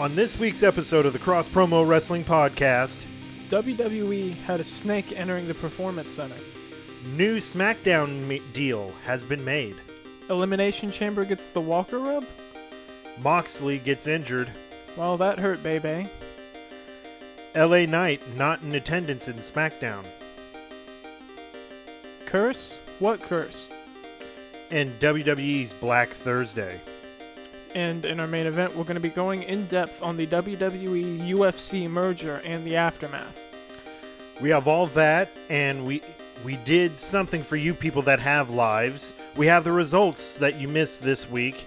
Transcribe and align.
On 0.00 0.14
this 0.14 0.38
week's 0.38 0.62
episode 0.62 1.04
of 1.04 1.12
the 1.12 1.18
Cross 1.18 1.50
Promo 1.50 1.86
Wrestling 1.86 2.24
Podcast, 2.24 3.04
WWE 3.50 4.34
had 4.44 4.58
a 4.58 4.64
snake 4.64 5.12
entering 5.12 5.46
the 5.46 5.52
Performance 5.52 6.10
Center. 6.10 6.38
new 7.14 7.36
SmackDown 7.36 8.26
me- 8.26 8.40
deal 8.54 8.90
has 9.04 9.26
been 9.26 9.44
made. 9.44 9.76
Elimination 10.30 10.90
Chamber 10.90 11.26
gets 11.26 11.50
the 11.50 11.60
Walker 11.60 11.98
rub? 11.98 12.24
Moxley 13.22 13.76
gets 13.76 14.06
injured. 14.06 14.50
Well, 14.96 15.18
that 15.18 15.38
hurt, 15.38 15.62
baby. 15.62 16.08
LA 17.54 17.84
Knight 17.84 18.22
not 18.36 18.62
in 18.62 18.74
attendance 18.74 19.28
in 19.28 19.34
SmackDown. 19.34 20.06
Curse? 22.24 22.74
What 23.00 23.20
curse? 23.20 23.68
And 24.70 24.88
WWE's 24.98 25.74
Black 25.74 26.08
Thursday. 26.08 26.80
And 27.74 28.04
in 28.04 28.18
our 28.18 28.26
main 28.26 28.46
event, 28.46 28.74
we're 28.74 28.84
going 28.84 28.94
to 28.96 29.00
be 29.00 29.10
going 29.10 29.44
in 29.44 29.66
depth 29.66 30.02
on 30.02 30.16
the 30.16 30.26
WWE 30.26 31.20
UFC 31.28 31.88
merger 31.88 32.40
and 32.44 32.64
the 32.64 32.76
aftermath. 32.76 33.38
We 34.40 34.50
have 34.50 34.66
all 34.66 34.86
that, 34.88 35.30
and 35.48 35.84
we 35.84 36.02
we 36.44 36.56
did 36.64 36.98
something 36.98 37.42
for 37.42 37.56
you 37.56 37.74
people 37.74 38.02
that 38.02 38.18
have 38.20 38.50
lives. 38.50 39.12
We 39.36 39.46
have 39.46 39.62
the 39.64 39.72
results 39.72 40.36
that 40.36 40.56
you 40.58 40.66
missed 40.68 41.02
this 41.02 41.28
week. 41.30 41.66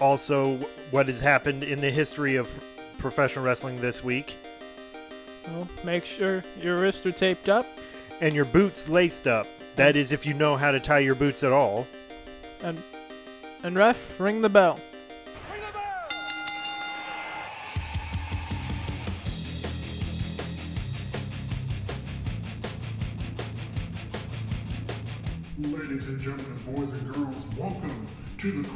Also, 0.00 0.56
what 0.90 1.06
has 1.06 1.20
happened 1.20 1.62
in 1.62 1.80
the 1.80 1.90
history 1.90 2.36
of 2.36 2.48
professional 2.98 3.44
wrestling 3.44 3.76
this 3.76 4.02
week, 4.02 4.34
Well, 5.48 5.68
make 5.84 6.04
sure 6.06 6.42
your 6.60 6.78
wrists 6.78 7.04
are 7.06 7.12
taped 7.12 7.48
up 7.48 7.66
and 8.20 8.34
your 8.34 8.46
boots 8.46 8.88
laced 8.88 9.26
up. 9.26 9.46
That 9.76 9.94
is, 9.96 10.10
if 10.12 10.24
you 10.26 10.32
know 10.34 10.56
how 10.56 10.70
to 10.72 10.80
tie 10.80 11.00
your 11.00 11.14
boots 11.14 11.42
at 11.44 11.52
all. 11.52 11.86
and 12.64 12.82
and 13.62 13.76
ref, 13.76 14.18
ring 14.18 14.40
the 14.40 14.48
bell. 14.48 14.80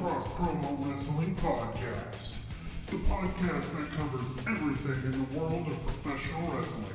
Cross 0.00 0.28
Promo 0.28 0.88
Wrestling 0.88 1.36
Podcast. 1.36 2.36
The 2.86 2.96
podcast 2.96 3.70
that 3.76 3.90
covers 3.98 4.30
everything 4.48 5.04
in 5.04 5.10
the 5.12 5.38
world 5.38 5.66
of 5.66 5.86
professional 5.86 6.50
wrestling. 6.52 6.86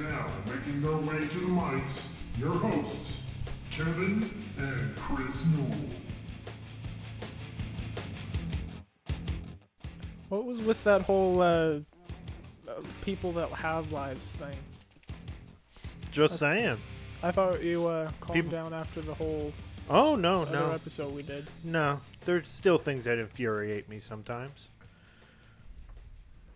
Now, 0.00 0.26
making 0.44 0.82
their 0.82 0.96
way 0.96 1.20
to 1.20 1.38
the 1.38 1.46
mics, 1.46 2.08
your 2.36 2.54
hosts, 2.54 3.22
Kevin 3.70 4.28
and 4.58 4.96
Chris 4.96 5.44
Newell. 5.46 5.88
What 10.28 10.44
was 10.44 10.60
with 10.60 10.82
that 10.82 11.02
whole 11.02 11.40
uh, 11.40 11.44
uh, 11.46 11.80
people 13.04 13.30
that 13.34 13.48
have 13.50 13.92
lives 13.92 14.32
thing? 14.32 14.56
Just 16.10 16.40
saying. 16.40 16.78
I 17.22 17.30
thought 17.30 17.62
you 17.62 17.86
uh, 17.86 18.10
calmed 18.20 18.42
People- 18.42 18.50
down 18.50 18.74
after 18.74 19.02
the 19.02 19.14
whole 19.14 19.52
Oh 19.88 20.14
no, 20.14 20.42
other 20.42 20.52
no, 20.52 20.70
episode 20.70 21.14
we 21.14 21.22
did. 21.22 21.46
no. 21.62 22.00
There's 22.24 22.48
still 22.50 22.78
things 22.78 23.04
that 23.04 23.18
infuriate 23.18 23.88
me 23.88 23.98
sometimes. 23.98 24.70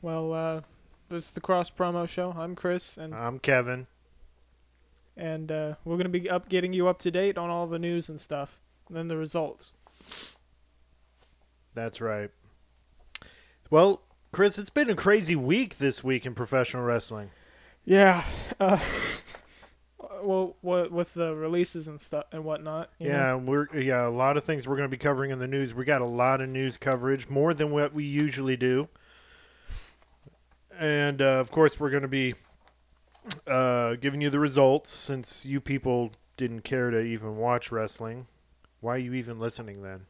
Well, 0.00 0.32
uh, 0.32 0.60
this 1.10 1.26
is 1.26 1.30
the 1.32 1.40
Cross 1.40 1.72
Promo 1.72 2.08
Show. 2.08 2.34
I'm 2.38 2.54
Chris, 2.54 2.96
and 2.96 3.14
I'm 3.14 3.38
Kevin. 3.38 3.86
and 5.16 5.52
uh, 5.52 5.74
we're 5.84 5.98
gonna 5.98 6.08
be 6.08 6.30
up 6.30 6.48
getting 6.48 6.72
you 6.72 6.88
up 6.88 6.98
to 7.00 7.10
date 7.10 7.36
on 7.36 7.50
all 7.50 7.66
the 7.66 7.78
news 7.78 8.08
and 8.08 8.18
stuff, 8.20 8.58
and 8.88 8.96
then 8.96 9.08
the 9.08 9.16
results. 9.16 9.72
That's 11.74 12.00
right. 12.00 12.30
Well, 13.70 14.00
Chris, 14.32 14.58
it's 14.58 14.70
been 14.70 14.88
a 14.88 14.94
crazy 14.96 15.36
week 15.36 15.76
this 15.76 16.02
week 16.02 16.24
in 16.24 16.34
professional 16.34 16.82
wrestling. 16.82 17.30
Yeah. 17.84 18.24
Uh, 18.58 18.78
well, 20.22 20.56
what 20.60 20.90
with 20.90 21.14
the 21.14 21.34
releases 21.34 21.88
and 21.88 22.00
stuff 22.00 22.24
and 22.32 22.44
whatnot. 22.44 22.90
you 22.98 23.08
know? 23.08 23.14
Yeah, 23.14 23.34
we're 23.34 23.78
yeah, 23.78 24.06
a 24.06 24.10
lot 24.10 24.36
of 24.36 24.44
things 24.44 24.66
we're 24.66 24.76
going 24.76 24.88
to 24.88 24.96
be 24.96 25.00
covering 25.00 25.30
in 25.30 25.38
the 25.38 25.46
news. 25.46 25.74
We 25.74 25.84
got 25.84 26.00
a 26.00 26.06
lot 26.06 26.40
of 26.40 26.48
news 26.48 26.76
coverage, 26.76 27.28
more 27.28 27.54
than 27.54 27.70
what 27.70 27.92
we 27.92 28.04
usually 28.04 28.56
do. 28.56 28.88
And 30.78 31.20
uh, 31.20 31.38
of 31.40 31.50
course, 31.50 31.80
we're 31.80 31.90
going 31.90 32.02
to 32.02 32.08
be 32.08 32.34
uh, 33.46 33.94
giving 33.94 34.20
you 34.20 34.30
the 34.30 34.38
results 34.38 34.90
since 34.90 35.44
you 35.44 35.60
people 35.60 36.12
didn't 36.36 36.62
care 36.62 36.90
to 36.90 37.00
even 37.00 37.36
watch 37.36 37.72
wrestling. 37.72 38.26
Why 38.80 38.94
are 38.94 38.98
you 38.98 39.14
even 39.14 39.38
listening 39.38 39.82
then? 39.82 40.06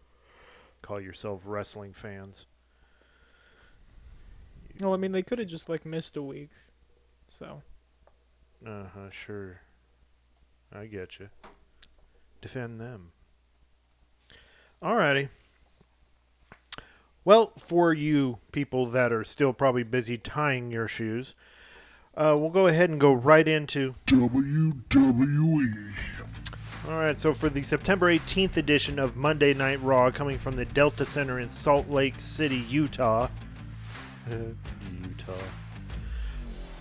Call 0.83 1.01
yourself 1.01 1.43
wrestling 1.45 1.93
fans. 1.93 2.47
Well, 4.81 4.95
I 4.95 4.97
mean, 4.97 5.13
they 5.13 5.23
could 5.23 5.39
have 5.39 5.49
just 5.49 5.69
like 5.69 5.85
missed 5.85 6.17
a 6.17 6.23
week. 6.23 6.51
So 7.31 7.63
Uh 8.65 8.85
huh, 8.95 9.11
sure. 9.11 9.61
I 10.75 10.87
get 10.87 11.19
you. 11.19 11.29
Defend 12.41 12.81
them. 12.81 13.13
Alrighty. 14.83 15.29
Well, 17.25 17.53
for 17.59 17.93
you 17.93 18.39
people 18.53 18.87
that 18.87 19.13
are 19.13 19.25
still 19.25 19.53
probably 19.53 19.83
busy 19.83 20.17
tying 20.17 20.71
your 20.71 20.89
shoes, 20.89 21.35
uh, 22.17 22.37
we'll 22.39 22.51
go 22.51 22.67
ahead 22.67 22.91
and 22.91 23.01
go 23.01 23.13
right 23.13 23.47
into. 23.47 23.95
WWE. 24.07 25.93
Alright, 26.87 27.19
so 27.19 27.33
for 27.33 27.51
the 27.51 27.63
September 27.63 28.11
18th 28.11 28.57
edition 28.57 28.99
of 28.99 29.17
Monday 29.17 29.53
Night 29.53 29.83
Raw, 29.83 30.11
coming 30.11 30.39
from 30.39 30.57
the 30.57 30.65
Delta 30.65 31.05
Center 31.05 31.39
in 31.39 31.51
Salt 31.51 31.91
Lake 31.91 32.19
City, 32.19 32.65
Utah. 32.69 33.29
Uh, 34.31 34.55
Utah. 35.03 35.33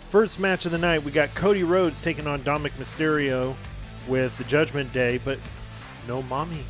First 0.07 0.39
match 0.39 0.65
of 0.65 0.71
the 0.71 0.77
night, 0.77 1.03
we 1.03 1.11
got 1.11 1.35
Cody 1.35 1.63
Rhodes 1.63 1.99
taking 1.99 2.25
on 2.25 2.43
Dominic 2.43 2.73
Mysterio 2.73 3.55
with 4.07 4.37
the 4.37 4.43
Judgment 4.45 4.91
Day, 4.93 5.19
but 5.23 5.39
no 6.07 6.21
mommy. 6.23 6.63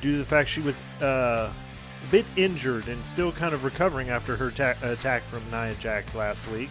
Due 0.00 0.12
to 0.12 0.18
the 0.18 0.24
fact 0.24 0.48
she 0.48 0.60
was 0.60 0.80
uh, 1.00 1.52
a 1.52 2.10
bit 2.10 2.26
injured 2.36 2.88
and 2.88 3.04
still 3.04 3.32
kind 3.32 3.54
of 3.54 3.64
recovering 3.64 4.10
after 4.10 4.36
her 4.36 4.50
ta- 4.50 4.74
attack 4.82 5.22
from 5.22 5.42
Nia 5.50 5.74
Jax 5.74 6.14
last 6.14 6.48
week. 6.50 6.70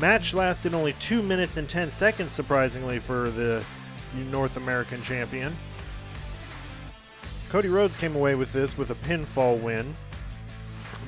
Match 0.00 0.32
lasted 0.32 0.74
only 0.74 0.94
2 0.94 1.22
minutes 1.22 1.56
and 1.56 1.68
10 1.68 1.90
seconds, 1.90 2.32
surprisingly, 2.32 2.98
for 2.98 3.30
the 3.30 3.64
North 4.30 4.56
American 4.56 5.02
champion. 5.02 5.54
Cody 7.50 7.68
Rhodes 7.68 7.96
came 7.96 8.16
away 8.16 8.34
with 8.34 8.52
this 8.52 8.78
with 8.78 8.90
a 8.90 8.94
pinfall 8.94 9.60
win. 9.60 9.94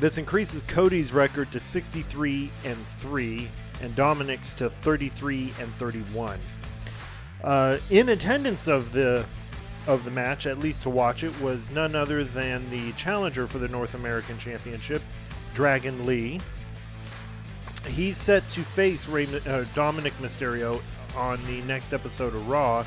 This 0.00 0.18
increases 0.18 0.62
Cody's 0.64 1.12
record 1.12 1.50
to 1.52 1.60
63 1.60 2.50
and 2.64 2.76
3 3.00 3.48
and 3.80 3.94
Dominic's 3.94 4.52
to 4.54 4.70
33 4.70 5.52
and 5.60 5.72
31. 5.74 6.38
Uh, 7.42 7.78
in 7.90 8.08
attendance 8.08 8.68
of 8.68 8.92
the 8.92 9.24
of 9.86 10.04
the 10.04 10.10
match, 10.10 10.46
at 10.46 10.58
least 10.58 10.82
to 10.82 10.90
watch 10.90 11.24
it, 11.24 11.40
was 11.42 11.68
none 11.70 11.94
other 11.94 12.24
than 12.24 12.68
the 12.70 12.92
challenger 12.92 13.46
for 13.46 13.58
the 13.58 13.68
North 13.68 13.94
American 13.94 14.38
Championship, 14.38 15.02
Dragon 15.52 16.06
Lee. 16.06 16.40
He's 17.86 18.16
set 18.16 18.48
to 18.50 18.60
face 18.60 19.06
Rey, 19.06 19.28
uh, 19.46 19.64
Dominic 19.74 20.14
Mysterio 20.14 20.80
on 21.14 21.38
the 21.44 21.60
next 21.62 21.92
episode 21.92 22.34
of 22.34 22.48
Raw 22.48 22.84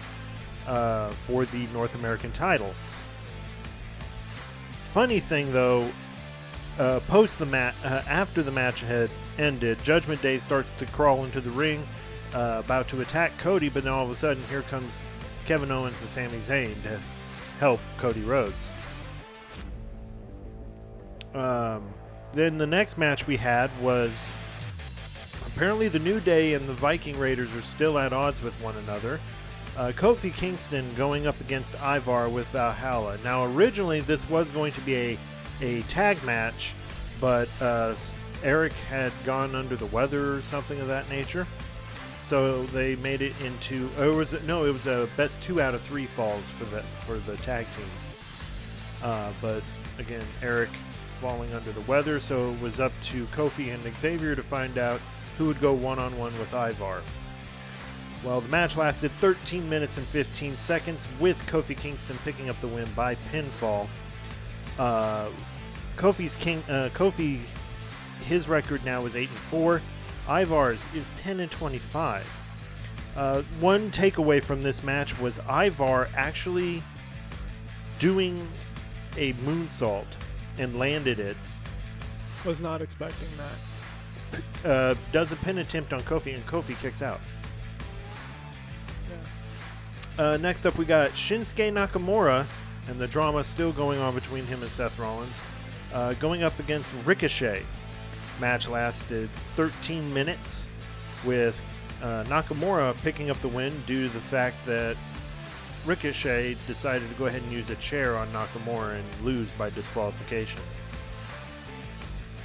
uh, 0.68 1.10
for 1.10 1.46
the 1.46 1.68
North 1.68 1.94
American 1.94 2.32
title. 2.32 2.74
Funny 4.92 5.20
thing 5.20 5.54
though, 5.54 5.88
uh, 6.80 7.00
post 7.02 7.38
the 7.38 7.46
match, 7.46 7.76
uh, 7.86 8.02
after 8.08 8.42
the 8.42 8.52
match 8.52 8.82
had 8.82 9.12
ended, 9.38 9.82
Judgment 9.84 10.22
Day 10.22 10.38
starts 10.38 10.72
to 10.72 10.86
crawl 10.88 11.24
into 11.24 11.42
the 11.42 11.50
ring, 11.52 11.86
uh, 12.34 12.62
about 12.64 12.88
to 12.90 13.02
attack 13.02 13.38
Cody, 13.38 13.70
but 13.70 13.84
then 13.84 13.94
all 13.94 14.04
of 14.04 14.12
a 14.12 14.16
sudden 14.16 14.44
here 14.50 14.62
comes 14.64 15.04
Kevin 15.46 15.72
Owens 15.72 16.00
and 16.02 16.10
Sami 16.10 16.40
Zayn 16.40 16.82
to 16.84 17.00
help 17.60 17.80
Cody 17.98 18.22
Rhodes. 18.22 18.70
Um, 21.34 21.84
then 22.34 22.58
the 22.58 22.68
next 22.68 22.98
match 22.98 23.28
we 23.28 23.38
had 23.38 23.70
was 23.82 24.36
apparently 25.46 25.88
the 25.88 26.00
New 26.00 26.20
Day 26.20 26.54
and 26.54 26.68
the 26.68 26.74
Viking 26.74 27.18
Raiders 27.18 27.56
are 27.56 27.62
still 27.62 27.98
at 27.98 28.14
odds 28.14 28.42
with 28.42 28.54
one 28.62 28.76
another. 28.78 29.20
Uh, 29.78 29.92
Kofi 29.96 30.34
Kingston 30.34 30.86
going 30.96 31.28
up 31.28 31.40
against 31.40 31.76
Ivar 31.76 32.30
with 32.30 32.48
Valhalla. 32.48 33.18
Now, 33.24 33.46
originally 33.46 34.02
this 34.02 34.28
was 34.30 34.50
going 34.52 34.72
to 34.74 34.82
be 34.82 34.96
a 34.96 35.18
a 35.62 35.82
tag 35.84 36.24
match, 36.24 36.74
but 37.20 37.50
uh, 37.62 37.96
Eric 38.44 38.74
had 38.90 39.12
gone 39.26 39.56
under 39.56 39.76
the 39.76 39.86
weather 39.88 40.36
or 40.36 40.42
something 40.42 40.80
of 40.80 40.88
that 40.88 41.10
nature. 41.10 41.48
So 42.24 42.64
they 42.68 42.96
made 42.98 43.22
it 43.22 43.34
into. 43.42 43.90
Or 44.00 44.12
was 44.12 44.34
it 44.34 44.44
no? 44.44 44.66
It 44.66 44.74
was 44.74 44.88
a 44.88 45.08
best 45.16 45.42
two 45.42 45.62
out 45.62 45.74
of 45.74 45.82
three 45.82 46.06
falls 46.06 46.44
for 46.44 46.66
the 46.66 46.82
for 46.82 47.18
the 47.20 47.38
tag 47.38 47.66
team. 47.78 47.86
Uh, 49.02 49.32
but 49.42 49.64
again, 49.98 50.26
Eric 50.42 50.70
falling 51.22 51.54
under 51.54 51.72
the 51.72 51.82
weather, 51.82 52.20
so 52.20 52.52
it 52.52 52.62
was 52.62 52.80
up 52.80 52.92
to 53.04 53.26
Kofi 53.28 53.74
and 53.74 53.98
Xavier 53.98 54.36
to 54.36 54.44
find 54.44 54.78
out 54.78 55.00
who 55.38 55.46
would 55.46 55.62
go 55.62 55.74
one 55.74 56.00
on 56.00 56.18
one 56.18 56.38
with 56.40 56.54
Ivar. 56.54 57.02
Well, 58.24 58.42
the 58.42 58.50
match 58.50 58.76
lasted 58.76 59.12
13 59.12 59.70
minutes 59.70 59.98
and 59.98 60.06
15 60.08 60.58
seconds, 60.58 61.08
with 61.20 61.38
Kofi 61.46 61.78
Kingston 61.78 62.18
picking 62.24 62.50
up 62.50 62.60
the 62.62 62.68
win 62.68 62.88
by 62.96 63.16
pinfall. 63.32 63.88
Uh, 64.80 65.28
Kofi's 65.96 66.36
king. 66.36 66.64
Uh, 66.68 66.90
Kofi, 66.94 67.40
his 68.26 68.48
record 68.50 68.84
now 68.86 69.06
is 69.06 69.16
eight 69.16 69.30
and 69.30 69.38
four. 69.38 69.82
Ivar's 70.28 70.86
is 70.94 71.14
ten 71.14 71.40
and 71.40 71.50
twenty-five. 71.50 72.28
Uh, 73.16 73.42
one 73.60 73.90
takeaway 73.92 74.42
from 74.42 74.62
this 74.62 74.84
match 74.84 75.20
was 75.20 75.40
Ivar 75.50 76.10
actually 76.16 76.84
doing 78.00 78.48
a 79.18 79.34
moonsault 79.34 80.06
and 80.60 80.78
landed 80.78 81.20
it. 81.20 81.38
Was 82.46 82.62
not 82.62 82.82
expecting 82.82 83.30
that. 83.38 84.70
Uh, 84.70 84.96
does 85.12 85.32
a 85.32 85.36
pin 85.38 85.58
attempt 85.60 85.94
on 85.94 86.02
Kofi 86.02 86.36
and 86.36 86.46
Kofi 86.46 86.80
kicks 86.80 87.02
out. 87.02 87.20
Yeah. 90.18 90.24
Uh, 90.24 90.38
next 90.38 90.68
up, 90.68 90.78
we 90.78 90.86
got 90.86 91.12
Shinsuke 91.12 91.72
Nakamura, 91.72 92.46
and 92.90 93.00
the 93.00 93.08
drama 93.08 93.44
still 93.44 93.72
going 93.72 94.00
on 94.00 94.14
between 94.14 94.46
him 94.46 94.62
and 94.62 94.70
Seth 94.70 95.00
Rollins, 95.00 95.42
uh, 95.94 96.14
going 96.16 96.44
up 96.44 96.60
against 96.60 96.92
Ricochet. 97.06 97.64
Match 98.40 98.68
lasted 98.68 99.30
13 99.56 100.14
minutes, 100.14 100.66
with 101.26 101.60
uh, 102.02 102.24
Nakamura 102.26 102.96
picking 103.04 103.30
up 103.30 103.40
the 103.42 103.48
win 103.48 103.74
due 103.86 104.08
to 104.08 104.14
the 104.14 104.20
fact 104.20 104.64
that 104.66 104.96
Ricochet 105.86 106.58
decided 106.68 107.08
to 107.08 107.16
go 107.16 107.28
ahead 107.28 107.42
and 107.42 107.52
use 107.52 107.70
a 107.70 107.76
chair 107.76 108.18
on 108.18 108.28
Nakamura 108.30 108.96
and 108.96 109.26
lose 109.26 109.52
by 109.52 109.70
disqualification. 109.70 110.62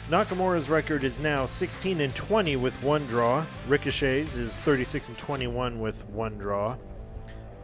Nakamura's 0.09 0.69
record 0.69 1.05
is 1.05 1.19
now 1.19 1.47
16 1.47 2.01
and 2.01 2.15
20 2.15 2.57
with 2.57 2.81
one 2.83 3.07
draw. 3.07 3.45
Ricochet's 3.69 4.35
is 4.35 4.57
36 4.59 5.09
and 5.09 5.19
21 5.19 5.81
with 5.81 6.07
one 6.09 6.37
draw. 6.39 6.77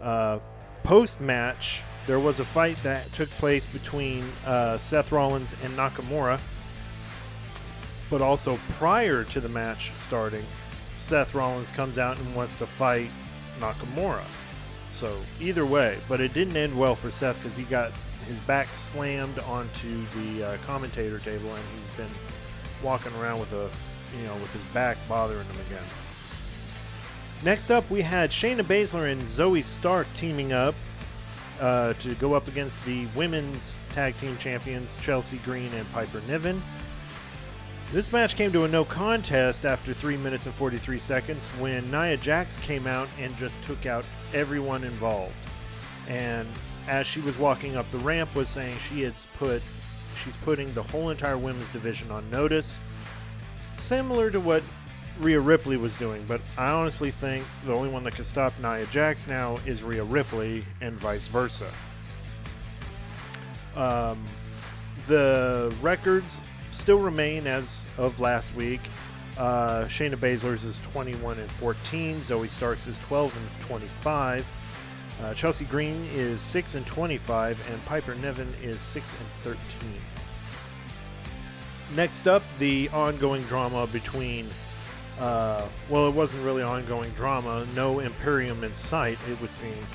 Uh, 0.01 0.39
Post 0.85 1.21
match, 1.21 1.83
there 2.07 2.19
was 2.19 2.41
a 2.41 2.45
fight 2.45 2.79
that 2.83 3.13
took 3.13 3.29
place 3.31 3.67
between 3.67 4.25
uh, 4.47 4.79
Seth 4.79 5.13
Rollins 5.13 5.55
and 5.63 5.77
Nakamura. 5.77 6.41
But 8.11 8.23
also 8.23 8.59
prior 8.79 9.25
to 9.25 9.41
the 9.41 9.49
match 9.49 9.93
starting, 9.97 10.45
Seth 10.97 11.35
Rollins 11.35 11.71
comes 11.71 11.99
out 11.99 12.19
and 12.19 12.35
wants 12.35 12.57
to 12.57 12.67
fight 12.67 13.11
Nakamura. 13.61 14.25
So 14.91 15.17
either 15.41 15.67
way, 15.67 15.99
but 16.09 16.21
it 16.21 16.33
didn't 16.33 16.57
end 16.57 16.79
well 16.79 16.95
for 16.95 17.11
Seth 17.11 17.37
because 17.43 17.57
he 17.57 17.65
got 17.65 17.93
his 18.27 18.41
back 18.41 18.69
slammed 18.69 19.39
onto 19.41 20.05
the 20.17 20.45
uh, 20.45 20.57
commentator 20.67 21.19
table 21.19 21.49
and 21.55 21.65
he's 21.81 21.91
been 21.97 22.11
walking 22.83 23.13
around 23.17 23.41
with 23.41 23.53
a, 23.53 23.71
you 24.19 24.27
know, 24.27 24.35
with 24.35 24.53
his 24.53 24.65
back 24.75 24.97
bothering 25.09 25.47
him 25.47 25.57
again. 25.67 25.85
Next 27.45 27.71
up, 27.71 27.89
we 27.91 28.03
had 28.03 28.31
Shayna 28.31 28.63
Baszler 28.63 29.13
and 29.13 29.23
Zoe 29.29 29.63
Stark 29.63 30.07
teaming 30.17 30.53
up 30.53 30.75
uh, 31.61 31.93
to 31.95 32.15
go 32.17 32.35
up 32.35 32.49
against 32.49 32.85
the 32.85 33.07
women's 33.15 33.77
tag 33.91 34.19
team 34.19 34.37
champions 34.39 34.99
Chelsea 35.03 35.39
Green 35.39 35.73
and 35.75 35.91
Piper 35.93 36.21
Niven. 36.27 36.61
This 37.91 38.13
match 38.13 38.37
came 38.37 38.53
to 38.53 38.65
a 38.65 38.69
no 38.69 38.85
contest 38.85 39.65
after 39.65 39.95
3 39.95 40.19
minutes 40.19 40.45
and 40.45 40.55
43 40.55 40.99
seconds 40.99 41.49
when 41.59 41.91
Nia 41.91 42.19
Jax 42.19 42.59
came 42.59 42.87
out 42.87 43.09
and 43.19 43.35
just 43.39 43.63
took 43.63 43.87
out 43.87 44.05
everyone 44.35 44.85
involved. 44.85 45.33
And 46.07 46.47
as 46.87 47.07
she 47.07 47.21
was 47.21 47.39
walking 47.39 47.77
up 47.77 47.91
the 47.91 47.99
ramp 47.99 48.35
was 48.35 48.51
saying 48.51 48.77
she 48.91 49.03
has 49.03 49.27
put 49.39 49.63
she's 50.23 50.37
putting 50.39 50.73
the 50.75 50.83
whole 50.83 51.09
entire 51.09 51.39
women's 51.39 51.69
division 51.71 52.11
on 52.11 52.29
notice 52.31 52.81
similar 53.79 54.31
to 54.31 54.41
what 54.41 54.63
Rhea 55.21 55.41
Ripley 55.41 55.79
was 55.79 55.97
doing, 55.99 56.25
but 56.29 56.43
I 56.57 56.71
honestly 56.71 57.11
think 57.11 57.45
the 57.65 57.73
only 57.73 57.89
one 57.89 58.05
that 58.05 58.15
can 58.15 58.25
stop 58.25 58.53
Nia 58.61 58.85
Jax 58.87 59.27
now 59.27 59.59
is 59.65 59.83
Rhea 59.83 60.05
Ripley 60.05 60.65
and 60.83 60.95
vice 60.95 61.27
versa. 61.27 61.71
Um, 63.75 64.23
the 65.07 65.75
records 65.81 66.41
still 66.79 66.99
remain 66.99 67.47
as 67.47 67.85
of 67.99 68.21
last 68.21 68.55
week. 68.55 68.81
Uh, 69.37 69.85
Shayna 69.85 70.17
Baszler's 70.17 70.65
is 70.65 70.81
21 70.81 71.39
and 71.39 71.51
14. 71.53 72.23
Zoe 72.23 72.49
Starks 72.49 72.87
is 72.87 72.99
12 73.01 73.37
and 73.37 73.67
25. 73.67 74.47
Uh, 75.23 75.35
Chelsea 75.35 75.65
Green 75.65 76.09
is 76.15 76.41
6 76.41 76.77
and 76.77 76.87
25, 76.87 77.71
and 77.71 77.85
Piper 77.87 78.15
Niven 78.17 78.53
is 78.63 78.81
6 78.81 79.13
and 79.13 79.57
13. 79.57 79.59
Next 81.97 82.29
up, 82.29 82.43
the 82.59 82.89
ongoing 82.91 83.43
drama 83.45 83.87
between, 83.89 84.47
uh, 85.19 85.67
well, 85.89 86.07
it 86.07 86.15
wasn't 86.15 86.45
really 86.45 86.63
ongoing 86.63 87.11
drama, 87.11 87.67
no 87.75 87.99
Imperium 87.99 88.63
in 88.63 88.75
sight, 88.75 89.19
it 89.29 89.41
would 89.41 89.53
seem. 89.53 89.87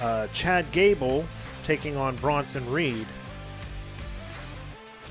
Uh, 0.00 0.28
Chad 0.32 0.70
Gable 0.70 1.24
taking 1.64 1.96
on 1.96 2.14
Bronson 2.16 2.68
Reed. 2.70 3.06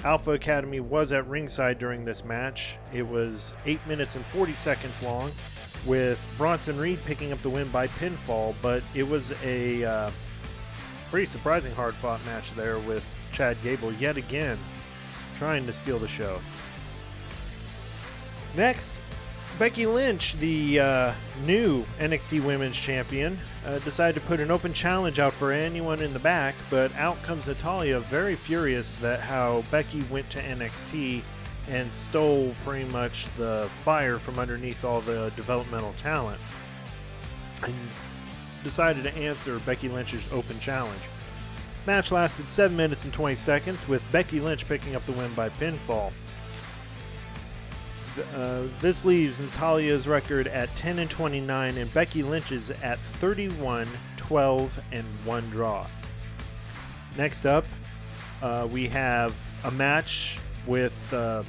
Alpha 0.04 0.32
Academy 0.32 0.82
was 0.82 1.12
at 1.12 1.26
ringside 1.28 1.80
during 1.80 2.04
this 2.04 2.26
match. 2.26 2.76
It 2.94 3.08
was 3.08 3.54
8 3.66 3.86
minutes 3.88 4.16
and 4.16 4.26
40 4.26 4.54
seconds 4.56 5.02
long, 5.02 5.32
with 5.86 6.24
Bronson 6.38 6.78
Reed 6.78 7.00
picking 7.06 7.32
up 7.32 7.42
the 7.42 7.50
win 7.50 7.70
by 7.70 7.88
pinfall, 7.88 8.54
but 8.62 8.84
it 8.94 9.08
was 9.08 9.34
a 9.44 9.84
uh, 9.84 10.12
pretty 11.10 11.26
surprising 11.28 11.74
hard 11.74 11.94
fought 11.94 12.24
match 12.26 12.52
there 12.56 12.80
with 12.80 13.04
Chad 13.32 13.58
Gable 13.64 13.94
yet 13.94 14.18
again 14.18 14.58
trying 15.38 15.66
to 15.66 15.74
steal 15.74 16.00
the 16.00 16.08
show. 16.08 16.40
Next, 18.56 18.92
Becky 19.58 19.86
Lynch, 19.86 20.36
the 20.36 20.80
uh, 20.80 21.14
new 21.46 21.84
NXT 22.00 22.44
Women's 22.44 22.78
Champion, 22.78 23.40
uh, 23.66 23.80
decided 23.80 24.20
to 24.20 24.28
put 24.28 24.40
an 24.40 24.52
open 24.52 24.74
challenge 24.74 25.20
out 25.20 25.34
for 25.34 25.52
anyone 25.52 26.02
in 26.02 26.14
the 26.14 26.20
back, 26.20 26.56
but 26.70 26.94
out 26.96 27.22
comes 27.24 27.48
Natalya, 27.48 28.00
very 28.00 28.36
furious 28.36 28.94
that 28.96 29.20
how 29.20 29.64
Becky 29.72 30.02
went 30.04 30.30
to 30.32 30.42
NXT 30.42 31.22
and 31.70 31.92
stole 31.92 32.54
pretty 32.66 32.90
much 32.92 33.28
the 33.38 33.70
fire 33.84 34.20
from 34.20 34.38
underneath 34.38 34.84
all 34.84 35.02
the 35.02 35.32
developmental 35.36 35.94
talent, 35.94 36.40
and 37.64 37.74
decided 38.64 39.04
to 39.04 39.16
answer 39.16 39.60
Becky 39.60 39.88
Lynch's 39.88 40.28
open 40.32 40.60
challenge. 40.60 41.02
Match 41.86 42.12
lasted 42.12 42.48
7 42.48 42.76
minutes 42.76 43.04
and 43.04 43.14
20 43.14 43.36
seconds, 43.36 43.88
with 43.88 44.04
Becky 44.12 44.40
Lynch 44.40 44.68
picking 44.68 44.96
up 44.96 45.06
the 45.06 45.12
win 45.14 45.34
by 45.34 45.50
pinfall. 45.50 46.12
Uh, 48.36 48.64
this 48.80 49.06
leaves 49.06 49.40
Natalya's 49.40 50.08
record 50.08 50.48
at 50.48 50.74
10 50.76 51.00
and 51.00 51.10
29, 51.10 51.78
and 51.78 51.94
Becky 51.94 52.24
Lynch's 52.24 52.72
at 52.82 53.00
31, 53.00 53.88
12, 54.18 54.80
and 54.92 55.06
1 55.26 55.50
draw. 55.50 55.88
Next 57.18 57.46
up, 57.46 57.66
uh, 58.42 58.68
we 58.72 58.88
have 58.90 59.36
a 59.64 59.72
match 59.72 60.40
with 60.66 61.14
uh, 61.14 61.44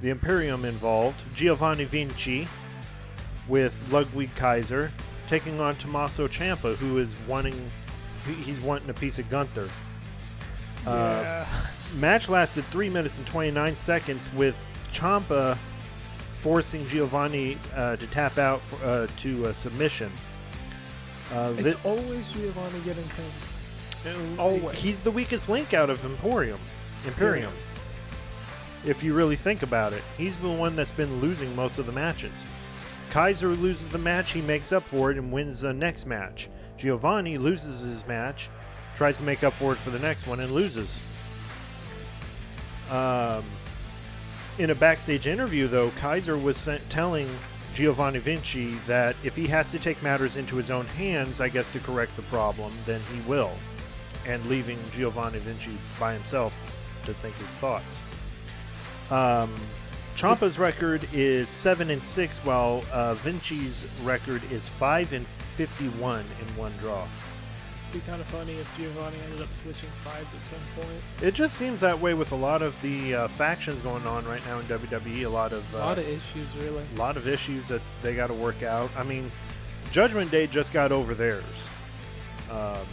the 0.00 0.10
Imperium 0.10 0.64
involved. 0.64 1.22
Giovanni 1.34 1.84
Vinci 1.84 2.48
with 3.48 3.74
Ludwig 3.90 4.34
Kaiser 4.34 4.90
taking 5.28 5.60
on 5.60 5.76
Tommaso 5.76 6.28
Ciampa, 6.28 6.76
who 6.76 6.98
is 6.98 7.16
wanting 7.26 7.70
he's 8.42 8.60
wanting 8.60 8.90
a 8.90 8.94
piece 8.94 9.18
of 9.18 9.30
Gunther. 9.30 9.68
Uh, 10.86 10.90
yeah. 10.90 11.46
match 11.96 12.28
lasted 12.28 12.64
three 12.66 12.88
minutes 12.88 13.18
and 13.18 13.26
29 13.26 13.74
seconds 13.74 14.32
with 14.34 14.56
Ciampa 14.96 15.56
forcing 16.38 16.86
Giovanni 16.88 17.58
uh, 17.74 17.96
to 17.96 18.06
tap 18.08 18.38
out 18.38 18.60
for, 18.62 18.84
uh, 18.84 19.06
to 19.18 19.46
a 19.46 19.54
submission. 19.54 20.10
Uh, 21.32 21.52
It's 21.58 21.84
always 21.84 22.30
Giovanni 22.32 22.80
getting 22.84 23.04
pinned. 24.04 24.38
uh, 24.38 24.42
always. 24.42 24.78
He's 24.78 25.00
the 25.00 25.10
weakest 25.10 25.48
link 25.48 25.74
out 25.74 25.90
of 25.90 26.04
Emporium. 26.04 26.60
Imperium. 27.04 27.52
If 28.84 29.02
you 29.02 29.14
really 29.14 29.36
think 29.36 29.62
about 29.62 29.92
it, 29.92 30.02
he's 30.16 30.36
the 30.36 30.48
one 30.48 30.76
that's 30.76 30.92
been 30.92 31.20
losing 31.20 31.54
most 31.56 31.78
of 31.78 31.86
the 31.86 31.92
matches. 31.92 32.44
Kaiser 33.10 33.48
loses 33.48 33.88
the 33.88 33.98
match, 33.98 34.32
he 34.32 34.40
makes 34.40 34.72
up 34.72 34.84
for 34.84 35.10
it 35.10 35.16
and 35.18 35.32
wins 35.32 35.60
the 35.62 35.72
next 35.72 36.06
match. 36.06 36.48
Giovanni 36.76 37.38
loses 37.38 37.80
his 37.80 38.06
match, 38.06 38.48
tries 38.96 39.16
to 39.16 39.24
make 39.24 39.42
up 39.42 39.52
for 39.54 39.72
it 39.72 39.76
for 39.78 39.90
the 39.90 39.98
next 39.98 40.26
one, 40.26 40.38
and 40.40 40.52
loses. 40.52 41.00
Um, 42.90 43.42
in 44.58 44.70
a 44.70 44.74
backstage 44.74 45.26
interview, 45.26 45.68
though, 45.68 45.90
Kaiser 45.90 46.36
was 46.36 46.56
sent, 46.56 46.88
telling 46.88 47.28
Giovanni 47.74 48.18
Vinci 48.18 48.74
that 48.86 49.14
if 49.22 49.36
he 49.36 49.46
has 49.48 49.70
to 49.70 49.78
take 49.78 50.02
matters 50.02 50.36
into 50.36 50.56
his 50.56 50.70
own 50.70 50.86
hands, 50.86 51.40
I 51.40 51.48
guess 51.48 51.70
to 51.72 51.80
correct 51.80 52.16
the 52.16 52.22
problem, 52.22 52.72
then 52.86 53.00
he 53.12 53.20
will, 53.28 53.52
and 54.26 54.44
leaving 54.46 54.78
Giovanni 54.92 55.38
Vinci 55.40 55.76
by 56.00 56.14
himself 56.14 56.54
to 57.04 57.12
think 57.14 57.34
his 57.36 57.48
thoughts. 57.54 58.00
Um, 59.10 59.54
Ciampa's 60.16 60.58
record 60.58 61.06
is 61.12 61.50
seven 61.50 61.90
and 61.90 62.02
six, 62.02 62.38
while 62.38 62.82
uh, 62.90 63.14
Vinci's 63.14 63.86
record 64.02 64.42
is 64.50 64.68
five 64.68 65.12
and 65.12 65.26
fifty-one 65.56 66.24
in 66.40 66.56
one 66.56 66.72
draw. 66.80 67.06
Be 67.96 68.02
kind 68.02 68.20
of 68.20 68.26
funny 68.26 68.52
if 68.52 68.76
Giovanni 68.76 69.16
ended 69.24 69.40
up 69.40 69.48
switching 69.62 69.88
sides 70.04 70.26
at 70.26 70.42
some 70.50 70.84
point. 70.84 71.00
It 71.22 71.32
just 71.32 71.56
seems 71.56 71.80
that 71.80 71.98
way 71.98 72.12
with 72.12 72.32
a 72.32 72.36
lot 72.36 72.60
of 72.60 72.78
the 72.82 73.14
uh, 73.14 73.28
factions 73.28 73.80
going 73.80 74.06
on 74.06 74.26
right 74.26 74.44
now 74.44 74.58
in 74.58 74.66
WWE. 74.66 75.24
A 75.24 75.28
lot 75.30 75.54
of 75.54 75.74
A 75.74 75.78
uh, 75.78 75.86
lot 75.86 75.96
of 75.98 76.06
issues, 76.06 76.46
really. 76.58 76.84
a 76.94 76.98
lot 76.98 77.16
of 77.16 77.26
issues 77.26 77.68
that 77.68 77.80
they 78.02 78.14
got 78.14 78.26
to 78.26 78.34
work 78.34 78.62
out. 78.62 78.90
I 78.98 79.02
mean, 79.02 79.32
Judgment 79.92 80.30
Day 80.30 80.46
just 80.46 80.74
got 80.74 80.92
over 80.92 81.14
theirs. 81.14 81.42
Um, 82.50 82.84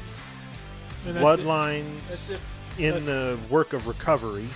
Bloodlines. 1.06 2.08
That's 2.08 2.32
if 2.32 2.80
in 2.80 3.06
the 3.06 3.38
work 3.50 3.74
of 3.74 3.88
recovery, 3.88 4.48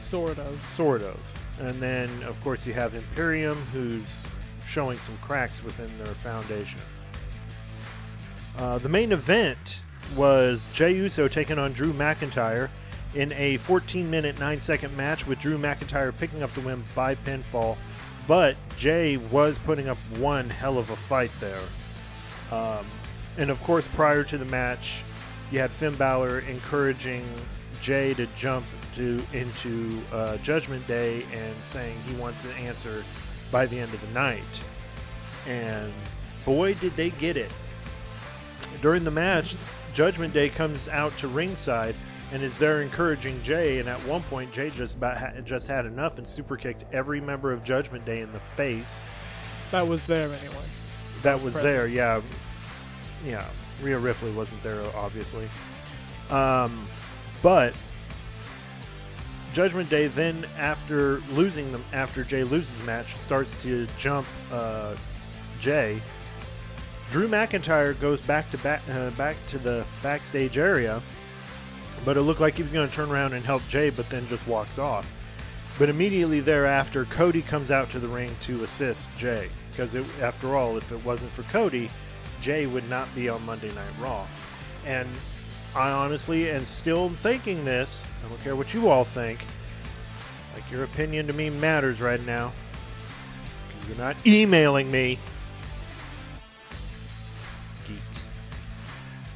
Sort 0.00 0.40
of. 0.40 0.60
sort 0.66 1.02
of. 1.02 1.16
And 1.60 1.80
then, 1.80 2.08
of 2.24 2.42
course, 2.42 2.66
you 2.66 2.72
have 2.72 2.96
Imperium, 2.96 3.56
who's 3.72 4.10
showing 4.66 4.98
some 4.98 5.16
cracks 5.18 5.62
within 5.62 5.96
their 5.98 6.14
foundation. 6.14 6.80
Uh, 8.60 8.76
the 8.76 8.90
main 8.90 9.10
event 9.10 9.80
was 10.14 10.62
Jey 10.74 10.92
Uso 10.92 11.28
taking 11.28 11.58
on 11.58 11.72
Drew 11.72 11.94
McIntyre 11.94 12.68
in 13.14 13.32
a 13.32 13.56
14 13.56 14.08
minute, 14.10 14.38
9 14.38 14.60
second 14.60 14.94
match 14.94 15.26
with 15.26 15.40
Drew 15.40 15.56
McIntyre 15.56 16.16
picking 16.16 16.42
up 16.42 16.52
the 16.52 16.60
win 16.60 16.84
by 16.94 17.14
pinfall. 17.14 17.78
But 18.28 18.56
Jey 18.76 19.16
was 19.16 19.56
putting 19.58 19.88
up 19.88 19.96
one 20.18 20.50
hell 20.50 20.76
of 20.76 20.90
a 20.90 20.96
fight 20.96 21.30
there. 21.40 21.62
Um, 22.52 22.84
and 23.38 23.48
of 23.48 23.62
course, 23.62 23.88
prior 23.88 24.24
to 24.24 24.36
the 24.36 24.44
match, 24.44 25.02
you 25.50 25.58
had 25.58 25.70
Finn 25.70 25.94
Balor 25.94 26.40
encouraging 26.40 27.24
Jey 27.80 28.12
to 28.14 28.26
jump 28.36 28.66
to 28.96 29.22
into 29.32 30.02
uh, 30.12 30.36
Judgment 30.38 30.86
Day 30.86 31.24
and 31.32 31.56
saying 31.64 31.96
he 32.06 32.14
wants 32.16 32.44
an 32.44 32.52
answer 32.58 33.04
by 33.50 33.64
the 33.64 33.78
end 33.78 33.94
of 33.94 34.06
the 34.06 34.12
night. 34.12 34.62
And 35.48 35.90
boy, 36.44 36.74
did 36.74 36.94
they 36.96 37.08
get 37.08 37.38
it! 37.38 37.50
During 38.82 39.04
the 39.04 39.10
match, 39.10 39.56
Judgment 39.94 40.32
Day 40.32 40.48
comes 40.48 40.88
out 40.88 41.16
to 41.18 41.28
ringside 41.28 41.94
and 42.32 42.42
is 42.42 42.56
there 42.58 42.82
encouraging 42.82 43.42
Jey. 43.42 43.78
And 43.78 43.88
at 43.88 43.98
one 44.06 44.22
point, 44.24 44.52
Jey 44.52 44.70
just 44.70 44.96
about 44.96 45.16
ha- 45.16 45.40
just 45.44 45.66
had 45.66 45.86
enough 45.86 46.18
and 46.18 46.28
super 46.28 46.56
kicked 46.56 46.84
every 46.92 47.20
member 47.20 47.52
of 47.52 47.64
Judgment 47.64 48.04
Day 48.04 48.20
in 48.20 48.32
the 48.32 48.40
face. 48.40 49.04
That 49.70 49.86
was 49.86 50.06
there 50.06 50.28
anyway. 50.28 50.64
That 51.22 51.42
was 51.42 51.54
present. 51.54 51.62
there, 51.62 51.86
yeah, 51.86 52.20
yeah. 53.26 53.46
Rhea 53.82 53.98
Ripley 53.98 54.30
wasn't 54.32 54.62
there, 54.62 54.82
obviously. 54.94 55.48
Um, 56.30 56.86
but 57.42 57.74
Judgment 59.52 59.90
Day 59.90 60.06
then, 60.06 60.46
after 60.56 61.18
losing 61.32 61.72
them, 61.72 61.84
after 61.92 62.24
Jey 62.24 62.44
loses 62.44 62.74
the 62.74 62.84
match, 62.84 63.16
starts 63.16 63.60
to 63.62 63.86
jump 63.98 64.26
uh, 64.52 64.94
Jey. 65.60 66.00
Drew 67.10 67.26
McIntyre 67.26 68.00
goes 68.00 68.20
back 68.20 68.50
to 68.52 68.58
back 68.58 68.82
uh, 68.88 69.10
back 69.10 69.36
to 69.48 69.58
the 69.58 69.84
backstage 70.02 70.56
area, 70.56 71.02
but 72.04 72.16
it 72.16 72.22
looked 72.22 72.40
like 72.40 72.56
he 72.56 72.62
was 72.62 72.72
going 72.72 72.88
to 72.88 72.94
turn 72.94 73.10
around 73.10 73.32
and 73.32 73.44
help 73.44 73.66
Jey, 73.68 73.90
but 73.90 74.08
then 74.10 74.26
just 74.28 74.46
walks 74.46 74.78
off. 74.78 75.10
But 75.78 75.88
immediately 75.88 76.40
thereafter, 76.40 77.06
Cody 77.06 77.42
comes 77.42 77.70
out 77.70 77.90
to 77.90 77.98
the 77.98 78.06
ring 78.06 78.36
to 78.42 78.62
assist 78.62 79.08
Jey 79.18 79.48
because, 79.70 79.94
after 80.20 80.56
all, 80.56 80.76
if 80.76 80.92
it 80.92 81.04
wasn't 81.04 81.30
for 81.32 81.42
Cody, 81.44 81.90
Jey 82.42 82.66
would 82.66 82.88
not 82.88 83.12
be 83.14 83.28
on 83.28 83.44
Monday 83.44 83.72
Night 83.74 83.92
Raw. 84.00 84.26
And 84.86 85.08
I 85.74 85.90
honestly 85.90 86.50
and 86.50 86.66
still 86.66 87.06
am 87.06 87.14
thinking 87.14 87.64
this. 87.64 88.06
I 88.24 88.28
don't 88.28 88.42
care 88.42 88.56
what 88.56 88.74
you 88.74 88.88
all 88.88 89.04
think. 89.04 89.44
Like 90.54 90.70
your 90.70 90.84
opinion 90.84 91.26
to 91.28 91.32
me 91.32 91.50
matters 91.50 92.00
right 92.00 92.24
now. 92.24 92.52
You're 93.88 93.98
not 93.98 94.16
emailing 94.26 94.90
me. 94.90 95.18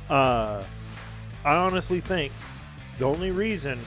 Uh, 0.08 0.62
I 1.44 1.56
honestly 1.56 2.00
think 2.00 2.32
the 2.98 3.04
only 3.04 3.30
reason 3.30 3.78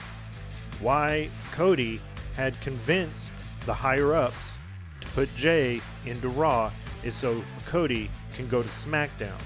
why 0.80 1.28
Cody 1.52 2.00
had 2.36 2.60
convinced 2.60 3.34
the 3.66 3.74
higher 3.74 4.14
ups 4.14 4.58
to 5.00 5.08
put 5.08 5.34
Jey 5.36 5.80
into 6.06 6.28
Raw 6.28 6.70
is 7.02 7.14
so 7.14 7.42
Cody 7.66 8.10
can 8.34 8.48
go 8.48 8.62
to 8.62 8.68
SmackDown 8.68 9.38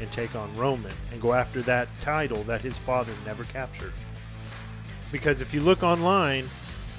and 0.00 0.10
take 0.10 0.34
on 0.34 0.54
Roman 0.56 0.92
and 1.12 1.20
go 1.20 1.32
after 1.32 1.62
that 1.62 1.88
title 2.00 2.42
that 2.44 2.60
his 2.60 2.78
father 2.78 3.12
never 3.24 3.44
captured. 3.44 3.92
Because 5.12 5.40
if 5.40 5.54
you 5.54 5.60
look 5.60 5.82
online, 5.82 6.48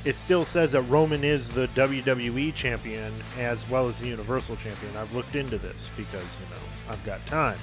it 0.06 0.16
still 0.16 0.46
says 0.46 0.72
that 0.72 0.84
Roman 0.84 1.24
is 1.24 1.50
the 1.50 1.68
WWE 1.70 2.54
champion 2.54 3.12
as 3.38 3.68
well 3.70 3.90
as 3.90 4.00
the 4.00 4.08
Universal 4.08 4.56
champion. 4.58 4.96
I've 4.96 5.14
looked 5.14 5.36
into 5.36 5.58
this 5.58 5.90
because, 5.98 6.38
you 6.40 6.46
know, 6.56 6.94
I've 6.94 7.04
got 7.06 7.26
time. 7.26 7.58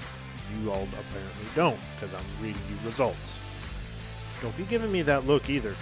You 0.60 0.70
all 0.70 0.84
apparently 0.84 1.46
don't 1.54 1.78
because 1.94 2.14
I'm 2.14 2.44
reading 2.44 2.60
you 2.70 2.86
results. 2.86 3.40
Don't 4.40 4.56
be 4.56 4.64
giving 4.64 4.90
me 4.90 5.02
that 5.02 5.26
look 5.26 5.48
either. 5.48 5.74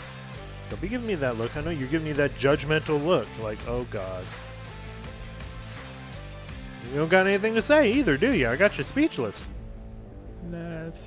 Don't 0.69 0.81
be 0.81 0.89
giving 0.89 1.07
me 1.07 1.15
that 1.17 1.39
look. 1.39 1.57
I 1.57 1.63
know 1.63 1.71
you're 1.71 1.89
giving 1.89 2.07
me 2.07 2.13
that 2.13 2.37
judgmental 2.39 3.05
look. 3.05 3.27
Like, 3.43 3.59
oh 3.67 3.85
God. 3.91 4.25
You 6.93 6.99
don't 6.99 7.09
got 7.09 7.27
anything 7.27 7.55
to 7.55 7.63
say 7.63 7.93
either, 7.93 8.17
do 8.17 8.33
you? 8.33 8.49
I 8.49 8.57
got 8.57 8.77
you 8.77 8.85
speechless. 8.85 9.47
Nah, 10.51 10.87
it's, 10.87 11.01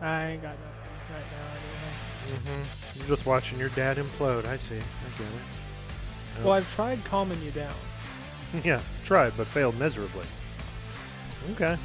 I 0.00 0.30
ain't 0.30 0.42
got 0.42 0.56
nothing 0.56 0.90
right 1.12 1.24
now. 1.30 2.52
Mm-hmm. 2.52 2.98
You're 2.98 3.08
just 3.08 3.26
watching 3.26 3.58
your 3.58 3.68
dad 3.70 3.98
implode. 3.98 4.46
I 4.46 4.56
see. 4.56 4.76
I 4.76 4.78
get 5.18 5.20
it. 5.20 5.32
Anyway. 6.36 6.44
Well, 6.44 6.52
I've 6.54 6.74
tried 6.74 7.04
calming 7.04 7.40
you 7.42 7.50
down. 7.52 7.74
yeah, 8.64 8.80
tried, 9.04 9.36
but 9.36 9.46
failed 9.46 9.78
miserably. 9.78 10.26
Okay. 11.52 11.76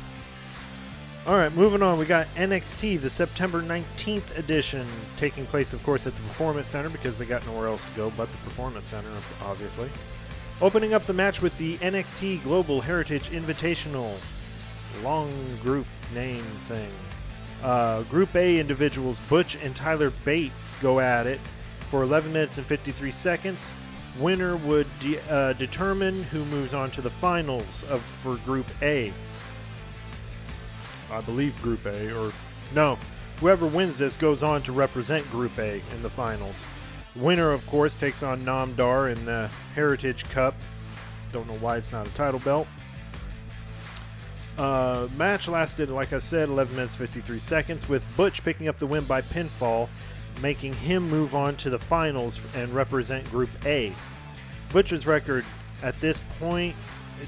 All 1.27 1.35
right, 1.35 1.53
moving 1.53 1.83
on. 1.83 1.99
We 1.99 2.05
got 2.05 2.27
NXT, 2.35 3.01
the 3.01 3.09
September 3.09 3.61
19th 3.61 4.37
edition, 4.37 4.87
taking 5.17 5.45
place, 5.45 5.73
of 5.73 5.83
course, 5.83 6.07
at 6.07 6.15
the 6.15 6.21
Performance 6.21 6.69
Center 6.69 6.89
because 6.89 7.19
they 7.19 7.25
got 7.25 7.45
nowhere 7.45 7.67
else 7.67 7.85
to 7.85 7.91
go 7.91 8.11
but 8.17 8.31
the 8.31 8.37
Performance 8.37 8.87
Center, 8.87 9.09
obviously. 9.43 9.89
Opening 10.61 10.93
up 10.93 11.05
the 11.05 11.13
match 11.13 11.41
with 11.41 11.55
the 11.57 11.77
NXT 11.77 12.41
Global 12.43 12.81
Heritage 12.81 13.29
Invitational. 13.29 14.17
Long 15.03 15.31
group 15.61 15.85
name 16.15 16.43
thing. 16.67 16.89
Uh, 17.61 18.01
group 18.03 18.33
A 18.35 18.57
individuals, 18.57 19.19
Butch 19.29 19.55
and 19.61 19.75
Tyler 19.75 20.11
Bate, 20.25 20.53
go 20.81 20.99
at 20.99 21.27
it 21.27 21.39
for 21.91 22.01
11 22.01 22.33
minutes 22.33 22.57
and 22.57 22.65
53 22.65 23.11
seconds. 23.11 23.71
Winner 24.19 24.55
would 24.57 24.87
de- 24.99 25.19
uh, 25.31 25.53
determine 25.53 26.23
who 26.23 26.43
moves 26.45 26.73
on 26.73 26.89
to 26.91 27.01
the 27.01 27.09
finals 27.09 27.83
of 27.83 28.01
for 28.01 28.37
Group 28.37 28.65
A. 28.81 29.13
I 31.11 31.21
believe 31.21 31.59
Group 31.61 31.85
A, 31.85 32.11
or 32.15 32.31
no, 32.73 32.97
whoever 33.39 33.65
wins 33.65 33.97
this 33.97 34.15
goes 34.15 34.43
on 34.43 34.61
to 34.63 34.71
represent 34.71 35.29
Group 35.31 35.57
A 35.59 35.81
in 35.93 36.01
the 36.01 36.09
finals. 36.09 36.63
Winner, 37.15 37.51
of 37.51 37.65
course, 37.67 37.95
takes 37.95 38.23
on 38.23 38.43
Noam 38.43 38.75
Dar 38.75 39.09
in 39.09 39.25
the 39.25 39.49
Heritage 39.75 40.29
Cup. 40.29 40.55
Don't 41.31 41.47
know 41.47 41.57
why 41.57 41.77
it's 41.77 41.91
not 41.91 42.07
a 42.07 42.11
title 42.11 42.39
belt. 42.39 42.67
Uh, 44.57 45.07
match 45.17 45.47
lasted, 45.47 45.89
like 45.89 46.11
I 46.11 46.19
said, 46.19 46.49
11 46.49 46.75
minutes 46.75 46.95
53 46.95 47.39
seconds, 47.39 47.87
with 47.87 48.03
Butch 48.17 48.43
picking 48.43 48.67
up 48.67 48.77
the 48.77 48.85
win 48.85 49.05
by 49.05 49.21
pinfall, 49.21 49.87
making 50.41 50.73
him 50.73 51.07
move 51.09 51.33
on 51.33 51.55
to 51.57 51.69
the 51.69 51.79
finals 51.79 52.39
and 52.55 52.73
represent 52.73 53.29
Group 53.31 53.49
A. 53.65 53.93
Butch's 54.71 55.07
record 55.07 55.45
at 55.81 55.99
this 56.01 56.21
point 56.39 56.75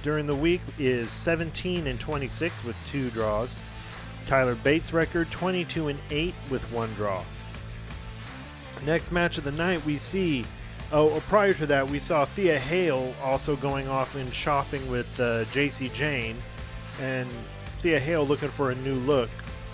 during 0.03 0.25
the 0.25 0.35
week 0.35 0.61
is 0.77 1.09
17 1.09 1.87
and 1.87 1.99
26 1.99 2.63
with 2.63 2.75
two 2.89 3.09
draws. 3.11 3.55
Tyler 4.31 4.55
Bates' 4.55 4.93
record 4.93 5.29
22 5.29 5.89
and 5.89 5.99
8 6.09 6.33
with 6.49 6.63
one 6.71 6.89
draw. 6.93 7.21
Next 8.85 9.11
match 9.11 9.37
of 9.37 9.43
the 9.43 9.51
night, 9.51 9.85
we 9.85 9.97
see. 9.97 10.45
Oh, 10.93 11.21
prior 11.27 11.53
to 11.55 11.65
that, 11.65 11.89
we 11.89 11.99
saw 11.99 12.23
Thea 12.23 12.57
Hale 12.57 13.13
also 13.21 13.57
going 13.57 13.89
off 13.89 14.15
and 14.15 14.33
shopping 14.33 14.89
with 14.89 15.19
uh, 15.19 15.43
Jacy 15.51 15.89
Jayne, 15.89 16.37
and 17.01 17.29
Thea 17.81 17.99
Hale 17.99 18.25
looking 18.25 18.47
for 18.47 18.71
a 18.71 18.75
new 18.75 18.95
look 18.95 19.29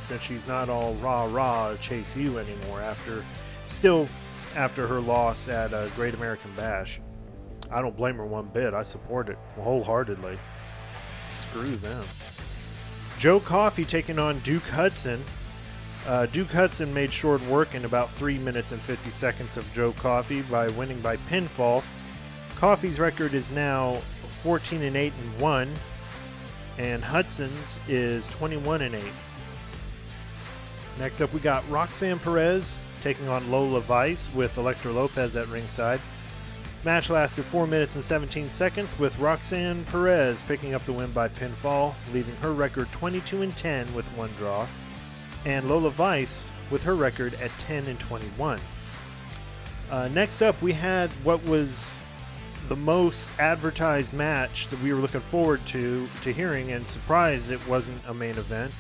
since 0.08 0.24
she's 0.24 0.48
not 0.48 0.70
all 0.70 0.96
rah 0.96 1.26
rah 1.26 1.76
Chase 1.76 2.16
U 2.16 2.40
anymore. 2.40 2.82
After, 2.82 3.24
still, 3.68 4.10
after 4.56 4.88
her 4.88 5.00
loss 5.00 5.48
at 5.48 5.72
uh, 5.72 5.88
Great 5.90 6.16
American 6.16 6.52
Bash, 6.56 7.00
I 7.70 7.80
don't 7.80 7.96
blame 7.96 8.16
her 8.16 8.26
one 8.26 8.48
bit. 8.48 8.74
I 8.74 8.82
support 8.82 9.30
it 9.30 9.38
wholeheartedly. 9.54 10.40
Screw 11.30 11.76
them. 11.76 12.04
Joe 13.20 13.40
Coffey 13.40 13.84
taking 13.84 14.20
on 14.20 14.40
Duke 14.40 14.68
Hudson. 14.68 15.24
Uh, 16.06 16.28
Duke 16.28 16.52
Hudson 16.52 16.94
made 16.94 17.12
short 17.12 17.42
work 17.48 17.74
in 17.74 17.84
about 17.84 18.12
3 18.12 18.38
minutes 18.38 18.72
and 18.72 18.80
50 18.80 19.10
seconds 19.10 19.58
of 19.58 19.66
Joe 19.74 19.92
Coffey 19.94 20.44
by 20.44 20.70
winning 20.70 21.02
by 21.02 21.18
pinfall. 21.18 21.84
Coffey's 22.56 23.00
record 23.00 23.34
is 23.34 23.50
now 23.52 23.96
14 24.44 24.84
and 24.84 24.96
8 24.96 25.14
and 25.20 25.42
1, 25.42 25.76
and 26.78 27.04
Hudson's 27.04 27.80
is 27.88 28.28
21 28.30 28.84
and 28.84 28.96
8. 28.96 29.04
Next 31.00 31.22
up, 31.22 31.34
we 31.34 31.40
got 31.40 31.68
Roxanne 31.70 32.20
Perez 32.20 32.76
taking 33.02 33.28
on 33.28 33.50
Lola 33.52 33.82
Vice 33.82 34.30
with 34.34 34.58
Electra 34.58 34.92
Lopez 34.92 35.36
at 35.36 35.48
ringside. 35.48 36.00
Match 36.84 37.10
lasted 37.10 37.44
4 37.46 37.68
minutes 37.68 37.96
and 37.96 38.04
17 38.04 38.50
seconds 38.50 38.98
with 39.00 39.18
Roxanne 39.20 39.84
Perez 39.86 40.44
picking 40.44 40.74
up 40.74 40.86
the 40.86 40.94
win 40.94 41.12
by 41.12 41.28
pinfall, 41.28 41.96
leaving 42.14 42.36
her 42.38 42.54
record 42.54 42.92
22 42.92 43.42
and 43.42 43.56
10 43.58 43.94
with 43.94 44.06
one 44.16 44.30
draw, 44.38 44.68
and 45.46 45.68
Lola 45.68 45.90
Vice 45.90 46.50
with 46.70 46.84
her 46.84 46.96
record 46.96 47.34
at 47.36 47.50
10 47.58 47.88
and 47.88 48.00
21. 48.00 48.60
Uh, 49.90 50.08
next 50.10 50.42
up, 50.42 50.62
we 50.62 50.74
had 50.74 51.10
what 51.24 51.44
was 51.46 52.00
the 52.68 52.76
most 52.76 53.30
advertised 53.40 54.14
match 54.14 54.68
that 54.68 54.82
we 54.82 54.94
were 54.94 55.00
looking 55.00 55.22
forward 55.22 55.66
to 55.68 56.08
to 56.22 56.32
hearing, 56.32 56.72
and 56.72 56.88
surprised 56.88 57.50
it 57.50 57.66
wasn't 57.68 58.00
a 58.08 58.14
main 58.14 58.38
event. 58.38 58.72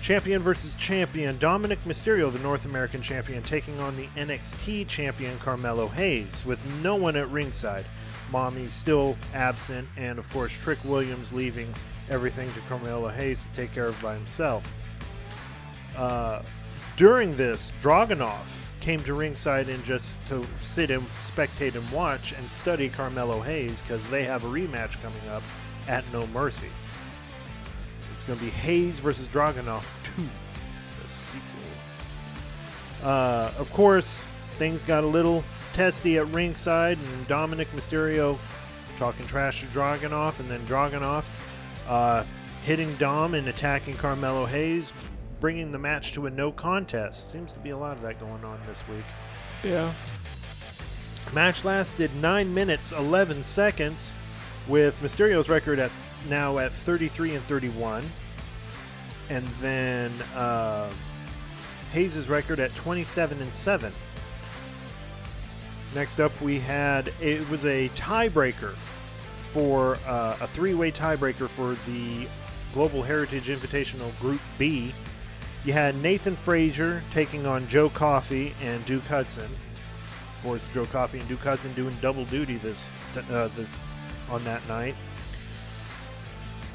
Champion 0.00 0.42
versus 0.42 0.74
champion. 0.76 1.38
Dominic 1.38 1.82
Mysterio, 1.84 2.32
the 2.32 2.38
North 2.38 2.64
American 2.64 3.02
champion, 3.02 3.42
taking 3.42 3.78
on 3.80 3.96
the 3.96 4.06
NXT 4.16 4.86
champion 4.88 5.38
Carmelo 5.38 5.88
Hayes, 5.88 6.44
with 6.46 6.58
no 6.82 6.94
one 6.94 7.16
at 7.16 7.28
ringside. 7.30 7.84
Mommy 8.30 8.68
still 8.68 9.16
absent, 9.34 9.88
and 9.96 10.18
of 10.18 10.30
course, 10.30 10.52
Trick 10.52 10.78
Williams 10.84 11.32
leaving 11.32 11.72
everything 12.10 12.50
to 12.52 12.60
Carmelo 12.60 13.08
Hayes 13.08 13.42
to 13.42 13.48
take 13.54 13.72
care 13.72 13.86
of 13.86 14.00
by 14.00 14.14
himself. 14.14 14.70
Uh, 15.96 16.42
during 16.96 17.36
this, 17.36 17.72
Dragunov 17.82 18.66
came 18.80 19.02
to 19.04 19.14
ringside 19.14 19.68
and 19.68 19.84
just 19.84 20.24
to 20.26 20.46
sit 20.60 20.90
and 20.90 21.02
spectate 21.20 21.74
and 21.74 21.90
watch 21.90 22.32
and 22.32 22.48
study 22.48 22.88
Carmelo 22.88 23.40
Hayes 23.40 23.82
because 23.82 24.08
they 24.10 24.24
have 24.24 24.44
a 24.44 24.48
rematch 24.48 25.00
coming 25.02 25.28
up 25.30 25.42
at 25.88 26.04
No 26.12 26.26
Mercy. 26.28 26.68
Going 28.28 28.38
to 28.40 28.44
be 28.44 28.50
Hayes 28.50 28.98
versus 28.98 29.26
Dragunov 29.26 29.86
2, 30.16 30.22
the 30.22 31.08
sequel. 31.08 31.42
Uh, 33.02 33.50
of 33.58 33.72
course, 33.72 34.26
things 34.58 34.84
got 34.84 35.02
a 35.02 35.06
little 35.06 35.42
testy 35.72 36.18
at 36.18 36.26
ringside, 36.26 36.98
and 36.98 37.26
Dominic 37.26 37.72
Mysterio 37.72 38.36
talking 38.98 39.26
trash 39.26 39.62
to 39.62 39.66
Dragunov, 39.68 40.38
and 40.40 40.50
then 40.50 40.60
Dragunov 40.66 41.24
uh, 41.88 42.22
hitting 42.64 42.94
Dom 42.96 43.32
and 43.32 43.48
attacking 43.48 43.94
Carmelo 43.94 44.44
Hayes, 44.44 44.92
bringing 45.40 45.72
the 45.72 45.78
match 45.78 46.12
to 46.12 46.26
a 46.26 46.30
no 46.30 46.52
contest. 46.52 47.32
Seems 47.32 47.54
to 47.54 47.58
be 47.60 47.70
a 47.70 47.78
lot 47.78 47.96
of 47.96 48.02
that 48.02 48.20
going 48.20 48.44
on 48.44 48.60
this 48.66 48.86
week. 48.88 49.04
Yeah. 49.64 49.90
Match 51.32 51.64
lasted 51.64 52.14
9 52.16 52.52
minutes 52.52 52.92
11 52.92 53.42
seconds 53.42 54.12
with 54.66 55.00
Mysterio's 55.00 55.48
record 55.48 55.78
at 55.78 55.90
now 56.28 56.58
at 56.58 56.72
33 56.72 57.34
and 57.34 57.44
31 57.44 58.04
and 59.30 59.46
then 59.60 60.10
uh, 60.34 60.90
Hayes' 61.92 62.28
record 62.28 62.60
at 62.60 62.74
27 62.74 63.40
and 63.40 63.52
7. 63.52 63.92
Next 65.94 66.20
up 66.20 66.38
we 66.40 66.58
had 66.58 67.12
it 67.20 67.48
was 67.50 67.64
a 67.64 67.88
tiebreaker 67.90 68.72
for 69.52 69.98
uh, 70.06 70.36
a 70.40 70.46
three-way 70.48 70.92
tiebreaker 70.92 71.48
for 71.48 71.76
the 71.90 72.26
Global 72.74 73.02
Heritage 73.02 73.48
Invitational 73.48 74.18
Group 74.20 74.40
B 74.58 74.92
you 75.64 75.72
had 75.72 75.96
Nathan 75.96 76.36
Frazer 76.36 77.02
taking 77.12 77.44
on 77.44 77.66
Joe 77.68 77.90
Coffey 77.90 78.54
and 78.62 78.84
Duke 78.86 79.04
Hudson. 79.04 79.44
Of 79.44 80.40
course, 80.42 80.68
Joe 80.72 80.86
Coffey 80.86 81.18
and 81.18 81.28
Duke 81.28 81.40
Hudson 81.40 81.72
doing 81.74 81.96
double 82.00 82.24
duty 82.26 82.56
this 82.58 82.88
uh, 83.30 83.48
this 83.56 83.68
on 84.30 84.42
that 84.44 84.66
night. 84.68 84.94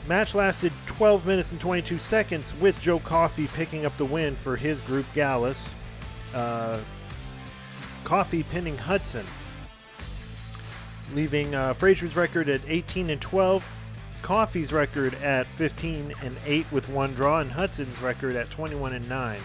Match 0.08 0.36
lasted 0.36 0.74
12 0.86 1.26
minutes 1.26 1.52
and 1.52 1.62
22 1.62 1.98
seconds 1.98 2.54
with 2.60 2.80
Joe 2.82 3.00
Coffey 3.00 3.48
picking 3.48 3.86
up 3.86 3.96
the 3.98 4.06
win 4.06 4.36
for 4.36 4.58
his 4.58 4.82
group 4.82 5.06
Gallus. 5.14 5.74
Uh, 6.34 6.80
Coffey 8.04 8.44
pinning 8.44 8.78
Hudson, 8.78 9.26
leaving 11.14 11.56
uh, 11.56 11.74
Frazer's 11.74 12.18
record 12.18 12.50
at 12.50 12.62
18 12.68 13.10
and 13.10 13.22
12 13.22 13.74
Coffey's 14.24 14.72
record 14.72 15.14
at 15.16 15.46
15 15.48 16.14
and 16.24 16.38
8 16.46 16.66
with 16.72 16.88
one 16.90 17.14
draw, 17.14 17.40
and 17.40 17.52
Hudson's 17.52 18.02
record 18.02 18.36
at 18.36 18.50
21 18.50 18.94
and 18.94 19.08
9. 19.08 19.40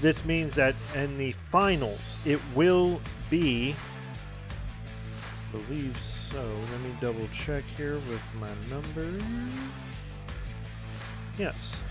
This 0.00 0.24
means 0.24 0.54
that 0.54 0.74
in 0.94 1.18
the 1.18 1.32
finals, 1.32 2.18
it 2.24 2.38
will 2.54 3.00
be. 3.30 3.74
I 5.48 5.56
believe 5.56 5.98
so. 6.30 6.44
Let 6.70 6.80
me 6.82 6.90
double 7.00 7.26
check 7.32 7.64
here 7.76 7.94
with 7.94 8.22
my 8.38 8.50
numbers. 8.70 9.22
Yes. 11.38 11.82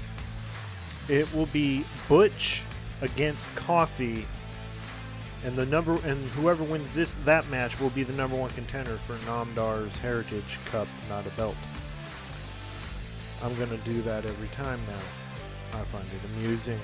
It 1.09 1.33
will 1.33 1.45
be 1.47 1.85
Butch 2.09 2.63
against 3.01 3.53
Coffey, 3.55 4.25
And 5.45 5.55
the 5.55 5.65
number 5.67 5.93
and 6.03 6.17
whoever 6.31 6.63
wins 6.63 6.93
this 6.93 7.13
that 7.25 7.47
match 7.49 7.79
will 7.79 7.91
be 7.91 8.03
the 8.03 8.13
number 8.13 8.35
one 8.35 8.49
contender 8.51 8.97
for 8.97 9.13
Noam 9.29 9.53
Dar's 9.55 9.95
Heritage 9.97 10.57
Cup, 10.65 10.87
not 11.09 11.25
a 11.25 11.29
belt. 11.31 11.55
I'm 13.43 13.55
to 13.55 13.77
do 13.77 14.01
that 14.01 14.25
every 14.25 14.47
time 14.49 14.79
now. 14.87 15.79
I 15.79 15.83
find 15.83 16.05
it 16.05 16.37
amusing. 16.37 16.79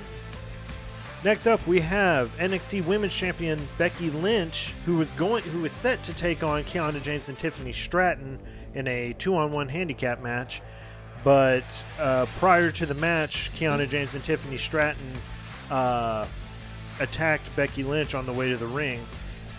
Next 1.23 1.47
up, 1.47 1.65
we 1.65 1.79
have 1.79 2.35
NXT 2.37 2.85
Women's 2.85 3.15
Champion 3.15 3.67
Becky 3.77 4.11
Lynch, 4.11 4.73
who 4.85 4.97
was 4.97 5.11
going, 5.13 5.43
who 5.45 5.65
is 5.65 5.71
set 5.71 6.03
to 6.03 6.13
take 6.13 6.43
on 6.43 6.63
Kiana 6.63 7.01
James 7.01 7.29
and 7.29 7.39
Tiffany 7.39 7.71
Stratton 7.71 8.39
in 8.75 8.87
a 8.87 9.13
two-on-one 9.13 9.69
handicap 9.69 10.21
match. 10.21 10.61
But 11.23 11.83
uh, 11.99 12.25
prior 12.37 12.71
to 12.71 12.85
the 12.85 12.93
match, 12.93 13.51
Kiana 13.55 13.87
James 13.87 14.13
and 14.13 14.23
Tiffany 14.23 14.57
Stratton 14.57 15.13
uh, 15.71 16.27
attacked 16.99 17.43
Becky 17.55 17.83
Lynch 17.83 18.13
on 18.13 18.25
the 18.25 18.33
way 18.33 18.49
to 18.49 18.57
the 18.57 18.67
ring, 18.67 19.05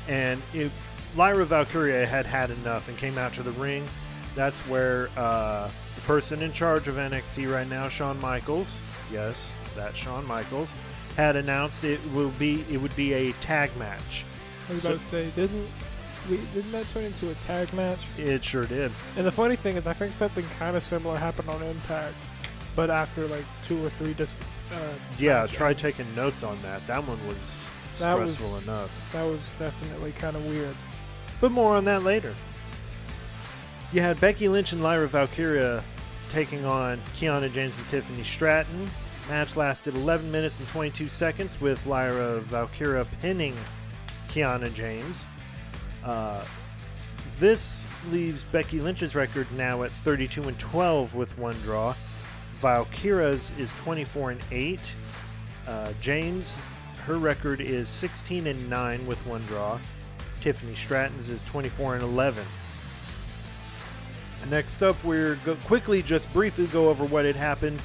and 0.06 0.42
it, 0.52 0.70
Lyra 1.16 1.46
Valkyria 1.46 2.06
had 2.06 2.26
had 2.26 2.50
enough 2.50 2.88
and 2.88 2.98
came 2.98 3.16
out 3.16 3.32
to 3.34 3.42
the 3.42 3.52
ring. 3.52 3.86
That's 4.34 4.58
where 4.62 5.08
uh, 5.16 5.70
the 5.94 6.00
person 6.02 6.42
in 6.42 6.52
charge 6.52 6.88
of 6.88 6.96
NXT 6.96 7.50
right 7.52 7.68
now, 7.68 7.88
Shawn 7.88 8.20
Michaels, 8.20 8.80
yes, 9.10 9.52
that's 9.74 9.96
Shawn 9.96 10.26
Michaels, 10.26 10.74
had 11.16 11.36
announced 11.36 11.84
it 11.84 12.00
will 12.12 12.30
be 12.30 12.64
it 12.70 12.78
would 12.78 12.94
be 12.96 13.14
a 13.14 13.32
tag 13.34 13.74
match. 13.78 14.24
I 14.68 14.74
was 14.74 14.82
so, 14.82 14.90
about 14.90 15.00
to 15.02 15.08
say, 15.08 15.30
didn't 15.34 15.68
we, 16.30 16.38
didn't 16.54 16.72
that 16.72 16.88
turn 16.90 17.04
into 17.04 17.30
a 17.30 17.34
tag 17.46 17.72
match? 17.74 18.00
It 18.18 18.44
sure 18.44 18.66
did. 18.66 18.90
And 19.16 19.26
the 19.26 19.32
funny 19.32 19.56
thing 19.56 19.76
is, 19.76 19.86
I 19.86 19.92
think 19.92 20.12
something 20.12 20.44
kind 20.58 20.76
of 20.76 20.82
similar 20.82 21.16
happened 21.16 21.48
on 21.48 21.62
Impact, 21.62 22.14
but 22.74 22.90
after 22.90 23.26
like 23.26 23.44
two 23.66 23.84
or 23.84 23.90
three 23.90 24.14
just. 24.14 24.38
Uh, 24.72 24.92
yeah, 25.18 25.46
try 25.46 25.74
taking 25.74 26.06
notes 26.14 26.42
on 26.42 26.60
that. 26.62 26.86
That 26.86 27.06
one 27.06 27.18
was 27.26 27.70
that 27.98 28.12
stressful 28.12 28.50
was, 28.50 28.62
enough. 28.64 29.12
That 29.12 29.24
was 29.24 29.54
definitely 29.58 30.12
kind 30.12 30.36
of 30.36 30.44
weird. 30.46 30.74
But 31.40 31.52
more 31.52 31.76
on 31.76 31.84
that 31.84 32.02
later. 32.02 32.34
You 33.92 34.00
had 34.00 34.20
Becky 34.20 34.48
Lynch 34.48 34.72
and 34.72 34.82
Lyra 34.82 35.06
Valkyria 35.06 35.84
taking 36.32 36.64
on 36.64 37.00
Kiana 37.16 37.52
James 37.52 37.76
and 37.78 37.86
Tiffany 37.88 38.24
Stratton. 38.24 38.90
Match 39.28 39.56
lasted 39.56 39.94
11 39.94 40.30
minutes 40.32 40.58
and 40.58 40.68
22 40.68 41.08
seconds 41.08 41.60
with 41.60 41.86
Lyra 41.86 42.40
Valkyria 42.40 43.06
pinning 43.20 43.54
Kiana 44.28 44.72
James. 44.74 45.26
Uh, 46.04 46.44
this 47.40 47.86
leaves 48.10 48.44
Becky 48.44 48.80
Lynch's 48.80 49.14
record 49.14 49.50
now 49.52 49.82
at 49.82 49.90
32 49.90 50.44
and 50.44 50.58
12 50.58 51.14
with 51.14 51.36
one 51.38 51.56
draw. 51.62 51.94
Valkyria's 52.60 53.50
is 53.58 53.72
24 53.74 54.32
and 54.32 54.40
8. 54.50 54.80
Uh, 55.66 55.92
James, 56.00 56.56
her 57.06 57.18
record 57.18 57.60
is 57.60 57.88
16 57.88 58.46
and 58.46 58.70
9 58.70 59.06
with 59.06 59.24
one 59.26 59.42
draw. 59.42 59.78
Tiffany 60.40 60.74
Stratton's 60.74 61.30
is 61.30 61.42
24 61.44 61.94
and 61.94 62.04
11 62.04 62.44
Next 64.50 64.82
up, 64.82 65.02
we're 65.02 65.36
go- 65.36 65.56
quickly 65.64 66.02
just 66.02 66.30
briefly 66.32 66.66
go 66.66 66.88
over 66.90 67.04
what 67.04 67.24
had 67.24 67.36
happened 67.36 67.80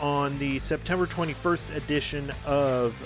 on 0.00 0.38
the 0.38 0.58
September 0.58 1.06
21st 1.06 1.76
edition 1.76 2.32
of 2.46 2.96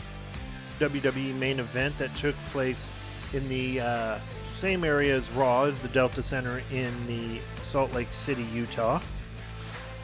WWE 0.79 1.35
Main 1.37 1.59
Event 1.59 1.99
that 1.99 2.15
took 2.17 2.37
place 2.51 2.89
in 3.33 3.49
the 3.49 3.81
uh, 3.81 4.19
same 4.55 4.85
area 4.85 5.17
as 5.17 5.31
Raw, 5.31 5.71
the 5.71 5.89
Delta 5.89 6.23
Center 6.23 6.63
in 6.73 6.93
the 7.07 7.41
Salt 7.63 7.93
Lake 7.93 8.13
City, 8.13 8.47
Utah. 8.55 9.01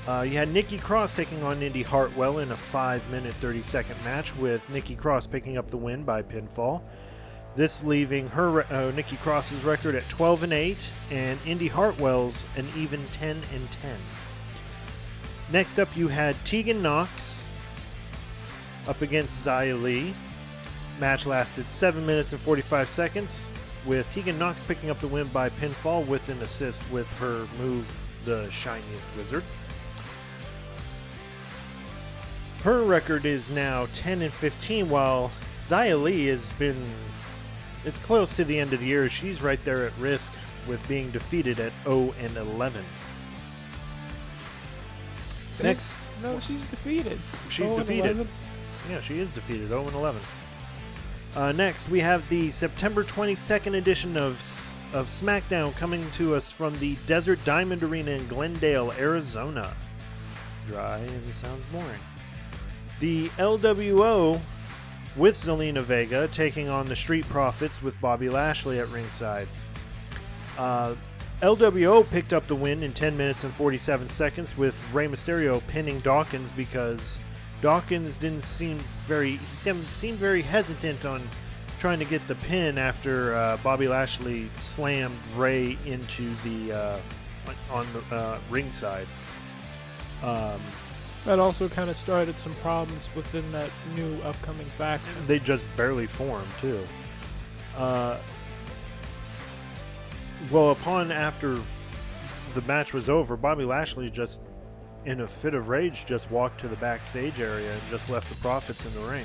Uh, 0.07 0.23
you 0.23 0.39
had 0.39 0.51
Nikki 0.51 0.79
Cross 0.79 1.17
taking 1.17 1.43
on 1.43 1.63
Indy 1.63 1.83
Hartwell 1.83 2.39
in 2.39 2.51
a 2.51 2.57
5 2.57 3.11
minute 3.11 3.35
30 3.35 3.61
second 3.63 4.03
match, 4.05 4.35
with 4.37 4.67
Nikki 4.71 4.95
Cross 4.95 5.27
picking 5.27 5.59
up 5.59 5.71
the 5.71 5.77
win 5.77 6.03
by 6.03 6.23
pinfall. 6.23 6.81
This 7.57 7.85
leaving 7.85 8.29
her 8.29 8.63
uh, 8.73 8.91
Nikki 8.93 9.17
Cross's 9.17 9.63
record 9.65 9.95
at 9.95 10.09
12 10.09 10.45
and 10.45 10.53
8, 10.53 10.79
and 11.11 11.39
Indy 11.45 11.69
Hartwell's 11.69 12.47
an 12.57 12.67
even 12.77 13.05
10 13.13 13.31
and 13.53 13.71
10. 13.73 13.97
Next 15.53 15.79
up, 15.79 15.95
you 15.97 16.09
had 16.09 16.37
Tegan 16.45 16.83
Knox 16.83 17.45
up 18.87 19.03
against 19.03 19.47
Xia 19.47 19.81
Li. 19.81 20.15
Match 21.01 21.27
lasted 21.27 21.67
7 21.67 22.05
minutes 22.05 22.33
and 22.33 22.41
45 22.41 22.89
seconds, 22.89 23.45
with 23.87 24.11
Tegan 24.13 24.39
Knox 24.39 24.63
picking 24.63 24.91
up 24.91 24.99
the 25.01 25.07
win 25.07 25.29
by 25.29 25.49
pinfall 25.49 26.07
with 26.07 26.29
an 26.29 26.41
assist 26.43 26.83
with 26.91 27.11
her 27.19 27.47
move, 27.63 27.91
the 28.25 28.49
Shiniest 28.51 29.09
Wizard. 29.17 29.45
Her 32.63 32.83
record 32.83 33.25
is 33.25 33.49
now 33.51 33.87
10 33.95 34.23
and 34.23 34.33
15, 34.33 34.91
while 34.91 35.31
Xia 35.65 36.03
Li 36.03 36.27
has 36.27 36.51
been 36.53 36.77
it's 37.85 37.99
close 37.99 38.35
to 38.35 38.45
the 38.45 38.59
end 38.59 38.73
of 38.73 38.81
the 38.81 38.87
year. 38.87 39.09
She's 39.09 39.41
right 39.41 39.65
there 39.65 39.87
at 39.87 39.93
risk 39.99 40.33
with 40.67 40.87
being 40.89 41.11
defeated 41.11 41.61
at 41.61 41.73
0 41.85 42.13
and 42.21 42.37
11. 42.37 42.85
Next. 45.63 45.95
No, 46.23 46.41
she's 46.41 46.65
defeated. 46.65 47.19
She's 47.49 47.71
oh 47.71 47.79
defeated. 47.79 48.27
Yeah, 48.91 49.01
she 49.01 49.19
is 49.21 49.31
defeated 49.31 49.69
0 49.69 49.87
and 49.87 49.95
11. 49.95 50.21
Uh, 51.37 51.53
next, 51.53 51.89
we 51.89 52.01
have 52.01 52.29
the 52.29 52.51
September 52.51 53.05
22nd 53.05 53.77
edition 53.77 54.17
of 54.17 54.65
of 54.95 55.07
SmackDown 55.09 55.77
coming 55.77 56.03
to 56.13 56.35
us 56.35 56.51
from 56.51 56.79
the 56.79 56.97
Desert 57.07 57.39
Diamond 57.45 57.83
Arena 57.83 58.13
in 58.13 58.27
Glendale, 58.27 58.91
Arizona. 58.93 59.75
Dry 60.67 60.99
and 60.99 61.35
sounds 61.35 61.65
boring. 61.67 62.01
The 63.01 63.29
LWO 63.31 64.41
with 65.17 65.37
Zelina 65.37 65.83
Vega 65.83 66.29
taking 66.29 66.69
on 66.69 66.87
the 66.87 66.97
Street 66.97 67.29
Profits 67.29 67.83
with 67.83 68.01
Bobby 68.01 68.31
Lashley 68.31 68.79
at 68.79 68.89
ringside. 68.89 69.49
Uh, 70.57 70.95
LWO 71.43 72.09
picked 72.11 72.33
up 72.33 72.47
the 72.47 72.55
win 72.55 72.83
in 72.83 72.93
10 72.93 73.17
minutes 73.17 73.45
and 73.45 73.53
47 73.53 74.09
seconds 74.09 74.57
with 74.57 74.75
Rey 74.93 75.07
Mysterio 75.07 75.65
pinning 75.69 76.01
Dawkins 76.01 76.51
because 76.51 77.21
Dawkins 77.61 78.19
didn't 78.19 78.43
seem 78.43 78.79
very 79.07 79.33
he 79.33 79.57
seemed, 79.57 79.85
seemed 79.87 80.19
very 80.19 80.43
hesitant 80.43 81.05
on 81.05 81.23
trying 81.79 81.99
to 81.99 82.05
get 82.05 82.27
the 82.29 82.35
pin 82.35 82.79
after 82.79 83.35
uh, 83.35 83.57
Bobby 83.59 83.89
Lashley 83.89 84.49
slammed 84.59 85.17
Rey 85.37 85.77
into 85.87 86.31
the 86.45 86.73
uh, 86.73 86.99
on 87.73 87.87
the 87.93 88.17
uh, 88.17 88.39
ringside. 88.51 89.07
Um, 90.23 90.61
That 91.25 91.39
also 91.39 91.69
kind 91.69 91.91
of 91.91 91.97
started 91.97 92.37
some 92.39 92.55
problems 92.57 93.09
within 93.15 93.51
that 93.53 93.71
new 93.95 94.21
upcoming 94.23 94.67
faction. 94.77 95.13
they 95.27 95.39
just 95.39 95.65
barely 95.77 96.07
formed 96.07 96.49
too. 96.61 96.81
Uh, 97.77 98.17
well, 100.51 100.71
upon 100.71 101.11
after 101.13 101.59
the 102.55 102.63
match 102.63 102.93
was 102.93 103.09
over, 103.09 103.37
Bobby 103.37 103.65
Lashley 103.65 104.09
just, 104.11 104.41
in 105.09 105.23
a 105.23 105.27
fit 105.27 105.55
of 105.55 105.71
rage, 105.71 106.05
just 106.05 106.31
walked 106.31 106.61
to 106.61 106.69
the 106.69 106.77
backstage 106.77 107.41
area 107.41 107.73
and 107.73 107.83
just 107.89 108.11
left 108.11 108.29
the 108.29 108.35
Profits 108.37 108.85
in 108.85 108.93
the 108.93 109.01
ring. 109.01 109.25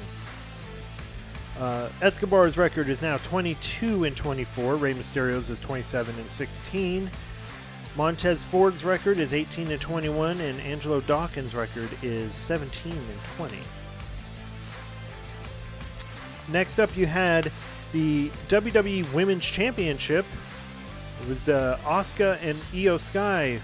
Uh, 1.60 1.90
Escobar's 2.02 2.58
record 2.58 2.88
is 2.88 3.02
now 3.02 3.18
22 3.18 4.06
and 4.06 4.16
24. 4.16 4.78
Rey 4.78 4.94
Mysterio's 4.94 5.50
is 5.50 5.60
27 5.60 6.16
and 6.16 6.30
16. 6.30 7.12
Montez 7.98 8.46
Ford's 8.46 8.86
record 8.86 9.20
is 9.20 9.34
18 9.34 9.72
and 9.72 9.82
21, 9.82 10.40
and 10.40 10.60
Angelo 10.62 11.02
Dawkins' 11.02 11.54
record 11.54 11.90
is 12.02 12.34
17 12.34 12.94
and 12.94 13.20
20. 13.36 13.58
Next 16.50 16.80
up, 16.80 16.96
you 16.96 17.08
had 17.08 17.52
the 17.92 18.30
WWE 18.48 19.14
Women's 19.14 19.46
Championship. 19.46 20.26
It 21.22 21.30
was 21.30 21.48
uh, 21.50 21.78
Asuka 21.84 22.40
and 22.42 22.58
Iyo 22.72 22.98
Sky 22.98 23.60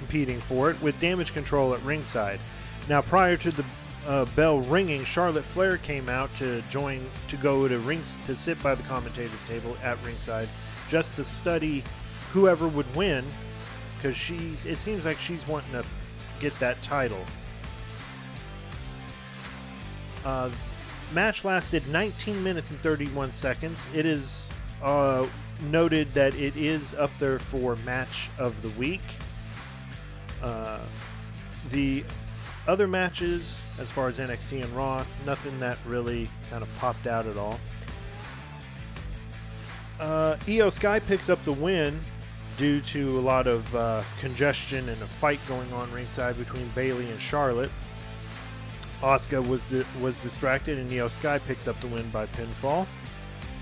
competing 0.00 0.40
for 0.40 0.70
it 0.70 0.80
with 0.80 0.98
Damage 0.98 1.34
Control 1.34 1.74
at 1.74 1.82
ringside. 1.82 2.40
Now, 2.88 3.02
prior 3.02 3.36
to 3.36 3.50
the 3.50 3.64
uh, 4.06 4.24
bell 4.34 4.60
ringing, 4.60 5.04
Charlotte 5.04 5.44
Flair 5.44 5.76
came 5.76 6.08
out 6.08 6.34
to 6.36 6.62
join 6.70 7.06
to 7.28 7.36
go 7.36 7.68
to 7.68 7.78
rings 7.80 8.16
to 8.24 8.34
sit 8.34 8.60
by 8.62 8.74
the 8.74 8.82
commentators 8.84 9.46
table 9.46 9.76
at 9.84 10.02
ringside, 10.02 10.48
just 10.88 11.14
to 11.16 11.24
study 11.24 11.84
whoever 12.32 12.66
would 12.66 12.96
win, 12.96 13.26
because 13.96 14.16
she's. 14.16 14.64
It 14.64 14.78
seems 14.78 15.04
like 15.04 15.18
she's 15.18 15.46
wanting 15.46 15.72
to 15.72 15.84
get 16.40 16.58
that 16.60 16.80
title. 16.80 17.22
Uh, 20.24 20.48
match 21.12 21.44
lasted 21.44 21.86
19 21.88 22.42
minutes 22.42 22.70
and 22.70 22.80
31 22.80 23.32
seconds. 23.32 23.86
It 23.94 24.06
is 24.06 24.50
uh, 24.82 25.26
noted 25.68 26.14
that 26.14 26.34
it 26.36 26.56
is 26.56 26.94
up 26.94 27.10
there 27.18 27.38
for 27.38 27.76
match 27.76 28.30
of 28.38 28.62
the 28.62 28.70
week. 28.70 29.02
Uh, 30.42 30.78
the 31.70 32.04
other 32.66 32.86
matches, 32.86 33.62
as 33.78 33.90
far 33.90 34.08
as 34.08 34.18
NXT 34.18 34.62
and 34.62 34.72
Raw, 34.76 35.04
nothing 35.26 35.58
that 35.60 35.78
really 35.86 36.28
kind 36.50 36.62
of 36.62 36.78
popped 36.78 37.06
out 37.06 37.26
at 37.26 37.36
all. 37.36 37.58
Uh, 39.98 40.36
Sky 40.70 40.98
picks 40.98 41.28
up 41.28 41.44
the 41.44 41.52
win 41.52 42.00
due 42.56 42.80
to 42.80 43.18
a 43.18 43.20
lot 43.20 43.46
of 43.46 43.74
uh, 43.74 44.02
congestion 44.18 44.88
and 44.88 45.00
a 45.02 45.06
fight 45.06 45.40
going 45.46 45.70
on 45.72 45.90
ringside 45.92 46.38
between 46.38 46.68
Bayley 46.74 47.10
and 47.10 47.20
Charlotte. 47.20 47.70
Asuka 49.02 49.46
was 49.46 49.64
di- 49.64 49.84
was 50.00 50.18
distracted, 50.20 50.78
and 50.78 50.90
Iyo 50.90 51.10
Sky 51.10 51.38
picked 51.38 51.68
up 51.68 51.80
the 51.80 51.86
win 51.86 52.08
by 52.10 52.26
pinfall. 52.26 52.86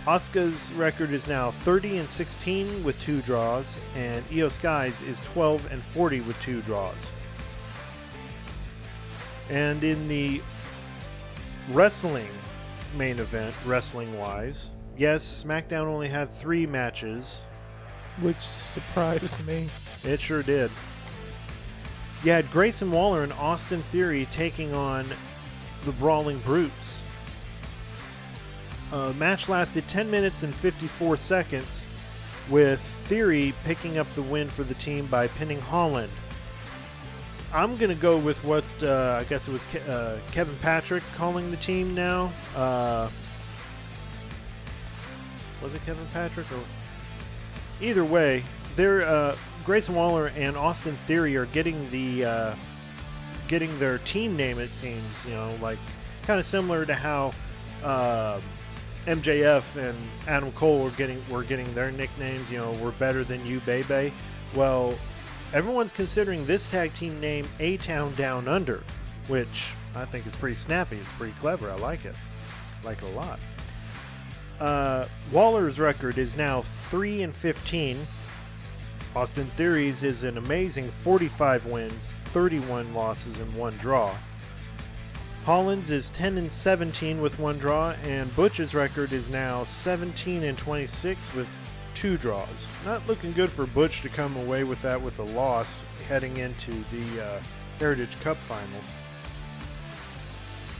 Asuka's 0.07 0.73
record 0.73 1.13
is 1.13 1.27
now 1.27 1.51
30 1.51 1.99
and 1.99 2.09
16 2.09 2.83
with 2.83 3.01
two 3.03 3.21
draws, 3.23 3.77
and 3.95 4.25
Iyo 4.31 4.51
Sky's 4.51 5.03
is 5.03 5.21
12 5.23 5.71
and 5.71 5.83
40 5.83 6.23
with 6.23 6.41
two 6.43 6.63
draws. 6.63 7.11
And 9.51 9.85
in 9.85 10.09
the 10.09 10.41
wrestling 11.71 12.29
main 12.97 13.19
event, 13.19 13.55
wrestling 13.67 14.17
wise, 14.19 14.71
yes, 14.97 15.45
SmackDown 15.45 15.85
only 15.87 16.09
had 16.09 16.33
three 16.33 16.67
matches. 16.67 17.43
which 18.21 18.39
surprised 18.39 19.33
me. 19.47 19.69
It 20.05 20.21
sure 20.21 20.43
did. 20.43 20.71
You 22.25 22.33
had 22.33 22.51
Grayson 22.51 22.91
Waller 22.91 23.23
and 23.23 23.33
Austin 23.35 23.81
Theory 23.83 24.27
taking 24.31 24.75
on 24.75 25.07
the 25.85 25.93
Brawling 25.93 26.39
Brutes. 26.41 26.98
Uh, 28.93 29.13
match 29.19 29.49
lasted 29.49 29.87
10 29.87 30.11
minutes 30.11 30.43
and 30.43 30.55
54 30.55 31.17
seconds, 31.17 31.85
with 32.49 32.81
Theory 32.81 33.55
picking 33.65 33.99
up 33.99 34.13
the 34.15 34.23
win 34.23 34.49
for 34.49 34.63
the 34.63 34.75
team 34.75 35.07
by 35.07 35.29
pinning 35.29 35.61
Holland. 35.61 36.13
I'm 37.53 37.77
going 37.77 37.95
to 37.95 38.01
go 38.01 38.19
with 38.19 38.43
what 38.45 38.65
uh, 38.83 39.19
I 39.21 39.25
guess 39.25 39.49
it 39.49 39.53
was 39.53 39.65
Ke- 39.65 39.89
uh, 39.89 40.17
Kevin 40.33 40.57
Patrick 40.61 41.03
calling 41.17 41.51
the 41.51 41.57
team 41.57 41.95
now. 41.95 42.31
Uh, 42.55 43.09
was 45.63 45.75
it 45.75 45.85
Kevin 45.87 46.07
Patrick 46.13 46.51
or 46.53 46.61
either 47.81 48.05
way, 48.05 48.45
they're 48.77 49.03
uh, 49.03 49.37
Grayson 49.65 49.95
Waller 49.95 50.31
and 50.37 50.57
Austin 50.57 50.95
Theory 51.07 51.37
are 51.37 51.47
getting 51.47 51.89
the 51.91 52.25
uh, 52.25 52.55
getting 53.49 53.77
their 53.79 53.99
team 53.99 54.37
name. 54.37 54.59
It 54.59 54.71
seems 54.71 55.25
you 55.25 55.33
know 55.33 55.55
like 55.63 55.79
kind 56.25 56.39
of 56.39 56.45
similar 56.45 56.85
to 56.85 56.95
how 56.95 57.33
MJF 59.09 59.77
and 59.77 59.97
Adam 60.27 60.53
Cole 60.53 60.85
were 60.85 60.91
getting 60.91 61.23
were 61.31 61.43
getting 61.43 61.73
their 61.75 61.91
nicknames. 61.91 62.51
You 62.51 62.59
know, 62.59 62.73
we're 62.73 62.91
better 62.93 63.25
than 63.25 63.45
you, 63.47 63.61
baby. 63.61 64.13
Well, 64.55 64.99
everyone's 65.55 65.93
considering 65.93 66.45
this 66.45 66.69
tag 66.69 66.93
team 66.93 67.19
name 67.19 67.49
A 67.59 67.79
Town 67.79 68.15
Down 68.17 68.47
Under, 68.47 68.83
which 69.29 69.73
I 69.95 70.05
think 70.05 70.27
is 70.27 70.37
pretty 70.37 70.57
snappy. 70.57 70.97
It's 70.97 71.13
pretty 71.13 71.35
clever. 71.41 71.71
I 71.71 71.77
like 71.77 72.05
it. 72.05 72.15
like 72.85 72.99
it 72.99 73.05
a 73.05 73.17
lot. 73.17 73.41
Uh, 74.61 75.07
Waller's 75.33 75.81
record 75.81 76.19
is 76.19 76.37
now 76.37 76.61
3 76.91 77.23
and 77.23 77.35
15. 77.35 78.07
Austin 79.17 79.47
Theories 79.57 80.03
is 80.03 80.23
an 80.23 80.37
amazing 80.37 80.91
45 80.91 81.65
wins, 81.65 82.15
31 82.27 82.93
losses, 82.93 83.39
and 83.39 83.55
one 83.55 83.75
draw. 83.79 84.15
Hollins 85.49 85.89
is 85.89 86.11
10 86.11 86.37
and 86.37 86.53
17 86.53 87.23
with 87.23 87.39
one 87.39 87.57
draw, 87.57 87.93
and 88.05 88.37
Butch's 88.37 88.75
record 88.75 89.15
is 89.15 89.31
now 89.31 89.65
17 89.65 90.43
and 90.43 90.59
26 90.59 91.35
with 91.35 91.49
two 91.95 92.19
draws. 92.19 92.67
Not 92.85 93.01
looking 93.09 93.33
good 93.33 93.49
for 93.49 93.65
Butch 93.65 94.03
to 94.03 94.11
come 94.11 94.37
away 94.37 94.65
with 94.65 94.83
that 94.83 95.01
with 95.01 95.19
a 95.21 95.23
loss 95.23 95.83
heading 96.07 96.37
into 96.37 96.73
the 96.91 97.25
uh, 97.25 97.41
Heritage 97.79 98.21
Cup 98.21 98.37
Finals. 98.37 98.85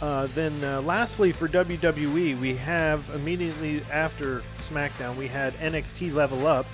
Uh, 0.03 0.27
then, 0.35 0.53
uh, 0.63 0.83
lastly, 0.83 1.33
for 1.33 1.49
WWE, 1.49 2.39
we 2.39 2.55
have 2.55 3.09
immediately 3.15 3.81
after 3.91 4.43
SmackDown, 4.59 5.17
we 5.17 5.29
had 5.29 5.55
NXT 5.55 6.13
Level 6.13 6.47
Up. 6.47 6.67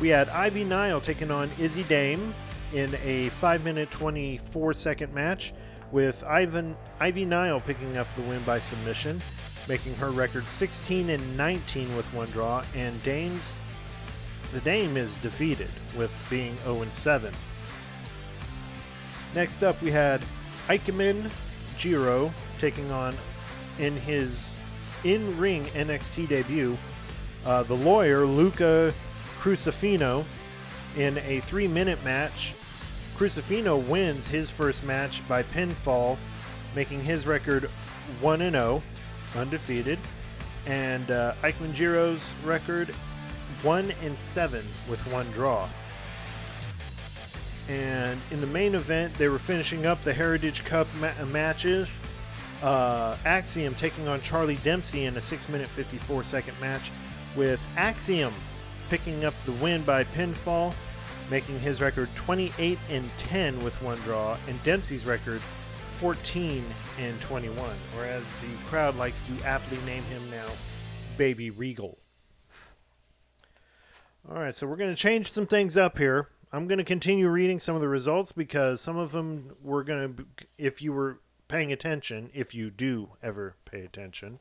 We 0.00 0.06
had 0.06 0.28
Ivy 0.28 0.62
Nile 0.62 1.00
taking 1.00 1.32
on 1.32 1.50
Izzy 1.58 1.82
Dame 1.82 2.32
in 2.72 2.94
a 3.02 3.30
5 3.30 3.64
minute 3.64 3.90
24 3.90 4.72
second 4.72 5.12
match, 5.12 5.52
with 5.92 6.22
Ivan 6.24 6.76
Ivy 7.00 7.24
Nile 7.24 7.60
picking 7.60 7.96
up 7.96 8.06
the 8.14 8.22
win 8.22 8.42
by 8.42 8.58
submission, 8.58 9.22
making 9.68 9.94
her 9.96 10.10
record 10.10 10.44
16 10.44 11.10
and 11.10 11.36
19 11.36 11.96
with 11.96 12.06
one 12.14 12.28
draw, 12.30 12.62
and 12.74 13.02
Dame's 13.02 13.52
the 14.52 14.60
Dame 14.60 14.96
is 14.96 15.14
defeated 15.16 15.68
with 15.96 16.10
being 16.30 16.56
0 16.64 16.82
and 16.82 16.92
7. 16.92 17.34
Next 19.34 19.62
up, 19.62 19.80
we 19.82 19.90
had 19.90 20.22
Ikemen 20.68 21.30
Jiro 21.76 22.32
taking 22.58 22.90
on 22.90 23.14
in 23.78 23.94
his 23.96 24.54
in-ring 25.04 25.64
NXT 25.66 26.28
debut 26.28 26.76
uh, 27.44 27.62
the 27.62 27.74
lawyer 27.74 28.24
Luca 28.24 28.92
Crucifino 29.38 30.24
in 30.96 31.18
a 31.18 31.40
three-minute 31.40 32.02
match. 32.02 32.54
Crucifino 33.18 33.84
wins 33.88 34.28
his 34.28 34.48
first 34.48 34.84
match 34.84 35.26
by 35.26 35.42
pinfall, 35.42 36.16
making 36.76 37.02
his 37.02 37.26
record 37.26 37.64
1 38.20 38.40
and 38.42 38.54
0, 38.54 38.80
undefeated, 39.34 39.98
and 40.66 41.10
uh, 41.10 41.34
Manjiro's 41.42 42.32
record 42.44 42.90
1 43.62 43.92
and 44.04 44.16
7 44.16 44.64
with 44.88 45.00
one 45.12 45.28
draw. 45.32 45.68
And 47.68 48.20
in 48.30 48.40
the 48.40 48.46
main 48.46 48.76
event, 48.76 49.12
they 49.14 49.28
were 49.28 49.40
finishing 49.40 49.84
up 49.84 50.00
the 50.04 50.14
Heritage 50.14 50.64
Cup 50.64 50.86
ma- 51.00 51.24
matches. 51.32 51.88
Uh, 52.62 53.16
Axiom 53.24 53.74
taking 53.74 54.06
on 54.06 54.20
Charlie 54.20 54.60
Dempsey 54.62 55.06
in 55.06 55.16
a 55.16 55.20
6 55.20 55.48
minute 55.48 55.68
54 55.70 56.22
second 56.22 56.60
match, 56.60 56.92
with 57.34 57.60
Axiom 57.76 58.32
picking 58.90 59.24
up 59.24 59.34
the 59.44 59.52
win 59.52 59.82
by 59.82 60.04
pinfall, 60.04 60.72
making 61.30 61.60
his 61.60 61.80
record 61.80 62.08
28 62.14 62.78
and 62.90 63.10
10 63.18 63.62
with 63.62 63.80
one 63.82 63.98
draw, 63.98 64.36
and 64.48 64.62
Dempsey's 64.62 65.06
record 65.06 65.40
14 65.98 66.64
and 67.00 67.20
21, 67.20 67.70
or 67.96 68.04
as 68.04 68.22
the 68.22 68.66
crowd 68.68 68.96
likes 68.96 69.20
to 69.22 69.46
aptly 69.46 69.78
name 69.84 70.04
him 70.04 70.22
now, 70.30 70.46
Baby 71.16 71.50
Regal. 71.50 71.98
All 74.30 74.38
right, 74.38 74.54
so 74.54 74.66
we're 74.66 74.76
going 74.76 74.94
to 74.94 75.00
change 75.00 75.32
some 75.32 75.46
things 75.46 75.76
up 75.76 75.98
here. 75.98 76.28
I'm 76.52 76.66
going 76.68 76.78
to 76.78 76.84
continue 76.84 77.28
reading 77.28 77.58
some 77.58 77.74
of 77.74 77.80
the 77.80 77.88
results 77.88 78.32
because 78.32 78.80
some 78.80 78.96
of 78.96 79.12
them 79.12 79.56
were 79.62 79.82
going 79.82 80.14
to, 80.14 80.26
if 80.56 80.80
you 80.80 80.92
were 80.92 81.20
paying 81.48 81.72
attention, 81.72 82.30
if 82.32 82.54
you 82.54 82.70
do 82.70 83.10
ever 83.22 83.56
pay 83.64 83.80
attention, 83.80 84.38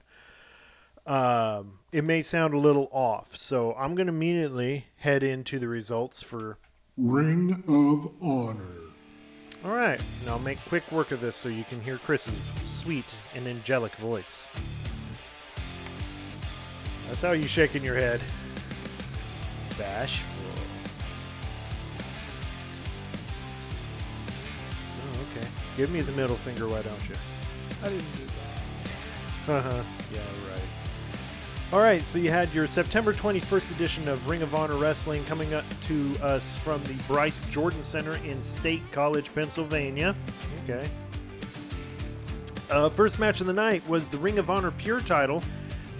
um, 1.06 1.80
it 1.92 2.04
may 2.04 2.22
sound 2.22 2.54
a 2.54 2.60
little 2.60 2.90
off. 2.92 3.36
So 3.36 3.74
I'm 3.74 3.96
going 3.96 4.08
to 4.08 4.14
immediately 4.14 4.88
head 4.98 5.24
into 5.24 5.58
the 5.58 5.68
results 5.68 6.22
for. 6.22 6.58
Ring 6.98 7.64
of 7.68 8.12
Honor. 8.24 8.64
All 9.64 9.72
right, 9.72 10.02
now 10.26 10.32
I'll 10.32 10.40
make 10.40 10.58
quick 10.68 10.92
work 10.92 11.12
of 11.12 11.22
this 11.22 11.36
so 11.36 11.48
you 11.48 11.64
can 11.64 11.80
hear 11.80 12.00
Chris's 12.00 12.40
sweet 12.64 13.06
and 13.36 13.48
angelic 13.48 13.96
voice. 13.98 14.50
That's 17.08 17.22
how 17.22 17.34
you 17.34 17.48
shaking 17.48 17.84
your 17.84 17.96
head. 17.96 18.20
Bashful. 19.78 20.26
Oh, 25.00 25.38
okay. 25.38 25.48
Give 25.78 25.92
me 25.92 26.02
the 26.02 26.14
middle 26.14 26.36
finger, 26.36 26.68
why 26.68 26.82
don't 26.82 27.10
you? 27.10 27.16
I 27.84 27.90
didn't 27.90 28.18
do 28.18 28.26
that. 28.26 29.54
Uh-huh. 29.54 29.84
yeah, 30.12 30.20
right. 30.52 30.77
All 31.74 31.80
right, 31.82 32.06
so 32.06 32.18
you 32.18 32.32
had 32.32 32.54
your 32.54 32.66
September 32.66 33.12
21st 33.12 33.72
edition 33.72 34.08
of 34.08 34.30
Ring 34.30 34.42
of 34.42 34.56
Honor 34.56 34.78
Wrestling 34.78 35.26
coming 35.26 35.54
up 35.54 35.66
to 35.84 36.16
us 36.22 36.56
from 36.56 36.82
the 36.86 36.94
Bryce 37.10 37.44
Jordan 37.52 37.84
Center 37.84 38.16
in 38.26 38.42
State 38.42 38.82
College, 38.94 39.36
Pennsylvania. 39.36 40.16
Okay. 40.64 40.90
Uh, 42.70 42.88
first 42.88 43.20
match 43.20 43.42
of 43.42 43.48
the 43.48 43.54
night 43.54 43.86
was 43.90 44.08
the 44.10 44.18
Ring 44.18 44.40
of 44.40 44.50
Honor 44.50 44.72
Pure 44.72 45.02
title. 45.02 45.44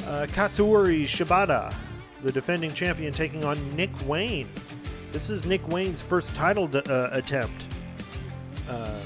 Uh, 0.06 0.26
Shibata, 0.26 1.74
the 2.24 2.32
defending 2.32 2.74
champion, 2.74 3.12
taking 3.12 3.44
on 3.44 3.76
Nick 3.76 3.90
Wayne. 4.08 4.48
This 5.12 5.30
is 5.30 5.44
Nick 5.44 5.68
Wayne's 5.68 6.02
first 6.02 6.34
title 6.34 6.68
d- 6.70 6.80
uh, 6.88 7.10
attempt. 7.12 7.66
Uh, 8.70 9.00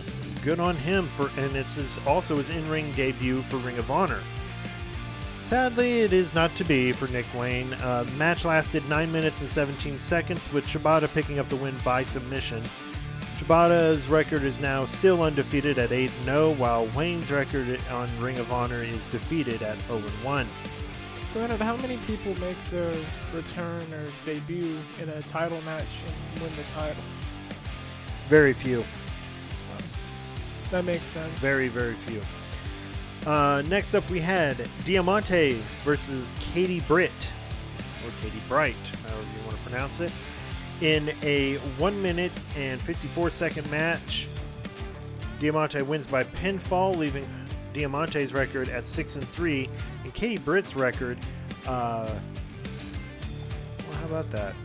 good 0.44 0.60
on 0.60 0.76
him 0.76 1.08
for, 1.08 1.32
and 1.40 1.56
it's 1.56 1.74
his, 1.74 1.98
also 2.06 2.38
his 2.38 2.52
in-ring 2.52 2.92
debut 2.92 3.42
for 3.42 3.58
Ring 3.58 3.80
of 3.80 3.90
Honor. 3.90 4.20
Sadly, 5.52 6.00
it 6.00 6.14
is 6.14 6.34
not 6.34 6.56
to 6.56 6.64
be 6.64 6.94
for 6.94 7.10
Nick 7.10 7.26
Wayne. 7.36 7.74
Uh, 7.74 8.06
match 8.16 8.46
lasted 8.46 8.88
9 8.88 9.12
minutes 9.12 9.42
and 9.42 9.50
17 9.50 10.00
seconds, 10.00 10.50
with 10.54 10.66
Shibata 10.66 11.14
picking 11.14 11.40
up 11.40 11.50
the 11.50 11.58
win 11.58 11.76
by 11.84 12.04
submission. 12.04 12.64
Shibata's 13.38 14.08
record 14.08 14.44
is 14.44 14.62
now 14.62 14.86
still 14.86 15.22
undefeated 15.22 15.78
at 15.78 15.92
8 15.92 16.10
0, 16.24 16.54
while 16.54 16.88
Wayne's 16.96 17.30
record 17.30 17.82
on 17.92 18.10
Ring 18.22 18.40
of 18.40 18.50
Honor 18.54 18.82
is 18.82 19.06
defeated 19.08 19.62
at 19.62 19.78
0 19.88 20.00
1. 20.00 20.48
Granted, 21.34 21.60
how 21.60 21.76
many 21.76 21.98
people 22.08 22.34
make 22.40 22.56
their 22.70 22.96
return 23.34 23.94
or 23.94 24.06
debut 24.26 24.78
in 25.02 25.10
a 25.10 25.22
title 25.24 25.62
match 25.64 25.84
and 26.34 26.44
win 26.44 26.56
the 26.56 26.64
title? 26.72 27.04
Very 28.30 28.54
few. 28.54 28.84
So, 28.84 29.84
that 30.72 30.86
makes 30.86 31.04
sense. 31.08 31.34
Very, 31.40 31.68
very 31.68 31.96
few. 31.96 32.22
Uh, 33.26 33.62
next 33.68 33.94
up, 33.94 34.08
we 34.10 34.20
had 34.20 34.68
Diamante 34.84 35.62
versus 35.84 36.34
Katie 36.40 36.80
Britt, 36.82 37.30
or 38.04 38.12
Katie 38.22 38.42
Bright, 38.48 38.76
however 39.04 39.22
you 39.22 39.46
want 39.46 39.58
to 39.58 39.64
pronounce 39.70 40.00
it, 40.00 40.12
in 40.82 41.14
a 41.22 41.58
1 41.78 42.02
minute 42.02 42.32
and 42.58 42.82
54 42.82 43.30
second 43.30 43.70
match. 43.70 44.28
Diamante 45.40 45.82
wins 45.84 46.08
by 46.08 46.24
pinfall, 46.24 46.96
leaving 46.96 47.28
Diamante's 47.74 48.34
record 48.34 48.70
at 48.70 48.88
6 48.88 49.16
and 49.18 49.28
3, 49.30 49.70
and 50.04 50.14
Katie 50.16 50.38
Britt's 50.40 50.76
record. 50.76 51.20
Uh, 51.68 52.10
well, 53.88 53.98
how 54.00 54.06
about 54.06 54.32
that? 54.32 54.56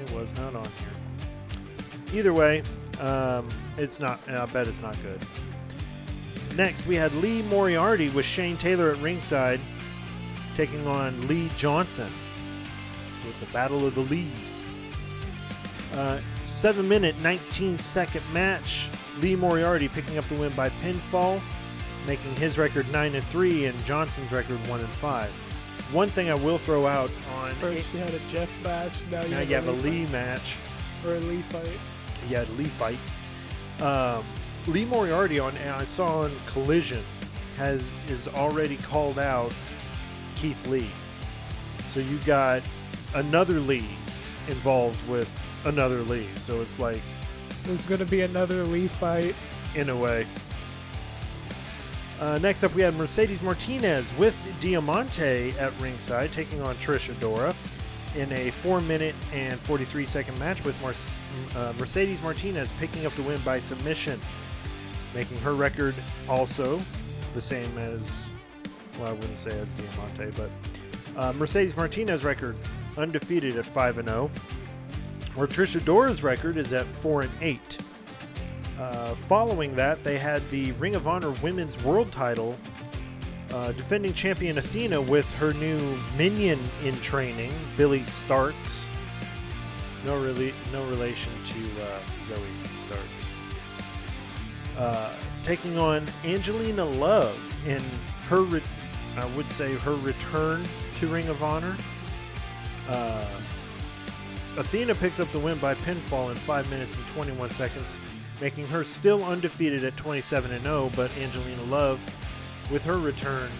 It 0.00 0.10
was 0.10 0.32
not 0.34 0.54
on 0.56 0.64
here. 0.64 2.18
Either 2.18 2.32
way, 2.32 2.62
um, 3.00 3.48
it's 3.76 4.00
not. 4.00 4.20
I 4.28 4.46
bet 4.46 4.66
it's 4.66 4.80
not 4.80 4.96
good. 5.02 5.20
Next, 6.58 6.86
we 6.86 6.96
had 6.96 7.14
Lee 7.14 7.42
Moriarty 7.42 8.08
with 8.10 8.26
Shane 8.26 8.56
Taylor 8.56 8.90
at 8.90 8.98
ringside, 8.98 9.60
taking 10.56 10.84
on 10.88 11.28
Lee 11.28 11.48
Johnson. 11.56 12.08
So 13.22 13.28
it's 13.28 13.48
a 13.48 13.52
battle 13.52 13.86
of 13.86 13.94
the 13.94 14.00
Lees. 14.00 14.64
Uh, 15.94 16.18
seven 16.44 16.88
minute, 16.88 17.14
19 17.22 17.78
second 17.78 18.24
match. 18.32 18.88
Lee 19.20 19.36
Moriarty 19.36 19.86
picking 19.86 20.18
up 20.18 20.28
the 20.28 20.34
win 20.34 20.52
by 20.54 20.68
pinfall, 20.82 21.40
making 22.08 22.34
his 22.34 22.58
record 22.58 22.90
9 22.90 23.14
and 23.14 23.24
3 23.26 23.66
and 23.66 23.84
Johnson's 23.84 24.32
record 24.32 24.58
1 24.66 24.80
and 24.80 24.88
5. 24.88 25.30
One 25.92 26.08
thing 26.08 26.28
I 26.28 26.34
will 26.34 26.58
throw 26.58 26.88
out 26.88 27.10
on 27.36 27.52
First, 27.54 27.86
you 27.94 28.00
had 28.00 28.12
a 28.12 28.18
Jeff 28.32 28.50
match. 28.64 28.94
Now 29.12 29.22
you 29.22 29.28
now 29.28 29.38
have, 29.38 29.48
you 29.48 29.54
have 29.54 29.68
a 29.68 29.72
Lee 29.72 29.90
Lee 29.90 30.06
match. 30.06 30.56
or 31.06 31.14
a 31.14 31.20
Lee 31.20 31.42
fight. 31.42 31.78
You 32.28 32.36
had 32.36 32.48
a 32.48 32.52
Lee 32.52 32.64
fight. 32.64 32.98
Um, 33.80 34.24
Lee 34.68 34.84
Moriarty 34.84 35.38
on 35.38 35.56
I 35.56 35.84
saw 35.84 36.22
on 36.22 36.32
Collision 36.46 37.02
has 37.56 37.90
is 38.08 38.28
already 38.28 38.76
called 38.78 39.18
out 39.18 39.52
Keith 40.36 40.66
Lee. 40.66 40.90
So 41.88 42.00
you 42.00 42.18
got 42.18 42.62
another 43.14 43.60
Lee 43.60 43.88
involved 44.48 45.06
with 45.08 45.28
another 45.64 46.00
Lee. 46.02 46.28
So 46.42 46.60
it's 46.60 46.78
like 46.78 47.00
There's 47.64 47.84
going 47.86 48.00
to 48.00 48.06
be 48.06 48.20
another 48.22 48.64
Lee 48.64 48.88
fight. 48.88 49.34
in 49.74 49.88
a 49.90 49.96
way. 49.96 50.26
Uh, 52.20 52.38
next 52.38 52.62
up, 52.64 52.74
we 52.74 52.82
had 52.82 52.94
Mercedes 52.96 53.42
Martinez 53.42 54.12
with 54.18 54.36
Diamante 54.60 55.52
at 55.58 55.78
ringside, 55.80 56.32
taking 56.32 56.60
on 56.62 56.74
Trish 56.76 57.12
Adora 57.14 57.54
in 58.16 58.32
a 58.32 58.50
4 58.50 58.80
minute 58.80 59.14
and 59.32 59.58
43 59.60 60.04
second 60.06 60.36
match 60.38 60.64
with 60.64 60.80
Mar- 60.82 60.94
uh, 61.56 61.72
Mercedes 61.78 62.20
Martinez 62.22 62.72
picking 62.80 63.06
up 63.06 63.14
the 63.14 63.22
win 63.22 63.40
by 63.42 63.58
submission, 63.60 64.18
making 65.14 65.38
her 65.38 65.54
record 65.54 65.94
also 66.28 66.80
the 67.34 67.40
same 67.40 67.76
as, 67.78 68.28
well, 68.98 69.08
I 69.08 69.12
wouldn't 69.12 69.38
say 69.38 69.58
as 69.58 69.72
Diamante, 69.72 70.32
but 70.36 70.50
uh, 71.20 71.32
Mercedes 71.32 71.76
Martinez 71.76 72.24
record 72.24 72.56
undefeated 72.96 73.56
at 73.56 73.66
5 73.66 73.98
and 73.98 74.08
0, 74.08 74.30
where 75.34 75.46
Trish 75.46 75.76
Adora's 75.76 76.22
record 76.22 76.56
is 76.56 76.72
at 76.72 76.86
4 76.86 77.22
and 77.22 77.30
8. 77.40 77.78
Uh, 78.78 79.14
following 79.14 79.74
that, 79.76 80.02
they 80.04 80.18
had 80.18 80.48
the 80.50 80.72
Ring 80.72 80.94
of 80.94 81.08
Honor 81.08 81.30
Women's 81.42 81.82
World 81.82 82.12
Title, 82.12 82.56
uh, 83.52 83.72
defending 83.72 84.12
champion 84.14 84.58
Athena 84.58 85.00
with 85.00 85.32
her 85.36 85.52
new 85.54 85.98
minion 86.16 86.60
in 86.84 86.98
training, 87.00 87.52
Billie 87.76 88.00
Starkz. 88.00 88.88
No 90.04 90.20
really, 90.22 90.52
no 90.72 90.84
relation 90.86 91.32
to 91.46 91.82
uh, 91.82 91.98
Zoe. 92.26 92.67
Uh, 94.78 95.10
taking 95.42 95.76
on 95.76 96.06
Angelina 96.24 96.84
Love 96.84 97.38
in 97.66 97.82
her, 98.28 98.42
re- 98.42 98.62
I 99.16 99.26
would 99.36 99.50
say 99.50 99.74
her 99.74 99.94
return 99.96 100.64
to 101.00 101.08
Ring 101.08 101.28
of 101.28 101.42
Honor. 101.42 101.76
Uh, 102.88 103.24
Athena 104.56 104.94
picks 104.94 105.20
up 105.20 105.30
the 105.32 105.38
win 105.38 105.58
by 105.58 105.74
pinfall 105.74 106.30
in 106.30 106.36
5 106.36 106.70
minutes 106.70 106.96
and 106.96 107.06
21 107.08 107.50
seconds 107.50 107.98
making 108.40 108.66
her 108.68 108.84
still 108.84 109.24
undefeated 109.24 109.84
at 109.84 109.96
27 109.96 110.52
and 110.52 110.62
0, 110.62 110.90
but 110.94 111.10
Angelina 111.18 111.62
Love, 111.64 112.00
with 112.70 112.84
her 112.84 112.98
return, 112.98 113.50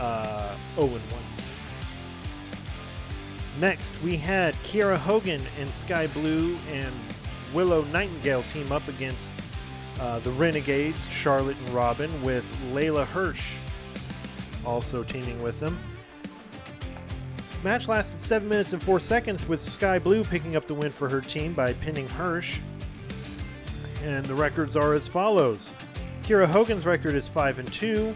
uh, 0.00 0.56
0 0.74 0.86
and 0.88 0.94
1. 0.94 1.02
Next, 3.60 3.94
we 4.02 4.16
had 4.16 4.54
Kiera 4.56 4.96
Hogan 4.96 5.42
and 5.60 5.72
Skye 5.72 6.08
Blue 6.08 6.58
and 6.70 6.94
Willow 7.54 7.82
Nightingale 7.84 8.42
team 8.52 8.70
up 8.72 8.86
against 8.88 9.32
uh, 10.00 10.18
the 10.20 10.30
Renegades, 10.30 11.00
Charlotte 11.10 11.56
and 11.56 11.70
Robin, 11.70 12.10
with 12.22 12.44
Leyla 12.72 13.06
Hirsch 13.06 13.54
also 14.64 15.02
teaming 15.02 15.42
with 15.42 15.60
them. 15.60 15.78
Match 17.62 17.88
lasted 17.88 18.20
7 18.20 18.48
minutes 18.48 18.72
and 18.72 18.82
4 18.82 19.00
seconds, 19.00 19.46
with 19.48 19.62
Skye 19.62 19.98
Blue 19.98 20.24
picking 20.24 20.56
up 20.56 20.66
the 20.66 20.74
win 20.74 20.92
for 20.92 21.08
her 21.08 21.20
team 21.20 21.52
by 21.52 21.72
pinning 21.74 22.08
Hirsch 22.08 22.60
and 24.02 24.24
the 24.26 24.34
records 24.34 24.76
are 24.76 24.94
as 24.94 25.08
follows. 25.08 25.72
Kiera 26.22 26.46
Hogan's 26.46 26.86
record 26.86 27.14
is 27.14 27.28
5 27.28 27.60
and 27.60 27.72
2, 27.72 28.14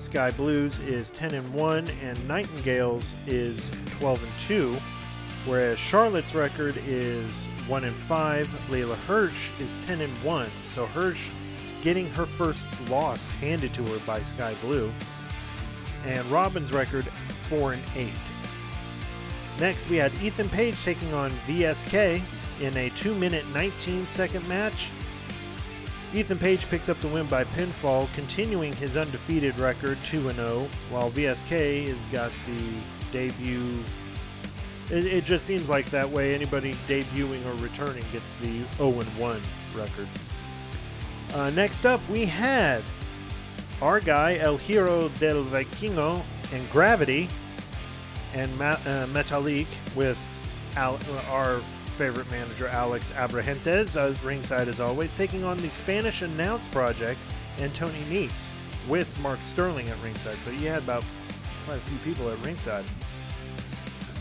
Skye 0.00 0.30
Blues 0.32 0.78
is 0.80 1.10
10 1.10 1.34
and 1.34 1.54
1 1.54 1.88
and 2.02 2.28
Nightingale's 2.28 3.14
is 3.26 3.70
12 3.98 4.22
and 4.22 4.32
2, 4.40 4.76
whereas 5.46 5.78
Charlotte's 5.78 6.34
record 6.34 6.76
is 6.86 7.48
1 7.70 7.84
and 7.84 7.94
5, 7.94 8.48
Leyla 8.68 8.96
Hirsch 9.06 9.50
is 9.60 9.78
10 9.86 10.00
and 10.00 10.12
1. 10.24 10.50
So 10.66 10.86
Hirsch 10.86 11.30
getting 11.82 12.10
her 12.10 12.26
first 12.26 12.66
loss 12.90 13.30
handed 13.30 13.72
to 13.74 13.84
her 13.84 13.98
by 14.00 14.22
Skye 14.22 14.54
Blue. 14.60 14.92
And 16.04 16.26
Robin's 16.26 16.72
record 16.72 17.04
4 17.48 17.74
and 17.74 17.82
8. 17.94 18.10
Next, 19.60 19.88
we 19.88 19.96
had 19.96 20.12
Ethan 20.20 20.48
Page 20.48 20.82
taking 20.82 21.14
on 21.14 21.30
VSK 21.46 22.20
in 22.60 22.76
a 22.76 22.90
2 22.90 23.14
minute 23.14 23.46
19 23.54 24.04
second 24.04 24.46
match. 24.48 24.88
Ethan 26.12 26.40
Page 26.40 26.68
picks 26.68 26.88
up 26.88 27.00
the 27.00 27.06
win 27.06 27.26
by 27.26 27.44
pinfall, 27.44 28.12
continuing 28.14 28.72
his 28.72 28.96
undefeated 28.96 29.56
record 29.58 29.96
2 30.04 30.32
0, 30.32 30.66
while 30.90 31.08
VSK 31.12 31.86
has 31.86 32.04
got 32.06 32.32
the 32.46 32.72
debut. 33.12 33.78
It, 34.90 35.04
it 35.04 35.24
just 35.24 35.46
seems 35.46 35.68
like 35.68 35.88
that 35.90 36.08
way 36.08 36.34
anybody 36.34 36.74
debuting 36.88 37.44
or 37.46 37.54
returning 37.62 38.04
gets 38.12 38.34
the 38.36 38.62
0 38.76 38.90
1 38.90 39.40
record. 39.74 40.08
Uh, 41.32 41.50
next 41.50 41.86
up, 41.86 42.00
we 42.08 42.26
had 42.26 42.82
our 43.80 44.00
guy 44.00 44.36
El 44.38 44.56
Hijo 44.56 45.08
del 45.20 45.44
Vikingo 45.44 46.22
and 46.52 46.70
Gravity 46.70 47.28
and 48.34 48.56
Ma- 48.58 48.72
uh, 48.84 49.06
Metalik 49.06 49.66
with 49.94 50.18
Al- 50.76 50.98
our 51.28 51.60
favorite 51.96 52.30
manager 52.30 52.66
Alex 52.68 53.10
Abrahantes 53.10 53.96
uh, 53.96 54.14
ringside 54.26 54.68
as 54.68 54.80
always, 54.80 55.12
taking 55.14 55.44
on 55.44 55.56
the 55.58 55.68
Spanish 55.70 56.22
Announce 56.22 56.66
Project 56.68 57.20
and 57.58 57.74
Tony 57.74 58.00
Nese 58.08 58.52
with 58.88 59.18
Mark 59.20 59.42
Sterling 59.42 59.88
at 59.88 60.00
ringside. 60.02 60.38
So 60.38 60.50
you 60.50 60.68
had 60.68 60.82
about 60.82 61.04
quite 61.64 61.76
a 61.76 61.82
few 61.82 61.98
people 61.98 62.28
at 62.30 62.38
ringside. 62.44 62.84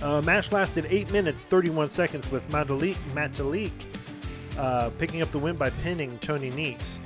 Uh, 0.02 0.22
match 0.22 0.52
lasted 0.52 0.88
8 0.90 1.12
minutes 1.12 1.44
31 1.44 1.90
seconds 1.90 2.32
with 2.32 2.48
Metalik, 2.50 2.96
Metalik 3.14 3.72
uh, 4.58 4.90
picking 4.92 5.22
up 5.22 5.32
the 5.32 5.40
win 5.40 5.56
by 5.56 5.70
pinning 5.70 6.18
Tony 6.20 6.52
Nese. 6.52 7.00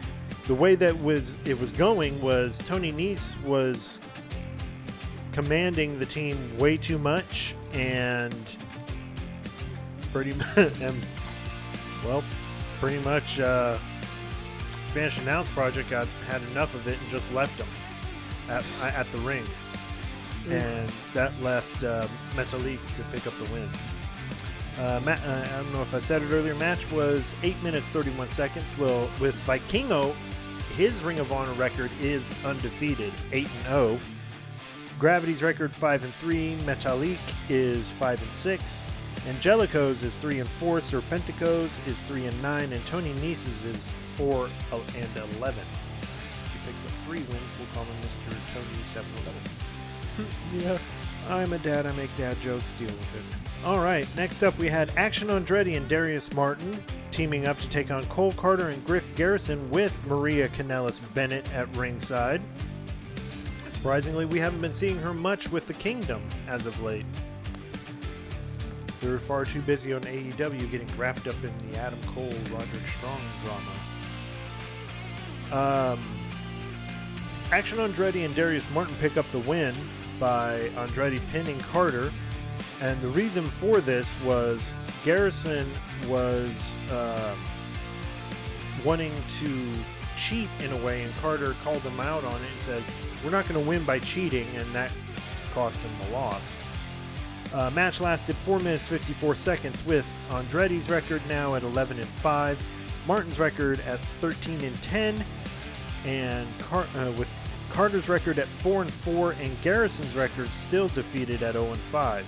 The 0.48 0.54
way 0.54 0.76
that 0.76 1.02
was 1.02 1.34
it 1.46 1.60
was 1.60 1.72
going 1.72 2.20
was 2.22 2.60
Tony 2.68 2.92
Nese 2.92 3.42
was 3.44 4.02
commanding 5.32 5.98
the 5.98 6.06
team 6.06 6.38
way 6.58 6.78
too 6.78 7.00
much 7.00 7.56
and 7.74 8.36
pretty 10.12 10.34
much 10.56 10.58
and 10.58 11.06
well 12.06 12.24
pretty 12.80 13.00
much 13.00 13.40
uh, 13.40 13.78
Spanish 14.86 15.18
Announce 15.20 15.50
Project 15.52 15.90
got 15.90 16.08
had 16.28 16.42
enough 16.52 16.76
of 16.76 16.88
it 16.88 17.00
and 17.00 17.10
just 17.10 17.32
left 17.34 17.60
him 17.60 17.68
at 18.50 18.64
at 18.82 19.12
the 19.12 19.18
ring, 19.20 19.44
and 20.50 20.92
that 21.14 21.32
left 21.42 21.84
uh, 21.84 22.08
Metalik 22.36 22.80
to 22.98 23.04
pick 23.12 23.26
up 23.28 23.34
the 23.38 23.52
win. 23.52 23.70
Uh, 24.80 25.00
ma- 25.06 25.12
uh, 25.12 25.48
I 25.52 25.58
don't 25.58 25.72
know 25.74 25.82
if 25.82 25.94
I 25.94 26.00
said 26.00 26.22
it 26.24 26.32
earlier. 26.32 26.56
Match 26.56 26.90
was 26.92 27.34
eight 27.44 27.62
minutes 27.62 27.88
thirty-one 27.90 28.28
seconds. 28.30 28.76
Well, 28.78 29.10
with 29.20 29.36
Vikingo, 29.46 30.16
his 30.76 31.04
Ring 31.04 31.20
of 31.20 31.32
Honor 31.32 31.54
record 31.54 31.92
is 32.02 32.34
undefeated, 32.44 33.14
eight 33.32 33.48
and 33.58 33.66
zero. 33.68 34.00
Gravity's 35.00 35.44
record 35.44 35.72
five 35.72 36.04
and 36.04 36.14
three. 36.16 36.56
Metalik 36.66 37.18
is 37.50 37.90
five 37.92 38.22
and 38.22 38.32
six. 38.32 38.82
Angelico's 39.28 40.04
is 40.04 40.16
three 40.18 40.40
and 40.40 40.50
four. 40.50 40.80
Serpentico's 40.80 41.78
is 41.88 42.00
three 42.02 42.26
and 42.26 42.42
nine, 42.42 42.74
and 42.74 42.86
Tony 42.86 43.14
Nese's 43.16 43.64
is 43.66 43.90
four 44.16 44.50
and 44.72 45.34
eleven. 45.38 45.64
He 46.52 46.60
picks 46.66 46.84
up 46.84 46.92
three 47.06 47.20
wins. 47.20 47.52
We'll 47.60 47.68
call 47.74 47.84
him 47.86 47.96
Mr. 48.02 48.36
Tony 48.54 48.84
Seven 48.86 49.10
Eleven. 49.24 49.42
Yeah. 50.58 50.78
I'm 51.30 51.54
a 51.54 51.58
dad. 51.60 51.86
I 51.86 51.92
make 51.94 52.16
dad 52.18 52.40
jokes. 52.42 52.74
Deal 52.74 52.88
with 52.88 53.16
it. 53.16 53.66
All 53.66 53.80
right. 53.80 54.08
Next 54.16 54.44
up, 54.44 54.58
we 54.58 54.68
had 54.68 54.92
Action 54.98 55.30
Andretti 55.30 55.78
and 55.78 55.88
Darius 55.88 56.34
Martin 56.34 56.84
teaming 57.12 57.48
up 57.48 57.58
to 57.60 57.70
take 57.70 57.92
on 57.92 58.04
Cole 58.06 58.34
Carter 58.34 58.70
and 58.70 58.84
Griff 58.84 59.08
Garrison 59.16 59.70
with 59.70 59.98
Maria 60.06 60.50
Kanellis 60.50 61.00
Bennett 61.14 61.50
at 61.54 61.74
ringside. 61.76 62.42
Surprisingly, 63.70 64.26
we 64.26 64.40
haven't 64.40 64.62
been 64.62 64.74
seeing 64.74 64.98
her 64.98 65.14
much 65.14 65.50
with 65.50 65.68
the 65.68 65.74
Kingdom 65.74 66.22
as 66.48 66.66
of 66.66 66.82
late. 66.82 67.06
They're 69.00 69.18
far 69.18 69.46
too 69.46 69.62
busy 69.62 69.94
on 69.94 70.02
AEW 70.02 70.72
getting 70.72 70.88
wrapped 70.98 71.28
up 71.28 71.36
in 71.44 71.52
the 71.70 71.78
Adam 71.78 72.00
Cole 72.08 72.34
Roderick 72.52 72.88
Strong 72.98 73.20
drama. 75.50 75.94
Um, 75.94 76.00
Action 77.52 77.78
Andretti 77.78 78.26
and 78.26 78.34
Darius 78.34 78.70
Martin 78.72 78.96
pick 79.00 79.18
up 79.18 79.30
the 79.32 79.40
win 79.40 79.76
by 80.24 80.70
Andretti 80.76 81.20
pinning 81.34 81.60
Carter. 81.60 82.10
And 82.80 83.02
the 83.02 83.10
reason 83.10 83.44
for 83.44 83.82
this 83.82 84.16
was 84.24 84.78
Garrison 85.04 85.70
was 86.08 86.74
uh, 86.90 87.36
wanting 88.86 89.12
to 89.42 89.68
cheat 90.18 90.48
in 90.62 90.72
a 90.72 90.78
way, 90.78 91.04
and 91.04 91.14
Carter 91.18 91.58
called 91.62 91.82
him 91.82 92.00
out 92.00 92.24
on 92.24 92.36
it 92.36 92.48
and 92.50 92.62
said, 92.62 92.82
We're 93.22 93.32
not 93.32 93.50
going 93.50 93.62
to 93.62 93.70
win 93.70 93.84
by 93.84 94.00
cheating, 94.00 94.48
and 94.56 94.66
that 94.74 94.94
cost 95.54 95.82
him 95.82 95.92
the 96.08 96.14
loss. 96.14 96.56
Uh, 97.54 97.70
match 97.72 98.00
lasted 98.00 98.38
4 98.38 98.60
minutes 98.60 98.88
54 98.88 99.36
seconds 99.36 99.86
with 99.86 100.08
Andretti's 100.30 100.90
record 100.90 101.22
now 101.28 101.56
at 101.56 101.64
11 101.64 102.00
and 102.00 102.08
5, 102.08 102.58
Martin's 103.08 103.40
record 103.40 103.82
at 103.82 104.00
13 104.00 104.62
and 104.62 104.82
10, 104.82 105.26
and 106.06 106.48
Car- 106.60 106.88
uh, 106.96 107.12
with 107.18 107.28
Carter's 107.74 108.08
record 108.08 108.38
at 108.38 108.48
4 108.48 108.84
and 108.84 108.94
4, 108.94 109.32
and 109.32 109.62
Garrison's 109.64 110.16
record 110.16 110.48
still 110.54 110.90
defeated 110.90 111.42
at 111.42 111.54
0 111.54 111.72
and 111.72 111.82
5. 111.82 112.26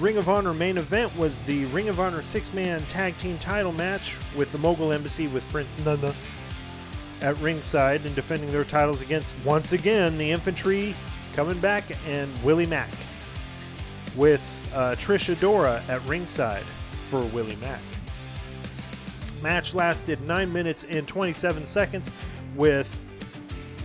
Ring 0.00 0.16
of 0.16 0.28
Honor 0.28 0.54
main 0.54 0.78
event 0.78 1.14
was 1.16 1.40
the 1.42 1.64
Ring 1.66 1.88
of 1.88 1.98
Honor 1.98 2.22
six 2.22 2.52
man 2.52 2.82
tag 2.86 3.16
team 3.18 3.36
title 3.38 3.72
match 3.72 4.16
with 4.36 4.52
the 4.52 4.58
Mogul 4.58 4.92
Embassy 4.92 5.26
with 5.26 5.46
Prince 5.48 5.74
Nana 5.84 6.14
at 7.22 7.36
ringside 7.38 8.04
and 8.04 8.14
defending 8.14 8.52
their 8.52 8.64
titles 8.64 9.00
against 9.00 9.34
once 9.44 9.72
again 9.72 10.18
the 10.18 10.30
Infantry 10.30 10.94
coming 11.34 11.58
back 11.58 11.84
and 12.06 12.30
Willie 12.44 12.66
Mack 12.66 12.90
with 14.16 14.42
uh, 14.74 14.94
Trish 14.96 15.34
Adora 15.34 15.86
at 15.88 16.04
ringside 16.04 16.64
for 17.10 17.22
Willie 17.22 17.56
Mack. 17.56 17.80
Match 19.42 19.74
lasted 19.74 20.20
9 20.20 20.52
minutes 20.52 20.84
and 20.84 21.08
27 21.08 21.66
seconds 21.66 22.10
with 22.54 23.05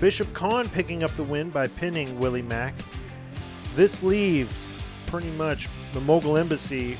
Bishop 0.01 0.33
Khan 0.33 0.67
picking 0.67 1.03
up 1.03 1.11
the 1.11 1.21
win 1.21 1.51
by 1.51 1.67
pinning 1.67 2.19
Willie 2.19 2.41
Mack. 2.41 2.73
This 3.75 4.01
leaves 4.01 4.81
pretty 5.05 5.29
much 5.33 5.69
the 5.93 6.01
Mogul 6.01 6.37
Embassy 6.37 6.97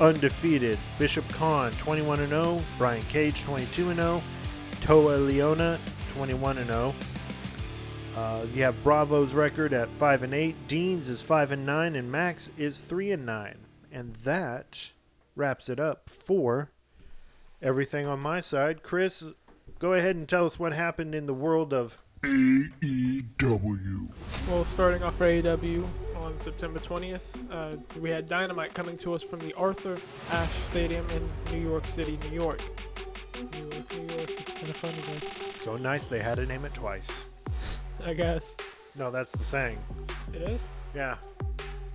undefeated. 0.00 0.78
Bishop 0.96 1.28
Khan 1.30 1.72
21 1.72 2.28
0, 2.28 2.62
Brian 2.78 3.02
Cage 3.08 3.42
22 3.42 3.94
0, 3.94 4.22
Toa 4.80 5.18
Liona 5.18 5.76
21 6.14 6.64
0. 6.64 6.94
Uh, 8.16 8.46
you 8.54 8.62
have 8.62 8.80
Bravo's 8.84 9.34
record 9.34 9.72
at 9.72 9.88
5 9.88 10.22
and 10.22 10.34
8, 10.34 10.68
Dean's 10.68 11.08
is 11.08 11.20
5 11.20 11.50
and 11.50 11.66
9, 11.66 11.96
and 11.96 12.12
Max 12.12 12.48
is 12.56 12.78
3 12.78 13.10
and 13.10 13.26
9. 13.26 13.58
And 13.90 14.14
that 14.22 14.92
wraps 15.34 15.68
it 15.68 15.80
up 15.80 16.08
for 16.08 16.70
everything 17.60 18.06
on 18.06 18.20
my 18.20 18.38
side. 18.38 18.84
Chris, 18.84 19.32
go 19.78 19.94
ahead 19.94 20.16
and 20.16 20.28
tell 20.28 20.46
us 20.46 20.58
what 20.58 20.72
happened 20.72 21.14
in 21.14 21.26
the 21.26 21.34
world 21.34 21.72
of 21.72 22.02
AEW. 22.22 24.08
Well, 24.48 24.64
starting 24.64 25.02
off 25.02 25.16
for 25.16 25.26
AEW 25.26 25.86
on 26.16 26.38
September 26.40 26.78
20th, 26.78 27.22
uh, 27.50 27.76
we 28.00 28.10
had 28.10 28.28
Dynamite 28.28 28.74
coming 28.74 28.96
to 28.98 29.14
us 29.14 29.22
from 29.22 29.40
the 29.40 29.52
Arthur 29.54 29.98
Ashe 30.30 30.50
Stadium 30.50 31.06
in 31.10 31.28
New 31.52 31.68
York 31.68 31.86
City, 31.86 32.18
New 32.30 32.34
York. 32.34 32.62
New 33.52 33.68
York, 33.68 33.96
New 33.96 34.16
York. 34.16 34.30
It's 34.30 34.52
kind 34.52 34.68
of 34.68 34.76
funny, 34.76 34.96
though. 35.20 35.28
So 35.56 35.76
Nice 35.76 36.04
they 36.04 36.20
had 36.20 36.36
to 36.36 36.46
name 36.46 36.64
it 36.64 36.74
twice. 36.74 37.24
I 38.04 38.14
guess. 38.14 38.54
No, 38.96 39.10
that's 39.10 39.32
the 39.32 39.44
saying. 39.44 39.78
It 40.32 40.42
is? 40.42 40.60
Yeah. 40.94 41.16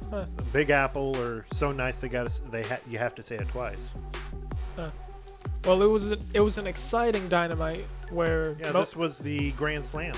Huh. 0.09 0.25
Big 0.53 0.69
Apple 0.69 1.15
or 1.17 1.45
So 1.53 1.71
Nice 1.71 1.97
they 1.97 2.09
got 2.09 2.29
to 2.29 2.51
they 2.51 2.63
ha- 2.63 2.79
you 2.89 2.97
have 2.99 3.15
to 3.15 3.23
say 3.23 3.35
it 3.37 3.47
twice. 3.47 3.91
Well, 5.65 5.81
it 5.83 5.87
was 5.87 6.09
a, 6.09 6.17
it 6.33 6.39
was 6.39 6.57
an 6.57 6.65
exciting 6.67 7.27
Dynamite 7.29 7.85
where 8.11 8.55
Yeah, 8.59 8.71
mo- 8.71 8.79
this 8.79 8.95
was 8.95 9.19
the 9.19 9.51
Grand 9.51 9.85
Slam. 9.85 10.13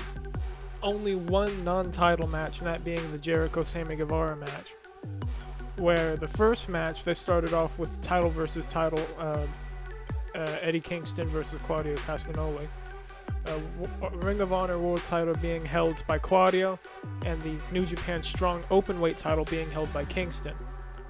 only 0.82 1.14
one 1.16 1.64
non-title 1.64 2.28
match, 2.28 2.58
and 2.58 2.66
that 2.66 2.84
being 2.84 3.10
the 3.12 3.18
Jericho 3.18 3.62
Sammy 3.62 3.96
Guevara 3.96 4.36
match. 4.36 4.72
Where 5.76 6.16
the 6.16 6.28
first 6.28 6.68
match 6.68 7.04
they 7.04 7.14
started 7.14 7.52
off 7.52 7.78
with 7.78 7.90
title 8.02 8.30
versus 8.30 8.64
title, 8.66 9.04
uh, 9.18 9.46
uh, 10.34 10.38
Eddie 10.62 10.80
Kingston 10.80 11.26
versus 11.28 11.60
Claudio 11.62 11.94
Castagnoli. 11.96 12.66
Uh, 13.46 13.58
w- 13.82 14.18
Ring 14.20 14.40
of 14.40 14.52
Honor 14.54 14.78
World 14.78 15.02
title 15.04 15.34
being 15.34 15.64
held 15.66 16.02
by 16.06 16.16
Claudio, 16.16 16.78
and 17.26 17.40
the 17.42 17.56
New 17.70 17.84
Japan 17.84 18.22
Strong 18.22 18.62
Openweight 18.70 19.16
title 19.18 19.44
being 19.44 19.70
held 19.70 19.92
by 19.92 20.04
Kingston. 20.06 20.54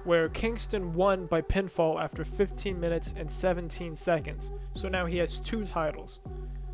Where 0.05 0.29
Kingston 0.29 0.93
won 0.93 1.25
by 1.25 1.41
pinfall 1.41 2.01
after 2.01 2.23
15 2.23 2.79
minutes 2.79 3.13
and 3.17 3.29
17 3.29 3.95
seconds. 3.95 4.51
So 4.73 4.87
now 4.87 5.05
he 5.05 5.17
has 5.17 5.39
two 5.39 5.65
titles, 5.65 6.19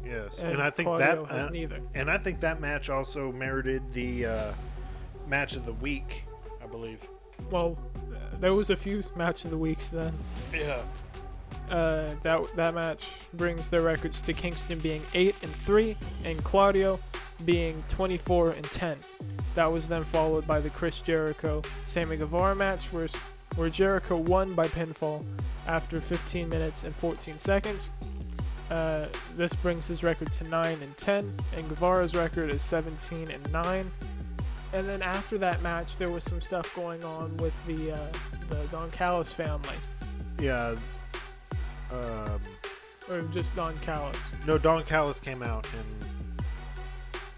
Yes, 0.05 0.41
and, 0.41 0.53
and, 0.53 0.61
I 0.61 0.69
think 0.69 0.87
Claudio 0.87 1.25
that 1.25 1.33
has 1.33 1.47
uh, 1.47 1.49
neither. 1.51 1.79
and 1.93 2.09
I 2.09 2.17
think 2.17 2.41
that 2.41 2.59
match 2.59 2.89
also 2.89 3.31
merited 3.31 3.81
the 3.93 4.25
uh, 4.25 4.53
match 5.27 5.55
of 5.55 5.65
the 5.65 5.73
week. 5.73 6.25
I 6.61 6.67
believe. 6.67 7.07
Well, 7.49 7.77
uh, 7.95 8.37
there 8.39 8.53
was 8.53 8.69
a 8.69 8.75
few 8.75 9.03
match 9.15 9.45
of 9.45 9.51
the 9.51 9.57
weeks 9.57 9.89
then. 9.89 10.13
Yeah. 10.53 10.81
Uh, 11.69 12.15
that 12.23 12.41
that 12.57 12.73
match 12.73 13.05
brings 13.33 13.69
their 13.69 13.81
records 13.81 14.21
to 14.23 14.33
Kingston 14.33 14.79
being 14.79 15.03
eight 15.13 15.35
and 15.41 15.55
three, 15.57 15.95
and 16.25 16.43
Claudio 16.43 16.99
being 17.45 17.83
24 17.87 18.51
and 18.51 18.63
10. 18.65 18.97
That 19.55 19.71
was 19.71 19.87
then 19.87 20.03
followed 20.05 20.47
by 20.47 20.59
the 20.61 20.69
Chris 20.69 21.01
Jericho 21.01 21.61
Sammy 21.85 22.17
Guevara 22.17 22.55
match, 22.55 22.91
where 22.93 23.07
where 23.55 23.69
Jericho 23.69 24.15
won 24.17 24.53
by 24.53 24.67
pinfall 24.67 25.25
after 25.67 25.99
15 25.99 26.47
minutes 26.47 26.83
and 26.83 26.95
14 26.95 27.37
seconds. 27.37 27.89
Uh, 28.69 29.07
this 29.35 29.53
brings 29.55 29.85
his 29.87 30.01
record 30.03 30.31
to 30.31 30.45
9 30.47 30.77
and 30.81 30.95
10, 30.95 31.33
and 31.57 31.67
Guevara's 31.67 32.15
record 32.15 32.49
is 32.49 32.61
17 32.61 33.29
and 33.29 33.51
9. 33.51 33.91
And 34.73 34.87
then 34.87 35.01
after 35.01 35.37
that 35.39 35.61
match, 35.61 35.97
there 35.97 36.09
was 36.09 36.23
some 36.23 36.39
stuff 36.39 36.73
going 36.73 37.03
on 37.03 37.35
with 37.37 37.53
the 37.65 37.91
uh, 37.91 37.97
the 38.49 38.55
Don 38.71 38.89
Callis 38.91 39.33
family, 39.33 39.75
Yeah. 40.39 40.75
Um, 41.91 42.39
or 43.09 43.21
just 43.33 43.53
Don 43.55 43.75
Callis. 43.79 44.17
no, 44.47 44.57
Don 44.57 44.83
Callis 44.85 45.19
came 45.19 45.43
out 45.43 45.67
and 45.73 46.10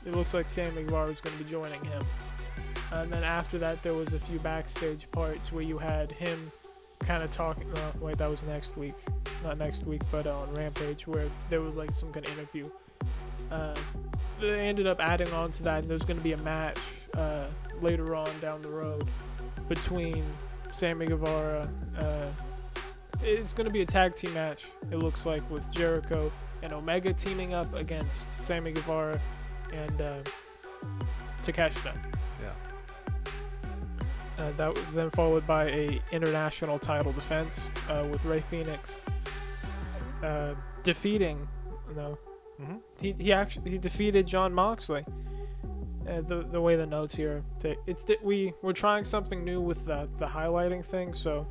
It 0.05 0.15
looks 0.15 0.33
like 0.33 0.49
Sammy 0.49 0.83
Guevara 0.83 1.09
is 1.09 1.21
going 1.21 1.37
to 1.37 1.43
be 1.43 1.49
joining 1.49 1.83
him. 1.85 2.03
And 2.91 3.11
then 3.11 3.23
after 3.23 3.57
that, 3.59 3.81
there 3.81 3.93
was 3.93 4.13
a 4.13 4.19
few 4.19 4.39
backstage 4.39 5.09
parts 5.11 5.51
where 5.51 5.63
you 5.63 5.77
had 5.77 6.11
him 6.11 6.51
kind 6.99 7.23
of 7.23 7.31
talking. 7.31 7.71
Uh, 7.71 7.91
wait, 7.99 8.17
that 8.17 8.29
was 8.29 8.43
next 8.43 8.77
week, 8.77 8.93
not 9.43 9.57
next 9.57 9.85
week, 9.85 10.01
but 10.11 10.27
on 10.27 10.53
Rampage, 10.53 11.07
where 11.07 11.27
there 11.49 11.61
was 11.61 11.75
like 11.75 11.91
some 11.91 12.11
kind 12.11 12.27
of 12.27 12.37
interview. 12.37 12.69
Uh, 13.51 13.75
they 14.39 14.67
ended 14.67 14.87
up 14.87 14.99
adding 14.99 15.31
on 15.33 15.51
to 15.51 15.63
that, 15.63 15.79
and 15.79 15.89
there's 15.89 16.03
going 16.03 16.17
to 16.17 16.23
be 16.23 16.33
a 16.33 16.37
match 16.37 16.77
uh, 17.17 17.45
later 17.81 18.15
on 18.15 18.29
down 18.41 18.61
the 18.61 18.69
road 18.69 19.07
between 19.69 20.23
Sammy 20.73 21.05
Guevara. 21.05 21.67
Uh, 21.97 22.29
it's 23.21 23.53
going 23.53 23.67
to 23.67 23.73
be 23.73 23.81
a 23.81 23.85
tag 23.85 24.15
team 24.15 24.33
match. 24.33 24.65
It 24.91 24.97
looks 24.97 25.25
like 25.25 25.49
with 25.49 25.63
Jericho 25.73 26.31
and 26.61 26.73
Omega 26.73 27.13
teaming 27.13 27.53
up 27.53 27.73
against 27.73 28.43
Sammy 28.43 28.71
Guevara 28.71 29.19
and 29.73 30.01
uh, 30.01 30.15
Takeshita. 31.43 31.93
Yeah. 32.41 32.53
Uh, 34.39 34.51
that 34.57 34.73
was 34.73 34.83
then 34.95 35.09
followed 35.11 35.45
by 35.45 35.65
a 35.65 36.01
international 36.11 36.79
title 36.79 37.11
defense 37.11 37.61
uh, 37.89 38.05
with 38.11 38.23
Rey 38.25 38.41
Fenix 38.41 38.95
uh, 40.23 40.53
defeating. 40.83 41.47
No, 41.95 42.17
Mhm. 42.61 42.79
he 42.99 43.13
he 43.19 43.31
actually 43.33 43.71
he 43.71 43.77
defeated 43.77 44.25
Jon 44.25 44.53
Moxley. 44.53 45.05
Uh, 46.09 46.21
the 46.21 46.43
the 46.51 46.59
way 46.59 46.75
the 46.75 46.85
notes 46.85 47.15
here, 47.15 47.43
ta- 47.59 47.75
it's 47.87 48.03
that 48.05 48.23
we 48.23 48.53
we're 48.61 48.73
trying 48.73 49.03
something 49.05 49.43
new 49.45 49.61
with 49.61 49.85
the 49.85 50.09
the 50.17 50.25
highlighting 50.27 50.83
thing, 50.83 51.13
so 51.13 51.45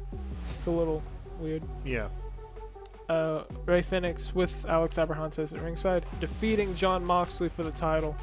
it's 0.57 0.67
a 0.67 0.71
little 0.71 1.03
weird. 1.39 1.63
yeah. 1.85 2.09
Uh, 3.09 3.43
Rey 3.67 3.83
Fenix 3.83 4.35
with 4.35 4.65
Alex 4.69 4.97
Abrahantes 4.97 5.53
at 5.53 5.61
ringside, 5.61 6.07
defeating 6.21 6.75
Jon 6.75 7.05
Moxley 7.05 7.49
for 7.49 7.63
the 7.63 7.73
title 7.73 8.17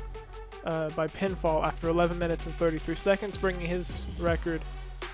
uh, 0.66 0.90
by 0.92 1.08
pinfall 1.08 1.64
after 1.64 1.90
11 1.90 2.18
minutes 2.18 2.46
and 2.46 2.56
33 2.56 2.96
seconds, 2.96 3.38
bringing 3.38 3.68
his 3.68 4.04
record 4.20 4.62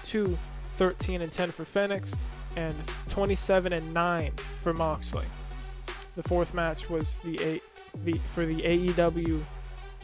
to 0.05 0.37
13 0.77 1.21
and 1.21 1.31
10 1.31 1.51
for 1.51 1.65
Fenix 1.65 2.13
and 2.55 2.75
27 3.09 3.73
and 3.73 3.93
9 3.93 4.31
for 4.61 4.73
Moxley. 4.73 5.25
The 6.15 6.23
fourth 6.23 6.53
match 6.53 6.89
was 6.89 7.19
the 7.21 7.41
a- 7.43 7.61
the 8.03 8.13
for 8.33 8.45
the 8.45 8.61
AEW 8.61 9.41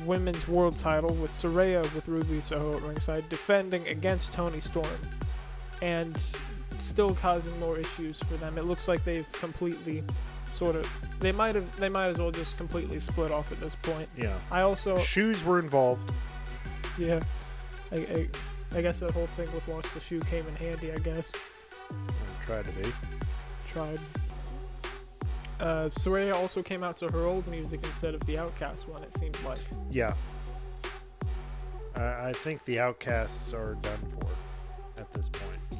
Women's 0.05 0.47
World 0.47 0.75
Title 0.75 1.13
with 1.13 1.31
Saraya 1.31 1.81
with 1.93 2.07
Ruby 2.07 2.41
Soho 2.41 2.75
at 2.75 2.81
ringside 2.83 3.27
defending 3.29 3.87
against 3.87 4.33
Toni 4.33 4.59
Storm, 4.59 4.87
and 5.81 6.17
still 6.83 7.13
causing 7.15 7.57
more 7.59 7.77
issues 7.77 8.17
for 8.19 8.35
them. 8.37 8.57
It 8.57 8.65
looks 8.65 8.87
like 8.87 9.03
they've 9.03 9.29
completely 9.33 10.03
sort 10.53 10.75
of 10.75 10.89
they 11.19 11.31
might 11.31 11.55
have 11.55 11.75
they 11.77 11.89
might 11.89 12.07
as 12.07 12.17
well 12.17 12.31
just 12.31 12.57
completely 12.57 12.99
split 12.99 13.31
off 13.31 13.51
at 13.51 13.59
this 13.59 13.75
point. 13.75 14.07
Yeah. 14.17 14.37
I 14.51 14.61
also 14.61 14.97
Shoes 14.99 15.43
were 15.43 15.59
involved. 15.59 16.11
yeah, 16.97 17.21
I, 17.91 17.95
I, 17.95 18.29
I 18.75 18.81
guess 18.81 18.99
the 18.99 19.11
whole 19.11 19.27
thing 19.27 19.51
with 19.53 19.67
Watch 19.67 19.91
the 19.93 19.99
Shoe 19.99 20.19
came 20.21 20.45
in 20.47 20.55
handy. 20.55 20.91
I 20.91 20.97
guess 20.97 21.31
tried 22.45 22.65
to 22.65 22.71
be. 22.71 22.91
tried. 23.71 23.99
Uh, 25.59 25.89
Saraya 25.89 26.33
also 26.33 26.63
came 26.63 26.83
out 26.83 26.97
to 26.97 27.07
her 27.09 27.25
old 27.25 27.47
music 27.47 27.81
instead 27.83 28.15
of 28.15 28.25
the 28.25 28.37
Outcast 28.37 28.89
one. 28.89 29.03
It 29.03 29.15
seemed 29.17 29.37
like. 29.43 29.59
Yeah. 29.89 30.13
I 31.95 32.29
I 32.29 32.33
think 32.33 32.63
the 32.65 32.79
outcasts 32.79 33.53
are 33.53 33.75
done 33.75 33.99
for 34.19 34.27
at 34.99 35.11
this 35.13 35.29
point. 35.29 35.70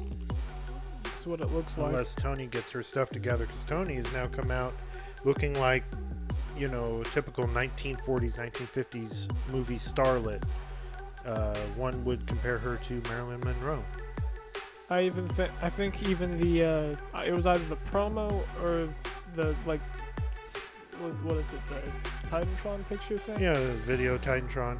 That's 1.22 1.40
what 1.40 1.40
it 1.40 1.54
looks 1.54 1.78
like. 1.78 1.90
Unless 1.92 2.16
Toni 2.16 2.46
gets 2.46 2.72
her 2.72 2.82
stuff 2.82 3.10
together, 3.10 3.46
because 3.46 3.62
Toni 3.62 3.94
has 3.94 4.12
now 4.12 4.26
come 4.26 4.50
out 4.50 4.74
looking 5.24 5.54
like, 5.54 5.84
you 6.58 6.66
know, 6.66 7.04
typical 7.14 7.44
1940s, 7.44 8.38
1950s 8.38 9.30
movie 9.52 9.76
starlet. 9.76 10.42
Uh, 11.24 11.56
one 11.76 12.04
would 12.04 12.26
compare 12.26 12.58
her 12.58 12.74
to 12.88 13.00
Marilyn 13.08 13.38
Monroe. 13.44 13.80
I 14.90 15.02
even 15.02 15.28
think 15.28 15.52
I 15.62 15.70
think 15.70 16.08
even 16.08 16.40
the 16.40 16.64
uh, 17.14 17.22
it 17.22 17.32
was 17.32 17.46
either 17.46 17.64
the 17.66 17.76
promo 17.92 18.28
or 18.60 18.92
the 19.36 19.54
like 19.64 19.80
what, 20.98 21.12
what 21.22 21.36
is 21.36 21.46
it 21.52 21.60
the 21.68 22.28
Titantron 22.30 22.88
picture 22.88 23.16
thing? 23.16 23.40
Yeah, 23.40 23.52
the 23.52 23.74
video 23.74 24.18
Titantron. 24.18 24.76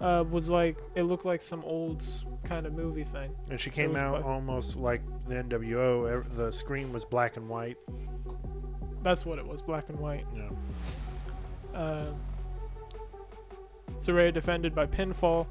Uh, 0.00 0.24
was 0.30 0.48
like 0.48 0.78
it 0.94 1.02
looked 1.02 1.26
like 1.26 1.42
some 1.42 1.62
old 1.64 2.02
kind 2.44 2.64
of 2.66 2.72
movie 2.72 3.04
thing. 3.04 3.30
And 3.50 3.60
she 3.60 3.68
came 3.70 3.96
out 3.96 4.22
black. 4.22 4.24
almost 4.24 4.76
like 4.76 5.02
the 5.28 5.34
NWO. 5.34 6.24
The 6.36 6.50
screen 6.50 6.92
was 6.92 7.04
black 7.04 7.36
and 7.36 7.48
white. 7.48 7.76
That's 9.02 9.26
what 9.26 9.38
it 9.38 9.46
was, 9.46 9.60
black 9.62 9.88
and 9.90 9.98
white. 9.98 10.24
Yeah. 10.34 11.78
Uh, 11.78 12.06
Saraya 13.98 14.32
defended 14.32 14.74
by 14.74 14.86
pinfall 14.86 15.46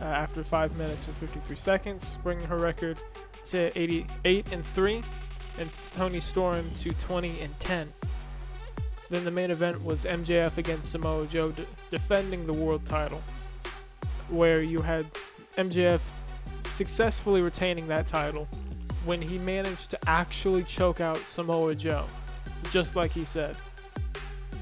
uh, 0.00 0.04
after 0.04 0.42
5 0.42 0.76
minutes 0.76 1.06
and 1.06 1.16
53 1.16 1.56
seconds, 1.56 2.18
bringing 2.22 2.46
her 2.46 2.58
record 2.58 2.98
to 3.46 3.76
88 3.78 4.46
and 4.52 4.64
3, 4.66 5.02
and 5.58 5.70
Toni 5.92 6.20
Storm 6.20 6.70
to 6.80 6.92
20 6.92 7.40
and 7.40 7.60
10. 7.60 7.92
Then 9.10 9.24
the 9.24 9.30
main 9.30 9.50
event 9.50 9.82
was 9.84 10.04
MJF 10.04 10.56
against 10.56 10.90
Samoa 10.90 11.26
Joe 11.26 11.50
de- 11.50 11.66
defending 11.90 12.46
the 12.46 12.52
world 12.52 12.84
title, 12.86 13.20
where 14.28 14.62
you 14.62 14.80
had 14.80 15.06
MJF 15.56 16.00
successfully 16.72 17.42
retaining 17.42 17.86
that 17.88 18.06
title 18.06 18.48
when 19.04 19.20
he 19.20 19.38
managed 19.38 19.90
to 19.90 19.98
actually 20.08 20.62
choke 20.62 21.00
out 21.00 21.18
Samoa 21.18 21.74
Joe, 21.74 22.06
just 22.70 22.96
like 22.96 23.10
he 23.10 23.24
said. 23.24 23.56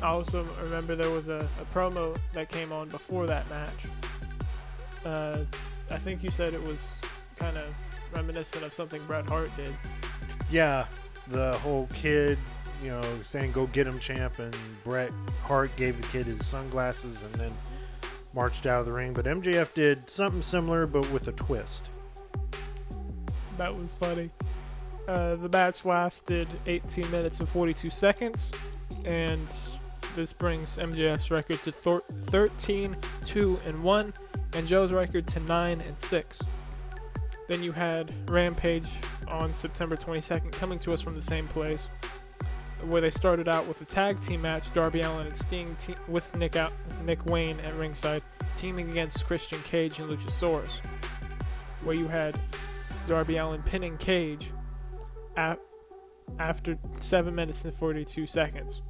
I 0.02 0.08
also 0.08 0.44
remember 0.62 0.96
there 0.96 1.11
was 1.11 1.28
a, 1.28 1.46
a 1.61 1.74
promo 1.76 2.16
that 2.32 2.48
came 2.48 2.72
on 2.72 2.88
before 2.88 3.26
that 3.26 3.48
match. 3.50 3.68
Uh, 5.04 5.38
I 5.90 5.98
think 5.98 6.22
you 6.22 6.30
said 6.30 6.54
it 6.54 6.62
was 6.62 6.94
kind 7.36 7.56
of 7.56 7.64
reminiscent 8.14 8.64
of 8.64 8.72
something 8.72 9.02
Bret 9.06 9.28
Hart 9.28 9.50
did. 9.56 9.74
Yeah, 10.50 10.86
the 11.28 11.52
whole 11.58 11.86
kid, 11.92 12.38
you 12.82 12.88
know, 12.90 13.02
saying 13.24 13.52
"Go 13.52 13.66
get 13.68 13.86
him, 13.86 13.98
champ," 13.98 14.38
and 14.38 14.56
Bret 14.84 15.12
Hart 15.42 15.74
gave 15.76 16.00
the 16.00 16.06
kid 16.08 16.26
his 16.26 16.46
sunglasses 16.46 17.22
and 17.22 17.34
then 17.34 17.52
marched 18.35 18.66
out 18.66 18.81
of 18.81 18.87
the 18.87 18.93
ring. 18.93 19.12
But 19.12 19.24
MJF 19.24 19.74
did 19.74 20.09
something 20.09 20.43
similar, 20.43 20.87
but 20.87 21.11
with 21.11 21.28
a 21.28 21.33
twist. 21.33 21.89
That 23.57 23.74
was 23.74 23.93
funny. 23.93 24.31
Uh, 25.09 25.37
the 25.37 25.49
match 25.49 25.85
lasted 25.85 26.49
18 26.66 27.11
minutes 27.11 27.41
and 27.41 27.49
42 27.49 27.91
seconds, 27.91 28.51
and 29.05 29.41
this 30.14 30.33
brings 30.33 30.76
MJF's 30.76 31.31
record 31.31 31.62
to 31.62 31.72
thir- 31.72 32.03
13, 32.26 32.97
2, 33.24 33.61
and 33.66 33.83
1, 33.83 34.12
and 34.55 34.66
Joe's 34.66 34.93
record 34.93 35.26
to 35.28 35.41
9 35.41 35.81
and 35.81 35.99
6. 35.99 36.41
Then 37.49 37.62
you 37.62 37.72
had 37.72 38.14
Rampage 38.31 38.89
on 39.28 39.53
September 39.53 39.97
22nd 39.97 40.53
coming 40.53 40.78
to 40.81 40.93
us 40.93 41.01
from 41.01 41.16
the 41.16 41.22
same 41.22 41.47
place, 41.49 41.89
where 42.87 43.01
they 43.01 43.11
started 43.11 43.49
out 43.49 43.66
with 43.66 43.81
a 43.81 43.85
tag 43.85 44.20
team 44.22 44.43
match 44.43 44.72
Darby 44.74 45.01
Allin 45.01 45.26
and 45.26 45.37
Sting 45.37 45.76
te- 45.81 45.95
with 46.09 46.37
Nick, 46.37 46.57
Out- 46.57 46.72
Nick 47.05 47.24
Wayne 47.26 47.59
at 47.61 47.74
ringside, 47.74 48.22
teaming 48.57 48.89
against 48.91 49.26
Christian 49.26 49.61
Cage 49.62 49.99
and 49.99 50.11
Luchasaurus, 50.11 50.81
where 51.83 51.97
you 51.97 52.09
had 52.09 52.39
Darby 53.09 53.37
Allin 53.37 53.62
pinning 53.62 53.97
Cage 53.99 54.53
at, 55.37 55.59
after 56.39 56.78
7 56.99 57.35
minutes 57.35 57.64
and 57.64 57.74
42 57.74 58.26
seconds, 58.26 58.83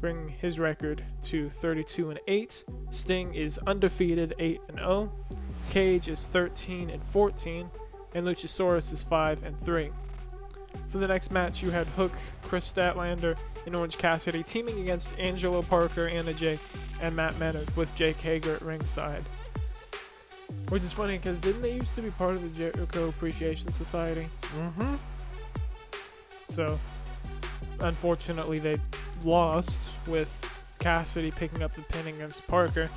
bringing 0.00 0.28
his 0.28 0.58
record 0.58 1.04
to 1.22 1.50
32 1.50 2.10
and 2.10 2.20
8. 2.26 2.64
Sting 2.90 3.34
is 3.34 3.58
undefeated 3.66 4.34
8 4.38 4.60
and 4.68 4.78
0. 4.78 5.12
Cage 5.70 6.08
is 6.08 6.26
13 6.26 6.90
and 6.90 7.02
14, 7.04 7.70
and 8.14 8.26
Luchasaurus 8.26 8.92
is 8.92 9.02
5 9.02 9.44
and 9.44 9.58
3. 9.58 9.90
For 10.88 10.98
the 10.98 11.06
next 11.06 11.30
match, 11.30 11.62
you 11.62 11.70
had 11.70 11.86
Hook, 11.88 12.12
Kris 12.42 12.70
Statlander, 12.70 13.36
and 13.66 13.76
Orange 13.76 13.98
Cassidy 13.98 14.42
teaming 14.42 14.80
against 14.80 15.16
Angelo 15.18 15.62
Parker, 15.62 16.08
Anna 16.08 16.34
Jay, 16.34 16.58
and 17.00 17.14
Matt 17.14 17.38
Menard 17.38 17.74
with 17.76 17.94
Jake 17.94 18.16
Hager 18.16 18.54
at 18.54 18.62
ringside. 18.62 19.22
Which 20.68 20.82
is 20.82 20.92
funny 20.92 21.18
because 21.18 21.40
didn't 21.40 21.62
they 21.62 21.74
used 21.74 21.94
to 21.96 22.02
be 22.02 22.10
part 22.10 22.34
of 22.34 22.42
the 22.42 22.48
Jericho 22.48 23.08
Appreciation 23.08 23.72
Society? 23.72 24.28
Mm-hmm. 24.58 24.94
So, 26.48 26.78
unfortunately, 27.80 28.58
they 28.58 28.78
lost 29.24 29.90
with 30.06 30.28
Cassidy 30.78 31.30
picking 31.30 31.62
up 31.62 31.72
the 31.72 31.82
pin 31.82 32.06
against 32.08 32.46
Parker. 32.46 32.88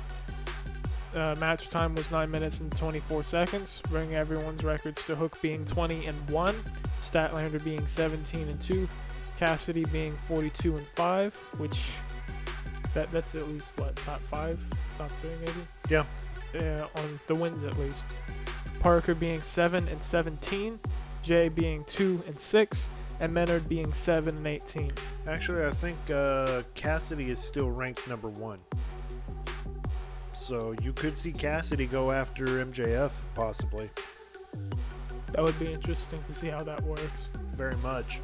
Uh, 1.14 1.36
match 1.38 1.68
time 1.68 1.94
was 1.94 2.10
9 2.10 2.28
minutes 2.28 2.58
and 2.58 2.74
24 2.76 3.22
seconds, 3.22 3.82
bringing 3.88 4.16
everyone's 4.16 4.64
records 4.64 5.04
to 5.06 5.14
Hook 5.14 5.40
being 5.40 5.64
20 5.64 6.06
and 6.06 6.30
1, 6.30 6.56
Statlander 7.04 7.62
being 7.62 7.86
17 7.86 8.48
and 8.48 8.60
2, 8.60 8.88
Cassidy 9.38 9.84
being 9.86 10.16
42 10.26 10.76
and 10.76 10.86
5, 10.88 11.36
which 11.58 11.90
that 12.94 13.10
that's 13.12 13.34
at 13.34 13.48
least 13.48 13.72
what 13.76 13.94
top 13.96 14.20
five, 14.22 14.58
top 14.96 15.10
three 15.20 15.30
maybe. 15.40 15.60
Yeah. 15.90 16.04
Uh, 16.54 16.86
on 17.00 17.20
the 17.26 17.34
wins 17.34 17.62
at 17.64 17.76
least. 17.78 18.04
Parker 18.80 19.14
being 19.14 19.42
7 19.42 19.88
and 19.88 20.00
17, 20.00 20.78
Jay 21.22 21.48
being 21.48 21.84
2 21.84 22.22
and 22.26 22.38
6, 22.38 22.88
and 23.20 23.32
Menard 23.32 23.68
being 23.68 23.92
7 23.92 24.36
and 24.36 24.46
18. 24.46 24.92
Actually, 25.26 25.64
I 25.64 25.70
think 25.70 25.96
uh, 26.10 26.62
Cassidy 26.74 27.30
is 27.30 27.38
still 27.38 27.70
ranked 27.70 28.06
number 28.08 28.28
one. 28.28 28.58
So 30.34 30.74
you 30.82 30.92
could 30.92 31.16
see 31.16 31.32
Cassidy 31.32 31.86
go 31.86 32.12
after 32.12 32.44
MJF, 32.44 33.12
possibly. 33.34 33.88
That 35.34 35.42
would 35.42 35.58
be 35.58 35.72
interesting 35.72 36.22
to 36.22 36.32
see 36.32 36.46
how 36.46 36.62
that 36.62 36.80
works. 36.84 37.26
Very 37.56 37.74
much. 37.78 38.20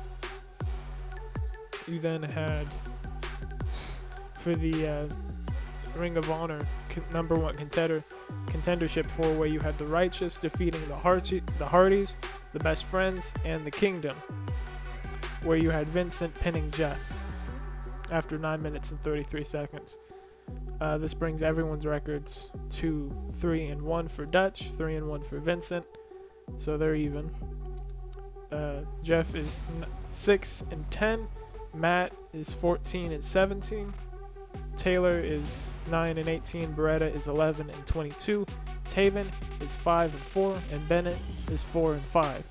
You 1.88 1.98
then 1.98 2.22
had 2.22 2.68
for 4.38 4.54
the 4.54 4.86
uh, 4.86 5.08
Ring 5.96 6.16
of 6.16 6.30
Honor 6.30 6.60
con- 6.88 7.02
number 7.12 7.34
one 7.34 7.56
contender 7.56 8.04
contendership 8.46 9.06
four, 9.06 9.32
where 9.32 9.48
you 9.48 9.58
had 9.58 9.76
the 9.76 9.86
Righteous 9.86 10.38
defeating 10.38 10.86
the 10.88 10.94
Hardy, 10.94 11.42
the 11.58 11.66
Hardys, 11.66 12.14
the 12.52 12.60
Best 12.60 12.84
Friends, 12.84 13.32
and 13.44 13.64
the 13.64 13.72
Kingdom, 13.72 14.16
where 15.42 15.56
you 15.56 15.70
had 15.70 15.88
Vincent 15.88 16.32
pinning 16.34 16.70
Jeff 16.70 16.98
after 18.12 18.38
nine 18.38 18.62
minutes 18.62 18.92
and 18.92 19.02
33 19.02 19.42
seconds. 19.42 19.96
Uh, 20.80 20.96
this 20.96 21.12
brings 21.12 21.42
everyone's 21.42 21.84
records 21.84 22.50
to 22.70 23.12
three 23.34 23.66
and 23.66 23.82
one 23.82 24.06
for 24.06 24.24
Dutch, 24.24 24.70
three 24.76 24.94
and 24.94 25.08
one 25.08 25.22
for 25.22 25.38
Vincent, 25.38 25.84
so 26.58 26.76
they're 26.76 26.94
even. 26.94 27.30
Uh, 28.50 28.80
Jeff 29.02 29.34
is 29.34 29.60
n- 29.76 29.86
six 30.10 30.64
and 30.70 30.88
ten. 30.90 31.28
Matt 31.74 32.12
is 32.32 32.52
14 32.52 33.12
and 33.12 33.22
17. 33.22 33.94
Taylor 34.76 35.18
is 35.18 35.66
9 35.90 36.18
and 36.18 36.28
18. 36.28 36.74
Beretta 36.74 37.14
is 37.14 37.26
11 37.26 37.70
and 37.70 37.86
22. 37.86 38.44
Taven 38.88 39.26
is 39.60 39.76
5 39.76 40.12
and 40.12 40.22
4. 40.22 40.58
And 40.72 40.88
Bennett 40.88 41.18
is 41.50 41.62
4 41.62 41.94
and 41.94 42.02
5. 42.02 42.46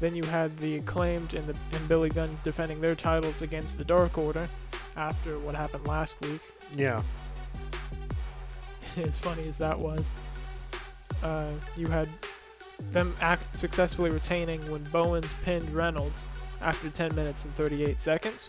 Then 0.00 0.14
you 0.14 0.24
had 0.24 0.56
the 0.58 0.76
acclaimed 0.76 1.34
and, 1.34 1.46
the, 1.46 1.56
and 1.76 1.88
Billy 1.88 2.08
Gunn 2.10 2.38
defending 2.42 2.80
their 2.80 2.94
titles 2.94 3.42
against 3.42 3.78
the 3.78 3.84
Dark 3.84 4.18
Order 4.18 4.48
after 4.96 5.38
what 5.38 5.54
happened 5.54 5.86
last 5.86 6.20
week. 6.22 6.40
Yeah. 6.76 7.02
as 8.96 9.16
funny 9.18 9.48
as 9.48 9.58
that 9.58 9.78
was, 9.78 10.02
uh, 11.22 11.52
you 11.76 11.86
had 11.86 12.08
them 12.92 13.14
act 13.20 13.56
successfully 13.56 14.10
retaining 14.10 14.60
when 14.70 14.82
Bowens 14.84 15.28
pinned 15.44 15.68
Reynolds 15.70 16.20
after 16.60 16.88
10 16.90 17.14
minutes 17.14 17.44
and 17.44 17.54
38 17.54 17.98
seconds. 18.00 18.48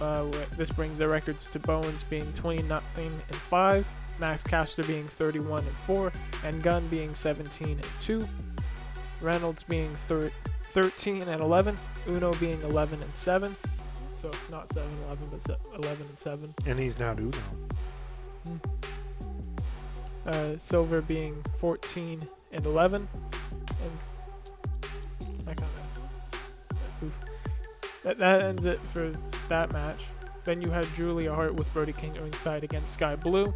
Uh, 0.00 0.24
this 0.56 0.70
brings 0.70 0.98
their 0.98 1.08
records 1.08 1.48
to 1.50 1.58
Bowens 1.58 2.04
being 2.04 2.30
29 2.32 2.80
and 2.96 3.12
5, 3.36 3.86
Max 4.18 4.42
Caster 4.42 4.82
being 4.84 5.06
31 5.06 5.58
and 5.64 5.76
4, 5.78 6.12
and 6.44 6.62
Gunn 6.62 6.86
being 6.88 7.14
17 7.14 7.68
and 7.72 7.86
2, 8.00 8.26
Reynolds 9.20 9.62
being 9.62 9.94
thir- 10.08 10.30
13 10.72 11.22
and 11.22 11.42
11, 11.42 11.76
Uno 12.08 12.32
being 12.34 12.60
11 12.62 13.02
and 13.02 13.14
7. 13.14 13.54
So 14.22 14.30
not 14.50 14.72
7 14.72 14.88
11, 15.06 15.28
but 15.30 15.42
se- 15.46 15.56
11 15.76 16.06
and 16.06 16.18
7. 16.18 16.54
And 16.66 16.78
he's 16.78 16.98
not 16.98 17.18
Uno. 17.18 17.36
uh, 20.26 20.56
Silver 20.58 21.00
being 21.02 21.34
14 21.58 22.26
and 22.52 22.64
11, 22.66 23.08
that, 28.02 28.18
that 28.18 28.42
ends 28.42 28.64
it 28.64 28.78
for 28.78 29.12
that 29.48 29.72
match. 29.72 30.04
Then 30.44 30.60
you 30.60 30.70
had 30.70 30.86
Julia 30.96 31.34
Hart 31.34 31.54
with 31.54 31.72
Brody 31.74 31.92
King 31.92 32.14
ringside 32.14 32.64
against 32.64 32.94
Skye 32.94 33.16
Blue, 33.16 33.54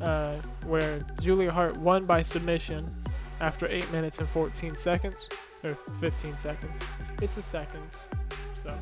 uh, 0.00 0.36
where 0.66 1.00
Julia 1.20 1.50
Hart 1.50 1.76
won 1.78 2.04
by 2.04 2.22
submission 2.22 2.92
after 3.40 3.66
8 3.66 3.90
minutes 3.92 4.18
and 4.18 4.28
14 4.28 4.74
seconds, 4.74 5.28
or 5.64 5.76
15 6.00 6.36
seconds. 6.38 6.72
It's 7.22 7.36
a 7.36 7.42
second, 7.42 7.82
so 8.62 8.76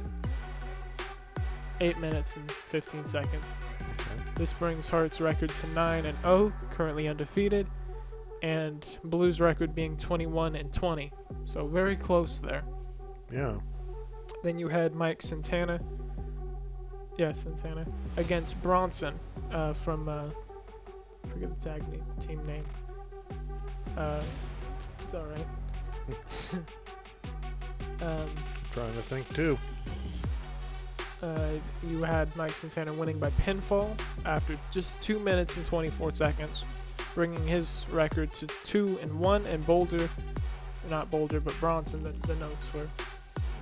8 1.80 1.98
minutes 2.00 2.34
and 2.36 2.50
15 2.50 3.04
seconds. 3.04 3.44
This 4.34 4.52
brings 4.52 4.88
Hart's 4.88 5.20
record 5.20 5.50
to 5.50 5.66
9 5.68 6.04
and 6.04 6.16
0, 6.18 6.52
currently 6.70 7.08
undefeated, 7.08 7.66
and 8.42 8.86
Blue's 9.04 9.40
record 9.40 9.74
being 9.74 9.96
21 9.96 10.56
and 10.56 10.72
20. 10.72 11.12
So 11.46 11.66
very 11.66 11.96
close 11.96 12.38
there. 12.40 12.64
Yeah. 13.32 13.56
Then 14.47 14.61
you 14.61 14.68
had 14.68 14.94
Mike 14.94 15.22
Santana. 15.22 15.80
Yeah, 17.18 17.32
Santana 17.32 17.84
against 18.16 18.62
Bronson 18.62 19.18
uh, 19.51 19.72
from 19.72 20.09
uh, 20.09 20.22
I 20.22 21.28
forget 21.32 21.59
the 21.59 21.68
tag 21.68 21.88
name, 21.90 22.05
team 22.24 22.47
name. 22.47 22.64
Uh, 23.97 24.22
it's 25.03 25.14
all 25.14 25.24
right. 25.26 25.47
um, 28.03 28.30
Trying 28.72 28.94
to 28.94 29.03
think 29.03 29.34
too. 29.34 29.59
uh, 31.24 31.49
you 31.88 32.05
had 32.05 32.34
Mike 32.36 32.53
Santana 32.53 32.92
winning 32.92 33.18
by 33.18 33.30
pinfall 33.30 33.99
after 34.24 34.57
just 34.70 35.03
two 35.03 35.18
minutes 35.18 35.57
and 35.57 35.66
24 35.66 36.12
seconds, 36.12 36.64
bringing 37.16 37.44
his 37.49 37.84
record 37.90 38.32
to 38.34 38.47
two 38.62 38.97
and 39.03 39.18
one. 39.18 39.44
And 39.47 39.66
Boulder, 39.66 40.09
not 40.88 41.11
Boulder, 41.11 41.40
but 41.40 41.59
Bronson. 41.59 42.05
The, 42.05 42.11
the 42.28 42.36
notes 42.36 42.72
were 42.72 42.86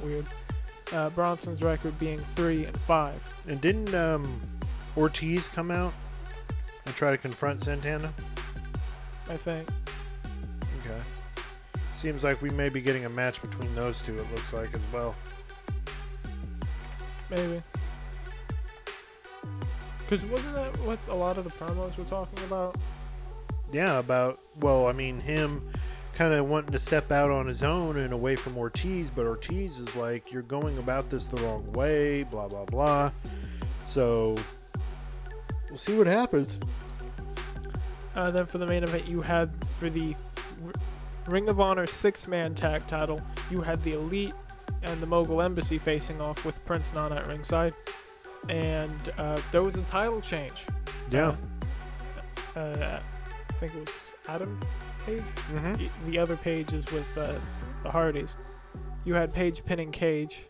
weird. 0.02 0.26
Uh, 0.94 1.10
Bronson's 1.10 1.60
record 1.60 1.98
being 1.98 2.18
three 2.36 2.64
and 2.66 2.76
five. 2.82 3.20
And 3.48 3.60
didn't 3.60 3.92
um, 3.94 4.40
Ortiz 4.96 5.48
come 5.48 5.72
out 5.72 5.92
and 6.86 6.94
try 6.94 7.10
to 7.10 7.18
confront 7.18 7.60
Santana? 7.60 8.12
I 9.28 9.36
think. 9.36 9.68
Okay. 10.80 11.00
Seems 11.94 12.22
like 12.22 12.40
we 12.40 12.50
may 12.50 12.68
be 12.68 12.80
getting 12.80 13.06
a 13.06 13.10
match 13.10 13.42
between 13.42 13.74
those 13.74 14.02
two, 14.02 14.14
it 14.14 14.24
looks 14.32 14.52
like, 14.52 14.72
as 14.72 14.86
well. 14.92 15.16
Maybe. 17.28 17.60
Because 19.98 20.24
wasn't 20.26 20.54
that 20.54 20.78
what 20.80 21.00
a 21.08 21.14
lot 21.14 21.38
of 21.38 21.44
the 21.44 21.50
promos 21.50 21.98
were 21.98 22.04
talking 22.04 22.44
about? 22.44 22.76
Yeah, 23.72 23.98
about, 23.98 24.38
well, 24.60 24.86
I 24.86 24.92
mean, 24.92 25.18
him 25.18 25.60
kind 26.14 26.32
of 26.32 26.48
wanting 26.48 26.72
to 26.72 26.78
step 26.78 27.10
out 27.10 27.30
on 27.30 27.46
his 27.46 27.62
own 27.62 27.98
and 27.98 28.12
away 28.12 28.36
from 28.36 28.56
Ortiz, 28.56 29.10
but 29.10 29.26
Ortiz 29.26 29.78
is 29.78 29.94
like, 29.96 30.32
you're 30.32 30.42
going 30.42 30.78
about 30.78 31.10
this 31.10 31.26
the 31.26 31.36
wrong 31.42 31.70
way, 31.72 32.22
blah, 32.24 32.48
blah, 32.48 32.64
blah. 32.64 33.10
So, 33.84 34.36
we'll 35.68 35.78
see 35.78 35.96
what 35.96 36.06
happens. 36.06 36.58
Uh, 38.14 38.30
then 38.30 38.46
for 38.46 38.58
the 38.58 38.66
main 38.66 38.84
event, 38.84 39.08
you 39.08 39.22
had 39.22 39.50
for 39.78 39.90
the 39.90 40.14
R- 40.64 40.72
Ring 41.26 41.48
of 41.48 41.60
Honor 41.60 41.86
six-man 41.86 42.54
tag 42.54 42.86
title, 42.86 43.20
you 43.50 43.60
had 43.60 43.82
the 43.82 43.94
Elite 43.94 44.34
and 44.84 45.00
the 45.00 45.06
Mogul 45.06 45.42
Embassy 45.42 45.78
facing 45.78 46.20
off 46.20 46.44
with 46.44 46.64
Prince 46.64 46.94
Nana 46.94 47.16
at 47.16 47.26
ringside, 47.26 47.74
and 48.48 49.12
uh, 49.18 49.40
there 49.50 49.62
was 49.62 49.74
a 49.74 49.82
title 49.82 50.20
change. 50.20 50.64
Yeah. 51.10 51.34
Uh, 52.54 52.60
uh, 52.60 53.00
I 53.48 53.52
think 53.54 53.74
it 53.74 53.80
was 53.80 53.94
Adam 54.28 54.60
Page. 55.06 55.20
Mm-hmm. 55.20 55.72
The- 55.74 55.90
The 56.10 56.18
other 56.18 56.36
Page 56.36 56.72
is 56.72 56.84
with 56.92 57.06
uh, 57.16 57.34
the 57.82 57.90
Hardys. 57.90 58.34
You 59.04 59.14
had 59.14 59.32
Page 59.34 59.64
pinning 59.64 59.92
Cage 59.92 60.40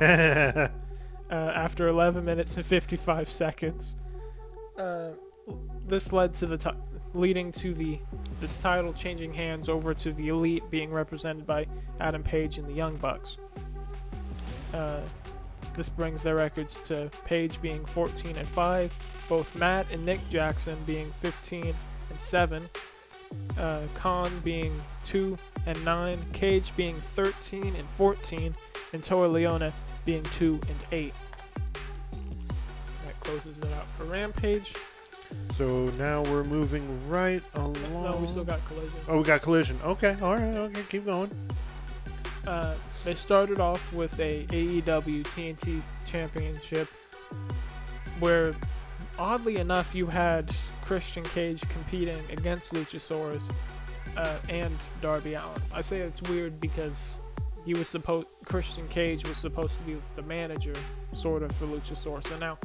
uh, 0.00 0.68
after 1.30 1.88
11 1.88 2.24
minutes 2.24 2.56
and 2.56 2.64
55 2.64 3.30
seconds. 3.30 3.94
Uh, 4.78 5.10
this 5.86 6.12
led 6.12 6.32
to 6.34 6.46
the 6.46 6.56
ti- 6.56 6.70
leading 7.14 7.52
to 7.52 7.74
the 7.74 7.98
the 8.40 8.48
title 8.60 8.92
changing 8.92 9.32
hands 9.34 9.68
over 9.68 9.92
to 9.94 10.12
the 10.12 10.28
Elite 10.28 10.64
being 10.70 10.90
represented 10.90 11.46
by 11.46 11.66
Adam 12.00 12.22
Page 12.22 12.58
and 12.58 12.66
the 12.66 12.72
Young 12.72 12.96
Bucks. 12.96 13.36
Uh, 14.74 15.00
this 15.76 15.88
brings 15.88 16.22
their 16.22 16.34
records 16.36 16.80
to 16.82 17.10
Page 17.24 17.60
being 17.62 17.84
14 17.84 18.36
and 18.36 18.48
5, 18.48 18.92
both 19.28 19.54
Matt 19.54 19.86
and 19.92 20.04
Nick 20.04 20.26
Jackson 20.28 20.76
being 20.86 21.10
15 21.20 21.74
and 22.10 22.18
7, 22.20 22.68
uh, 23.58 23.82
Khan 23.94 24.30
being 24.44 24.72
2 25.04 25.36
and 25.66 25.84
9, 25.84 26.18
Cage 26.32 26.74
being 26.76 26.96
13 26.96 27.74
and 27.76 27.88
14, 27.96 28.54
and 28.92 29.02
Toa 29.02 29.28
Liona 29.28 29.72
being 30.04 30.22
2 30.22 30.60
and 30.68 30.76
8. 30.90 31.14
That 33.06 33.20
closes 33.20 33.58
it 33.58 33.72
out 33.72 33.86
for 33.96 34.04
Rampage. 34.04 34.74
so 35.52 35.86
now 35.98 36.22
we're 36.22 36.44
moving 36.44 37.08
right 37.08 37.42
along. 37.54 37.76
No, 37.92 38.16
we 38.20 38.26
still 38.26 38.44
got 38.44 38.64
Collision. 38.66 39.00
Oh, 39.08 39.18
we 39.18 39.24
got 39.24 39.42
collision. 39.42 39.78
Okay, 39.84 40.16
all 40.22 40.36
right, 40.36 40.58
okay, 40.58 40.82
keep 40.88 41.04
going. 41.04 41.30
Uh, 42.46 42.74
they 43.04 43.14
started 43.14 43.60
off 43.60 43.92
with 43.92 44.18
a 44.18 44.46
AEW 44.46 45.22
TNT 45.24 45.80
Championship, 46.06 46.88
where 48.18 48.52
oddly 49.18 49.56
enough 49.56 49.94
you 49.94 50.06
had 50.06 50.54
Christian 50.92 51.24
Cage 51.24 51.62
competing 51.70 52.18
against 52.30 52.74
Luchasaurus 52.74 53.42
uh, 54.18 54.36
and 54.50 54.76
Darby 55.00 55.32
Allin. 55.32 55.58
I 55.72 55.80
say 55.80 56.00
it's 56.00 56.20
weird 56.20 56.60
because 56.60 57.18
he 57.64 57.72
was 57.72 57.88
supposed 57.88 58.26
Christian 58.44 58.86
Cage 58.88 59.26
was 59.26 59.38
supposed 59.38 59.74
to 59.78 59.82
be 59.84 59.96
the 60.16 60.22
manager, 60.24 60.74
sort 61.14 61.42
of, 61.42 61.50
for 61.52 61.64
Luchasaurus. 61.64 62.30
and 62.30 62.40
now, 62.40 62.58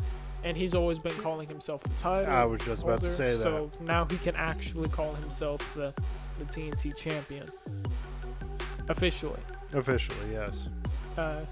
and 0.43 0.57
he's 0.57 0.75
always 0.75 0.99
been 0.99 1.13
calling 1.13 1.47
himself 1.47 1.81
the 1.83 1.89
title. 1.91 2.29
I 2.29 2.43
was 2.43 2.59
just 2.65 2.83
about 2.83 3.01
to 3.01 3.09
say 3.09 3.29
that. 3.29 3.37
So 3.37 3.71
now 3.79 4.05
he 4.11 4.17
can 4.17 4.35
actually 4.35 4.89
call 4.89 5.13
himself 5.13 5.61
the 5.73 5.93
the 6.37 6.43
TNT 6.43 6.97
champion 6.97 7.45
officially. 8.89 9.39
Officially, 9.71 10.33
yes. 10.33 10.67
Uh, 11.17 11.45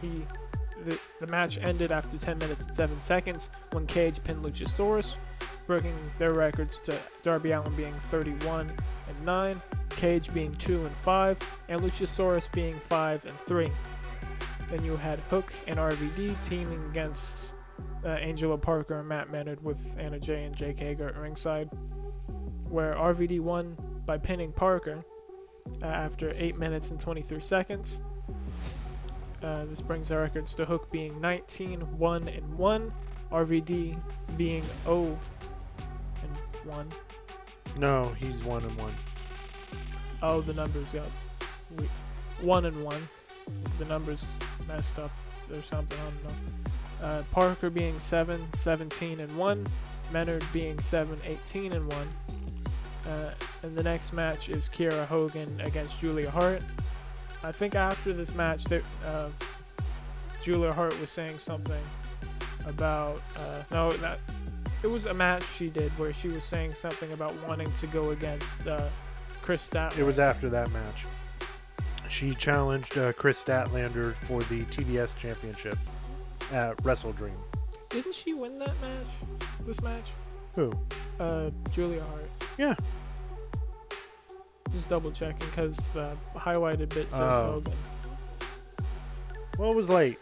he 0.00 0.22
the, 0.86 0.98
the 1.20 1.26
match 1.26 1.58
ended 1.58 1.92
after 1.92 2.16
10 2.16 2.38
minutes 2.38 2.64
and 2.64 2.74
7 2.74 2.98
seconds 2.98 3.50
when 3.72 3.86
Cage 3.86 4.22
pinned 4.24 4.42
Luchasaurus, 4.42 5.14
breaking 5.68 5.94
their 6.18 6.32
records 6.32 6.80
to 6.80 6.98
Darby 7.22 7.52
Allin 7.52 7.72
being 7.76 7.94
31 8.10 8.72
and 9.08 9.24
9, 9.24 9.62
Cage 9.90 10.32
being 10.32 10.52
2 10.54 10.80
and 10.80 10.90
5, 10.90 11.38
and 11.68 11.80
Luchasaurus 11.82 12.50
being 12.52 12.74
5 12.88 13.24
and 13.26 13.38
3. 13.40 13.68
Then 14.68 14.82
you 14.82 14.96
had 14.96 15.18
Hook 15.30 15.52
and 15.66 15.78
RVD 15.78 16.34
teaming 16.48 16.82
against 16.90 17.50
uh, 18.02 18.08
Angelo 18.08 18.56
Parker 18.56 18.98
and 18.98 19.08
Matt 19.08 19.30
Menard 19.30 19.62
with 19.62 19.78
Anna 19.98 20.18
Jay 20.18 20.44
and 20.44 20.56
Jake 20.56 20.78
Hager 20.78 21.08
at 21.08 21.16
ringside, 21.16 21.68
where 22.68 22.94
RVD 22.94 23.40
won 23.40 23.76
by 24.06 24.16
pinning 24.16 24.52
Parker 24.52 25.04
uh, 25.82 25.86
after 25.86 26.32
8 26.34 26.58
minutes 26.58 26.90
and 26.90 26.98
23 26.98 27.42
seconds. 27.42 28.00
Uh, 29.42 29.66
this 29.66 29.82
brings 29.82 30.10
our 30.10 30.22
records 30.22 30.54
to 30.54 30.64
Hook 30.64 30.90
being 30.90 31.20
19, 31.20 31.98
1, 31.98 32.28
and 32.28 32.54
1, 32.54 32.92
RVD 33.30 34.00
being 34.38 34.64
0 34.84 35.18
1. 36.68 36.92
No, 37.76 38.14
he's 38.18 38.44
one 38.44 38.62
and 38.64 38.76
one. 38.78 38.94
Oh, 40.22 40.40
the 40.40 40.54
numbers 40.54 40.90
got 40.90 41.06
we, 41.76 41.88
1 42.40 42.64
and 42.64 42.84
1. 42.84 43.08
The 43.78 43.84
numbers 43.86 44.24
messed 44.66 44.98
up 44.98 45.10
or 45.50 45.62
something, 45.62 45.98
I 45.98 46.10
don't 46.10 46.24
know. 46.24 47.06
Uh, 47.06 47.22
Parker 47.32 47.70
being 47.70 47.98
7, 48.00 48.40
17, 48.58 49.20
and 49.20 49.36
1, 49.36 49.66
Menard 50.12 50.44
being 50.52 50.78
7, 50.80 51.18
18, 51.24 51.72
and 51.72 51.92
1. 51.92 52.08
Uh, 53.08 53.30
and 53.62 53.76
the 53.76 53.82
next 53.82 54.12
match 54.12 54.48
is 54.48 54.68
Kiera 54.68 55.06
Hogan 55.06 55.60
against 55.62 55.98
Julia 56.00 56.30
Hart. 56.30 56.62
I 57.42 57.52
think 57.52 57.74
after 57.74 58.12
this 58.12 58.34
match, 58.34 58.64
uh, 59.04 59.28
Julia 60.42 60.72
Hart 60.72 60.98
was 61.00 61.10
saying 61.10 61.38
something 61.38 61.80
about 62.66 63.22
uh, 63.36 63.62
no, 63.70 63.90
that 63.92 64.18
it 64.82 64.86
was 64.86 65.06
a 65.06 65.14
match 65.14 65.44
she 65.56 65.68
did 65.68 65.90
where 65.98 66.12
she 66.12 66.28
was 66.28 66.44
saying 66.44 66.72
something 66.72 67.10
about 67.12 67.34
wanting 67.48 67.70
to 67.80 67.86
go 67.88 68.10
against 68.10 68.66
uh, 68.66 68.88
Kris 69.42 69.68
Statlander. 69.68 69.98
It 69.98 70.04
was 70.04 70.18
after 70.18 70.48
that 70.50 70.70
match. 70.72 71.06
She 72.08 72.34
challenged 72.34 72.96
uh, 72.96 73.12
Kris 73.12 73.42
Statlander 73.44 74.14
for 74.14 74.42
the 74.44 74.62
TBS 74.64 75.16
championship 75.16 75.76
at 76.52 76.82
Wrestle 76.84 77.12
Dream. 77.12 77.34
Didn't 77.90 78.14
she 78.14 78.34
win 78.34 78.58
that 78.58 78.78
match? 78.80 79.06
This 79.66 79.82
match? 79.82 80.04
Who? 80.54 80.72
Uh, 81.20 81.50
Julia 81.72 82.02
Hart. 82.02 82.28
Yeah. 82.56 82.74
Just 84.72 84.88
double 84.88 85.10
checking 85.10 85.46
because 85.48 85.76
the 85.94 86.16
highlighted 86.34 86.90
bit 86.90 87.10
says 87.10 87.20
Oh. 87.20 87.52
Hogan. 87.52 87.72
Well, 89.58 89.70
it 89.72 89.76
was 89.76 89.88
late. 89.88 90.18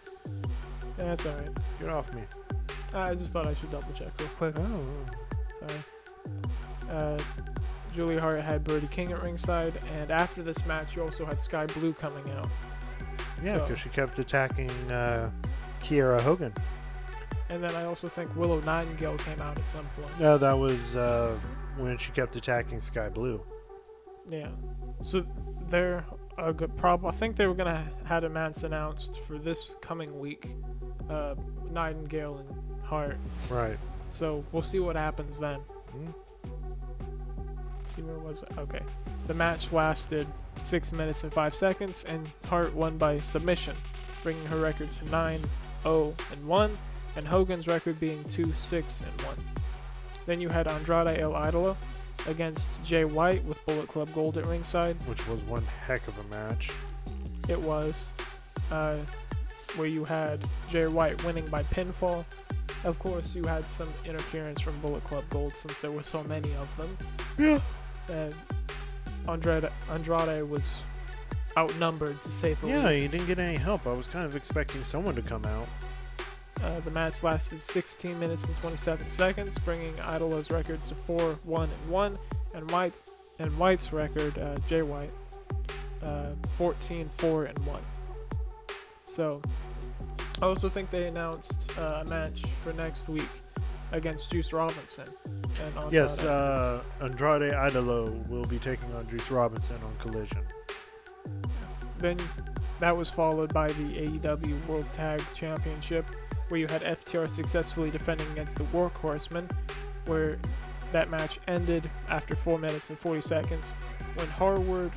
That's 0.97 1.27
alright. 1.27 1.51
Get 1.81 1.89
off 1.91 2.13
me. 2.15 2.23
I 2.95 3.15
just 3.15 3.33
thought 3.33 3.47
I 3.47 3.55
should 3.55 3.71
double 3.71 3.93
check 3.93 4.09
real 4.19 4.29
quick. 4.37 4.55
Oh. 4.59 4.81
Sorry. 5.67 5.81
Uh, 6.91 7.19
Julia 7.95 8.21
Hart 8.21 8.41
had 8.41 8.63
Brody 8.65 8.87
King 8.89 9.13
at 9.13 9.23
ringside, 9.23 9.73
and 9.99 10.11
after 10.11 10.43
this 10.43 10.65
match, 10.67 10.95
you 10.97 11.03
also 11.03 11.25
had 11.25 11.41
Skye 11.41 11.67
Blue 11.67 11.93
coming 11.93 12.29
out. 12.33 12.49
Yeah, 13.43 13.57
So- 13.57 13.61
because 13.63 13.79
she 13.81 13.89
kept 13.89 14.19
attacking 14.19 14.71
uh, 14.91 15.31
Kiera 15.81 16.21
Hogan. 16.21 16.53
And 17.49 17.63
then 17.63 17.75
I 17.77 17.85
also 17.85 18.09
think 18.09 18.35
Willow 18.35 18.61
Nightingale 18.63 19.17
came 19.19 19.41
out 19.41 19.57
at 19.57 19.69
some 19.69 19.87
point. 19.97 20.19
No, 20.21 20.37
that 20.37 20.53
was 20.59 20.97
uh, 20.97 21.39
when 21.77 21.97
she 21.97 22.11
kept 22.13 22.35
attacking 22.35 22.81
Skye 22.81 23.09
Blue. 23.09 23.41
Yeah. 24.29 24.49
So 25.05 25.25
they're 25.69 26.05
a 26.39 26.53
good 26.53 26.77
problem. 26.77 27.15
I 27.15 27.17
think 27.17 27.37
they 27.37 27.47
were 27.47 27.55
gonna 27.55 27.87
had 28.05 28.25
a 28.25 28.29
match 28.29 28.65
announced 28.65 29.21
for 29.21 29.39
this 29.39 29.77
coming 29.81 30.19
week. 30.19 30.49
Uh, 31.09 31.37
Nightingale 31.71 32.39
and 32.39 32.49
Hart. 32.87 33.17
Right. 33.51 33.79
So 34.11 34.45
we'll 34.53 34.63
see 34.63 34.79
what 34.79 34.97
happens 34.97 35.39
then. 35.39 35.59
Hmm. 35.91 36.11
See 37.95 38.03
where 38.03 38.19
was 38.19 38.43
it? 38.43 38.49
Okay. 38.59 38.81
The 39.27 39.35
match 39.35 39.73
lasted 39.73 40.27
six 40.63 40.93
minutes 40.93 41.23
and 41.23 41.33
five 41.33 41.55
seconds, 41.55 42.05
and 42.09 42.29
Hart 42.47 42.75
won 42.75 42.99
by 42.99 43.21
submission, 43.21 43.77
bringing 44.23 44.45
her 44.47 44.59
record 44.59 44.91
to 44.93 45.09
9 45.11 45.41
0 45.83 46.15
and 46.33 46.47
1, 46.47 46.79
and 47.17 47.27
Hogan's 47.27 47.67
record 47.67 47.99
being 48.01 48.23
2 48.25 48.53
6 48.53 49.01
and 49.01 49.23
1. 49.23 49.37
Then 50.27 50.41
you 50.41 50.49
had 50.49 50.67
Andrade 50.67 51.19
El 51.21 51.33
Idolo 51.33 51.77
against 52.29 52.83
Jay 52.85 53.05
White 53.05 53.45
with 53.45 53.65
Bullet 53.67 53.89
Club 53.89 54.13
Gold 54.13 54.39
at 54.39 54.47
ringside. 54.47 54.97
Which 55.07 55.27
was 55.29 55.41
one 55.43 55.65
heck 55.87 56.07
of 56.09 56.19
a 56.19 56.29
match. 56.29 56.71
It 57.49 57.61
was 57.61 57.95
uh, 58.71 58.99
where 59.73 59.89
you 59.89 60.05
had 60.05 60.47
Jay 60.71 60.87
White 60.87 61.23
winning 61.25 61.47
by 61.47 61.63
pinfall. 61.65 62.25
Of 62.85 62.99
course, 62.99 63.35
you 63.35 63.45
had 63.45 63.65
some 63.65 63.89
interference 64.05 64.61
from 64.61 64.79
Bullet 64.81 65.03
Club 65.05 65.25
Gold 65.31 65.55
since 65.55 65.81
there 65.81 65.91
were 65.91 66.03
so 66.03 66.23
many 66.25 66.55
of 66.55 66.77
them. 66.77 66.97
Yeah. 67.39 67.61
And 68.09 68.35
Andrade, 69.29 69.69
Andrade 69.91 70.49
was 70.49 70.83
outnumbered 71.57 72.21
to 72.23 72.29
say 72.29 72.55
the 72.55 72.69
Yeah, 72.69 72.93
he 72.93 73.09
didn't 73.09 73.27
get 73.27 73.39
any 73.39 73.57
help. 73.57 73.87
I 73.87 73.93
was 73.93 74.07
kind 74.07 74.25
of 74.25 74.37
expecting 74.37 74.85
someone 74.85 75.15
to 75.17 75.23
come 75.23 75.45
out. 75.47 75.67
Uh, 76.63 76.81
the 76.81 76.91
match 76.91 77.23
lasted 77.23 77.61
16 77.61 78.19
minutes 78.19 78.45
and 78.45 78.57
27 78.57 79.11
seconds, 79.11 79.59
bringing 79.59 79.95
Idolo's 79.97 80.51
record 80.51 80.83
to 80.85 80.95
4 80.95 81.37
1 81.45 81.71
and 81.71 81.91
1, 81.91 82.17
and 82.55 82.71
White 82.71 82.95
and 83.39 83.57
White's 83.59 83.93
record, 83.93 84.39
uh, 84.39 84.57
Jay 84.67 84.83
White, 84.83 85.11
uh, 86.03 86.31
14 86.57 87.11
4 87.19 87.45
and 87.45 87.59
1. 87.67 87.81
So, 89.17 89.41
I 90.43 90.45
also 90.45 90.69
think 90.69 90.91
they 90.91 91.07
announced 91.07 91.73
uh, 91.79 92.03
a 92.05 92.09
match 92.11 92.43
for 92.63 92.75
next 92.75 93.09
week 93.09 93.31
against 93.93 94.31
Juice 94.31 94.53
Robinson. 94.53 95.07
And. 95.25 95.91
Yes, 95.91 96.23
uh, 96.23 96.83
Andrade 97.01 97.55
Idolo 97.55 98.29
will 98.29 98.45
be 98.45 98.59
taking 98.59 98.93
on 98.93 99.09
Juice 99.09 99.31
Robinson 99.31 99.79
on 99.83 99.95
Collision. 99.95 100.43
Then 101.99 102.19
that 102.79 102.95
was 102.95 103.09
followed 103.09 103.55
by 103.55 103.69
the 103.69 104.07
AEW 104.07 104.67
World 104.67 104.87
Tag 104.93 105.23
Championship, 105.33 106.05
where 106.49 106.61
you 106.61 106.67
had 106.67 106.83
FTR 106.83 107.31
successfully 107.31 107.91
defending 107.91 108.31
against 108.33 108.59
the 108.59 108.65
Workhorsemen, 108.65 109.51
where 110.05 110.37
that 110.93 111.09
match 111.09 111.39
ended 111.49 111.91
after 112.11 112.37
4 112.37 112.59
minutes 112.59 112.91
and 112.91 112.99
40 112.99 113.23
seconds 113.23 113.65
when 114.17 114.29
Harwood, 114.29 114.93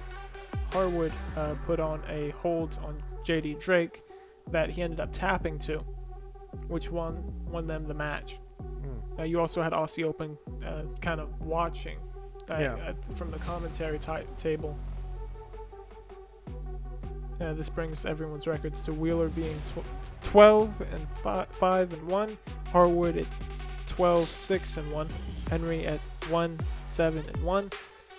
Harwood 0.74 1.14
uh, 1.38 1.56
put 1.66 1.80
on 1.80 2.02
a 2.10 2.32
hold 2.32 2.78
on 2.84 3.02
JD 3.24 3.62
Drake 3.62 4.04
that 4.52 4.70
he 4.70 4.82
ended 4.82 5.00
up 5.00 5.12
tapping 5.14 5.60
to, 5.60 5.80
which 6.68 6.90
won, 6.92 7.24
won 7.50 7.68
them 7.68 7.88
the 7.88 7.94
match. 7.94 8.38
Hmm. 8.60 9.16
Now 9.18 9.24
you 9.24 9.40
also 9.40 9.62
had 9.62 9.74
Aussie 9.74 10.04
Open 10.04 10.38
uh, 10.66 10.84
kind 11.02 11.20
of 11.20 11.30
watching 11.42 11.98
uh, 12.50 12.58
Yeah. 12.60 12.74
uh, 12.76 13.14
from 13.16 13.32
the 13.32 13.38
commentary 13.40 14.00
ti 14.00 14.24
table. 14.38 14.78
Uh, 17.40 17.54
this 17.54 17.70
brings 17.70 18.06
everyone's 18.06 18.48
records 18.48 18.84
to 18.84 18.92
Wheeler 18.94 19.30
being 19.30 19.56
tw- 19.74 19.86
12 20.24 20.82
and 20.94 21.08
fi- 21.24 21.46
5 21.52 21.94
and 21.94 22.08
1, 22.08 22.38
Harwood 22.72 23.16
at 23.18 23.26
12 23.86 24.28
6 24.28 24.78
and 24.78 24.92
1, 24.92 25.10
Henry 25.50 25.86
at 25.88 26.00
1 26.30 26.60
7 26.90 27.24
and 27.26 27.44
1, 27.44 27.70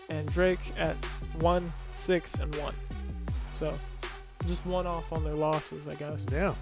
and 0.09 0.33
Drake 0.33 0.72
at 0.78 0.97
1 1.41 1.72
6 1.95 2.35
and 2.37 2.55
1. 2.57 2.74
So 3.59 3.78
just 4.47 4.64
one 4.66 4.86
off 4.86 5.12
on 5.12 5.24
their 5.24 5.34
losses, 5.34 5.86
I 5.86 5.95
guess. 5.95 6.20
Yeah. 6.32 6.55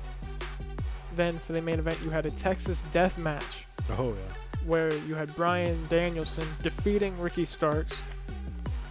Then 1.17 1.39
for 1.39 1.53
the 1.53 1.63
main 1.63 1.79
event, 1.79 1.99
you 2.03 2.11
had 2.11 2.27
a 2.27 2.31
Texas 2.33 2.83
death 2.93 3.19
match 3.19 3.67
Oh, 3.99 4.11
yeah. 4.15 4.21
where 4.67 4.93
you 4.99 5.15
had 5.15 5.35
Bryan 5.35 5.79
Danielson 5.89 6.47
defeating 6.63 7.19
Ricky 7.21 7.45
Starks. 7.45 7.97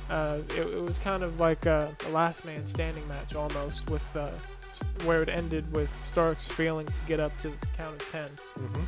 Uh, 0.10 0.40
it, 0.56 0.68
it 0.74 0.82
was 0.82 0.98
kind 1.00 1.22
of 1.24 1.40
like 1.40 1.66
a, 1.66 1.94
a 2.08 2.10
last 2.10 2.46
man 2.46 2.66
standing 2.66 3.06
match 3.08 3.36
almost, 3.36 3.90
with 3.90 4.04
uh, 4.16 4.30
where 5.04 5.22
it 5.22 5.30
ended 5.30 5.72
with 5.74 5.92
Starks 6.04 6.48
failing 6.48 6.86
to 6.88 6.94
get 7.08 7.20
up 7.20 7.36
to 7.38 7.50
the 7.50 7.68
count 7.78 8.02
of 8.02 8.10
10. 8.12 8.30
Mm-hmm. 8.60 8.82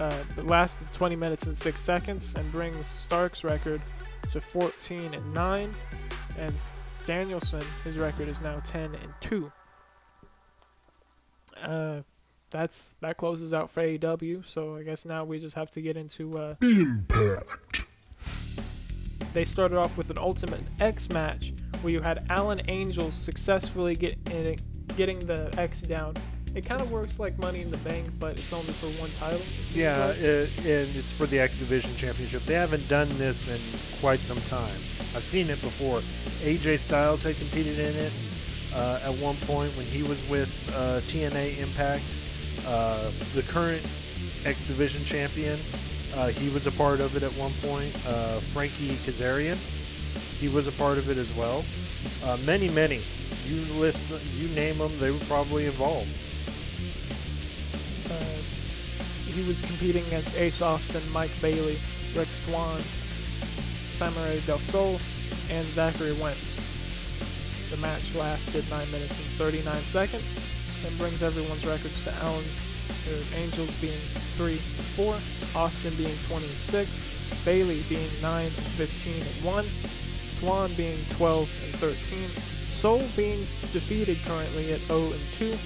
Uh, 0.00 0.14
it 0.36 0.46
lasted 0.46 0.90
20 0.92 1.16
minutes 1.16 1.42
and 1.44 1.56
6 1.56 1.80
seconds 1.80 2.32
and 2.36 2.52
brings 2.52 2.86
Stark's 2.86 3.42
record 3.42 3.80
to 4.30 4.40
14 4.40 5.14
and 5.14 5.34
9. 5.34 5.70
And 6.38 6.54
Danielson, 7.08 7.62
his 7.84 7.96
record 7.96 8.28
is 8.28 8.42
now 8.42 8.60
10 8.66 8.94
and 8.94 9.14
2. 9.22 9.50
Uh, 11.56 12.02
that's 12.50 12.96
that 13.00 13.16
closes 13.16 13.54
out 13.54 13.70
for 13.70 13.82
AEW. 13.82 14.46
So 14.46 14.76
I 14.76 14.82
guess 14.82 15.06
now 15.06 15.24
we 15.24 15.38
just 15.38 15.56
have 15.56 15.70
to 15.70 15.80
get 15.80 15.96
into 15.96 16.38
uh, 16.38 16.56
Impact. 16.60 17.80
they 19.32 19.46
started 19.46 19.78
off 19.78 19.96
with 19.96 20.10
an 20.10 20.18
Ultimate 20.18 20.60
X 20.80 21.08
match 21.08 21.54
where 21.80 21.94
you 21.94 22.02
had 22.02 22.26
Alan 22.28 22.60
Angels 22.68 23.14
successfully 23.14 23.94
get 23.94 24.18
in, 24.30 24.56
getting 24.98 25.18
the 25.20 25.50
X 25.56 25.80
down. 25.80 26.12
It 26.58 26.66
kind 26.66 26.80
of 26.80 26.90
works 26.90 27.20
like 27.20 27.38
Money 27.38 27.60
in 27.60 27.70
the 27.70 27.76
Bank, 27.78 28.08
but 28.18 28.32
it's 28.32 28.52
only 28.52 28.72
for 28.72 28.88
one 29.00 29.10
title. 29.20 29.40
Yeah, 29.72 30.06
like. 30.06 30.18
it, 30.18 30.58
and 30.58 30.96
it's 30.96 31.12
for 31.12 31.26
the 31.26 31.38
X 31.38 31.56
Division 31.56 31.94
Championship. 31.94 32.42
They 32.46 32.54
haven't 32.54 32.88
done 32.88 33.06
this 33.16 33.46
in 33.46 34.00
quite 34.00 34.18
some 34.18 34.40
time. 34.50 34.74
I've 35.14 35.22
seen 35.22 35.50
it 35.50 35.62
before. 35.62 36.00
AJ 36.42 36.80
Styles 36.80 37.22
had 37.22 37.36
competed 37.36 37.78
in 37.78 37.94
it 37.94 38.12
uh, 38.74 38.98
at 39.04 39.14
one 39.18 39.36
point 39.46 39.70
when 39.76 39.86
he 39.86 40.02
was 40.02 40.18
with 40.28 40.50
uh, 40.74 40.98
TNA 41.06 41.60
Impact. 41.60 42.02
Uh, 42.66 43.12
the 43.36 43.42
current 43.42 43.86
X 44.44 44.66
Division 44.66 45.04
champion, 45.04 45.60
uh, 46.16 46.26
he 46.26 46.48
was 46.52 46.66
a 46.66 46.72
part 46.72 46.98
of 46.98 47.14
it 47.14 47.22
at 47.22 47.30
one 47.34 47.52
point. 47.62 47.94
Uh, 48.04 48.40
Frankie 48.50 48.98
Kazarian, 49.06 49.54
he 50.40 50.48
was 50.48 50.66
a 50.66 50.72
part 50.72 50.98
of 50.98 51.08
it 51.08 51.18
as 51.18 51.32
well. 51.36 51.64
Uh, 52.24 52.36
many, 52.44 52.68
many. 52.70 53.00
You 53.46 53.60
list, 53.78 54.10
you 54.36 54.48
name 54.56 54.78
them, 54.78 54.90
they 54.98 55.12
were 55.12 55.24
probably 55.28 55.66
involved. 55.66 56.10
Uh, 58.10 58.38
he 59.26 59.46
was 59.46 59.60
competing 59.60 60.04
against 60.06 60.36
Ace 60.36 60.62
Austin, 60.62 61.02
Mike 61.12 61.32
Bailey, 61.40 61.78
Rex 62.16 62.34
Swann, 62.46 62.80
Samuray 64.00 64.40
Del 64.46 64.58
Sol, 64.58 64.98
and 65.50 65.66
Zachary 65.66 66.12
Wentz. 66.14 66.56
The 67.70 67.76
match 67.78 68.14
lasted 68.14 68.68
9 68.70 68.90
minutes 68.90 69.12
and 69.12 69.30
39 69.38 69.76
seconds 69.92 70.24
and 70.86 70.98
brings 70.98 71.22
everyone's 71.22 71.64
records 71.66 72.04
to 72.04 72.14
Alan 72.24 72.44
Angels 73.36 73.70
being 73.80 74.00
3 74.36 74.56
4, 74.56 75.14
Austin 75.56 75.94
being 75.96 76.16
26, 76.28 77.42
Bailey 77.44 77.82
being 77.88 78.08
9 78.22 78.48
15 78.50 79.14
and 79.14 79.44
1, 79.44 79.64
Swann 80.38 80.72
being 80.74 80.98
12 81.16 81.48
and 81.64 81.74
13, 81.80 82.28
Sol 82.70 83.02
being 83.16 83.40
defeated 83.72 84.18
currently 84.24 84.72
at 84.72 84.80
0 84.80 85.12
and 85.12 85.26
2, 85.38 85.56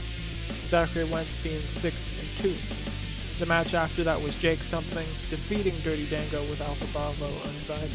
Zachary 0.72 1.04
Wentz 1.04 1.28
being 1.42 1.60
6 1.60 1.84
and 1.84 2.28
2. 2.48 3.40
The 3.40 3.44
match 3.44 3.74
after 3.74 4.02
that 4.04 4.18
was 4.22 4.34
Jake 4.40 4.62
Something 4.62 5.04
defeating 5.28 5.76
Dirty 5.84 6.06
Dango 6.06 6.40
with 6.48 6.62
Alpha 6.62 6.86
Bravo 6.96 7.28
onside 7.44 7.92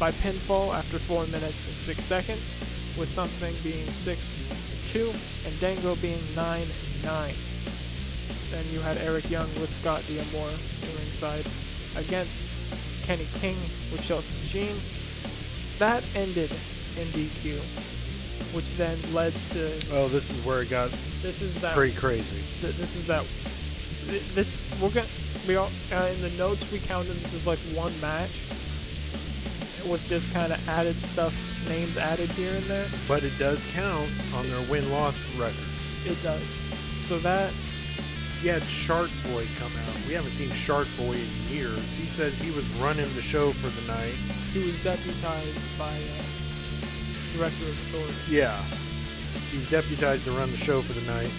by 0.00 0.10
pinfall 0.18 0.74
after 0.74 0.98
4 0.98 1.26
minutes 1.26 1.68
and 1.68 1.76
6 1.76 2.02
seconds, 2.02 2.50
with 2.98 3.08
Something 3.08 3.54
being 3.62 3.86
6 3.86 4.10
and 4.10 4.80
2 4.90 5.12
and 5.46 5.60
Dango 5.60 5.94
being 6.02 6.18
9 6.34 6.62
and 6.62 7.04
9. 7.04 7.34
Then 8.50 8.64
you 8.72 8.80
had 8.80 8.96
Eric 9.06 9.30
Young 9.30 9.46
with 9.62 9.70
Scott 9.78 10.02
the 10.10 10.18
ringside 10.18 11.46
against 11.94 12.42
Kenny 13.06 13.28
King 13.38 13.54
with 13.94 14.02
Sheldon 14.02 14.26
Jean. 14.50 14.74
That 15.78 16.02
ended 16.16 16.50
in 16.98 17.06
DQ, 17.14 17.54
which 18.52 18.68
then 18.76 18.96
led 19.12 19.32
to 19.52 19.70
Oh, 19.92 20.08
this 20.08 20.30
is 20.30 20.44
where 20.44 20.62
it 20.62 20.70
got 20.70 20.90
this 21.22 21.40
is 21.42 21.60
that 21.60 21.74
pretty 21.74 21.94
crazy. 21.94 22.42
th- 22.60 22.74
this 22.76 22.96
is 22.96 23.06
that 23.06 23.24
th- 24.08 24.34
this 24.34 24.62
we're 24.80 24.90
gonna 24.90 25.06
we 25.48 25.56
all 25.56 25.70
uh, 25.92 26.10
in 26.14 26.20
the 26.22 26.30
notes 26.38 26.70
we 26.72 26.78
counted 26.80 27.12
this 27.14 27.34
as 27.34 27.46
like 27.46 27.58
one 27.74 27.92
match 28.00 28.30
with 29.88 30.06
this 30.08 30.30
kind 30.32 30.52
of 30.52 30.68
added 30.68 30.96
stuff 31.06 31.32
names 31.68 31.96
added 31.96 32.28
here 32.30 32.52
and 32.54 32.64
there 32.64 32.86
But 33.08 33.22
it 33.24 33.32
does 33.38 33.64
count 33.72 34.08
on 34.34 34.48
their 34.50 34.60
win-loss 34.70 35.16
record. 35.36 35.54
it 36.04 36.22
does 36.22 36.42
so 37.08 37.18
that 37.20 37.50
He 38.42 38.48
had 38.48 38.62
Shark 38.62 39.10
Boy 39.32 39.44
come 39.58 39.72
out. 39.84 39.94
We 40.08 40.14
haven't 40.14 40.30
seen 40.32 40.48
Shark 40.50 40.86
Boy 40.96 41.12
in 41.12 41.28
years. 41.52 41.76
He 41.96 42.06
says 42.06 42.32
he 42.40 42.50
was 42.52 42.64
running 42.80 43.04
the 43.14 43.20
show 43.20 43.52
for 43.52 43.68
the 43.68 43.84
night. 43.92 44.14
he 44.54 44.60
was 44.60 44.82
deputized 44.84 45.78
by 45.78 45.90
uh, 45.92 46.22
director 47.36 47.64
of 47.66 47.76
authority 47.90 48.36
Yeah. 48.36 48.56
He 49.50 49.58
was 49.58 49.70
deputized 49.70 50.24
to 50.26 50.32
run 50.32 50.50
the 50.50 50.58
show 50.62 50.80
for 50.82 50.92
the 50.94 51.02
night, 51.10 51.30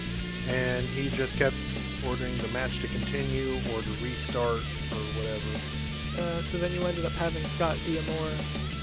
and 0.52 0.84
he 0.92 1.08
just 1.16 1.36
kept 1.40 1.56
ordering 2.04 2.36
the 2.44 2.48
match 2.52 2.80
to 2.84 2.88
continue 2.88 3.56
or 3.72 3.80
to 3.80 3.92
restart 4.04 4.60
or 4.92 5.02
whatever. 5.16 5.52
uh, 6.20 6.40
so 6.52 6.58
then 6.58 6.72
you 6.76 6.84
ended 6.84 7.04
up 7.06 7.12
having 7.16 7.42
Scott 7.56 7.76
D'Amore 7.88 8.32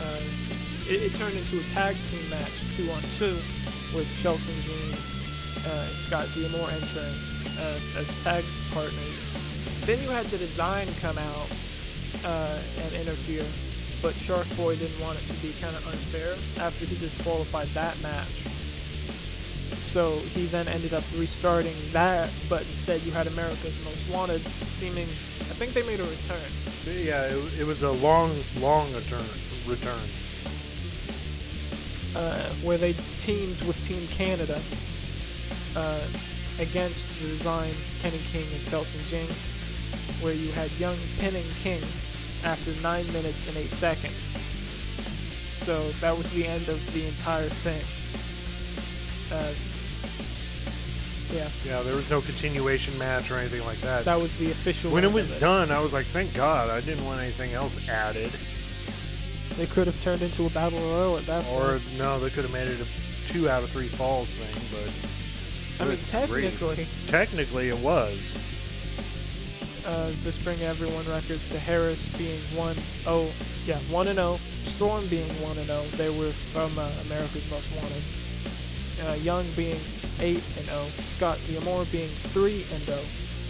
uh, 0.02 0.24
it, 0.90 1.04
it 1.06 1.14
turned 1.20 1.36
into 1.38 1.60
a 1.60 1.66
tag 1.78 1.94
team 2.10 2.26
match 2.32 2.56
two 2.78 2.90
on 2.90 3.02
two 3.22 3.36
with 3.94 4.08
Sheldon 4.24 4.58
Jean 4.66 4.94
uh, 5.68 5.86
and 5.86 5.98
Scott 6.10 6.26
D'Amore 6.34 6.72
entering 6.74 7.18
uh, 7.60 8.00
as 8.02 8.08
tag 8.24 8.44
partners 8.74 9.18
Then 9.86 10.02
you 10.02 10.10
had 10.10 10.26
the 10.34 10.38
design 10.40 10.88
come 11.02 11.18
out 11.20 11.50
uh, 12.26 12.58
and 12.82 12.92
interfere, 13.04 13.46
but 14.02 14.14
Shark 14.16 14.48
Boy 14.56 14.76
didn't 14.76 15.00
want 15.02 15.18
it 15.18 15.28
to 15.28 15.34
be 15.42 15.54
kind 15.62 15.76
of 15.76 15.86
unfair 15.88 16.34
after 16.64 16.86
he 16.86 16.96
disqualified 16.98 17.68
that 17.70 18.00
match. 18.02 18.28
So 19.82 20.18
he 20.36 20.46
then 20.46 20.68
ended 20.68 20.94
up 20.94 21.04
restarting 21.18 21.76
that, 21.92 22.30
but 22.48 22.62
instead 22.62 23.02
you 23.02 23.12
had 23.12 23.28
America's 23.28 23.84
Most 23.84 24.10
Wanted 24.10 24.42
seeming. 24.78 25.06
I 25.06 25.56
think 25.58 25.74
they 25.74 25.84
made 25.84 26.00
a 26.00 26.04
return. 26.04 26.52
Yeah, 26.86 27.24
it, 27.26 27.62
it 27.62 27.66
was 27.68 27.84
a 27.84 27.92
long, 27.92 28.32
long 28.60 28.94
return. 28.94 29.26
Return. 29.68 30.00
uh, 32.16 32.50
where 32.64 32.78
they 32.78 32.94
teamed 33.20 33.62
with 33.64 33.78
Team 33.88 34.06
Canada 34.08 34.60
uh, 35.76 36.02
against 36.60 37.22
the 37.22 37.28
design 37.28 37.72
Kenny 38.02 38.20
King 38.32 38.46
and 38.54 38.62
Sheldon 38.62 39.02
Jean, 39.10 39.28
where 40.22 40.34
you 40.34 40.52
had 40.54 40.72
Young 40.80 40.98
pinning 41.20 41.46
King 41.62 41.82
after 42.44 42.72
9 42.82 43.06
minutes 43.14 43.48
and 43.48 43.58
8 43.58 43.66
seconds. 43.72 44.16
So 45.66 45.90
that 46.02 46.18
was 46.18 46.32
the 46.34 46.46
end 46.48 46.68
of 46.70 46.80
the 46.94 47.06
entire 47.08 47.50
thing. 47.50 47.82
Uh, 49.32 49.54
yeah, 51.32 51.48
Yeah, 51.64 51.84
there 51.84 51.96
was 51.96 52.10
no 52.10 52.22
continuation 52.22 52.98
match 52.98 53.30
or 53.30 53.38
anything 53.38 53.64
like 53.66 53.80
that. 53.82 54.04
that 54.06 54.20
was 54.20 54.36
the 54.38 54.50
official. 54.50 54.92
when 54.92 55.04
it 55.04 55.12
was 55.12 55.32
of 55.32 55.40
done, 55.40 55.72
I 55.72 55.80
was 55.80 55.94
like, 55.94 56.06
thank 56.08 56.34
God, 56.34 56.70
I 56.70 56.82
didn't 56.82 57.06
want 57.06 57.22
anything 57.22 57.54
else 57.54 57.88
added. 57.88 58.32
They 59.58 59.68
could 59.68 59.86
have 59.88 60.02
turned 60.04 60.22
into 60.22 60.46
a 60.46 60.50
battle 60.50 60.80
royal 60.80 61.18
at 61.18 61.26
that 61.28 61.44
point. 61.46 61.62
Or 61.62 61.80
no, 61.98 62.20
they 62.20 62.30
could 62.30 62.46
have 62.46 62.54
made 62.54 62.68
it 62.68 62.80
a 62.82 63.32
two 63.32 63.48
out 63.50 63.62
of 63.62 63.70
three 63.70 63.88
falls 63.88 64.30
thing, 64.30 64.56
but 64.74 65.86
I 65.86 65.90
mean, 65.90 65.98
grief. 66.28 66.60
technically, 66.60 66.88
technically 67.08 67.70
it 67.70 67.78
was. 67.78 68.38
Uh, 69.86 70.12
this 70.24 70.42
bring 70.44 70.60
everyone 70.62 71.06
record 71.08 71.40
to 71.50 71.60
Harris 71.60 72.06
being 72.18 72.40
1 72.56 72.76
0, 72.76 73.28
yeah, 73.66 73.78
1 73.90 74.08
and 74.08 74.18
0, 74.18 74.40
Storm 74.66 75.06
being 75.08 75.30
1 75.42 75.58
and 75.58 75.68
0. 75.68 75.82
They 75.96 76.10
were 76.10 76.32
from 76.52 76.78
uh, 76.78 76.90
America's 77.08 77.50
Most 77.50 77.70
Wanted. 77.76 78.04
Uh, 79.08 79.16
Young 79.24 79.46
being 79.56 79.80
8 80.20 80.36
and 80.36 80.66
0, 80.66 80.84
Scott 81.16 81.40
D'Amore 81.48 81.86
being 81.92 82.10
3 82.36 82.54
and 82.54 82.82
0, 82.84 83.00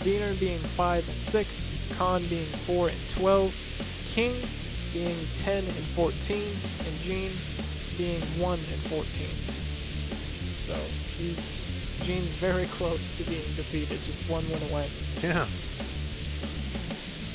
Deaner 0.05 0.39
being 0.39 0.59
5 0.59 1.07
and 1.07 1.17
6, 1.17 1.97
Kon 1.97 2.21
being 2.27 2.45
4 2.69 2.89
and 2.89 3.09
12, 3.17 4.13
King 4.13 4.33
being 4.93 5.17
10 5.37 5.63
and 5.63 5.85
14, 5.97 6.37
and 6.37 6.95
Jean 7.01 7.31
being 7.97 8.21
1 8.39 8.53
and 8.53 8.81
14. 8.87 9.05
So 10.67 10.75
he's 11.17 11.59
Jean's 12.05 12.33
very 12.35 12.65
close 12.77 13.17
to 13.17 13.23
being 13.23 13.41
defeated, 13.55 13.99
just 14.05 14.29
one 14.29 14.43
win 14.49 14.61
away. 14.71 14.87
Yeah. 15.21 15.45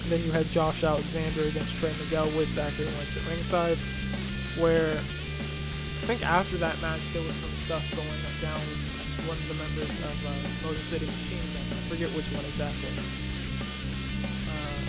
And 0.05 0.13
then 0.13 0.21
you 0.21 0.37
had 0.37 0.45
Josh 0.53 0.85
Alexander 0.85 1.49
against 1.49 1.81
Trey 1.81 1.89
Miguel 1.97 2.29
with 2.37 2.53
Zachary 2.53 2.85
Wentz 2.93 3.17
at 3.17 3.25
ringside, 3.25 3.81
where 4.61 4.93
I 4.93 6.05
think 6.05 6.21
after 6.21 6.61
that 6.61 6.77
match 6.85 7.01
there 7.17 7.25
was 7.25 7.33
some 7.41 7.49
stuff 7.65 7.81
going 7.97 8.21
down 8.45 8.61
with 8.69 8.85
one 9.25 9.41
of 9.41 9.49
the 9.49 9.57
members 9.57 9.89
of 10.05 10.17
uh, 10.29 10.69
Motor 10.69 10.85
City 10.93 11.09
Machine 11.09 11.41
Gun. 11.57 11.65
I 11.73 11.81
forget 11.89 12.13
which 12.13 12.29
one 12.37 12.45
exactly. 12.45 12.93
Uh, 14.45 14.81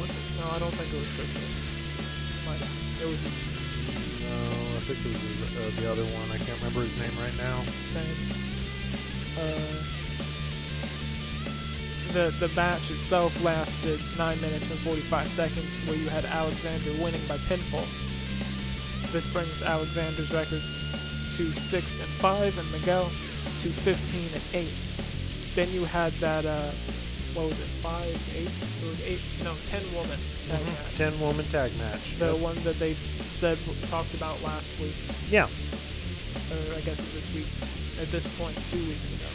what 0.00 0.08
the, 0.08 0.20
no, 0.40 0.48
I 0.48 0.58
don't 0.64 0.72
think 0.80 0.88
it 0.88 1.00
was 1.04 1.12
Chris. 1.20 1.36
It 1.36 3.08
was 3.08 3.20
No, 3.20 4.36
I 4.80 4.82
think 4.88 4.96
it 4.96 5.12
was 5.12 5.44
uh, 5.60 5.76
the 5.76 5.92
other 5.92 6.08
one. 6.16 6.28
I 6.32 6.40
can't 6.40 6.56
remember 6.64 6.88
his 6.88 6.96
name 6.96 7.12
right 7.20 7.36
now. 7.36 7.60
same. 7.92 8.16
Uh, 9.36 9.99
the 12.12 12.34
the 12.40 12.48
match 12.54 12.90
itself 12.90 13.32
lasted 13.44 14.00
nine 14.18 14.40
minutes 14.40 14.68
and 14.70 14.78
45 14.80 15.28
seconds, 15.28 15.70
where 15.86 15.96
you 15.96 16.08
had 16.08 16.24
Alexander 16.26 16.90
winning 17.02 17.22
by 17.28 17.36
pinfall. 17.48 17.86
This 19.12 19.26
brings 19.32 19.62
Alexander's 19.62 20.32
records 20.32 20.66
to 21.36 21.44
six 21.58 21.98
and 21.98 22.08
five, 22.22 22.56
and 22.58 22.66
Miguel 22.72 23.04
to 23.62 23.68
15 23.70 23.94
and 24.34 24.44
eight. 24.54 24.74
Then 25.54 25.70
you 25.72 25.84
had 25.84 26.12
that 26.22 26.44
uh, 26.46 26.70
what 27.34 27.46
was 27.46 27.58
it, 27.58 27.70
five, 27.82 28.14
eight, 28.34 28.50
it 28.50 28.86
was 28.90 29.00
eight, 29.06 29.22
no, 29.44 29.54
ten 29.70 29.82
woman 29.94 30.18
tag 30.50 30.58
Mhm. 30.60 30.66
match. 30.66 30.94
Ten 30.98 31.14
woman 31.20 31.46
tag 31.50 31.70
match. 31.78 32.18
The 32.18 32.32
Yep. 32.34 32.38
one 32.42 32.58
that 32.64 32.78
they 32.78 32.94
said 33.38 33.56
talked 33.88 34.12
about 34.14 34.42
last 34.42 34.66
week, 34.80 34.94
Yeah. 35.30 35.46
or 35.46 36.74
I 36.74 36.80
guess 36.82 36.98
this 36.98 37.26
week. 37.34 37.46
At 38.02 38.10
this 38.10 38.26
point, 38.38 38.56
two 38.70 38.82
weeks 38.82 39.06
ago, 39.14 39.30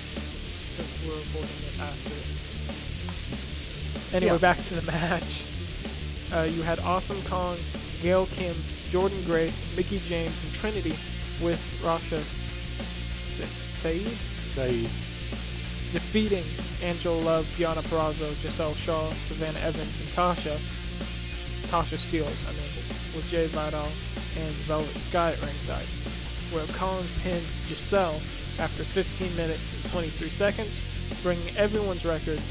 since 0.76 0.91
we're 1.07 1.15
recording 1.15 1.59
it 1.71 1.80
after. 1.80 2.15
Anyway, 4.13 4.31
Yeah. 4.33 4.37
back 4.37 4.63
to 4.67 4.73
the 4.75 4.81
match. 4.91 5.43
Uh, 6.33 6.41
you 6.43 6.61
had 6.63 6.79
Awesome 6.79 7.21
Kong 7.23 7.57
Gail 8.01 8.25
Kim, 8.27 8.53
Jordynne 8.91 9.25
Grace, 9.25 9.59
Mickie 9.75 9.99
James, 10.07 10.35
and 10.43 10.53
Trinity 10.55 10.95
with 11.41 11.59
Rasha 11.83 12.21
Sa- 13.37 13.81
Saeed 13.81 14.17
Saeed. 14.55 14.89
defeating 15.91 16.43
Angel 16.83 17.15
Love, 17.21 17.45
Deonna 17.57 17.81
Purrazzo, 17.83 18.29
Gisele 18.41 18.75
Shaw, 18.75 19.09
Savannah 19.27 19.59
Evans, 19.59 19.93
and 19.99 20.09
Tasha. 20.09 20.57
Tasha 21.71 21.97
Steele, 21.97 22.25
I 22.47 22.51
mean, 22.51 22.71
with 23.15 23.27
Jai 23.31 23.47
Vidal 23.47 23.87
and 24.37 24.51
Velvet 24.67 24.95
Sky 24.97 25.31
at 25.31 25.41
ringside. 25.41 25.85
Where 26.51 26.65
Collins 26.77 27.09
pinned 27.23 27.45
Gisele 27.69 28.19
after 28.59 28.83
15 28.83 29.35
minutes 29.35 29.63
and 29.83 29.91
23 29.91 30.27
seconds, 30.29 30.81
bringing 31.23 31.55
everyone's 31.57 32.03
records 32.05 32.41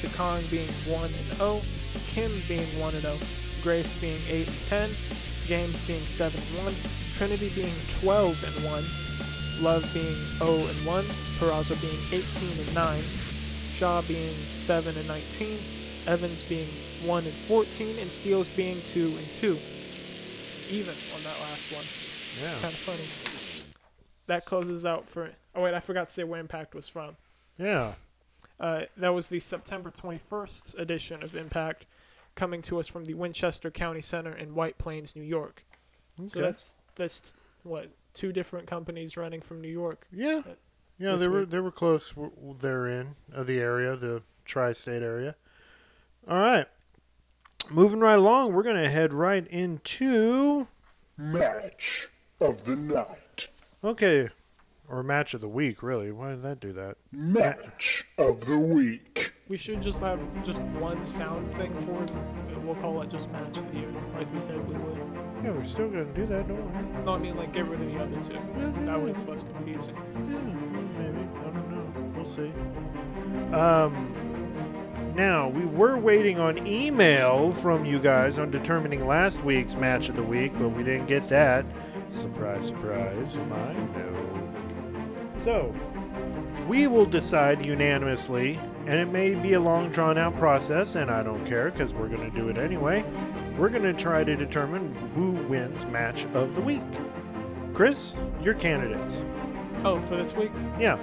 to 0.00 0.08
Kong 0.16 0.42
being 0.50 0.68
1 0.86 1.04
and 1.04 1.36
0, 1.36 1.60
Kim 2.08 2.30
being 2.48 2.66
1 2.80 2.94
and 2.94 3.02
0, 3.02 3.16
Grace 3.62 3.92
being 4.00 4.20
8 4.28 4.48
and 4.48 4.60
10, 4.66 4.90
James 5.44 5.86
being 5.86 6.00
7 6.00 6.40
and 6.40 6.64
1, 6.64 6.74
Trinity 7.16 7.50
being 7.54 7.74
12 8.00 8.44
and 8.44 8.64
1, 8.64 8.84
Love 9.62 9.84
being 9.92 10.16
0 10.40 10.56
and 10.56 10.86
1, 10.86 11.04
Purrazzo 11.36 11.76
being 11.80 12.22
18 12.24 12.66
and 12.66 12.74
9, 12.74 13.02
Shaw 13.74 14.00
being 14.02 14.34
7 14.64 14.96
and 14.96 15.08
19, 15.08 15.58
Evans 16.06 16.42
being 16.44 16.68
1 17.04 17.24
and 17.24 17.32
14, 17.32 17.98
and 17.98 18.10
Steele 18.10 18.44
being 18.56 18.80
2 18.92 19.16
and 19.16 19.30
2. 19.32 19.58
Even 20.70 20.94
on 21.14 21.22
that 21.24 21.38
last 21.40 21.72
one. 21.74 21.84
Yeah. 22.40 22.52
Kind 22.60 22.72
of 22.72 22.80
funny. 22.80 23.64
That 24.26 24.46
closes 24.46 24.86
out 24.86 25.08
for. 25.08 25.30
Oh, 25.54 25.62
wait, 25.62 25.74
I 25.74 25.80
forgot 25.80 26.08
to 26.08 26.14
say 26.14 26.24
where 26.24 26.40
Impact 26.40 26.74
was 26.74 26.88
from. 26.88 27.16
Yeah. 27.58 27.94
Uh, 28.60 28.82
that 28.98 29.14
was 29.14 29.28
the 29.28 29.40
September 29.40 29.90
21st 29.90 30.78
edition 30.78 31.22
of 31.22 31.34
Impact, 31.34 31.86
coming 32.34 32.60
to 32.62 32.78
us 32.78 32.86
from 32.86 33.06
the 33.06 33.14
Westchester 33.14 33.70
County 33.70 34.02
Center 34.02 34.32
in 34.36 34.54
White 34.54 34.76
Plains, 34.78 35.16
New 35.16 35.22
York. 35.22 35.64
Okay. 36.20 36.28
So 36.28 36.40
that's 36.42 36.74
that's 36.94 37.34
what 37.62 37.88
two 38.12 38.32
different 38.32 38.66
companies 38.66 39.16
running 39.16 39.40
from 39.40 39.60
New 39.62 39.68
York. 39.70 40.06
Yeah. 40.12 40.42
uh, 40.46 40.54
Yeah, 40.98 41.12
this 41.12 41.22
they 41.22 41.28
were 41.28 41.46
they 41.46 41.60
were 41.60 41.70
close. 41.70 42.10
w- 42.10 42.30
w- 42.34 42.56
They're 42.60 42.86
in 42.86 43.16
uh, 43.34 43.42
the 43.44 43.58
area, 43.60 43.96
the 43.96 44.22
tri-state 44.44 45.02
area. 45.02 45.36
All 46.28 46.38
right. 46.38 46.66
Moving 47.70 48.00
right 48.00 48.18
along, 48.18 48.52
we're 48.52 48.62
gonna 48.62 48.90
head 48.90 49.14
right 49.14 49.46
into 49.46 50.66
Match 51.16 52.08
of 52.40 52.64
the 52.64 52.74
night. 52.76 53.48
okay, 53.84 54.28
or 54.90 55.02
match 55.02 55.34
of 55.34 55.40
the 55.40 55.48
week. 55.48 55.82
Really, 55.82 56.10
why 56.10 56.30
did 56.30 56.42
that 56.42 56.60
do 56.60 56.72
that? 56.72 56.96
Match 57.12 58.04
of 58.18 58.44
the 58.46 58.58
week. 58.58 59.32
We 59.48 59.56
should 59.56 59.80
just 59.80 60.00
have 60.00 60.20
just 60.44 60.60
one 60.60 61.04
sound 61.06 61.50
thing 61.52 61.74
for 61.86 62.02
it. 62.02 62.10
and 62.10 62.66
We'll 62.66 62.76
call 62.76 63.00
it 63.02 63.10
just 63.10 63.30
match 63.30 63.56
of 63.56 63.72
the 63.72 63.78
year, 63.78 63.92
like 64.14 64.32
we 64.34 64.40
said 64.40 64.66
we 64.68 64.74
would. 64.76 64.98
Yeah, 65.42 65.52
we're 65.52 65.64
still 65.64 65.88
gonna 65.88 66.04
do 66.06 66.26
that, 66.26 66.46
don't 66.48 66.96
we? 66.98 67.04
No, 67.04 67.14
I 67.14 67.18
mean 67.18 67.36
like 67.36 67.52
get 67.52 67.66
rid 67.66 67.80
of 67.80 67.86
the 67.92 67.98
other 67.98 68.22
two. 68.22 68.84
That 68.84 69.00
way 69.00 69.10
it's 69.10 69.24
less 69.26 69.42
confusing. 69.42 69.96
Yeah, 70.28 70.38
maybe. 70.98 71.26
I 71.38 71.44
don't 71.50 71.70
know. 71.70 72.12
We'll 72.14 72.26
see. 72.26 72.52
Um, 73.54 74.12
now 75.16 75.48
we 75.48 75.64
were 75.64 75.96
waiting 75.98 76.38
on 76.38 76.66
email 76.66 77.52
from 77.52 77.84
you 77.84 77.98
guys 77.98 78.38
on 78.38 78.50
determining 78.50 79.06
last 79.06 79.42
week's 79.42 79.74
match 79.76 80.08
of 80.08 80.16
the 80.16 80.22
week, 80.22 80.52
but 80.58 80.68
we 80.68 80.84
didn't 80.84 81.06
get 81.06 81.28
that. 81.28 81.64
Surprise, 82.10 82.68
surprise. 82.68 83.36
Am 83.36 83.52
I? 83.52 83.72
No. 83.98 84.39
So 85.42 85.74
we 86.68 86.86
will 86.86 87.06
decide 87.06 87.64
unanimously, 87.64 88.58
and 88.86 89.00
it 89.00 89.10
may 89.10 89.34
be 89.34 89.54
a 89.54 89.60
long, 89.60 89.90
drawn-out 89.90 90.36
process, 90.36 90.94
and 90.96 91.10
I 91.10 91.22
don't 91.22 91.44
care 91.46 91.70
because 91.70 91.94
we're 91.94 92.08
going 92.08 92.30
to 92.30 92.36
do 92.38 92.48
it 92.48 92.58
anyway. 92.58 93.04
We're 93.58 93.70
going 93.70 93.82
to 93.82 93.94
try 93.94 94.22
to 94.22 94.36
determine 94.36 94.94
who 95.14 95.32
wins 95.48 95.86
match 95.86 96.26
of 96.34 96.54
the 96.54 96.60
week. 96.60 96.82
Chris, 97.74 98.16
your 98.42 98.54
candidates. 98.54 99.22
Oh, 99.84 100.00
for 100.00 100.16
this 100.16 100.34
week? 100.34 100.50
Yeah, 100.78 100.98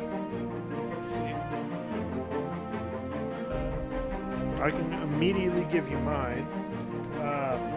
Let's 0.93 1.09
see. 1.09 1.33
I 4.61 4.69
can 4.71 4.93
immediately 5.03 5.65
give 5.71 5.89
you 5.89 5.97
mine. 5.99 6.43
Uh, 7.21 7.76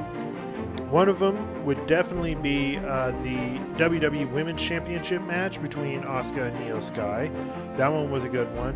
one 0.90 1.08
of 1.08 1.20
them 1.20 1.64
would 1.64 1.86
definitely 1.86 2.34
be 2.34 2.76
uh, 2.78 3.12
the 3.22 3.36
WWE 3.78 4.30
Women's 4.32 4.60
Championship 4.60 5.22
match 5.22 5.62
between 5.62 6.02
Asuka 6.02 6.48
and 6.48 6.58
Iyo 6.66 6.82
Sky. 6.82 7.30
That 7.76 7.92
one 7.92 8.10
was 8.10 8.24
a 8.24 8.28
good 8.28 8.52
one. 8.56 8.74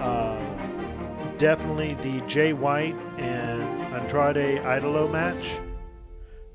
Uh, 0.00 1.34
definitely 1.38 1.94
the 1.94 2.20
Jay 2.26 2.52
White 2.52 2.96
and 3.18 3.62
Andrade 3.94 4.62
Idolo 4.62 5.10
match. 5.10 5.60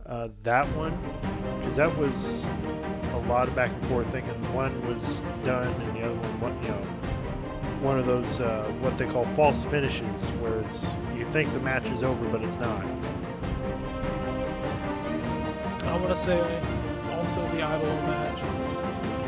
Uh, 0.06 0.28
that 0.44 0.66
one, 0.76 0.98
because 1.60 1.78
that 1.78 1.96
was 1.98 2.46
a 3.14 3.20
lot 3.30 3.48
of 3.48 3.56
back 3.56 3.72
and 3.72 3.86
forth 3.86 4.08
thinking 4.12 4.34
one 4.54 4.86
was 4.88 5.24
done 5.44 5.68
and 5.82 5.96
the 5.96 6.02
other 6.02 6.16
one, 6.40 6.62
you 6.64 6.70
know, 6.70 7.00
one 7.82 7.98
of 7.98 8.06
those 8.06 8.42
uh, 8.42 8.70
what 8.82 8.98
they 8.98 9.06
call 9.06 9.24
false 9.36 9.64
finishes, 9.66 10.04
where 10.42 10.60
it's 10.62 10.94
you 11.16 11.24
think 11.26 11.52
the 11.54 11.60
match 11.60 11.88
is 11.90 12.04
over, 12.04 12.28
but 12.30 12.42
it's 12.42 12.56
not. 12.56 12.84
I 15.90 15.98
want 15.98 16.10
to 16.16 16.18
say 16.18 16.40
also 17.12 17.56
the 17.56 17.64
Idol 17.64 17.96
match, 18.06 18.40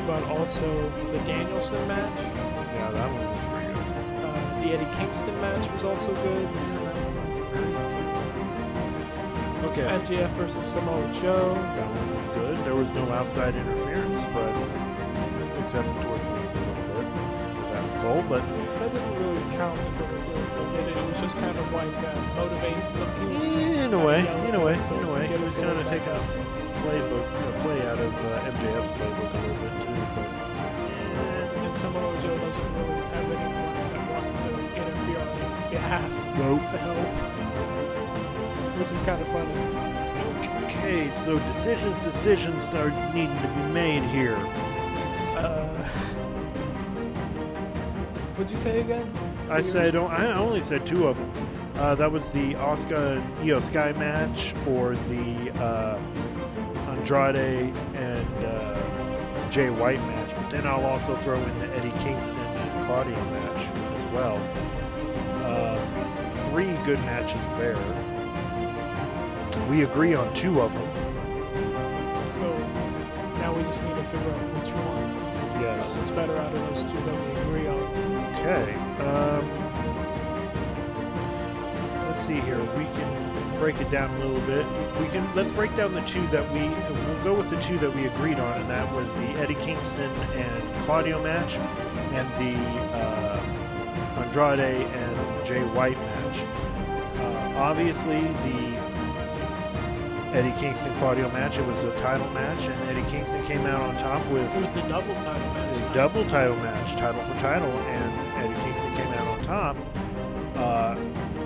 but 0.07 0.24
also 0.30 0.89
the 1.12 1.18
Danielson 1.26 1.88
match. 1.88 2.20
Yeah, 2.20 2.91
that 2.91 3.09
one 3.12 3.26
was 3.28 3.39
pretty 3.49 3.74
good. 3.74 4.24
Uh, 4.24 4.62
the 4.62 4.68
Eddie 4.78 4.97
Kingston 4.97 5.36
match 5.41 5.70
was 5.74 5.84
also 5.84 6.14
good. 6.22 6.47
Okay, 9.72 9.84
MJF 9.84 10.30
versus 10.32 10.66
Samoa 10.66 11.12
Joe. 11.22 11.53
that 11.55 11.88
one 11.95 12.18
was 12.20 12.28
good. 12.30 12.57
There 12.66 12.76
was 12.76 12.91
no 12.91 13.09
outside 13.12 13.55
interference, 13.55 14.24
but 14.34 14.53
except 15.64 15.88
towards 16.01 16.24
the 16.24 16.30
end 16.30 16.57
a 16.57 16.62
little 16.62 17.01
bit 17.01 17.57
with 17.57 17.70
that 17.74 18.01
goal. 18.03 18.24
But 18.30 18.41
That 18.80 18.93
didn't 18.93 19.16
really 19.18 19.55
count 19.57 19.80
as 19.80 19.97
interference. 19.97 20.53
They 20.53 20.66
did 20.78 20.88
it. 20.89 20.97
It 20.97 21.07
was 21.07 21.18
just 21.22 21.38
kind 21.38 21.57
of 21.57 21.72
like 21.74 21.95
uh, 21.97 22.16
motivate. 22.36 22.78
In 23.86 23.93
a 23.93 24.05
way, 24.05 24.20
in 24.47 24.55
a 24.55 24.64
way, 24.64 24.74
at 24.74 24.78
him, 24.80 24.86
so 24.88 24.99
in 24.99 25.05
a 25.05 25.14
way, 25.14 25.28
he 25.28 25.43
was 25.43 25.55
kind 25.55 25.70
of 25.70 25.88
taking 25.88 26.09
up. 26.09 26.41
Playbook 26.82 27.28
a 27.30 27.62
play 27.62 27.80
out 27.88 28.00
of 28.00 28.14
uh, 28.26 28.50
MJF's 28.52 28.92
playbook 28.98 29.32
a 29.34 29.36
little 29.38 29.62
bit 29.62 29.74
too. 29.86 30.00
But 30.16 30.28
eh, 31.22 31.66
And 31.66 31.76
Samoa 31.78 32.14
Joe 32.22 32.38
doesn't 32.40 32.74
really 32.74 33.02
have 33.14 33.28
anyone 33.32 33.76
that 33.94 34.04
wants 34.12 34.36
to 34.38 34.50
interfere 34.50 35.20
on 35.20 35.28
his 35.38 35.64
behalf 35.70 36.12
Nope. 36.40 36.64
to 36.72 36.78
help, 36.78 37.08
which 38.80 38.92
is 38.92 39.02
kind 39.02 39.22
of 39.22 39.28
funny. 39.28 39.56
Okay, 40.66 41.12
so 41.14 41.38
decisions, 41.40 42.00
decisions 42.00 42.64
start 42.64 42.94
needing 43.14 43.38
to 43.42 43.48
be 43.48 43.64
made 43.74 44.04
here. 44.10 44.36
Uh, 45.38 45.68
what'd 48.36 48.50
you 48.52 48.58
say 48.58 48.82
again? 48.82 49.12
I 49.50 49.62
said 49.62 49.96
I 49.96 50.34
only 50.34 50.62
said 50.62 50.86
two 50.88 51.08
of 51.08 51.18
them. 51.18 51.32
Uh, 51.76 51.96
that 51.96 52.12
was 52.12 52.30
the 52.32 52.54
Asuka 52.56 53.22
Iyo 53.44 53.62
Sky 53.62 53.92
match, 53.94 54.54
or 54.68 54.96
the 54.96 55.52
uh, 55.64 55.98
Andrade 57.12 57.76
and 57.95 58.45
uh, 58.45 59.49
Jay 59.49 59.70
White 59.70 59.99
match. 59.99 60.34
But 60.34 60.49
then 60.49 60.66
I'll 60.66 60.86
also 60.86 61.16
throw 61.18 61.36
in 61.41 61.59
the 61.59 61.68
Eddie 61.76 61.91
Kingston 61.99 62.39
and 62.39 62.86
Claudio 62.88 63.16
match 63.26 63.68
as 63.97 64.05
well. 64.14 64.38
Uh, 65.43 65.78
three 66.49 66.72
good 66.86 66.99
matches 66.99 67.41
there. 67.57 67.76
We 69.70 69.84
agree 69.84 70.14
on 70.14 70.34
two 70.34 70.62
of 70.62 70.72
them. 70.74 70.93
So 72.36 72.57
now 73.39 73.53
we 73.55 73.64
just 73.64 73.84
need 73.84 73.95
to 73.95 74.03
figure 74.05 74.32
out 74.32 74.53
which 74.57 74.70
one 74.70 75.62
Yes. 75.62 75.97
is 75.97 76.09
better 76.12 76.36
out 76.38 76.53
of 76.53 76.59
those 76.74 76.86
two 76.86 76.97
that 77.01 77.26
we 77.26 77.41
agree 77.41 77.68
on. 77.68 77.78
Okay. 78.39 78.74
Um, 79.03 79.43
let's 82.07 82.22
see 82.22 82.39
here. 82.39 82.59
We 82.78 82.86
can 82.86 83.31
break 83.62 83.80
it 83.80 83.91
down 83.91 84.09
a 84.20 84.26
little 84.26 84.41
bit. 84.47 84.66
We 84.99 85.07
can 85.09 85.36
let's 85.36 85.51
break 85.51 85.76
down 85.76 85.93
the 85.93 86.01
two 86.01 86.26
that 86.30 86.51
we 86.51 86.62
we'll 86.62 87.24
go 87.24 87.36
with 87.36 87.51
the 87.51 87.62
two 87.62 87.78
that 87.78 87.95
we 87.95 88.07
agreed 88.07 88.39
on, 88.39 88.59
and 88.59 88.68
that 88.72 88.91
was 88.91 89.07
the 89.14 89.39
Eddie 89.39 89.53
Kingston 89.53 90.09
and 90.34 90.86
Claudio 90.86 91.22
match, 91.22 91.53
and 92.12 92.28
the 92.41 92.59
uh, 92.97 93.39
Andrade 94.18 94.59
and 94.59 95.45
Jay 95.45 95.62
White 95.76 95.95
match. 95.95 96.39
Uh, 97.20 97.59
obviously, 97.59 98.20
the 98.20 98.82
Eddie 100.36 100.59
Kingston 100.59 100.91
Claudio 100.95 101.30
match. 101.30 101.59
It 101.59 101.68
was 101.68 101.84
a 101.84 101.93
title 102.01 102.28
match, 102.32 102.68
and 102.68 102.89
Eddie 102.89 103.07
Kingston 103.12 103.45
came 103.45 103.64
out 103.68 103.82
on 103.82 103.95
top 103.99 104.26
with 104.32 104.51
It 104.55 104.62
was 104.64 104.76
a 104.76 104.89
double 104.89 105.14
title 105.14 105.53
match. 105.53 105.93
double 105.93 106.26
title 106.30 106.55
match, 106.55 106.97
title 106.97 107.22
for 107.22 107.39
title, 107.39 107.70
and 107.70 108.43
Eddie 108.43 108.59
Kingston 108.64 108.91
came 108.95 109.14
out 109.14 109.28
on 109.28 109.43
top. 109.43 109.78
Uh, 110.55 110.95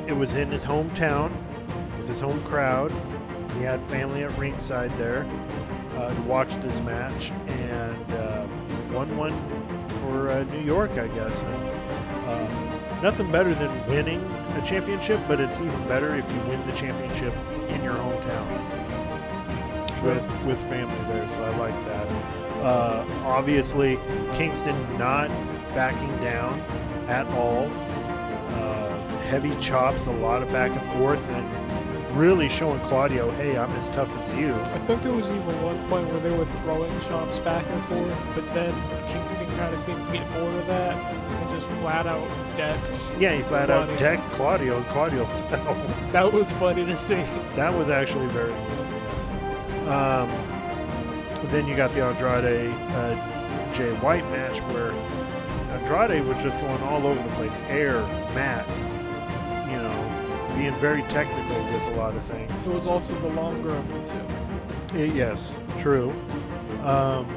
it 0.08 0.14
was 0.14 0.36
in 0.36 0.50
his 0.50 0.64
hometown 0.64 1.30
with 2.06 2.10
his 2.10 2.20
home 2.20 2.42
crowd. 2.44 2.92
He 3.58 3.64
had 3.64 3.84
family 3.84 4.24
at 4.24 4.38
ringside 4.38 4.92
there 4.92 5.26
uh, 5.98 6.14
to 6.14 6.22
watch 6.22 6.56
this 6.58 6.80
match, 6.82 7.32
and 7.48 8.12
uh, 8.12 8.46
won 8.92 9.18
one 9.18 9.34
for 10.02 10.30
uh, 10.30 10.44
New 10.44 10.62
York, 10.62 10.92
I 10.92 11.08
guess. 11.08 11.42
And, 11.42 11.64
uh, 12.28 13.02
nothing 13.02 13.32
better 13.32 13.56
than 13.56 13.88
winning 13.88 14.24
a 14.56 14.62
championship, 14.64 15.20
but 15.28 15.40
it's 15.40 15.60
even 15.60 15.88
better 15.88 16.16
if 16.16 16.32
you 16.32 16.40
win 16.42 16.66
the 16.68 16.74
championship 16.74 17.34
in 17.70 17.84
your 17.84 17.96
hometown. 17.96 18.46
with 20.04 20.46
with 20.46 20.62
family 20.70 20.96
there, 21.12 21.28
so 21.28 21.44
I 21.44 21.58
like 21.58 21.86
that. 21.86 22.08
Uh, 22.64 23.06
obviously, 23.24 23.98
Kingston 24.34 24.78
not 25.00 25.30
backing 25.74 26.16
down 26.24 26.60
at 27.08 27.26
all. 27.30 27.66
Uh, 27.66 29.08
heavy 29.24 29.56
chops, 29.60 30.06
a 30.06 30.12
lot 30.12 30.44
of 30.44 30.52
back 30.52 30.70
and 30.70 30.94
forth, 30.94 31.28
and 31.30 31.65
really 32.16 32.48
showing 32.48 32.80
Claudio, 32.82 33.30
hey, 33.32 33.58
I'm 33.58 33.70
as 33.72 33.90
tough 33.90 34.10
as 34.18 34.34
you. 34.38 34.54
I 34.54 34.80
think 34.80 35.04
there 35.04 35.12
was 35.12 35.28
even 35.28 35.62
one 35.62 35.78
point 35.90 36.08
where 36.08 36.20
they 36.22 36.36
were 36.36 36.46
throwing 36.46 36.92
chops 37.02 37.40
back 37.40 37.66
and 37.68 37.86
forth, 37.86 38.18
but 38.34 38.46
then 38.54 38.74
Kingston 39.10 39.46
kind 39.58 39.74
of 39.74 39.80
seems 39.80 40.08
to 40.08 40.14
get 40.14 40.34
bored 40.34 40.56
of 40.56 40.66
that 40.68 40.96
and 40.96 41.50
just 41.50 41.68
flat 41.80 42.08
out 42.08 42.28
decked. 42.56 43.00
Yeah, 43.20 43.36
he 43.36 43.42
flat 43.44 43.70
out 43.70 43.88
Claudio. 43.90 43.98
decked 44.00 44.32
Claudio, 44.34 44.78
and 44.78 44.86
Claudio 44.88 45.26
fell. 45.50 45.74
That 46.12 46.32
was 46.32 46.52
funny 46.54 46.86
to 46.86 46.96
see. 46.96 47.24
That 47.56 47.74
was 47.74 47.90
actually 47.90 48.28
very 48.28 48.54
amusing. 48.54 49.90
Um, 49.90 50.30
then 51.50 51.68
you 51.68 51.76
got 51.76 51.92
the 51.94 52.02
Andrade 52.04 52.74
uh, 52.74 53.72
Jay 53.74 53.92
White 53.98 54.24
match 54.32 54.60
where 54.74 54.92
Andrade 55.78 56.26
was 56.26 56.42
just 56.42 56.60
going 56.62 56.82
all 56.84 57.06
over 57.06 57.22
the 57.22 57.36
place, 57.36 57.58
air, 57.68 58.02
mat, 58.34 58.66
being 60.56 60.76
very 60.76 61.02
technical 61.04 61.56
with 61.74 61.88
a 61.90 61.96
lot 61.96 62.16
of 62.16 62.24
things. 62.24 62.52
So 62.64 62.72
it 62.72 62.76
was 62.76 62.88
also 62.88 63.14
the 63.20 63.30
longer 63.30 63.70
of 63.70 63.88
the 63.88 64.04
two. 64.06 64.98
Eh, 64.98 65.12
yes, 65.14 65.56
true. 65.80 66.12
Um, 66.84 67.28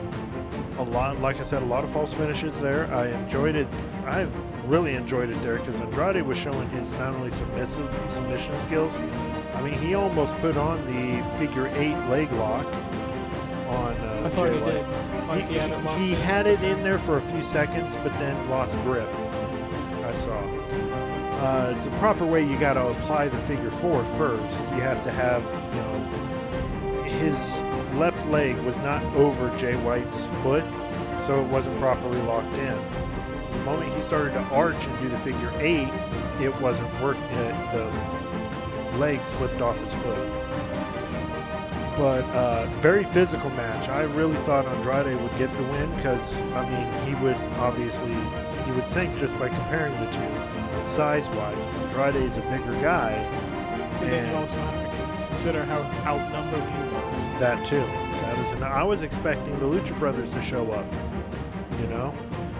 a 0.79 0.83
lot, 0.85 1.21
like 1.21 1.41
I 1.41 1.43
said, 1.43 1.63
a 1.63 1.67
lot 1.67 1.83
of 1.85 1.91
false 1.91 2.13
finishes 2.13 2.61
there. 2.61 2.87
I 2.95 3.09
enjoyed 3.09 3.57
it. 3.57 3.67
I 4.07 4.27
really 4.67 4.95
enjoyed 4.95 5.31
it 5.31 5.43
there 5.43 5.59
because 5.59 5.77
Andrade 5.81 6.23
was 6.23 6.39
showing 6.39 6.69
his 6.71 6.93
not 6.93 7.15
only 7.15 7.31
submissive 7.31 7.91
submission 8.07 8.59
skills. 8.61 8.97
I 9.55 9.63
mean, 9.63 9.75
he 9.75 9.95
almost 9.95 10.37
put 10.37 10.57
on 10.57 10.79
the 10.87 11.23
figure 11.39 11.67
eight 11.75 11.97
leg 12.09 12.31
lock 12.33 12.67
on. 13.69 13.93
Uh, 13.97 14.23
I 14.27 14.31
thought 14.31 14.47
Jay 14.47 14.55
he 14.55 14.61
White. 14.61 14.73
did. 14.73 15.29
Like 15.29 15.49
he, 15.49 15.55
had 15.57 15.99
he 15.99 16.15
had 16.15 16.47
it 16.47 16.63
in 16.63 16.83
there 16.83 16.99
for 16.99 17.17
a 17.19 17.23
few 17.23 17.43
seconds, 17.43 17.97
but 17.97 18.13
then 18.19 18.49
lost 18.49 18.77
grip. 18.85 19.09
I 20.05 20.13
saw. 20.13 20.41
Uh, 21.39 21.73
it's 21.77 21.87
a 21.87 21.91
proper 22.01 22.27
way 22.27 22.43
you 22.45 22.59
got 22.59 22.75
to 22.75 22.85
apply 22.85 23.29
the 23.29 23.39
figure 23.39 23.71
four 23.71 24.03
first. 24.17 24.59
You 24.73 24.81
have 24.81 25.05
to 25.05 25.13
have, 25.13 25.45
you 25.73 25.81
know, 25.81 27.03
his 27.05 27.61
left 27.97 28.27
leg 28.27 28.57
was 28.65 28.79
not 28.79 29.01
over 29.15 29.57
Jay 29.57 29.77
White's 29.85 30.25
foot, 30.43 30.65
so 31.23 31.41
it 31.41 31.47
wasn't 31.47 31.79
properly 31.79 32.21
locked 32.23 32.53
in. 32.55 32.77
The 33.53 33.65
moment 33.65 33.95
he 33.95 34.03
started 34.03 34.33
to 34.33 34.41
arch 34.51 34.85
and 34.85 34.99
do 34.99 35.09
the 35.09 35.19
figure 35.19 35.53
eight, 35.61 35.89
it 36.43 36.61
wasn't 36.61 36.93
working. 37.01 37.23
Uh, 37.23 38.91
the 38.91 38.99
leg 38.99 39.25
slipped 39.25 39.61
off 39.61 39.77
his 39.79 39.95
foot. 39.95 40.29
But 41.97 42.25
uh, 42.35 42.67
very 42.81 43.05
physical 43.05 43.51
match. 43.51 43.89
I 43.89 44.03
really 44.03 44.37
thought 44.39 44.67
Andrade 44.67 45.21
would 45.21 45.39
get 45.39 45.57
the 45.57 45.63
win 45.63 45.95
because 45.95 46.41
I 46.53 46.69
mean 46.69 47.07
he 47.07 47.23
would 47.23 47.37
obviously 47.59 48.11
you 48.11 48.75
would 48.75 48.87
think 48.89 49.17
just 49.19 49.39
by 49.39 49.49
comparing 49.49 49.93
the 50.05 50.11
two 50.11 50.58
size-wise, 50.89 51.65
Andrade 51.65 52.17
is 52.17 52.37
a 52.37 52.41
bigger 52.43 52.73
guy. 52.81 53.13
But 53.93 54.11
then 54.11 54.31
you 54.31 54.37
also 54.37 54.55
have 54.55 55.21
to 55.21 55.27
consider 55.29 55.65
how 55.65 55.81
outnumbered 56.07 56.61
he 56.61 56.95
was. 56.95 57.41
That 57.41 57.65
too. 57.67 57.77
That 57.81 58.39
is, 58.39 58.53
an, 58.53 58.63
I 58.63 58.83
was 58.83 59.03
expecting 59.03 59.59
the 59.59 59.67
Lucha 59.67 59.99
Brothers 59.99 60.33
to 60.33 60.43
show 60.43 60.71
up. 60.73 60.87
You 61.81 61.87
know, 61.89 62.15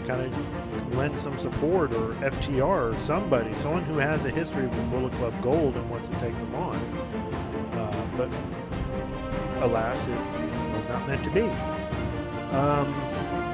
kind 0.07 0.23
of 0.23 0.95
lend 0.97 1.19
some 1.19 1.37
support 1.39 1.93
or 1.93 2.15
FTR 2.15 2.95
or 2.95 2.99
somebody, 2.99 3.53
someone 3.55 3.83
who 3.85 3.99
has 3.99 4.25
a 4.25 4.31
history 4.31 4.65
with 4.65 4.77
the 4.77 4.83
Bullet 4.83 5.13
Club 5.15 5.35
Gold 5.43 5.75
and 5.77 5.91
wants 5.91 6.09
to 6.09 6.17
take 6.21 6.35
them 6.37 6.55
on. 6.55 6.77
Uh, 7.73 8.07
but 8.17 8.31
alas, 9.63 10.07
it 10.07 10.17
was 10.77 10.87
not 10.89 11.07
meant 11.09 11.25
to 11.25 11.31
be. 11.31 11.43
Um, 12.55 12.91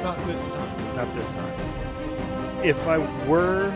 Not 0.03 0.17
this 0.27 0.47
time. 0.49 0.97
not 0.97 1.15
this 1.15 1.31
time. 1.31 1.61
If 2.63 2.87
I 2.87 2.99
were 3.27 3.71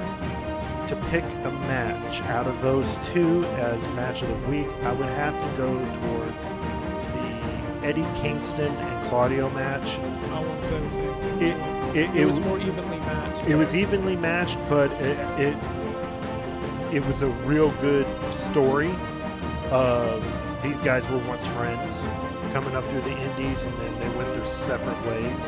to 0.89 0.97
pick 1.11 1.25
a 1.25 1.51
match 1.69 2.21
out 2.23 2.47
of 2.47 2.61
those 2.63 2.99
two 3.13 3.45
as 3.57 3.83
match 3.89 4.23
of 4.23 4.29
the 4.29 4.49
week, 4.49 4.67
I 4.83 4.93
would 4.93 5.09
have 5.09 5.35
to 5.35 5.57
go 5.57 5.75
towards 6.01 6.55
the 7.15 7.87
Eddie 7.87 8.07
Kingston 8.21 8.75
and 8.75 9.09
Claudio 9.11 9.51
match. 9.51 9.99
I 10.31 10.41
won't 10.41 10.63
say 10.65 10.79
the 10.81 10.91
same 10.91 11.15
thing. 11.15 11.43
It 11.43 11.79
it, 11.97 12.17
It 12.17 12.27
was 12.27 12.39
more 12.41 12.59
evenly 12.59 12.99
matched. 12.99 13.47
it 13.49 13.57
was 13.57 13.75
evenly 13.75 14.17
matched, 14.17 14.59
but 14.69 14.91
it, 14.93 15.19
it 15.41 15.57
it 16.93 17.07
was 17.07 17.23
a 17.23 17.29
real 17.45 17.71
good 17.81 18.07
story 18.33 18.91
of 19.71 20.23
these 20.63 20.81
guys 20.81 21.07
were 21.09 21.19
once 21.29 21.47
friends, 21.47 22.01
coming 22.53 22.75
up 22.75 22.85
through 22.87 23.03
the 23.03 23.17
Indies, 23.17 23.65
and 23.65 23.79
then 23.79 23.99
they 24.01 24.09
went 24.17 24.35
their 24.35 24.45
separate 24.47 25.01
ways. 25.07 25.45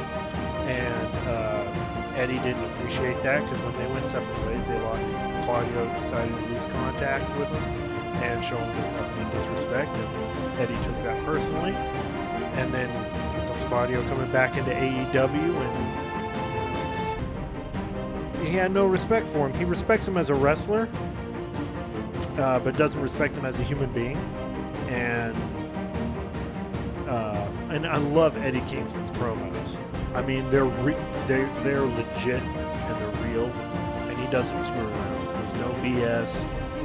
And 0.68 1.28
uh, 1.28 2.14
Eddie 2.16 2.38
didn't 2.41 2.62
appreciate 2.72 3.22
that 3.22 3.43
because 3.43 3.59
when 3.64 3.76
they 3.78 3.86
went 3.93 4.07
separate 4.07 4.47
ways, 4.47 4.66
they 4.66 4.78
lost. 4.80 5.30
Claudio 5.51 5.83
decided 5.99 6.33
to 6.33 6.47
lose 6.55 6.67
contact 6.67 7.29
with 7.37 7.49
him 7.49 7.65
and 8.23 8.45
show 8.45 8.57
him 8.57 8.77
just 8.77 8.93
nothing 8.93 9.29
disrespect, 9.31 9.91
and 9.91 10.61
Eddie 10.61 10.77
took 10.85 10.95
that 11.03 11.25
personally. 11.25 11.73
And 12.55 12.73
then 12.73 12.89
comes 13.49 13.65
Claudio 13.65 14.01
coming 14.09 14.31
back 14.31 14.57
into 14.57 14.71
AEW 14.71 15.57
and 15.57 15.97
he 18.47 18.55
had 18.55 18.71
no 18.71 18.87
respect 18.87 19.27
for 19.27 19.49
him. 19.49 19.59
He 19.59 19.65
respects 19.65 20.07
him 20.07 20.17
as 20.17 20.31
a 20.31 20.35
wrestler, 20.35 20.89
uh, 22.39 22.61
but 22.61 22.77
doesn't 22.77 23.01
respect 23.01 23.35
him 23.35 23.45
as 23.45 23.59
a 23.59 23.65
human 23.65 23.93
being. 23.93 24.19
And 24.89 25.35
uh, 27.09 27.49
and 27.71 27.89
I 27.89 27.97
love 27.97 28.37
Eddie 28.37 28.63
Kingston's 28.69 29.11
promos. 29.11 29.77
I 30.15 30.23
mean, 30.23 30.49
they're 30.51 30.65
re- 30.65 30.95
they 31.27 31.45
they're 31.65 31.83
legit 31.83 32.41
and 32.41 33.01
they're 33.01 33.33
real, 33.33 33.47
and 33.47 34.17
he 34.17 34.31
doesn't 34.31 34.65
screw 34.65 34.87
around. 34.87 35.10
BS, 35.95 36.45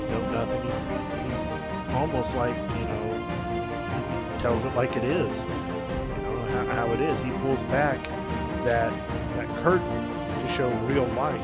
no 0.09 0.31
nothing. 0.31 0.61
He, 0.63 1.29
he's 1.29 1.51
almost 1.93 2.35
like 2.35 2.55
you 2.55 2.85
know, 2.85 4.33
he 4.35 4.41
tells 4.41 4.63
it 4.65 4.73
like 4.75 4.95
it 4.95 5.03
is. 5.03 5.43
You 5.43 6.21
know 6.23 6.45
how, 6.49 6.65
how 6.87 6.91
it 6.93 7.01
is. 7.01 7.19
He 7.21 7.29
pulls 7.31 7.61
back 7.63 8.03
that 8.63 8.91
that 9.37 9.47
curtain 9.63 10.09
to 10.41 10.47
show 10.47 10.69
real 10.85 11.05
life. 11.13 11.39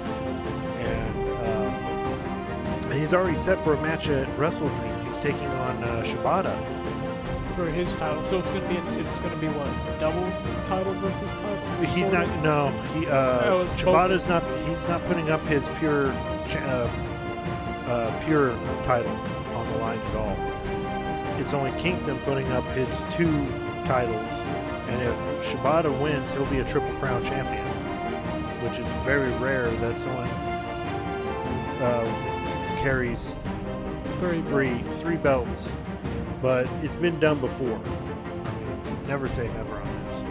And 0.81 2.85
um, 2.85 2.91
he's 2.91 3.13
already 3.13 3.37
set 3.37 3.61
for 3.63 3.73
a 3.75 3.81
match 3.81 4.09
at 4.09 4.27
WrestleDream. 4.37 5.05
He's 5.05 5.19
taking 5.19 5.47
on 5.47 5.83
uh, 5.83 6.03
Shibata. 6.03 6.55
for 7.55 7.69
his 7.69 7.95
title. 7.97 8.23
So 8.23 8.39
it's 8.39 8.49
gonna 8.49 8.67
be 8.67 8.75
it's 8.99 9.19
gonna 9.19 9.37
be 9.37 9.47
what 9.49 9.67
double 9.99 10.23
title 10.65 10.93
versus 10.93 11.31
title. 11.31 11.85
He's 11.93 12.09
not. 12.09 12.27
No, 12.43 12.71
he. 12.95 13.05
Uh, 13.05 13.39
Oh, 13.45 13.65
Shibata's 13.77 14.25
not. 14.27 14.43
He's 14.67 14.87
not 14.87 15.03
putting 15.05 15.29
up 15.29 15.41
his 15.45 15.69
pure, 15.79 16.07
uh, 16.07 16.89
uh, 17.91 18.23
pure 18.23 18.55
title 18.85 19.11
on 19.53 19.69
the 19.73 19.77
line 19.79 19.99
at 19.99 20.15
all. 20.15 20.37
It's 21.41 21.53
only 21.53 21.71
Kingston 21.81 22.17
putting 22.19 22.47
up 22.53 22.63
his 22.67 23.05
two 23.11 23.45
titles, 23.85 24.41
and 24.87 25.01
if 25.01 25.15
Shibata 25.45 25.91
wins, 26.01 26.31
he'll 26.31 26.45
be 26.45 26.59
a 26.59 26.65
Triple 26.65 26.91
Crown 26.99 27.21
champion, 27.25 27.65
which 28.63 28.79
is 28.79 28.87
very 29.03 29.31
rare 29.39 29.69
that 29.69 29.97
someone 29.97 30.29
uh, 31.81 32.79
carries 32.81 33.35
Three. 34.19 34.41
three 34.43 34.69
belts. 34.75 35.01
three 35.01 35.17
belts, 35.17 35.71
but 36.41 36.67
it's 36.83 36.95
been 36.95 37.19
done 37.19 37.39
before. 37.39 37.75
I 37.75 38.51
mean, 38.53 39.07
never 39.07 39.27
say 39.27 39.47
never 39.49 39.75
on 39.77 40.05
this. 40.05 40.23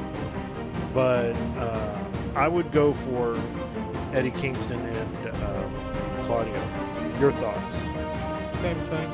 But 0.95 1.33
uh, 1.59 2.05
I 2.37 2.49
would 2.49 2.73
go 2.73 2.95
for 2.95 3.37
Eddie 4.13 4.31
Kingston 4.31 4.81
and 4.81 5.29
uh, 5.29 5.69
Claudio. 6.27 6.80
Your 7.21 7.33
thoughts? 7.33 7.73
Same 8.61 8.81
thing. 8.81 9.11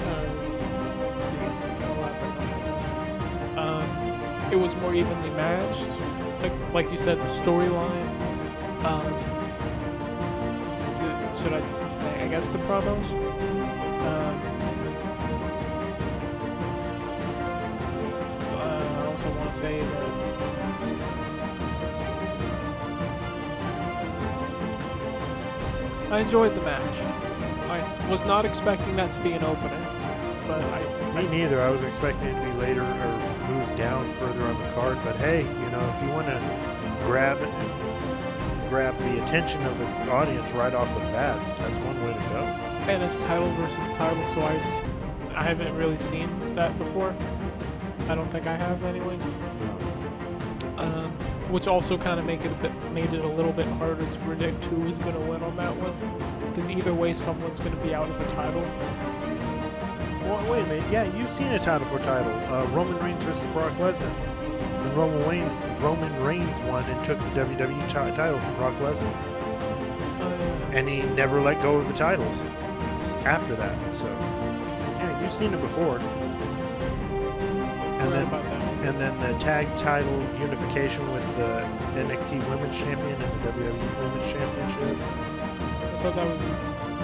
That. 0.00 0.26
Um, 3.56 3.88
it 4.52 4.56
was 4.56 4.74
more 4.74 4.92
evenly 4.92 5.30
matched. 5.30 5.88
Like, 6.42 6.52
like 6.74 6.90
you 6.90 6.98
said, 6.98 7.18
the 7.18 7.26
storyline. 7.26 8.08
Um, 8.84 9.12
should 11.40 11.52
I? 11.52 11.62
I 12.24 12.26
guess 12.26 12.50
the 12.50 12.58
promos. 12.58 13.55
I 26.16 26.20
enjoyed 26.20 26.54
the 26.54 26.62
match. 26.62 26.80
I 27.68 28.10
was 28.10 28.24
not 28.24 28.46
expecting 28.46 28.96
that 28.96 29.12
to 29.12 29.20
be 29.20 29.32
an 29.32 29.44
opener, 29.44 29.86
but 30.46 30.62
I, 30.62 31.12
Me 31.12 31.28
neither. 31.28 31.60
I 31.60 31.68
was 31.68 31.82
expecting 31.82 32.28
it 32.28 32.40
to 32.42 32.52
be 32.52 32.58
later 32.58 32.80
or 32.80 33.50
moved 33.50 33.76
down 33.76 34.10
further 34.14 34.42
on 34.44 34.58
the 34.62 34.72
card. 34.72 34.96
But 35.04 35.16
hey, 35.16 35.42
you 35.42 35.70
know, 35.70 35.94
if 35.94 36.02
you 36.02 36.08
want 36.14 36.26
to 36.28 36.40
grab 37.04 37.38
grab 38.70 38.96
the 38.96 39.24
attention 39.24 39.62
of 39.66 39.78
the 39.78 39.84
audience 40.10 40.50
right 40.52 40.72
off 40.72 40.88
the 40.94 41.00
bat, 41.12 41.58
that's 41.58 41.76
one 41.80 42.02
way 42.02 42.14
to 42.14 42.28
go. 42.30 42.40
and 42.88 43.02
it's 43.02 43.18
title 43.18 43.50
versus 43.56 43.94
title, 43.94 44.24
so 44.28 44.40
I 44.40 44.54
I 45.34 45.42
haven't 45.42 45.76
really 45.76 45.98
seen 45.98 46.54
that 46.54 46.78
before. 46.78 47.14
I 48.08 48.14
don't 48.14 48.32
think 48.32 48.46
I 48.46 48.56
have 48.56 48.82
anyway. 48.84 49.18
Which 51.50 51.66
also 51.68 51.96
kind 51.96 52.18
of 52.18 52.26
make 52.26 52.44
it 52.44 52.50
a 52.50 52.54
bit 52.56 52.72
made 52.92 53.12
it 53.12 53.24
a 53.24 53.28
little 53.28 53.52
bit 53.52 53.66
harder 53.78 54.04
to 54.04 54.18
predict 54.20 54.64
who 54.66 54.86
is 54.88 54.98
going 54.98 55.14
to 55.14 55.20
win 55.20 55.42
on 55.44 55.56
that 55.56 55.74
one, 55.76 55.94
because 56.50 56.68
either 56.68 56.92
way, 56.92 57.12
someone's 57.12 57.60
going 57.60 57.70
to 57.76 57.82
be 57.82 57.94
out 57.94 58.08
of 58.10 58.20
a 58.20 58.26
title. 58.30 58.62
Well, 60.22 60.50
wait 60.50 60.64
a 60.64 60.66
minute. 60.66 60.90
Yeah, 60.90 61.04
you've 61.16 61.28
seen 61.30 61.46
a 61.48 61.58
title 61.58 61.86
for 61.86 61.98
title. 62.00 62.32
Uh, 62.52 62.66
Roman 62.74 62.98
Reigns 62.98 63.22
versus 63.22 63.44
Brock 63.52 63.72
Lesnar. 63.78 64.10
And 64.10 64.96
Roman 64.96 65.28
Reigns, 65.28 65.52
Roman 65.80 66.24
Reigns 66.24 66.58
won 66.68 66.82
and 66.84 67.04
took 67.04 67.18
the 67.20 67.24
WWE 67.44 67.86
ti- 67.86 68.16
title 68.16 68.40
from 68.40 68.54
Brock 68.56 68.74
Lesnar. 68.80 69.14
Uh, 70.20 70.72
And 70.72 70.88
he 70.88 71.02
never 71.14 71.40
let 71.40 71.62
go 71.62 71.76
of 71.76 71.86
the 71.86 71.94
titles 71.94 72.40
after 73.24 73.54
that. 73.54 73.76
So, 73.94 74.06
yeah, 74.08 75.22
you've 75.22 75.30
seen 75.32 75.54
it 75.54 75.60
before. 75.60 75.98
And 78.00 78.12
then. 78.12 78.26
And 78.86 79.00
then 79.00 79.18
the 79.18 79.36
tag 79.40 79.66
title 79.78 80.16
unification 80.38 81.12
with 81.12 81.26
the 81.36 81.68
NXT 81.98 82.48
Women's 82.48 82.78
Champion 82.78 83.20
and 83.20 83.42
the 83.42 83.50
WWE 83.50 83.98
Women's 83.98 84.30
Championship. 84.30 84.96
I 85.02 85.98
thought 86.02 86.14
that 86.14 86.26
was 86.28 86.40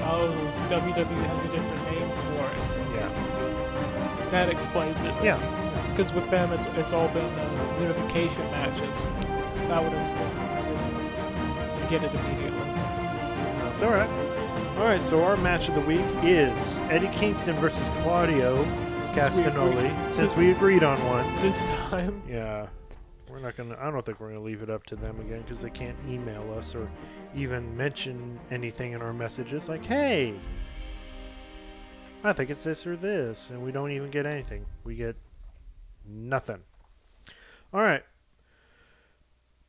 oh 0.05 0.30
WWE 0.70 1.24
has 1.26 1.43
a 1.43 1.49
different 1.49 1.83
name 1.91 2.14
for 2.14 2.47
it. 2.47 2.95
Yeah. 2.95 4.28
That 4.30 4.49
explains 4.49 4.97
it. 5.01 5.24
Yeah. 5.24 5.39
Because 5.91 6.12
with 6.12 6.30
them, 6.30 6.53
it's 6.53 6.66
it's 6.78 6.93
all 6.93 7.09
been 7.09 7.24
uh, 7.24 7.78
unification 7.80 8.45
matches. 8.53 8.97
That 9.66 9.83
would 9.83 9.93
explain. 9.93 10.28
it. 10.28 10.39
I 10.39 11.78
didn't 11.78 11.91
get 11.91 12.05
it 12.05 12.14
immediately. 12.14 12.61
That's 13.64 13.83
all 13.83 13.91
right. 13.91 14.09
All 14.78 14.85
right, 14.85 15.03
so 15.03 15.22
our 15.22 15.37
match 15.37 15.68
of 15.68 15.74
the 15.74 15.80
week 15.83 16.01
is 16.22 16.78
Eddie 16.91 17.09
Kingston 17.09 17.57
versus 17.57 17.89
Claudio 18.03 18.64
Since 19.15 19.37
we 19.37 19.43
Castagnoli. 19.43 19.77
agreed- 20.07 20.15
Since 20.15 20.37
we 20.37 20.51
agreed 20.51 20.83
on 20.83 20.99
one, 21.07 21.27
This 21.43 21.63
time, 21.63 22.23
yeah, 22.29 22.67
we're 23.29 23.41
not 23.41 23.57
gonna. 23.57 23.77
I 23.81 23.91
don't 23.91 24.05
think 24.05 24.21
we're 24.21 24.29
gonna 24.29 24.41
leave 24.41 24.63
it 24.63 24.71
up 24.71 24.85
to 24.87 24.97
them 24.97 25.21
again 25.21 25.43
because 25.43 25.61
they 25.63 25.71
can't 25.71 25.97
email 26.09 26.53
us 26.59 26.75
or 26.75 26.89
even 27.35 27.77
mention 27.77 28.41
anything 28.51 28.93
in 28.93 29.03
our 29.03 29.13
messages 29.13 29.69
like, 29.69 29.85
"Hey, 29.85 30.35
I 32.25 32.33
think 32.33 32.49
it's 32.51 32.63
this 32.65 32.87
or 32.87 32.97
this," 32.97 33.51
and 33.51 33.63
we 33.63 33.71
don't 33.71 33.91
even 33.91 34.11
get 34.11 34.25
anything. 34.27 34.65
We 34.85 34.95
get 34.97 35.17
nothing. 36.07 36.61
All 37.75 37.81
right. 37.83 38.05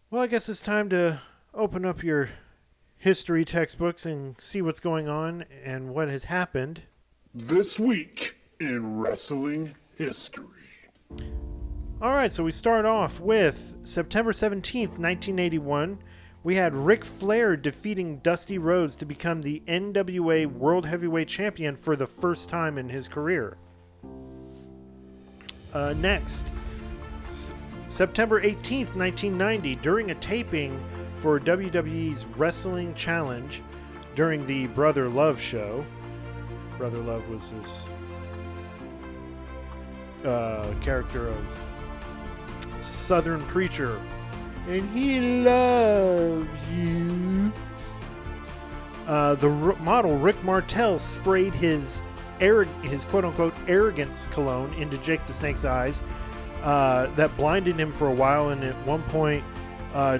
Well, 0.09 0.21
I 0.21 0.27
guess 0.27 0.47
it's 0.47 0.61
time 0.61 0.89
to 0.89 1.19
open 1.53 1.85
up 1.85 2.03
your 2.03 2.29
history 2.97 3.43
textbooks 3.43 4.05
and 4.05 4.35
see 4.39 4.61
what's 4.61 4.79
going 4.79 5.07
on 5.09 5.43
and 5.63 5.89
what 5.93 6.07
has 6.07 6.25
happened. 6.25 6.83
This 7.33 7.77
week 7.79 8.37
in 8.59 8.97
wrestling 8.97 9.75
history. 9.95 10.47
All 12.01 12.11
right, 12.11 12.31
so 12.31 12.43
we 12.43 12.51
start 12.51 12.85
off 12.85 13.19
with 13.19 13.75
September 13.83 14.33
17th, 14.33 14.99
1981. 14.99 15.99
We 16.43 16.55
had 16.55 16.75
Ric 16.75 17.05
Flair 17.05 17.55
defeating 17.55 18.17
Dusty 18.17 18.57
Rhodes 18.57 18.97
to 18.97 19.05
become 19.05 19.41
the 19.41 19.61
NWA 19.67 20.45
World 20.45 20.85
Heavyweight 20.85 21.29
Champion 21.29 21.75
for 21.75 21.95
the 21.95 22.05
first 22.05 22.49
time 22.49 22.77
in 22.77 22.89
his 22.89 23.07
career. 23.07 23.57
Uh, 25.73 25.93
next, 25.93 26.51
S- 27.25 27.53
September 27.87 28.41
18th, 28.41 28.95
1990, 28.95 29.75
during 29.75 30.11
a 30.11 30.15
taping 30.15 30.83
for 31.17 31.39
WWE's 31.39 32.25
Wrestling 32.35 32.93
Challenge 32.95 33.61
during 34.13 34.45
the 34.45 34.67
Brother 34.67 35.07
Love 35.07 35.39
show. 35.39 35.85
Brother 36.77 36.99
Love 36.99 37.29
was 37.29 37.51
this 37.51 37.87
uh, 40.25 40.73
character 40.81 41.27
of 41.27 41.61
Southern 42.79 43.41
preacher, 43.43 43.99
and 44.67 44.89
he 44.91 45.19
loves 45.43 46.47
you. 46.73 47.51
Uh, 49.07 49.35
the 49.35 49.49
r- 49.49 49.75
model 49.77 50.17
Rick 50.17 50.41
Martel 50.43 50.99
sprayed 50.99 51.53
his 51.53 52.01
his 52.81 53.05
quote 53.05 53.23
unquote 53.23 53.53
arrogance 53.67 54.27
cologne 54.31 54.73
into 54.73 54.97
Jake 54.97 55.25
the 55.25 55.33
Snake's 55.33 55.65
eyes. 55.65 56.01
Uh, 56.61 57.07
that 57.15 57.35
blinded 57.35 57.77
him 57.77 57.91
for 57.91 58.07
a 58.07 58.13
while, 58.13 58.49
and 58.49 58.63
at 58.63 58.75
one 58.85 59.03
point, 59.03 59.43
uh, 59.93 60.17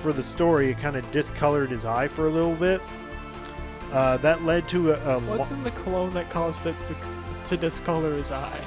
for 0.00 0.12
the 0.12 0.22
story, 0.22 0.70
it 0.70 0.78
kind 0.78 0.96
of 0.96 1.10
discolored 1.10 1.70
his 1.70 1.84
eye 1.86 2.06
for 2.08 2.26
a 2.26 2.30
little 2.30 2.54
bit. 2.54 2.82
Uh, 3.90 4.16
that 4.18 4.44
led 4.44 4.68
to 4.68 4.92
a, 4.92 5.16
a 5.16 5.18
lo- 5.18 5.38
what's 5.38 5.50
in 5.50 5.62
the 5.62 5.70
cologne 5.72 6.12
that 6.14 6.28
caused 6.30 6.66
it 6.66 6.76
to 6.80 6.94
to 7.44 7.56
discolor 7.56 8.14
his 8.14 8.30
eye? 8.30 8.60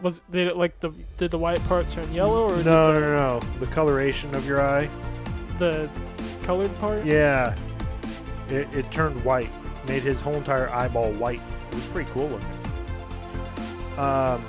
Was 0.00 0.22
did 0.30 0.46
it 0.46 0.56
like 0.56 0.78
the 0.80 0.90
did 1.16 1.30
the 1.30 1.38
white 1.38 1.62
part 1.66 1.90
turn 1.90 2.12
yellow 2.12 2.44
or 2.44 2.62
no, 2.62 2.92
did 2.92 3.00
no, 3.00 3.40
no, 3.40 3.40
the 3.58 3.66
coloration 3.66 4.32
of 4.34 4.46
your 4.46 4.60
eye. 4.60 4.88
the, 5.58 5.90
the 6.16 6.46
colored 6.46 6.74
part? 6.78 7.04
Yeah. 7.04 7.56
It, 8.48 8.72
it 8.74 8.90
turned 8.90 9.20
white, 9.22 9.50
made 9.86 10.02
his 10.02 10.20
whole 10.20 10.36
entire 10.36 10.72
eyeball 10.72 11.12
white. 11.14 11.42
It 11.68 11.74
was 11.74 11.86
pretty 11.88 12.10
cool 12.12 12.28
looking. 12.28 12.48
Um, 13.98 14.46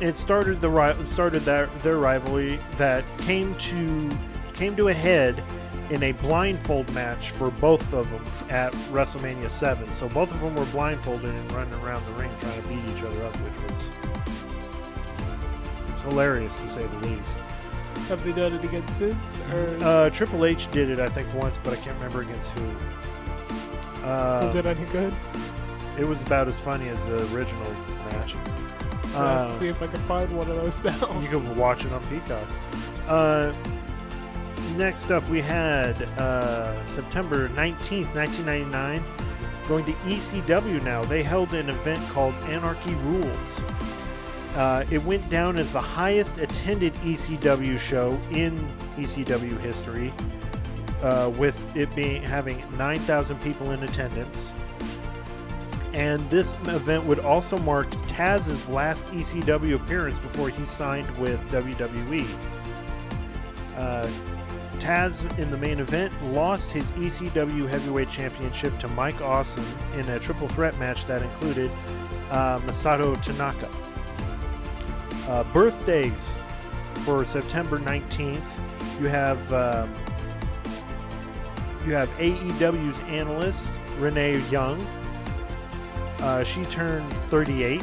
it 0.00 0.16
started 0.16 0.60
the 0.60 0.70
it 0.70 1.08
started 1.08 1.42
that 1.42 1.80
their 1.80 1.96
rivalry 1.96 2.58
that 2.78 3.04
came 3.18 3.54
to 3.56 4.10
came 4.54 4.76
to 4.76 4.88
a 4.88 4.94
head 4.94 5.42
in 5.90 6.02
a 6.02 6.12
blindfold 6.12 6.92
match 6.94 7.30
for 7.30 7.50
both 7.50 7.92
of 7.92 8.10
them 8.10 8.24
at 8.50 8.72
WrestleMania 8.90 9.50
7. 9.50 9.92
So 9.92 10.08
both 10.08 10.32
of 10.32 10.40
them 10.40 10.54
were 10.56 10.64
blindfolded 10.66 11.32
and 11.38 11.52
running 11.52 11.74
around 11.76 12.04
the 12.06 12.14
ring 12.14 12.30
trying 12.40 12.62
to 12.62 12.68
beat 12.68 12.96
each 12.96 13.04
other 13.04 13.22
hilarious 16.08 16.54
to 16.56 16.68
say 16.68 16.86
the 16.86 17.08
least. 17.08 17.36
Have 18.08 18.22
they 18.24 18.32
done 18.32 18.52
it 18.54 18.62
against 18.64 18.96
since 18.98 19.40
or 19.50 19.76
Uh, 19.82 20.10
Triple 20.10 20.44
H 20.44 20.70
did 20.70 20.90
it, 20.90 20.98
I 20.98 21.08
think, 21.08 21.32
once, 21.34 21.58
but 21.62 21.72
I 21.72 21.76
can't 21.76 21.96
remember 21.96 22.20
against 22.20 22.50
who. 22.50 22.66
Uh, 24.06 24.42
was 24.44 24.54
it 24.54 24.66
any 24.66 24.84
good? 24.86 25.12
it 25.98 26.06
was 26.06 26.20
about 26.22 26.46
as 26.46 26.60
funny 26.60 26.88
as 26.88 27.04
the 27.06 27.16
original 27.34 27.72
match. 28.12 28.32
Have 28.32 29.16
Uh, 29.16 29.48
to 29.48 29.56
see 29.58 29.68
if 29.68 29.82
I 29.82 29.86
can 29.86 30.00
find 30.02 30.30
one 30.32 30.48
of 30.50 30.56
those 30.56 30.82
now. 30.84 31.20
you 31.20 31.28
can 31.28 31.56
watch 31.56 31.84
it 31.86 31.92
on 31.92 32.04
Peacock. 32.06 32.44
Uh, 33.08 33.52
next 34.76 35.10
up, 35.10 35.26
we 35.30 35.40
had 35.40 36.00
uh, 36.20 36.84
September 36.86 37.48
19th, 37.50 38.14
1999. 38.14 39.02
Going 39.68 39.84
to 39.86 39.92
ECW 39.92 40.82
now. 40.84 41.02
They 41.04 41.22
held 41.24 41.52
an 41.54 41.70
event 41.70 42.00
called 42.10 42.34
Anarchy 42.44 42.94
Rules. 43.06 43.60
Uh, 44.56 44.84
it 44.90 45.02
went 45.04 45.28
down 45.28 45.58
as 45.58 45.70
the 45.70 45.80
highest 45.80 46.38
attended 46.38 46.94
ECW 46.94 47.78
show 47.78 48.18
in 48.32 48.56
ECW 48.96 49.60
history, 49.60 50.10
uh, 51.02 51.30
with 51.36 51.76
it 51.76 51.94
being 51.94 52.22
having 52.22 52.64
9,000 52.78 53.38
people 53.42 53.72
in 53.72 53.82
attendance. 53.82 54.54
And 55.92 56.20
this 56.30 56.54
event 56.68 57.04
would 57.04 57.18
also 57.18 57.58
mark 57.58 57.90
Taz's 58.08 58.66
last 58.70 59.04
ECW 59.08 59.74
appearance 59.74 60.18
before 60.18 60.48
he 60.48 60.64
signed 60.64 61.08
with 61.18 61.38
WWE. 61.50 62.26
Uh, 63.76 64.08
Taz 64.78 65.38
in 65.38 65.50
the 65.50 65.58
main 65.58 65.80
event 65.80 66.14
lost 66.32 66.70
his 66.70 66.90
ECW 66.92 67.68
Heavyweight 67.68 68.10
Championship 68.10 68.78
to 68.78 68.88
Mike 68.88 69.20
Awesome 69.20 69.64
in 69.98 70.08
a 70.08 70.18
triple 70.18 70.48
threat 70.48 70.78
match 70.78 71.04
that 71.06 71.20
included 71.20 71.70
uh, 72.30 72.58
Masato 72.60 73.20
Tanaka. 73.20 73.68
Uh, 75.28 75.44
birthdays 75.52 76.38
for 77.04 77.24
September 77.24 77.78
19th. 77.78 78.48
You 79.00 79.08
have 79.08 79.52
um, 79.52 79.92
you 81.84 81.92
have 81.94 82.08
AEW's 82.18 83.00
analyst 83.08 83.72
Renee 83.98 84.38
Young. 84.50 84.80
Uh, 86.20 86.44
she 86.44 86.64
turned 86.64 87.12
38. 87.12 87.82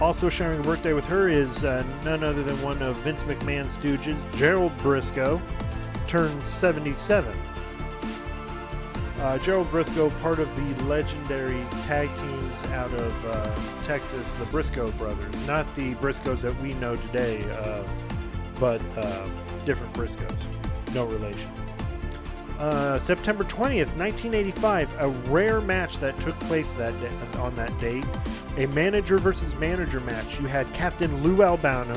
Also 0.00 0.28
sharing 0.28 0.58
a 0.58 0.62
birthday 0.62 0.92
with 0.92 1.04
her 1.04 1.28
is 1.28 1.64
uh, 1.64 1.84
none 2.04 2.24
other 2.24 2.42
than 2.42 2.60
one 2.62 2.82
of 2.82 2.96
Vince 2.98 3.22
McMahon's 3.24 3.76
stooges, 3.76 4.30
Gerald 4.36 4.76
Briscoe, 4.78 5.40
turned 6.06 6.42
77. 6.42 7.32
Uh, 9.22 9.38
Gerald 9.38 9.70
Briscoe, 9.70 10.10
part 10.20 10.40
of 10.40 10.48
the 10.56 10.84
legendary 10.84 11.64
tag 11.86 12.12
teams 12.16 12.66
out 12.72 12.92
of 12.94 13.26
uh, 13.26 13.84
Texas, 13.84 14.32
the 14.32 14.44
Briscoe 14.46 14.90
brothers. 14.92 15.46
Not 15.46 15.72
the 15.76 15.94
Briscoes 15.94 16.40
that 16.40 16.60
we 16.60 16.72
know 16.74 16.96
today, 16.96 17.48
uh, 17.52 17.86
but 18.58 18.82
uh, 18.98 19.30
different 19.64 19.92
Briscoes. 19.94 20.92
No 20.92 21.06
relation. 21.06 21.48
Uh, 22.58 22.98
September 22.98 23.44
20th, 23.44 23.96
1985, 23.96 24.92
a 24.98 25.08
rare 25.30 25.60
match 25.60 25.98
that 25.98 26.18
took 26.20 26.38
place 26.40 26.72
that 26.72 26.92
da- 27.00 27.40
on 27.40 27.54
that 27.54 27.76
date. 27.78 28.04
A 28.56 28.66
manager 28.66 29.18
versus 29.18 29.54
manager 29.54 30.00
match. 30.00 30.40
You 30.40 30.48
had 30.48 30.72
Captain 30.74 31.22
Lou 31.22 31.44
Albano, 31.44 31.94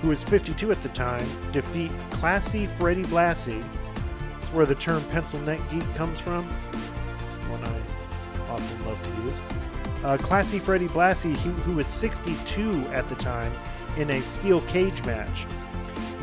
who 0.00 0.10
was 0.10 0.22
52 0.22 0.70
at 0.70 0.80
the 0.84 0.88
time, 0.90 1.26
defeat 1.50 1.90
Classy 2.12 2.66
Freddie 2.66 3.02
Blassie. 3.04 3.64
Where 4.52 4.66
the 4.66 4.74
term 4.74 5.02
pencil 5.04 5.40
neck 5.40 5.60
geek 5.70 5.94
comes 5.94 6.18
from. 6.18 6.44
One 7.50 7.64
I 7.64 8.50
often 8.50 8.86
love 8.86 9.02
to 9.02 9.22
use. 9.22 9.42
Uh, 10.04 10.16
Classy 10.18 10.58
Freddie 10.58 10.88
Blassie, 10.88 11.36
who, 11.36 11.50
who 11.62 11.76
was 11.76 11.86
62 11.86 12.86
at 12.92 13.08
the 13.08 13.14
time, 13.14 13.52
in 13.96 14.10
a 14.10 14.20
steel 14.20 14.60
cage 14.62 15.04
match. 15.04 15.46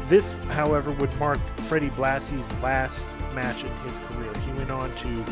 This, 0.08 0.34
however, 0.50 0.92
would 0.94 1.14
mark 1.18 1.40
Freddie 1.62 1.92
Blassie's 1.92 2.52
last 2.62 3.16
match 3.34 3.64
in 3.64 3.76
his 3.78 3.98
career. 4.00 4.32
He 4.46 4.52
went 4.54 4.72
on 4.72 4.92
to 4.92 5.26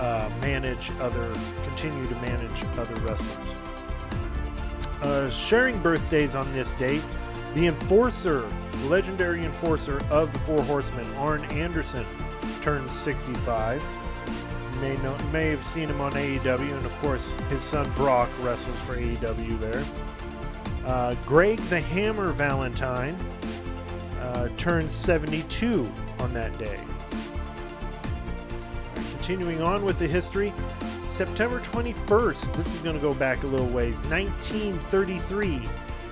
uh, 0.00 0.30
manage 0.40 0.90
other, 1.00 1.32
continue 1.62 2.06
to 2.06 2.14
manage 2.16 2.64
other 2.78 2.94
wrestlers. 3.02 3.54
Uh, 5.02 5.28
sharing 5.30 5.78
birthdays 5.80 6.34
on 6.34 6.50
this 6.52 6.72
date, 6.72 7.04
the 7.54 7.66
enforcer, 7.66 8.48
the 8.72 8.88
legendary 8.88 9.44
enforcer 9.44 10.00
of 10.10 10.32
the 10.32 10.38
Four 10.40 10.62
Horsemen, 10.62 11.06
Arn 11.16 11.44
Anderson, 11.46 12.06
turns 12.60 12.92
65. 12.92 13.82
You 14.74 14.80
may 14.80 14.96
know, 14.98 15.16
you 15.16 15.30
may 15.32 15.48
have 15.48 15.64
seen 15.64 15.88
him 15.88 16.00
on 16.00 16.12
AEW, 16.12 16.76
and 16.76 16.86
of 16.86 16.96
course, 17.00 17.38
his 17.50 17.62
son 17.62 17.90
Brock 17.92 18.28
wrestles 18.40 18.78
for 18.80 18.96
AEW 18.96 19.58
there. 19.60 19.82
Uh, 20.84 21.14
Greg 21.26 21.58
the 21.60 21.80
Hammer 21.80 22.32
Valentine 22.32 23.16
uh, 24.20 24.48
turns 24.56 24.92
72 24.94 25.90
on 26.18 26.32
that 26.32 26.56
day. 26.58 26.80
Continuing 29.12 29.62
on 29.62 29.84
with 29.84 29.98
the 29.98 30.06
history, 30.06 30.52
September 31.08 31.60
21st, 31.60 32.54
this 32.54 32.74
is 32.74 32.80
going 32.80 32.96
to 32.96 33.02
go 33.02 33.14
back 33.14 33.42
a 33.44 33.46
little 33.46 33.68
ways, 33.68 34.00
1933, 34.08 35.68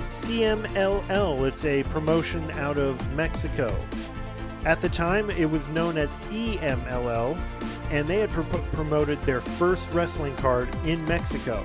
CMLL, 0.08 1.46
it's 1.46 1.64
a 1.64 1.82
promotion 1.84 2.48
out 2.52 2.78
of 2.78 3.14
Mexico. 3.14 3.76
At 4.64 4.80
the 4.80 4.88
time, 4.88 5.30
it 5.30 5.50
was 5.50 5.68
known 5.70 5.96
as 5.96 6.14
EMLL, 6.30 7.38
and 7.90 8.06
they 8.06 8.20
had 8.20 8.30
pro- 8.30 8.44
promoted 8.44 9.20
their 9.22 9.40
first 9.40 9.90
wrestling 9.90 10.36
card 10.36 10.68
in 10.86 11.02
Mexico. 11.06 11.64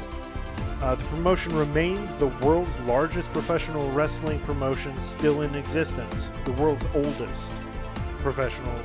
Uh, 0.82 0.96
the 0.96 1.04
promotion 1.06 1.56
remains 1.56 2.16
the 2.16 2.28
world's 2.28 2.80
largest 2.82 3.32
professional 3.34 3.90
wrestling 3.92 4.40
promotion 4.42 5.00
still 5.02 5.42
in 5.42 5.56
existence, 5.56 6.32
the 6.46 6.52
world's 6.54 6.86
oldest 6.94 7.54
professional 8.20 8.76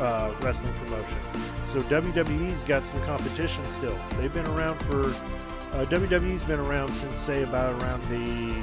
uh, 0.00 0.34
wrestling 0.40 0.74
promotion. 0.74 1.18
So 1.66 1.80
WWE's 1.82 2.62
got 2.64 2.86
some 2.86 3.02
competition 3.04 3.64
still. 3.66 3.98
They've 4.18 4.32
been 4.32 4.46
around 4.46 4.78
for 4.80 5.06
uh, 5.72 5.84
WWE's 5.84 6.42
been 6.44 6.60
around 6.60 6.92
since 6.92 7.18
say 7.18 7.42
about 7.42 7.82
around 7.82 8.02
the 8.04 8.54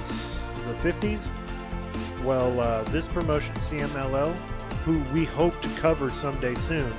the 0.64 0.74
50s. 0.74 1.32
Well, 2.24 2.60
uh, 2.60 2.84
this 2.86 3.08
promotion 3.08 3.54
CMLL, 3.56 4.36
who 4.86 5.00
we 5.14 5.26
hope 5.26 5.62
to 5.62 5.70
cover 5.80 6.10
someday 6.10 6.56
soon, 6.56 6.92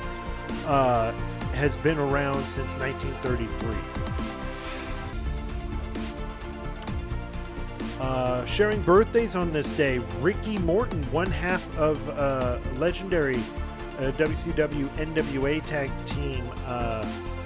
uh, 0.67 1.13
has 1.53 1.77
been 1.79 1.99
around 1.99 2.41
since 2.43 2.75
1933. 2.77 4.05
Uh, 8.01 8.45
sharing 8.45 8.83
birthdays 8.83 9.37
on 9.37 9.51
this 9.51 9.77
day, 9.77 9.99
Ricky 10.21 10.59
Morton, 10.59 11.03
one 11.05 11.31
half 11.31 11.75
of 11.79 12.11
uh, 12.11 12.59
legendary 12.77 13.37
uh, 13.99 14.11
WCW 14.13 14.89
NWA 14.97 15.63
tag 15.65 15.91
team, 16.05 16.45
uh, 16.67 17.03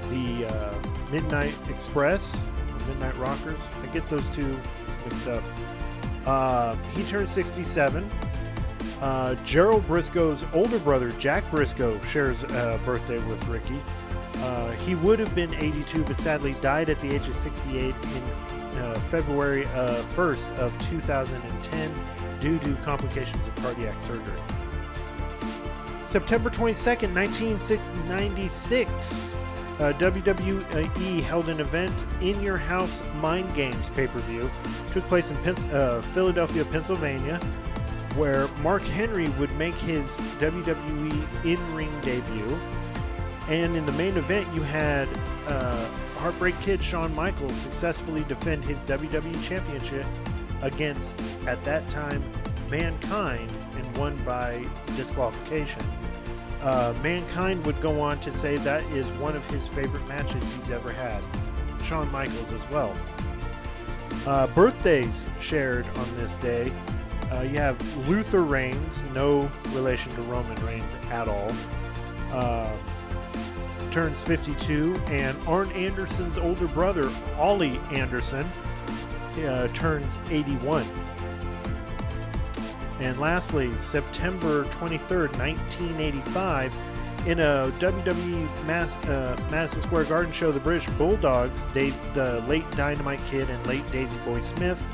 the 0.09 0.47
uh, 0.47 1.13
Midnight 1.13 1.55
Express, 1.69 2.43
Midnight 2.87 3.17
Rockers. 3.19 3.61
I 3.83 3.87
get 3.89 4.07
those 4.09 4.31
two 4.31 4.59
mixed 5.05 5.29
up. 5.29 5.45
He 6.95 7.03
turned 7.05 7.29
67. 7.29 8.11
Uh, 9.01 9.35
Gerald 9.37 9.87
Briscoe's 9.87 10.45
older 10.53 10.79
brother, 10.81 11.13
Jack 11.13 11.49
Briscoe, 11.51 12.01
shares 12.03 12.43
a 12.43 12.81
birthday 12.85 13.19
with 13.19 13.43
Ricky. 13.47 13.81
Uh, 14.39 14.73
he 14.73 14.95
would 14.97 15.19
have 15.19 15.35
been 15.35 15.55
82, 15.55 16.05
but 16.05 16.19
sadly 16.19 16.55
died 16.61 16.91
at 16.91 16.99
the 16.99 17.15
age 17.15 17.27
of 17.29 17.35
68 17.35 17.83
in 17.83 17.93
uh, 17.93 18.99
February 19.11 19.67
uh, 19.67 20.03
1st 20.15 20.57
of 20.59 20.91
2010 20.91 22.05
due 22.41 22.59
to 22.59 22.75
complications 22.83 23.47
of 23.47 23.55
cardiac 23.57 24.01
surgery. 24.01 24.39
September 26.09 26.51
22nd, 26.51 27.15
1996, 27.15 29.31
uh, 29.79 29.93
WWE 29.93 31.23
held 31.23 31.49
an 31.49 31.61
event 31.61 31.93
in 32.21 32.41
your 32.43 32.57
house 32.57 33.03
Mind 33.17 33.53
Games 33.55 33.91
pay 33.91 34.07
per 34.07 34.19
view. 34.21 34.51
Took 34.91 35.07
place 35.09 35.31
in 35.31 35.37
Pens- 35.39 35.67
uh, 35.67 36.03
Philadelphia, 36.15 36.65
Pennsylvania, 36.65 37.39
where 38.19 38.49
Mark 38.63 38.83
Henry 38.83 39.29
would 39.31 39.55
make 39.57 39.77
his 39.77 40.19
WWE 40.41 41.45
in 41.45 41.75
ring 41.75 41.91
debut. 42.01 42.59
And 43.49 43.77
in 43.77 43.87
the 43.87 43.93
main 43.93 44.17
event, 44.17 44.53
you 44.53 44.63
had 44.63 45.09
uh, 45.47 45.91
Heartbreak 46.17 46.61
Kid 46.61 46.83
Shawn 46.83 47.15
Michaels 47.15 47.55
successfully 47.55 48.25
defend 48.25 48.65
his 48.65 48.83
WWE 48.83 49.49
Championship 49.49 50.05
against, 50.63 51.21
at 51.47 51.63
that 51.65 51.89
time, 51.89 52.23
Mankind 52.71 53.51
and 53.77 53.97
won 53.97 54.17
by 54.19 54.67
disqualification. 54.97 55.83
Uh, 56.61 56.93
Mankind 57.03 57.65
would 57.65 57.81
go 57.81 58.01
on 58.01 58.19
to 58.21 58.35
say 58.35 58.57
that 58.57 58.83
is 58.87 59.09
one 59.13 59.37
of 59.37 59.47
his 59.47 59.69
favorite 59.69 60.07
matches 60.09 60.43
he's 60.57 60.71
ever 60.71 60.93
had. 60.93 61.25
Shawn 61.85 62.11
Michaels 62.11 62.53
as 62.53 62.69
well. 62.71 62.95
Uh, 64.27 64.49
birthdays 64.49 65.31
shared 65.41 65.87
on 65.87 66.17
this 66.17 66.37
day. 66.39 66.73
Uh, 67.33 67.43
you 67.43 67.59
have 67.59 68.09
Luther 68.09 68.43
Reigns, 68.43 69.03
no 69.15 69.51
relation 69.71 70.11
to 70.13 70.23
Roman 70.23 70.57
Reigns 70.65 70.95
at 71.11 71.29
all. 71.29 71.53
Uh, 72.33 72.75
turns 73.91 74.23
52, 74.23 74.95
and 75.07 75.37
Arn 75.47 75.71
Anderson's 75.73 76.39
older 76.39 76.67
brother, 76.69 77.11
Ole 77.39 77.79
Anderson, 77.93 78.49
uh, 79.47 79.69
turns 79.69 80.19
81. 80.31 80.85
And 83.01 83.17
lastly, 83.19 83.73
September 83.73 84.65
23rd, 84.65 85.37
1985, 85.39 86.77
in 87.27 87.41
a 87.41 87.71
WWE 87.79 88.65
Mass, 88.65 88.97
uh, 89.07 89.37
Madison 89.51 89.83
Square 89.83 90.05
Garden 90.05 90.33
show, 90.33 90.51
the 90.51 90.61
British 90.61 90.89
Bulldogs, 90.91 91.65
Dave, 91.67 91.95
the 92.15 92.41
late 92.49 92.69
Dynamite 92.73 93.25
Kid 93.27 93.51
and 93.51 93.67
late 93.67 93.89
Davey 93.93 94.17
Boy 94.25 94.41
Smith, 94.41 94.87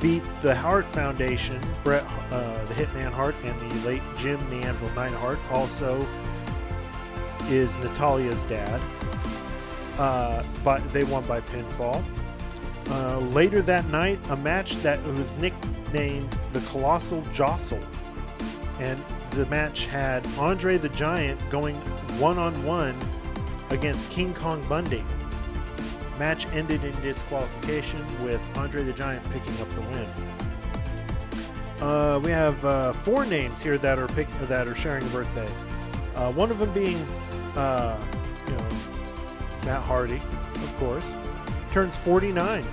beat 0.00 0.22
the 0.42 0.54
Hart 0.54 0.86
Foundation, 0.86 1.60
Bret 1.84 2.04
uh, 2.30 2.64
the 2.64 2.74
Hitman 2.74 3.12
Hart, 3.12 3.40
and 3.44 3.58
the 3.60 3.88
late 3.88 4.02
Jim 4.16 4.38
the 4.50 4.66
Anvil 4.66 4.90
Neidhart, 4.90 5.38
also 5.50 6.06
is 7.48 7.76
Natalya's 7.78 8.42
dad. 8.44 8.80
Uh, 9.98 10.42
but 10.64 10.86
they 10.90 11.04
won 11.04 11.24
by 11.24 11.40
pinfall. 11.40 12.02
Uh, 12.88 13.18
later 13.18 13.62
that 13.62 13.86
night, 13.86 14.18
a 14.30 14.36
match 14.36 14.76
that 14.76 15.02
was 15.14 15.34
nicknamed 15.34 16.30
the 16.52 16.60
Colossal 16.70 17.22
Jostle. 17.32 17.80
And 18.78 19.00
the 19.32 19.46
match 19.46 19.86
had 19.86 20.26
Andre 20.38 20.78
the 20.78 20.88
Giant 20.88 21.48
going 21.50 21.76
one 22.18 22.38
on 22.38 22.64
one 22.64 22.98
against 23.68 24.10
King 24.10 24.34
Kong 24.34 24.64
Bundy. 24.68 25.04
Match 26.20 26.46
ended 26.52 26.84
in 26.84 26.92
disqualification 27.00 28.06
with 28.22 28.46
Andre 28.54 28.82
the 28.82 28.92
Giant 28.92 29.24
picking 29.32 29.58
up 29.58 29.70
the 29.70 29.80
win. 29.80 30.06
Uh, 31.80 32.20
we 32.22 32.30
have 32.30 32.62
uh, 32.62 32.92
four 32.92 33.24
names 33.24 33.62
here 33.62 33.78
that 33.78 33.98
are 33.98 34.06
pick- 34.08 34.28
that 34.42 34.68
are 34.68 34.74
sharing 34.74 35.02
a 35.02 35.06
birthday. 35.06 35.48
Uh, 36.16 36.30
one 36.32 36.50
of 36.50 36.58
them 36.58 36.70
being, 36.74 36.98
uh, 37.56 37.98
you 38.46 38.52
know, 38.52 38.68
Matt 39.64 39.82
Hardy, 39.82 40.20
of 40.56 40.76
course, 40.76 41.14
turns 41.70 41.96
49. 41.96 42.64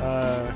Uh, 0.00 0.52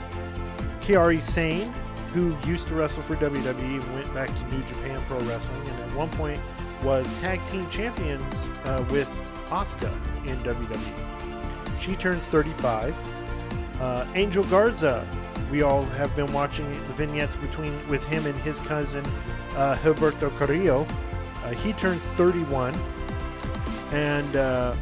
Kairi 0.81 1.23
Sane, 1.23 1.73
who 2.13 2.37
used 2.45 2.67
to 2.67 2.75
wrestle 2.75 3.05
for 3.05 3.15
WWE, 3.15 3.95
went 3.95 4.13
back 4.13 4.35
to 4.35 4.57
New 4.57 4.65
Japan 4.65 5.01
Pro 5.07 5.21
Wrestling, 5.21 5.63
and 5.69 5.79
at 5.79 5.95
one 5.95 6.11
point 6.11 6.43
was 6.83 7.07
tag 7.21 7.41
team 7.47 7.71
champions 7.71 8.49
uh, 8.65 8.85
with 8.91 9.09
Asuka 9.47 9.93
in 10.27 10.37
WWE. 10.39 11.12
She 11.83 11.97
turns 11.97 12.27
35. 12.29 12.95
Uh, 13.81 14.07
Angel 14.15 14.45
Garza, 14.45 15.05
we 15.51 15.63
all 15.63 15.83
have 15.83 16.15
been 16.15 16.33
watching 16.33 16.71
the 16.85 16.93
vignettes 16.93 17.35
between 17.35 17.75
with 17.89 18.05
him 18.05 18.25
and 18.25 18.39
his 18.39 18.61
cousin 18.61 19.05
uh, 19.57 19.75
Gilberto 19.83 20.31
Carrillo. 20.39 20.87
Uh, 21.45 21.51
he 21.51 21.73
turns 21.73 22.05
31, 22.17 22.73
and 23.91 24.37
uh, 24.37 24.77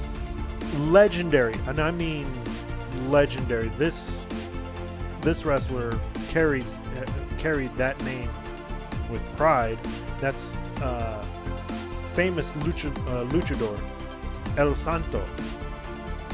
legendary, 0.81 1.55
and 1.66 1.81
I 1.81 1.90
mean 1.90 2.31
legendary. 3.05 3.68
This 3.78 4.27
this 5.22 5.47
wrestler 5.47 5.98
carries 6.28 6.74
uh, 6.74 7.06
carried 7.39 7.74
that 7.77 7.98
name 8.05 8.28
with 9.10 9.24
pride. 9.39 9.78
That's 10.20 10.55
uh, 10.82 11.22
famous 12.12 12.52
lucha, 12.52 12.94
uh, 13.09 13.24
luchador 13.24 13.81
El 14.59 14.74
Santo. 14.74 15.24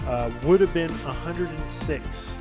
Uh, 0.07 0.31
would 0.45 0.61
have 0.61 0.73
been 0.73 0.91
106 0.91 2.37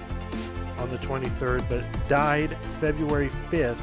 on 0.78 0.90
the 0.90 0.98
23rd, 1.00 1.68
but 1.70 2.08
died 2.08 2.56
February 2.80 3.30
5th 3.30 3.80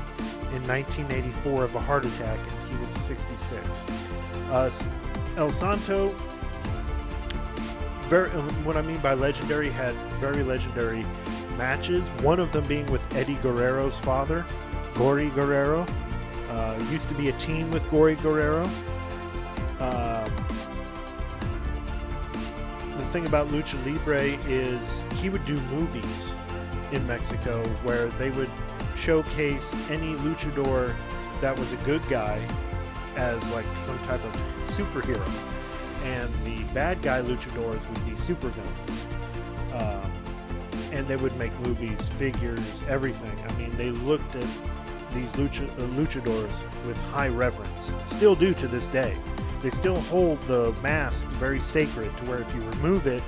in 0.54 0.62
1984 0.68 1.64
of 1.64 1.74
a 1.74 1.80
heart 1.80 2.04
attack, 2.04 2.38
and 2.38 2.70
he 2.70 2.76
was 2.78 2.88
66. 2.88 3.84
Uh, 4.50 4.70
El 5.36 5.50
Santo, 5.50 6.14
very. 8.08 8.30
um, 8.32 8.48
What 8.64 8.76
I 8.76 8.82
mean 8.82 8.98
by 8.98 9.14
legendary 9.14 9.70
had 9.70 9.94
very 10.20 10.42
legendary 10.42 11.04
matches. 11.56 12.08
One 12.22 12.38
of 12.38 12.52
them 12.52 12.64
being 12.66 12.86
with 12.92 13.04
Eddie 13.16 13.36
Guerrero's 13.36 13.98
father, 13.98 14.44
Gory 14.94 15.30
Guerrero. 15.30 15.86
Uh, 16.50 16.78
used 16.90 17.08
to 17.08 17.14
be 17.14 17.30
a 17.30 17.32
team 17.32 17.70
with 17.70 17.88
Gory 17.90 18.14
Guerrero. 18.16 18.68
The 20.48 20.51
thing 23.12 23.26
about 23.26 23.48
Lucha 23.48 23.76
Libre 23.84 24.22
is 24.50 25.04
he 25.16 25.28
would 25.28 25.44
do 25.44 25.60
movies 25.70 26.34
in 26.92 27.06
Mexico 27.06 27.62
where 27.84 28.06
they 28.06 28.30
would 28.30 28.50
showcase 28.96 29.74
any 29.90 30.14
luchador 30.16 30.94
that 31.42 31.58
was 31.58 31.72
a 31.72 31.76
good 31.78 32.06
guy 32.08 32.36
as 33.16 33.52
like 33.52 33.66
some 33.76 33.98
type 34.00 34.24
of 34.24 34.34
superhero, 34.64 35.28
and 36.04 36.32
the 36.46 36.64
bad 36.72 37.02
guy 37.02 37.20
luchadors 37.20 37.86
would 37.86 38.06
be 38.06 38.12
supervillains. 38.12 39.06
Um, 39.74 40.12
and 40.92 41.06
they 41.06 41.16
would 41.16 41.36
make 41.36 41.58
movies, 41.60 42.08
figures, 42.08 42.82
everything. 42.88 43.34
I 43.46 43.52
mean, 43.58 43.70
they 43.72 43.90
looked 43.90 44.36
at 44.36 44.46
these 45.12 45.30
lucha, 45.32 45.68
uh, 45.70 45.86
luchadors 45.96 46.86
with 46.86 46.98
high 47.10 47.28
reverence. 47.28 47.92
Still 48.06 48.34
do 48.34 48.54
to 48.54 48.68
this 48.68 48.88
day. 48.88 49.16
They 49.62 49.70
still 49.70 50.00
hold 50.00 50.40
the 50.42 50.72
mask 50.82 51.28
very 51.28 51.60
sacred 51.60 52.16
to 52.16 52.24
where 52.24 52.40
if 52.40 52.52
you 52.52 52.60
remove 52.62 53.06
it, 53.06 53.22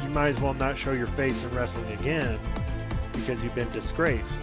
you 0.00 0.08
might 0.10 0.28
as 0.28 0.40
well 0.40 0.54
not 0.54 0.78
show 0.78 0.92
your 0.92 1.08
face 1.08 1.44
in 1.44 1.50
wrestling 1.50 1.90
again 1.92 2.38
because 3.12 3.42
you've 3.42 3.54
been 3.54 3.70
disgraced. 3.70 4.40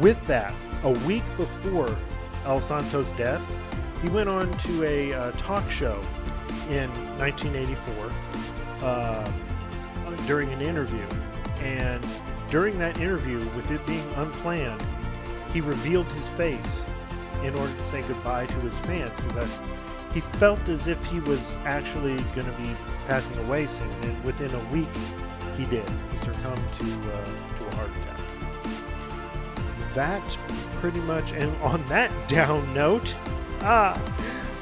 With 0.00 0.24
that, 0.26 0.52
a 0.82 0.90
week 1.06 1.22
before 1.36 1.96
El 2.46 2.60
Santo's 2.60 3.12
death, 3.12 3.48
he 4.02 4.08
went 4.08 4.28
on 4.28 4.50
to 4.50 4.84
a 4.84 5.12
uh, 5.12 5.30
talk 5.32 5.70
show 5.70 6.00
in 6.68 6.90
1984 7.18 8.12
uh, 8.82 9.32
during 10.26 10.52
an 10.52 10.62
interview. 10.62 11.06
And 11.60 12.04
during 12.50 12.76
that 12.80 12.98
interview, 12.98 13.38
with 13.38 13.70
it 13.70 13.86
being 13.86 14.12
unplanned, 14.14 14.84
he 15.52 15.60
revealed 15.60 16.08
his 16.08 16.28
face 16.28 16.92
in 17.42 17.54
order 17.54 17.74
to 17.74 17.82
say 17.82 18.02
goodbye 18.02 18.46
to 18.46 18.54
his 18.60 18.78
fans 18.80 19.20
because 19.20 19.60
he 20.12 20.20
felt 20.20 20.68
as 20.68 20.86
if 20.86 21.04
he 21.06 21.18
was 21.20 21.56
actually 21.64 22.16
going 22.34 22.46
to 22.46 22.52
be 22.52 22.72
passing 23.06 23.36
away 23.46 23.66
soon. 23.66 23.90
And 23.90 24.24
within 24.24 24.54
a 24.54 24.64
week, 24.66 24.88
he 25.56 25.64
did. 25.66 25.88
He 26.12 26.18
succumbed 26.18 26.68
to 26.68 27.12
uh, 27.12 27.24
to 27.58 27.68
a 27.68 27.74
heart 27.74 27.90
attack. 27.96 28.20
That 29.94 30.22
pretty 30.80 31.00
much, 31.00 31.32
and 31.32 31.54
on 31.62 31.84
that 31.86 32.28
down 32.28 32.72
note, 32.74 33.14
ah, 33.60 34.00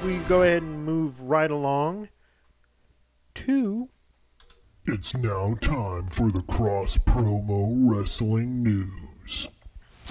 we 0.05 0.16
go 0.19 0.43
ahead 0.43 0.62
and 0.62 0.85
move 0.85 1.20
right 1.20 1.51
along 1.51 2.09
to 3.35 3.89
It's 4.86 5.15
now 5.15 5.55
time 5.61 6.09
for 6.09 6.31
the 6.31 6.43
Cross 6.43 6.99
Promo 6.99 7.90
Wrestling 7.90 8.62
News. 8.62 9.49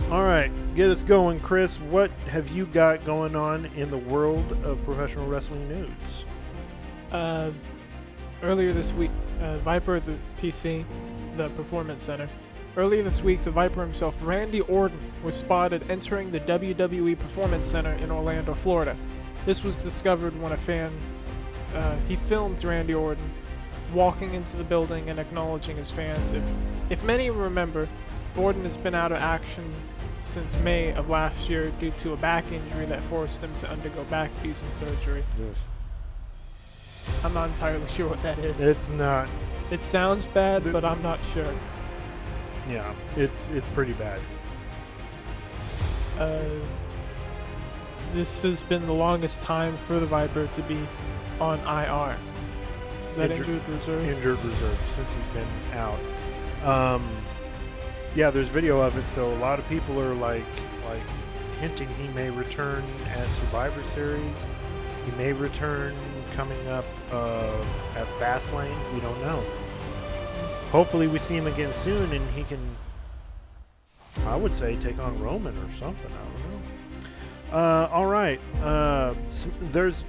All 0.09 0.23
right, 0.23 0.49
get 0.73 0.89
us 0.89 1.03
going, 1.03 1.41
Chris. 1.41 1.77
What 1.77 2.11
have 2.27 2.49
you 2.49 2.65
got 2.65 3.03
going 3.03 3.35
on 3.35 3.65
in 3.75 3.91
the 3.91 3.97
world 3.97 4.49
of 4.63 4.81
professional 4.85 5.27
wrestling 5.27 5.67
news? 5.67 6.25
Uh, 7.11 7.51
earlier 8.41 8.71
this 8.71 8.93
week, 8.93 9.11
uh, 9.41 9.57
Viper, 9.59 9.99
the 9.99 10.17
PC, 10.41 10.85
the 11.35 11.49
Performance 11.49 12.03
Center. 12.03 12.29
Earlier 12.77 13.03
this 13.03 13.21
week, 13.21 13.43
the 13.43 13.51
Viper 13.51 13.81
himself, 13.81 14.17
Randy 14.23 14.61
Orton, 14.61 14.97
was 15.25 15.35
spotted 15.35 15.89
entering 15.91 16.31
the 16.31 16.39
WWE 16.39 17.19
Performance 17.19 17.67
Center 17.67 17.91
in 17.93 18.11
Orlando, 18.11 18.53
Florida. 18.53 18.95
This 19.45 19.61
was 19.61 19.81
discovered 19.81 20.39
when 20.41 20.53
a 20.53 20.57
fan 20.57 20.93
uh, 21.75 21.97
he 22.07 22.15
filmed 22.15 22.63
Randy 22.63 22.93
Orton 22.93 23.29
walking 23.93 24.35
into 24.35 24.55
the 24.55 24.63
building 24.63 25.09
and 25.09 25.19
acknowledging 25.19 25.75
his 25.75 25.91
fans. 25.91 26.31
If 26.31 26.43
if 26.89 27.03
many 27.03 27.29
remember, 27.29 27.89
Orton 28.37 28.63
has 28.63 28.77
been 28.77 28.95
out 28.95 29.11
of 29.11 29.17
action 29.17 29.73
since 30.21 30.57
May 30.59 30.93
of 30.93 31.09
last 31.09 31.49
year 31.49 31.71
due 31.79 31.91
to 32.01 32.13
a 32.13 32.17
back 32.17 32.49
injury 32.51 32.85
that 32.85 33.01
forced 33.03 33.41
him 33.41 33.53
to 33.57 33.69
undergo 33.69 34.03
back 34.05 34.31
fusion 34.37 34.71
surgery. 34.79 35.23
Yes. 35.39 35.57
I'm 37.23 37.33
not 37.33 37.49
entirely 37.49 37.87
sure 37.87 38.07
what 38.07 38.21
that 38.23 38.39
is. 38.39 38.61
It's 38.61 38.87
not. 38.89 39.27
It 39.71 39.81
sounds 39.81 40.27
bad, 40.27 40.63
The- 40.63 40.71
but 40.71 40.85
I'm 40.85 41.01
not 41.01 41.19
sure. 41.33 41.51
Yeah, 42.69 42.93
it's 43.17 43.47
it's 43.49 43.67
pretty 43.69 43.93
bad. 43.93 44.21
Uh, 46.19 46.39
this 48.13 48.41
has 48.43 48.61
been 48.63 48.85
the 48.85 48.93
longest 48.93 49.41
time 49.41 49.75
for 49.87 49.99
the 49.99 50.05
Viper 50.05 50.45
to 50.47 50.61
be 50.63 50.77
on 51.39 51.59
IR. 51.61 52.15
Is 53.09 53.17
that 53.17 53.31
Inju- 53.31 53.37
injured 53.39 53.69
reserve? 53.69 54.07
Injured 54.09 54.43
reserve 54.43 54.77
since 54.95 55.11
he's 55.13 55.27
been 55.27 55.47
out. 55.73 55.99
Um, 56.63 57.09
yeah, 58.15 58.29
there's 58.29 58.49
video 58.49 58.81
of 58.81 58.97
it, 58.97 59.07
so 59.07 59.31
a 59.33 59.39
lot 59.39 59.59
of 59.59 59.67
people 59.69 59.99
are 60.01 60.13
like 60.13 60.43
like 60.85 61.01
hinting 61.59 61.87
he 61.95 62.07
may 62.09 62.29
return 62.29 62.83
at 63.07 63.25
Survivor 63.27 63.83
Series. 63.83 64.47
He 65.05 65.11
may 65.17 65.33
return 65.33 65.95
coming 66.35 66.67
up 66.67 66.85
uh, 67.11 67.63
at 67.95 68.07
Fastlane. 68.19 68.75
We 68.93 68.99
don't 68.99 69.19
know. 69.21 69.43
Hopefully, 70.71 71.07
we 71.07 71.19
see 71.19 71.35
him 71.35 71.47
again 71.47 71.73
soon, 71.73 72.11
and 72.11 72.29
he 72.31 72.43
can. 72.43 72.59
I 74.25 74.35
would 74.35 74.53
say 74.53 74.75
take 74.77 74.99
on 74.99 75.19
Roman 75.19 75.57
or 75.57 75.71
something. 75.73 76.11
I 76.11 76.23
don't 76.23 76.51
know. 76.51 77.57
Uh, 77.57 77.89
all 77.91 78.05
right. 78.05 78.39
Uh, 78.61 79.13
there's 79.71 80.05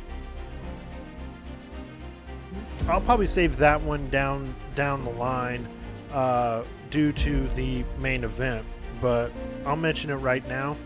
I'll 2.88 3.00
probably 3.00 3.26
save 3.26 3.56
that 3.58 3.80
one 3.80 4.08
down 4.10 4.54
down 4.74 5.04
the 5.04 5.10
line 5.10 5.68
uh, 6.12 6.62
due 6.92 7.10
to 7.10 7.48
the 7.48 7.82
main 7.98 8.22
event, 8.22 8.64
but 9.00 9.32
I'll 9.66 9.74
mention 9.74 10.10
it 10.10 10.16
right 10.16 10.46
now. 10.46 10.76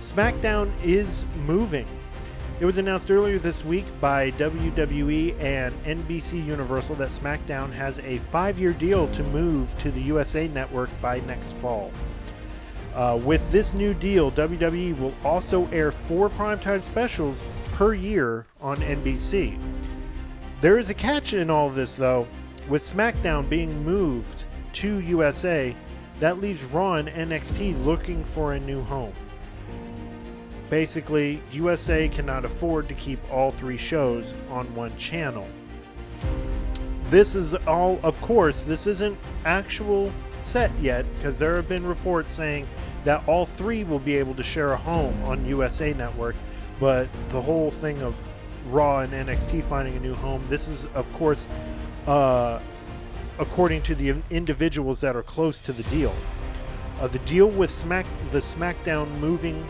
SmackDown 0.00 0.72
is 0.82 1.24
moving. 1.46 1.86
It 2.58 2.64
was 2.64 2.78
announced 2.78 3.10
earlier 3.10 3.38
this 3.38 3.64
week 3.64 3.86
by 4.00 4.32
WWE 4.32 5.38
and 5.40 5.74
NBC 5.84 6.44
Universal 6.44 6.96
that 6.96 7.10
SmackDown 7.10 7.72
has 7.72 8.00
a 8.00 8.18
five-year 8.18 8.72
deal 8.72 9.06
to 9.08 9.22
move 9.24 9.78
to 9.78 9.90
the 9.90 10.00
USA 10.02 10.48
Network 10.48 10.90
by 11.00 11.20
next 11.20 11.52
fall. 11.52 11.92
Uh, 12.94 13.18
with 13.22 13.50
this 13.52 13.72
new 13.72 13.94
deal, 13.94 14.32
WWE 14.32 14.98
will 14.98 15.14
also 15.24 15.68
air 15.68 15.92
four 15.92 16.28
primetime 16.28 16.82
specials 16.82 17.44
per 17.72 17.94
year 17.94 18.46
on 18.60 18.76
NBC. 18.78 19.58
There 20.60 20.78
is 20.78 20.90
a 20.90 20.94
catch 20.94 21.32
in 21.32 21.50
all 21.50 21.68
of 21.68 21.74
this, 21.74 21.94
though. 21.94 22.26
With 22.68 22.82
SmackDown 22.82 23.48
being 23.48 23.84
moved 23.84 24.44
to 24.74 25.00
USA, 25.00 25.74
that 26.20 26.40
leaves 26.40 26.62
Raw 26.64 26.94
and 26.94 27.08
NXT 27.08 27.84
looking 27.84 28.24
for 28.24 28.52
a 28.52 28.60
new 28.60 28.82
home. 28.82 29.14
Basically, 30.68 31.42
USA 31.52 32.08
cannot 32.08 32.44
afford 32.44 32.88
to 32.88 32.94
keep 32.94 33.18
all 33.30 33.50
three 33.50 33.76
shows 33.76 34.36
on 34.50 34.72
one 34.74 34.96
channel. 34.96 35.48
This 37.04 37.34
is 37.34 37.54
all, 37.66 37.98
of 38.04 38.20
course, 38.20 38.62
this 38.62 38.86
isn't 38.86 39.18
actual 39.44 40.12
set 40.38 40.70
yet 40.80 41.04
because 41.16 41.38
there 41.38 41.56
have 41.56 41.68
been 41.68 41.84
reports 41.84 42.32
saying 42.32 42.68
that 43.02 43.26
all 43.26 43.46
three 43.46 43.82
will 43.82 43.98
be 43.98 44.16
able 44.16 44.34
to 44.34 44.42
share 44.42 44.72
a 44.72 44.76
home 44.76 45.20
on 45.24 45.44
USA 45.46 45.92
Network, 45.92 46.36
but 46.78 47.08
the 47.30 47.40
whole 47.40 47.70
thing 47.70 48.00
of 48.02 48.14
Raw 48.66 49.00
and 49.00 49.12
NXT 49.12 49.64
finding 49.64 49.96
a 49.96 50.00
new 50.00 50.14
home, 50.14 50.44
this 50.48 50.68
is, 50.68 50.86
of 50.94 51.10
course, 51.14 51.46
uh, 52.06 52.60
according 53.40 53.80
to 53.80 53.94
the 53.94 54.14
individuals 54.30 55.00
that 55.00 55.16
are 55.16 55.22
close 55.22 55.60
to 55.62 55.72
the 55.72 55.82
deal. 55.84 56.14
Uh, 57.00 57.08
the 57.08 57.18
deal 57.20 57.48
with 57.48 57.70
Smack, 57.70 58.06
the 58.30 58.38
SmackDown 58.38 59.10
moving 59.18 59.66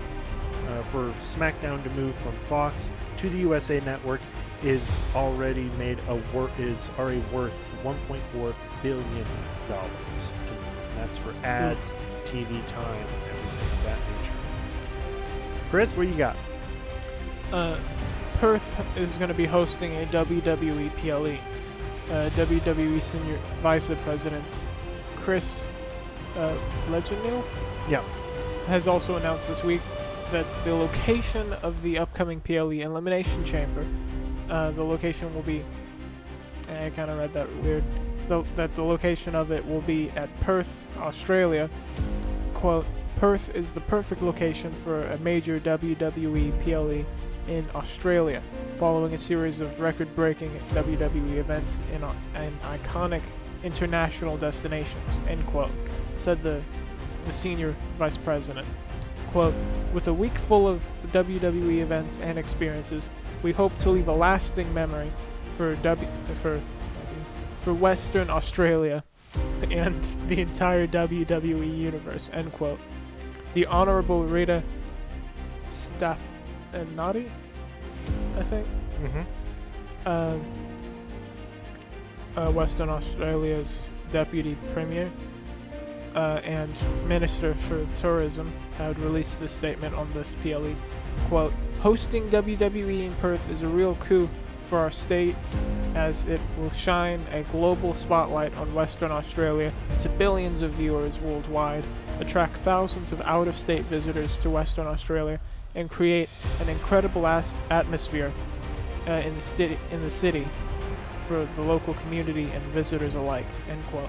uh, 0.68 0.82
for 0.82 1.12
SmackDown 1.20 1.82
to 1.84 1.90
move 1.90 2.14
from 2.16 2.36
Fox 2.40 2.90
to 3.16 3.30
the 3.30 3.38
USA 3.38 3.78
Network 3.80 4.20
is 4.64 5.00
already 5.14 5.70
made 5.78 5.98
a 6.08 6.16
wor- 6.34 6.50
is 6.58 6.90
already 6.98 7.22
worth 7.32 7.62
1.4 7.84 8.54
billion 8.82 9.26
dollars 9.68 10.32
to 10.46 10.52
move. 10.52 10.88
And 10.90 10.98
that's 10.98 11.16
for 11.16 11.32
ads, 11.44 11.94
TV 12.24 12.66
time, 12.66 13.06
everything 13.30 13.68
of 13.70 13.84
that 13.84 13.98
nature. 13.98 14.32
Chris, 15.70 15.96
what 15.96 16.08
you 16.08 16.14
got? 16.14 16.36
Uh, 17.52 17.78
Perth 18.38 18.84
is 18.96 19.12
going 19.14 19.28
to 19.28 19.34
be 19.34 19.46
hosting 19.46 19.94
a 19.94 20.06
WWE 20.06 20.90
PLE. 20.96 21.38
Uh, 22.10 22.28
WWE 22.30 23.00
Senior 23.00 23.38
Vice 23.62 23.86
President 24.04 24.68
Chris 25.16 25.62
uh, 26.36 26.56
Yeah. 27.88 28.02
has 28.66 28.88
also 28.88 29.16
announced 29.16 29.46
this 29.46 29.62
week 29.62 29.80
that 30.32 30.44
the 30.64 30.74
location 30.74 31.52
of 31.54 31.82
the 31.82 31.98
upcoming 31.98 32.40
PLE 32.40 32.80
Elimination 32.80 33.44
Chamber, 33.44 33.86
uh, 34.48 34.72
the 34.72 34.82
location 34.82 35.32
will 35.34 35.42
be. 35.42 35.64
I 36.68 36.90
kind 36.90 37.10
of 37.10 37.18
read 37.18 37.32
that 37.32 37.54
weird. 37.62 37.84
The, 38.28 38.44
that 38.56 38.74
the 38.76 38.82
location 38.84 39.34
of 39.34 39.50
it 39.50 39.64
will 39.66 39.80
be 39.80 40.10
at 40.10 40.28
Perth, 40.40 40.84
Australia. 40.98 41.68
Quote: 42.54 42.86
Perth 43.16 43.54
is 43.54 43.72
the 43.72 43.80
perfect 43.82 44.22
location 44.22 44.72
for 44.72 45.04
a 45.04 45.18
major 45.18 45.60
WWE 45.60 46.52
PLE 46.64 47.04
in 47.48 47.68
Australia, 47.74 48.42
following 48.78 49.14
a 49.14 49.18
series 49.18 49.60
of 49.60 49.80
record 49.80 50.14
breaking 50.14 50.50
WWE 50.70 51.36
events 51.36 51.78
in, 51.92 52.02
a- 52.02 52.14
in 52.42 52.56
iconic 52.60 53.22
international 53.62 54.36
destinations. 54.36 55.02
End 55.28 55.44
quote. 55.46 55.70
Said 56.18 56.42
the, 56.42 56.62
the 57.26 57.32
senior 57.32 57.74
vice 57.96 58.16
president. 58.16 58.66
Quote, 59.32 59.54
with 59.92 60.08
a 60.08 60.14
week 60.14 60.36
full 60.38 60.66
of 60.66 60.82
WWE 61.08 61.80
events 61.80 62.18
and 62.20 62.38
experiences, 62.38 63.08
we 63.42 63.52
hope 63.52 63.76
to 63.78 63.90
leave 63.90 64.08
a 64.08 64.12
lasting 64.14 64.72
memory 64.74 65.12
for 65.56 65.76
W 65.76 66.08
for 66.42 66.60
for 67.60 67.74
Western 67.74 68.30
Australia 68.30 69.04
and 69.70 70.02
the 70.28 70.40
entire 70.40 70.86
WWE 70.86 71.78
universe. 71.78 72.30
End 72.32 72.52
quote. 72.52 72.80
The 73.54 73.66
Honorable 73.66 74.24
Rita 74.24 74.62
Staff 75.70 76.18
and 76.72 76.94
Naughty, 76.96 77.30
I 78.38 78.42
think, 78.42 78.66
Mm-hmm. 79.02 80.08
um, 80.08 80.44
uh, 82.36 82.50
Western 82.50 82.88
Australia's 82.90 83.88
deputy 84.10 84.56
premier 84.74 85.10
uh, 86.14 86.40
and 86.44 86.72
minister 87.06 87.54
for 87.54 87.86
tourism 87.96 88.52
had 88.76 88.98
released 88.98 89.40
this 89.40 89.52
statement 89.52 89.94
on 89.94 90.12
this 90.12 90.36
PLE. 90.42 90.74
Quote, 91.28 91.52
hosting 91.80 92.28
WWE 92.30 93.06
in 93.06 93.14
Perth 93.16 93.48
is 93.48 93.62
a 93.62 93.68
real 93.68 93.94
coup 93.96 94.28
for 94.68 94.78
our 94.78 94.90
state 94.92 95.34
as 95.94 96.24
it 96.26 96.40
will 96.56 96.70
shine 96.70 97.20
a 97.32 97.42
global 97.44 97.94
spotlight 97.94 98.56
on 98.56 98.72
Western 98.74 99.10
Australia 99.10 99.72
to 100.00 100.08
billions 100.08 100.62
of 100.62 100.72
viewers 100.72 101.18
worldwide, 101.18 101.84
attract 102.20 102.56
thousands 102.58 103.12
of 103.12 103.20
out 103.22 103.48
of 103.48 103.58
state 103.58 103.84
visitors 103.84 104.38
to 104.38 104.50
Western 104.50 104.86
Australia, 104.86 105.40
and 105.74 105.90
create 105.90 106.28
an 106.60 106.68
incredible 106.68 107.26
as- 107.26 107.52
atmosphere 107.70 108.32
uh, 109.06 109.12
in, 109.12 109.34
the 109.36 109.42
sti- 109.42 109.78
in 109.92 110.02
the 110.02 110.10
city 110.10 110.46
for 111.26 111.46
the 111.56 111.62
local 111.62 111.94
community 111.94 112.50
and 112.50 112.62
visitors 112.72 113.14
alike. 113.14 113.46
End 113.68 113.82
quote. 113.86 114.08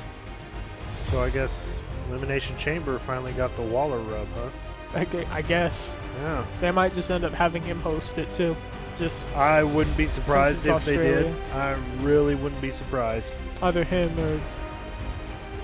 So 1.12 1.22
I 1.22 1.30
guess 1.30 1.82
Elimination 2.10 2.58
Chamber 2.58 2.98
finally 3.00 3.32
got 3.34 3.56
the 3.56 3.62
Waller 3.62 4.00
rub, 4.00 4.28
huh? 4.36 4.50
I, 4.94 5.06
gu- 5.06 5.26
I 5.32 5.42
guess 5.42 5.96
Yeah. 6.24 6.46
they 6.60 6.72
might 6.72 6.94
just 6.96 7.10
end 7.12 7.24
up 7.24 7.34
having 7.34 7.62
him 7.64 7.80
host 7.82 8.18
it 8.18 8.32
too. 8.32 8.56
Just 9.00 9.24
I 9.36 9.64
wouldn't 9.64 9.96
be 9.98 10.08
surprised 10.08 10.68
if 10.68 10.84
they 10.86 10.98
did. 10.98 11.34
I 11.54 11.76
really 12.02 12.36
wouldn't 12.36 12.62
be 12.62 12.72
surprised. 12.72 13.34
either 13.64 13.84
him 13.84 14.12
or 14.20 14.40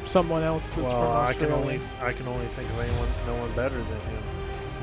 someone 0.05 0.41
else 0.43 0.65
that's 0.69 0.77
well, 0.87 1.01
from 1.01 1.27
I 1.27 1.33
can 1.33 1.51
only 1.51 1.81
I 2.01 2.13
can 2.13 2.27
only 2.27 2.45
think 2.47 2.69
of 2.69 2.79
anyone 2.79 3.09
no 3.25 3.35
one 3.35 3.51
better 3.53 3.75
than 3.75 3.99
him. 3.99 4.23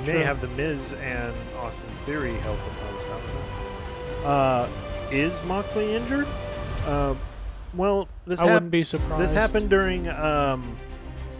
May 0.06 0.12
Sure. 0.12 0.22
have 0.22 0.40
the 0.40 0.48
Miz 0.48 0.92
and 0.94 1.32
Austin 1.60 1.90
Theory 2.06 2.32
help 2.34 2.58
him 2.58 2.72
host. 2.74 3.06
I 3.06 3.10
don't 3.10 4.24
know. 4.24 4.28
Uh, 4.28 4.68
is 5.10 5.42
Moxley 5.44 5.94
injured? 5.94 6.26
Uh, 6.86 7.14
well, 7.74 8.08
this 8.26 8.40
I 8.40 8.44
hap- 8.44 8.52
wouldn't 8.54 8.70
be 8.72 8.84
surprised. 8.84 9.22
This 9.22 9.32
happened 9.32 9.68
during 9.70 10.08
um, 10.08 10.76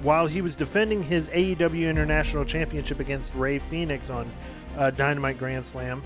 while 0.03 0.27
he 0.27 0.41
was 0.43 0.55
defending 0.57 1.03
his 1.03 1.29
AEW 1.31 1.89
International 1.89 2.45
Championship 2.45 3.01
against 3.01 3.35
Rey 3.35 3.59
Fenix 3.59 4.11
on 4.11 4.31
uh, 4.77 4.91
Dynamite 4.91 5.39
Grand 5.39 5.65
Slam. 5.65 6.03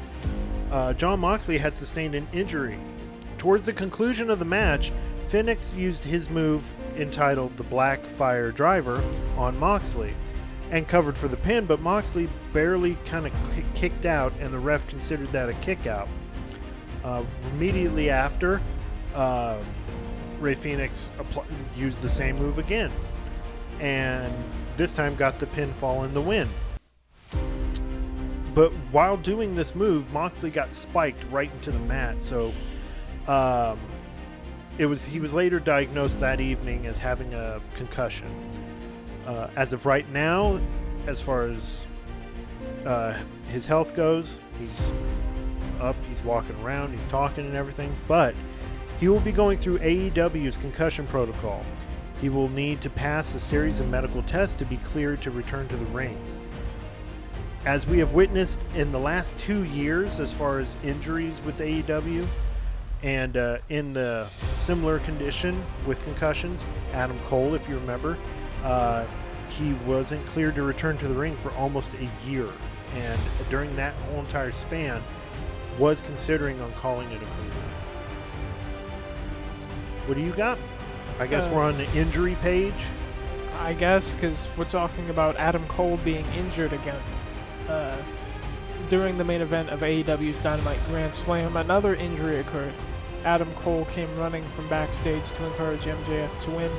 Uh, 0.71 0.93
Jon 0.93 1.19
Moxley 1.21 1.59
had 1.59 1.75
sustained 1.75 2.15
an 2.15 2.27
injury. 2.33 2.79
Towards 3.39 3.65
the 3.65 3.73
conclusion 3.73 4.31
of 4.31 4.39
the 4.39 4.45
match, 4.45 4.93
Fenix 5.29 5.75
used 5.75 6.05
his 6.05 6.29
move 6.31 6.73
entitled 6.97 7.57
the 7.57 7.63
Black 7.65 8.05
Fire 8.05 8.51
Driver 8.51 9.03
on 9.37 9.57
Moxley 9.59 10.15
and 10.71 10.87
covered 10.87 11.17
for 11.17 11.29
the 11.29 11.37
pin, 11.37 11.65
but 11.65 11.81
Moxley 11.81 12.29
barely 12.53 12.97
kind 13.07 13.27
of 13.27 13.33
kicked 13.75 14.05
out, 14.05 14.33
and 14.41 14.53
the 14.53 14.59
ref 14.59 14.87
considered 14.87 15.31
that 15.33 15.49
a 15.49 15.55
kick 15.55 15.87
out. 15.87 16.09
Uh, 17.05 17.25
immediately 17.53 18.11
after, 18.11 18.61
uh, 19.15 19.59
Rey 20.41 20.55
Fenix 20.55 21.11
appl- 21.19 21.47
used 21.77 22.03
the 22.03 22.09
same 22.09 22.37
move 22.37 22.59
again, 22.59 22.93
and 23.81 24.33
this 24.77 24.93
time 24.93 25.17
got 25.17 25.39
the 25.39 25.47
pinfall 25.47 26.05
in 26.05 26.13
the 26.13 26.21
win. 26.21 26.49
But 28.55 28.73
while 28.91 29.17
doing 29.17 29.55
this 29.55 29.75
move, 29.75 30.13
Moxley 30.13 30.51
got 30.51 30.73
spiked 30.73 31.25
right 31.31 31.51
into 31.53 31.71
the 31.71 31.79
mat. 31.79 32.23
So, 32.23 32.53
um, 33.27 33.79
it 34.79 34.87
was 34.87 35.05
he 35.05 35.21
was 35.21 35.33
later 35.35 35.61
diagnosed 35.61 36.21
that 36.21 36.41
evening 36.41 36.87
as 36.87 36.99
having 36.99 37.35
a 37.35 37.61
concussion. 37.77 38.29
Uh, 39.29 39.51
as 39.57 39.75
of 39.75 39.85
right 39.85 40.11
now, 40.11 40.59
as 41.07 41.21
far 41.21 41.43
as 41.43 41.87
uh, 42.87 43.15
his 43.47 43.67
health 43.67 43.95
goes, 43.95 44.41
he's 44.59 44.91
up, 45.83 45.95
he's 46.09 46.23
walking 46.23 46.57
around, 46.63 46.97
he's 46.97 47.07
talking 47.07 47.45
and 47.45 47.55
everything, 47.55 47.95
but 48.09 48.35
he 48.99 49.07
will 49.07 49.21
be 49.21 49.31
going 49.31 49.59
through 49.59 49.81
AEW's 49.81 50.57
concussion 50.57 51.07
protocol. 51.09 51.63
He 52.23 52.31
will 52.31 52.49
need 52.49 52.81
to 52.81 52.89
pass 52.89 53.35
a 53.35 53.39
series 53.39 53.81
of 53.81 53.89
medical 53.91 54.23
tests 54.23 54.57
to 54.57 54.65
be 54.65 54.79
cleared 54.79 55.21
to 55.21 55.31
return 55.31 55.69
to 55.69 55.77
the 55.77 55.85
ring. 55.87 56.19
As 57.67 57.87
we 57.87 57.99
have 57.99 58.15
witnessed 58.15 58.67
in 58.77 58.93
the 58.93 58.99
last 58.99 59.37
two 59.37 59.65
years, 59.65 60.21
as 60.21 60.33
far 60.33 60.59
as 60.59 60.79
injuries 60.83 61.43
with 61.43 61.59
AEW, 61.59 62.27
and 63.03 63.37
uh, 63.37 63.59
in 63.69 63.93
the 63.93 64.27
similar 64.55 65.01
condition 65.01 65.63
with 65.87 66.03
concussions, 66.03 66.65
Adam 66.95 67.21
Cole, 67.27 67.55
if 67.55 67.69
you 67.69 67.75
remember, 67.75 68.17
uh, 68.69 69.05
he 69.49 69.73
wasn't 69.87 70.25
cleared 70.27 70.55
to 70.55 70.63
return 70.63 70.97
to 70.99 71.09
the 71.09 71.15
ring 71.15 71.35
for 71.37 71.51
almost 71.53 71.93
a 71.95 72.29
year. 72.29 72.49
And 72.95 73.21
during 73.51 73.75
that 73.77 73.95
whole 73.95 74.21
entire 74.21 74.53
span, 74.53 75.03
was 75.79 76.03
considering 76.03 76.61
on 76.61 76.73
calling 76.73 77.09
it 77.11 77.17
a 77.17 77.19
career. 77.19 77.63
What 80.07 80.15
do 80.17 80.21
you 80.21 80.33
got? 80.33 80.59
I 81.21 81.27
guess 81.27 81.47
Uh, 81.47 81.51
we're 81.51 81.65
on 81.65 81.77
the 81.77 81.91
injury 81.95 82.37
page. 82.43 82.85
I 83.61 83.73
guess 83.73 84.15
because 84.15 84.49
we're 84.57 84.65
talking 84.65 85.11
about 85.11 85.37
Adam 85.37 85.67
Cole 85.67 85.99
being 86.05 86.25
injured 86.37 86.73
again. 86.73 87.01
Uh, 87.69 87.97
during 88.89 89.19
the 89.19 89.25
main 89.25 89.41
event 89.41 89.69
of 89.71 89.81
AEW's 89.81 90.41
Dynamite 90.43 90.79
Grand 90.89 91.15
Slam, 91.15 91.57
another 91.57 91.95
injury 91.95 92.39
occurred. 92.41 92.73
Adam 93.25 93.53
Cole 93.57 93.85
came 93.87 94.09
running 94.17 94.45
from 94.51 94.69
backstage 94.69 95.29
to 95.33 95.45
encourage 95.45 95.83
MJF 95.83 96.41
to 96.41 96.51
win. 96.51 96.71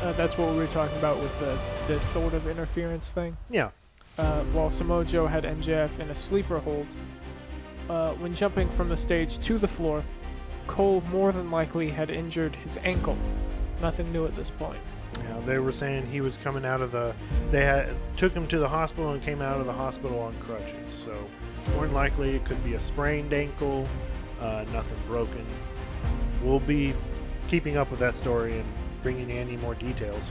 Uh, 0.00 0.12
that's 0.12 0.38
what 0.38 0.50
we 0.52 0.56
were 0.58 0.66
talking 0.68 0.96
about 0.98 1.18
with 1.18 1.38
the, 1.40 1.58
the 1.88 2.00
sort 2.00 2.34
of 2.34 2.46
interference 2.46 3.10
thing. 3.10 3.36
Yeah. 3.50 3.70
uh, 4.16 4.42
while 4.52 4.70
Samoa 4.70 5.04
Joe 5.04 5.26
had 5.26 5.44
MJF 5.44 5.98
in 5.98 6.10
a 6.10 6.14
sleeper 6.14 6.58
hold. 6.58 6.86
Uh, 7.88 8.12
when 8.14 8.34
jumping 8.34 8.68
from 8.68 8.88
the 8.88 8.96
stage 8.96 9.38
to 9.40 9.58
the 9.58 9.68
floor, 9.68 10.04
Cole 10.66 11.00
more 11.10 11.32
than 11.32 11.50
likely 11.50 11.88
had 11.88 12.10
injured 12.10 12.54
his 12.56 12.76
ankle. 12.84 13.16
Nothing 13.80 14.12
new 14.12 14.26
at 14.26 14.36
this 14.36 14.50
point. 14.50 14.78
Yeah, 15.24 15.40
they 15.46 15.58
were 15.58 15.72
saying 15.72 16.06
he 16.10 16.20
was 16.20 16.36
coming 16.36 16.64
out 16.66 16.82
of 16.82 16.92
the. 16.92 17.14
They 17.50 17.64
had 17.64 17.94
took 18.16 18.34
him 18.34 18.46
to 18.48 18.58
the 18.58 18.68
hospital 18.68 19.12
and 19.12 19.22
came 19.22 19.40
out 19.40 19.58
of 19.58 19.66
the 19.66 19.72
hospital 19.72 20.20
on 20.20 20.34
crutches. 20.40 20.92
So 20.92 21.16
more 21.74 21.86
than 21.86 21.94
likely 21.94 22.36
it 22.36 22.44
could 22.44 22.62
be 22.62 22.74
a 22.74 22.80
sprained 22.80 23.32
ankle, 23.32 23.88
uh, 24.40 24.64
nothing 24.72 24.98
broken. 25.06 25.46
We'll 26.42 26.60
be 26.60 26.92
keeping 27.48 27.78
up 27.78 27.90
with 27.90 28.00
that 28.00 28.14
story 28.14 28.58
and 28.58 28.66
bringing 29.02 29.30
you 29.30 29.36
any 29.36 29.56
more 29.56 29.74
details. 29.74 30.30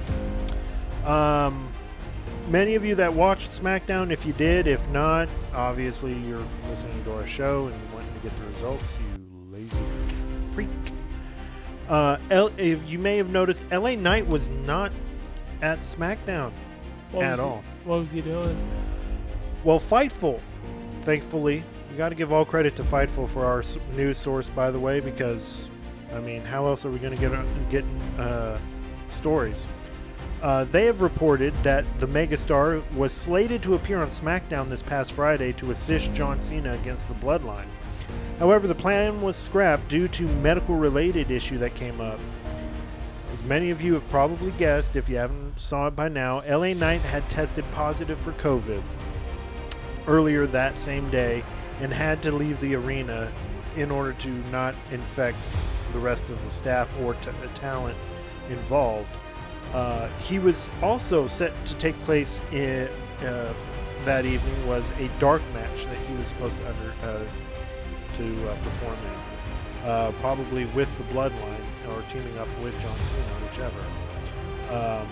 Um, 1.05 1.71
many 2.49 2.75
of 2.75 2.83
you 2.83 2.95
that 2.95 3.13
watched 3.13 3.49
SmackDown, 3.49 4.11
if 4.11 4.25
you 4.25 4.33
did, 4.33 4.67
if 4.67 4.87
not, 4.89 5.29
obviously 5.53 6.13
you're 6.13 6.43
listening 6.69 7.03
to 7.05 7.13
our 7.13 7.27
show 7.27 7.67
and 7.67 7.93
wanting 7.93 8.13
to 8.13 8.19
get 8.19 8.37
the 8.39 8.45
results. 8.47 8.83
You 8.99 9.51
lazy 9.51 9.79
freak. 10.53 10.69
Uh, 11.87 12.17
L- 12.31 12.51
if 12.57 12.87
you 12.89 12.99
may 12.99 13.17
have 13.17 13.29
noticed, 13.29 13.63
LA 13.71 13.95
Knight 13.95 14.27
was 14.27 14.49
not 14.49 14.91
at 15.61 15.79
SmackDown 15.79 16.51
What 17.11 17.23
at 17.25 17.31
was 17.31 17.39
he- 17.39 17.45
all. 17.45 17.63
what 17.85 17.99
was 17.99 18.11
he 18.11 18.21
doing? 18.21 18.57
Well, 19.63 19.79
Fightful, 19.79 20.39
thankfully, 21.03 21.63
you 21.91 21.97
got 21.97 22.09
to 22.09 22.15
give 22.15 22.31
all 22.33 22.45
credit 22.45 22.75
to 22.75 22.83
Fightful 22.83 23.27
for 23.29 23.45
our 23.45 23.63
news 23.95 24.17
source, 24.17 24.49
by 24.49 24.69
the 24.71 24.79
way, 24.79 24.99
because 24.99 25.69
I 26.13 26.19
mean, 26.19 26.41
how 26.41 26.65
else 26.65 26.85
are 26.85 26.91
we 26.91 26.99
going 26.99 27.17
to 27.17 27.19
get 27.19 27.69
get 27.69 27.85
uh, 28.19 28.57
stories? 29.09 29.67
Uh, 30.41 30.65
they 30.65 30.85
have 30.85 31.01
reported 31.01 31.53
that 31.63 31.83
the 31.99 32.07
megastar 32.07 32.83
was 32.93 33.11
slated 33.11 33.63
to 33.63 33.73
appear 33.73 33.99
on 33.99 34.07
SmackDown 34.07 34.69
this 34.69 34.83
past 34.83 35.13
Friday 35.13 35.51
to 35.53 35.71
assist 35.71 36.13
John 36.13 36.39
Cena 36.39 36.73
against 36.73 37.07
the 37.07 37.15
Bloodline. 37.15 37.67
However, 38.37 38.67
the 38.67 38.75
plan 38.75 39.21
was 39.21 39.35
scrapped 39.35 39.89
due 39.89 40.07
to 40.09 40.23
medical-related 40.23 41.31
issue 41.31 41.57
that 41.57 41.73
came 41.73 41.99
up. 41.99 42.19
As 43.33 43.43
many 43.43 43.71
of 43.71 43.81
you 43.81 43.95
have 43.95 44.07
probably 44.09 44.51
guessed, 44.51 44.95
if 44.95 45.09
you 45.09 45.17
haven't 45.17 45.59
saw 45.59 45.87
it 45.87 45.95
by 45.95 46.07
now, 46.07 46.41
LA 46.47 46.73
Knight 46.73 47.01
had 47.01 47.27
tested 47.29 47.65
positive 47.73 48.19
for 48.19 48.31
COVID 48.33 48.83
earlier 50.07 50.45
that 50.47 50.77
same 50.77 51.09
day 51.09 51.43
and 51.81 51.91
had 51.91 52.21
to 52.23 52.31
leave 52.31 52.59
the 52.61 52.75
arena 52.75 53.31
in 53.75 53.91
order 53.91 54.13
to 54.13 54.29
not 54.51 54.75
infect 54.91 55.37
the 55.93 55.99
rest 55.99 56.29
of 56.29 56.43
the 56.45 56.51
staff 56.51 56.89
or 57.01 57.13
t- 57.15 57.29
the 57.41 57.47
talent 57.49 57.97
involved. 58.49 59.09
Uh, 59.73 60.07
he 60.21 60.39
was 60.39 60.69
also 60.81 61.27
set 61.27 61.51
to 61.65 61.75
take 61.75 61.95
place 62.03 62.39
in 62.51 62.87
uh, 63.25 63.53
that 64.05 64.25
evening 64.25 64.67
was 64.67 64.89
a 64.99 65.07
dark 65.19 65.41
match 65.53 65.85
that 65.85 65.97
he 66.07 66.15
was 66.15 66.27
supposed 66.27 66.57
to 66.57 66.69
under 66.69 66.91
uh, 67.03 67.19
to 68.17 68.49
uh, 68.49 68.55
perform 68.55 68.95
in, 69.03 69.89
uh, 69.89 70.11
probably 70.21 70.65
with 70.67 70.89
the 70.97 71.03
Bloodline 71.13 71.59
or 71.89 72.01
teaming 72.11 72.37
up 72.37 72.47
with 72.63 72.73
John 72.81 72.95
Cena, 72.97 73.23
whichever. 73.49 73.79
Um, 74.73 75.07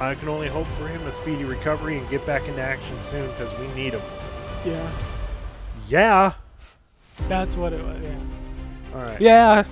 I 0.00 0.14
can 0.14 0.28
only 0.28 0.48
hope 0.48 0.66
for 0.66 0.88
him 0.88 1.06
a 1.06 1.12
speedy 1.12 1.44
recovery 1.44 1.98
and 1.98 2.08
get 2.10 2.24
back 2.26 2.46
into 2.48 2.60
action 2.62 3.00
soon 3.02 3.26
because 3.30 3.56
we 3.58 3.66
need 3.68 3.94
him. 3.94 4.02
Yeah, 4.64 4.90
Yeah. 5.88 6.32
that's 7.28 7.56
what 7.56 7.72
it 7.72 7.82
was. 7.84 8.02
Yeah. 8.02 8.18
All 8.96 9.02
right. 9.02 9.20
Yeah. 9.20 9.64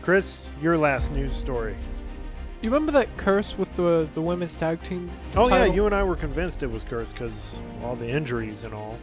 Chris, 0.00 0.42
your 0.62 0.78
last 0.78 1.10
news 1.10 1.34
story. 1.34 1.76
You 2.62 2.70
remember 2.70 2.92
that 2.92 3.16
curse 3.16 3.58
with 3.58 3.74
the 3.74 4.08
the 4.14 4.22
women's 4.22 4.56
tag 4.56 4.80
team? 4.82 5.10
Oh 5.34 5.48
yeah, 5.48 5.64
you 5.64 5.86
and 5.86 5.94
I 5.94 6.04
were 6.04 6.14
convinced 6.14 6.62
it 6.62 6.70
was 6.70 6.84
cursed 6.84 7.14
because 7.14 7.58
all 7.82 7.96
the 7.96 8.08
injuries 8.08 8.62
and 8.62 8.72
all. 8.72 8.96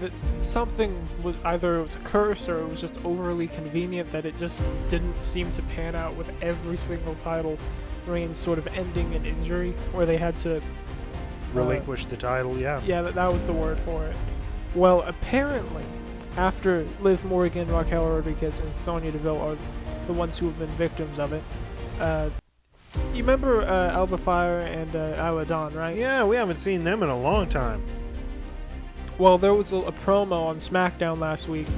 that 0.00 0.12
something 0.42 1.08
was 1.22 1.36
either 1.44 1.78
it 1.78 1.82
was 1.82 1.94
a 1.94 2.00
curse 2.00 2.48
or 2.48 2.58
it 2.60 2.68
was 2.68 2.80
just 2.80 2.96
overly 3.04 3.46
convenient 3.46 4.10
that 4.10 4.24
it 4.24 4.36
just 4.36 4.62
didn't 4.88 5.20
seem 5.20 5.50
to 5.52 5.62
pan 5.62 5.94
out 5.94 6.16
with 6.16 6.32
every 6.42 6.76
single 6.76 7.14
title 7.14 7.58
reign 8.06 8.34
sort 8.34 8.58
of 8.58 8.66
ending 8.68 9.12
in 9.12 9.24
injury 9.26 9.72
where 9.92 10.06
they 10.06 10.16
had 10.16 10.34
to 10.34 10.56
uh, 10.56 10.60
Relinquish 11.52 12.06
the 12.06 12.16
title, 12.16 12.56
yeah. 12.56 12.80
yeah 12.84 13.02
that, 13.02 13.14
that 13.14 13.32
was 13.32 13.44
the 13.44 13.52
word 13.52 13.78
for 13.80 14.06
it 14.06 14.16
well 14.74 15.02
apparently 15.02 15.84
after 16.36 16.86
liv 17.00 17.24
morgan 17.24 17.66
raquel 17.72 18.06
rodriguez 18.08 18.60
and 18.60 18.74
sonya 18.74 19.10
deville 19.10 19.40
are 19.40 19.56
the 20.06 20.12
ones 20.12 20.38
who 20.38 20.46
have 20.46 20.58
been 20.58 20.68
victims 20.70 21.18
of 21.18 21.32
it 21.32 21.42
uh, 22.00 22.28
you 23.12 23.18
remember 23.18 23.62
uh, 23.62 23.90
Alba 23.92 24.18
Fyre 24.18 24.60
and 24.60 24.96
uh, 24.96 25.24
Isla 25.28 25.44
Dawn, 25.44 25.74
right 25.74 25.96
Yeah, 25.96 26.24
we 26.24 26.34
haven't 26.34 26.58
seen 26.58 26.82
them 26.82 27.04
in 27.04 27.08
a 27.08 27.16
long 27.16 27.48
time. 27.48 27.84
Well, 29.16 29.38
there 29.38 29.54
was 29.54 29.70
a, 29.70 29.76
a 29.76 29.92
promo 29.92 30.46
on 30.46 30.56
SmackDown 30.58 31.20
last 31.20 31.46
week 31.48 31.68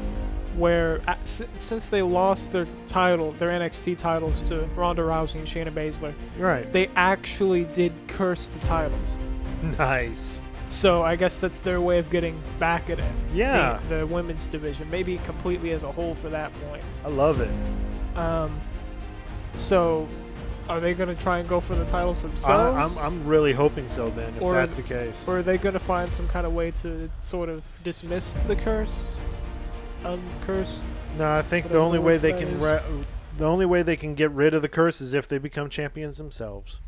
where, 0.57 1.03
uh, 1.09 1.17
s- 1.23 1.43
since 1.59 1.89
they 1.89 2.01
lost 2.01 2.53
their 2.53 2.67
title, 2.87 3.33
their 3.33 3.51
NXT 3.51 3.99
titles 3.99 4.49
to 4.49 4.65
Ronda 4.77 5.03
Rousey 5.03 5.35
and 5.35 5.47
Shayna 5.47 5.71
Baszler, 5.73 6.15
right. 6.39 6.71
they 6.73 6.89
actually 6.97 7.65
did 7.65 7.93
curse 8.09 8.47
the 8.47 8.61
titles. 8.67 9.01
Nice. 9.79 10.41
So 10.73 11.03
I 11.03 11.17
guess 11.17 11.37
that's 11.37 11.59
their 11.59 11.81
way 11.81 11.99
of 11.99 12.11
getting 12.11 12.43
back 12.59 12.89
at 12.89 12.99
it. 12.99 13.13
Yeah. 13.35 13.79
The, 13.89 13.99
the 13.99 14.07
women's 14.07 14.49
division, 14.49 14.91
maybe 14.91 15.19
completely 15.19 15.73
as 15.73 15.83
a 15.83 15.93
whole 15.93 16.15
for 16.15 16.31
that 16.31 16.51
point. 16.67 16.83
I 17.05 17.09
love 17.09 17.41
it. 17.41 17.51
Um, 18.19 18.59
so, 19.55 20.09
are 20.71 20.81
they 20.81 20.95
going 20.95 21.15
to 21.15 21.23
try 21.23 21.39
and 21.39 21.49
go 21.49 21.61
for 21.61 21.75
the 21.75 21.85
titles 21.85 22.25
I, 22.25 22.29
themselves? 22.29 22.97
I'm, 22.97 23.05
I'm 23.05 23.27
really 23.27 23.53
hoping 23.53 23.89
so 23.89 24.09
then, 24.09 24.35
if 24.37 24.43
Or- 24.43 24.55
that's 24.55 24.73
the 24.75 24.83
case. 24.83 25.29
Or 25.29 25.39
are 25.39 25.43
they 25.43 25.59
going 25.59 25.75
to 25.75 25.79
find 25.79 26.11
some 26.11 26.27
kind 26.27 26.47
of 26.47 26.55
way 26.55 26.71
to 26.83 27.11
sort 27.21 27.51
of 27.51 27.65
dismiss 27.85 28.33
the 28.47 28.57
curse? 28.57 29.07
Uncurse? 30.05 30.79
No, 31.19 31.31
I 31.31 31.43
think 31.43 31.69
the 31.69 31.79
only 31.79 31.99
way 31.99 32.17
they 32.17 32.33
can 32.33 32.59
ra- 32.59 32.83
the 33.37 33.45
only 33.45 33.67
way 33.67 33.83
they 33.83 33.97
can 33.97 34.15
get 34.15 34.31
rid 34.31 34.55
of 34.55 34.63
the 34.63 34.69
curse 34.69 35.01
is 35.01 35.15
if 35.15 35.29
they 35.29 35.39
become 35.39 35.69
champions 35.69 36.17
themselves. 36.17 36.81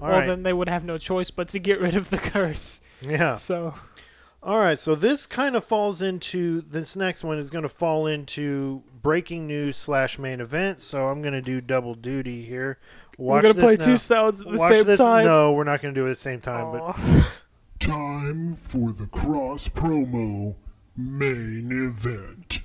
All 0.00 0.08
well, 0.08 0.10
right. 0.10 0.26
then 0.26 0.42
they 0.42 0.52
would 0.52 0.68
have 0.68 0.84
no 0.84 0.98
choice 0.98 1.30
but 1.30 1.48
to 1.48 1.58
get 1.58 1.80
rid 1.80 1.96
of 1.96 2.10
the 2.10 2.18
curse. 2.32 2.80
Yeah. 3.04 3.36
So, 3.36 3.74
All 4.42 4.58
right, 4.58 4.78
so 4.78 4.94
this 4.94 5.26
kind 5.26 5.56
of 5.56 5.64
falls 5.64 6.02
into 6.02 6.60
this 6.62 6.96
next 6.96 7.24
one 7.24 7.38
is 7.38 7.50
going 7.50 7.62
to 7.62 7.68
fall 7.68 8.06
into 8.06 8.82
breaking 9.02 9.46
news 9.46 9.76
slash 9.76 10.18
main 10.18 10.40
event. 10.40 10.80
So 10.80 11.08
I'm 11.08 11.22
going 11.22 11.34
to 11.34 11.42
do 11.42 11.60
double 11.60 11.94
duty 11.94 12.44
here. 12.44 12.78
Watch 13.16 13.44
we're 13.44 13.52
gonna 13.52 13.64
play 13.64 13.76
now. 13.76 13.84
two 13.84 13.96
sounds 13.98 14.40
at 14.40 14.50
the 14.52 14.58
Watch 14.58 14.72
same 14.72 14.84
this. 14.84 14.98
time. 14.98 15.24
No, 15.24 15.52
we're 15.52 15.64
not 15.64 15.80
going 15.80 15.94
to 15.94 16.00
do 16.00 16.06
it 16.06 16.10
at 16.10 16.16
the 16.16 16.20
same 16.22 16.40
time. 16.40 16.72
But 16.72 17.26
Time 17.80 18.52
for 18.52 18.92
the 18.92 19.06
cross 19.06 19.68
promo 19.68 20.54
main 20.96 21.70
event. 21.70 22.60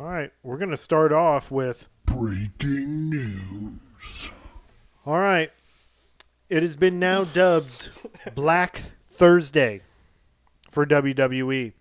all 0.00 0.06
right, 0.06 0.32
we're 0.42 0.56
going 0.58 0.70
to 0.70 0.76
start 0.76 1.12
off 1.12 1.50
with 1.50 1.88
Breaking 2.06 3.10
news. 3.10 4.30
All 5.06 5.18
right. 5.18 5.50
It 6.48 6.62
has 6.62 6.76
been 6.76 6.98
now 6.98 7.24
dubbed 7.24 7.90
Black 8.34 8.82
Thursday 9.18 9.82
for 10.70 10.86
WWE. 10.86 11.72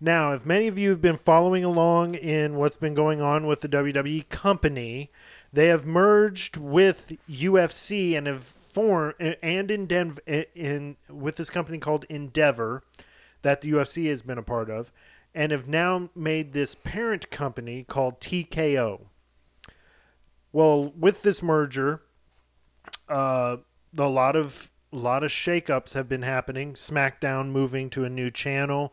Now, 0.00 0.32
if 0.32 0.44
many 0.44 0.66
of 0.66 0.76
you 0.76 0.90
have 0.90 1.00
been 1.00 1.16
following 1.16 1.62
along 1.62 2.16
in 2.16 2.56
what's 2.56 2.76
been 2.76 2.94
going 2.94 3.20
on 3.20 3.46
with 3.46 3.60
the 3.60 3.68
WWE 3.68 4.28
company, 4.28 5.12
they 5.52 5.68
have 5.68 5.86
merged 5.86 6.56
with 6.56 7.12
UFC 7.30 8.18
and 8.18 8.26
have 8.26 8.42
formed 8.42 9.14
and 9.20 9.70
in 9.70 9.86
Denver 9.86 10.20
in 10.26 10.96
with 11.08 11.36
this 11.36 11.48
company 11.48 11.78
called 11.78 12.06
Endeavor 12.08 12.82
that 13.42 13.60
the 13.60 13.70
UFC 13.70 14.08
has 14.08 14.22
been 14.22 14.38
a 14.38 14.42
part 14.42 14.68
of 14.68 14.90
and 15.32 15.52
have 15.52 15.68
now 15.68 16.10
made 16.16 16.52
this 16.52 16.74
parent 16.74 17.30
company 17.30 17.84
called 17.84 18.20
TKO. 18.20 19.02
Well, 20.52 20.92
with 20.98 21.22
this 21.22 21.40
merger, 21.40 22.02
uh, 23.08 23.58
a 23.96 24.08
lot 24.08 24.34
of 24.34 24.69
a 24.92 24.96
lot 24.96 25.22
of 25.22 25.30
shakeups 25.30 25.94
have 25.94 26.08
been 26.08 26.22
happening. 26.22 26.74
SmackDown 26.74 27.50
moving 27.50 27.90
to 27.90 28.04
a 28.04 28.10
new 28.10 28.30
channel. 28.30 28.92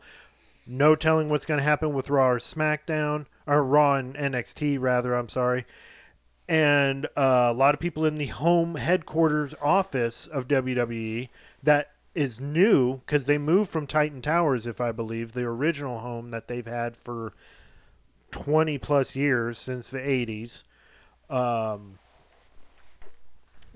No 0.66 0.94
telling 0.94 1.28
what's 1.28 1.46
going 1.46 1.58
to 1.58 1.64
happen 1.64 1.92
with 1.92 2.10
Raw 2.10 2.30
or 2.30 2.38
SmackDown 2.38 3.26
or 3.46 3.64
Raw 3.64 3.94
and 3.94 4.14
NXT 4.14 4.78
rather. 4.80 5.14
I'm 5.14 5.28
sorry. 5.28 5.64
And 6.48 7.06
uh, 7.16 7.48
a 7.50 7.52
lot 7.52 7.74
of 7.74 7.80
people 7.80 8.04
in 8.04 8.14
the 8.14 8.26
home 8.26 8.76
headquarters 8.76 9.54
office 9.60 10.26
of 10.26 10.48
WWE 10.48 11.28
that 11.62 11.92
is 12.14 12.40
new 12.40 12.98
because 12.98 13.24
they 13.26 13.38
moved 13.38 13.70
from 13.70 13.86
Titan 13.86 14.22
Towers, 14.22 14.66
if 14.66 14.80
I 14.80 14.92
believe, 14.92 15.32
the 15.32 15.44
original 15.44 15.98
home 15.98 16.30
that 16.30 16.48
they've 16.48 16.66
had 16.66 16.96
for 16.96 17.32
20 18.30 18.78
plus 18.78 19.14
years 19.14 19.58
since 19.58 19.90
the 19.90 19.98
80s. 19.98 20.62
Um, 21.30 21.98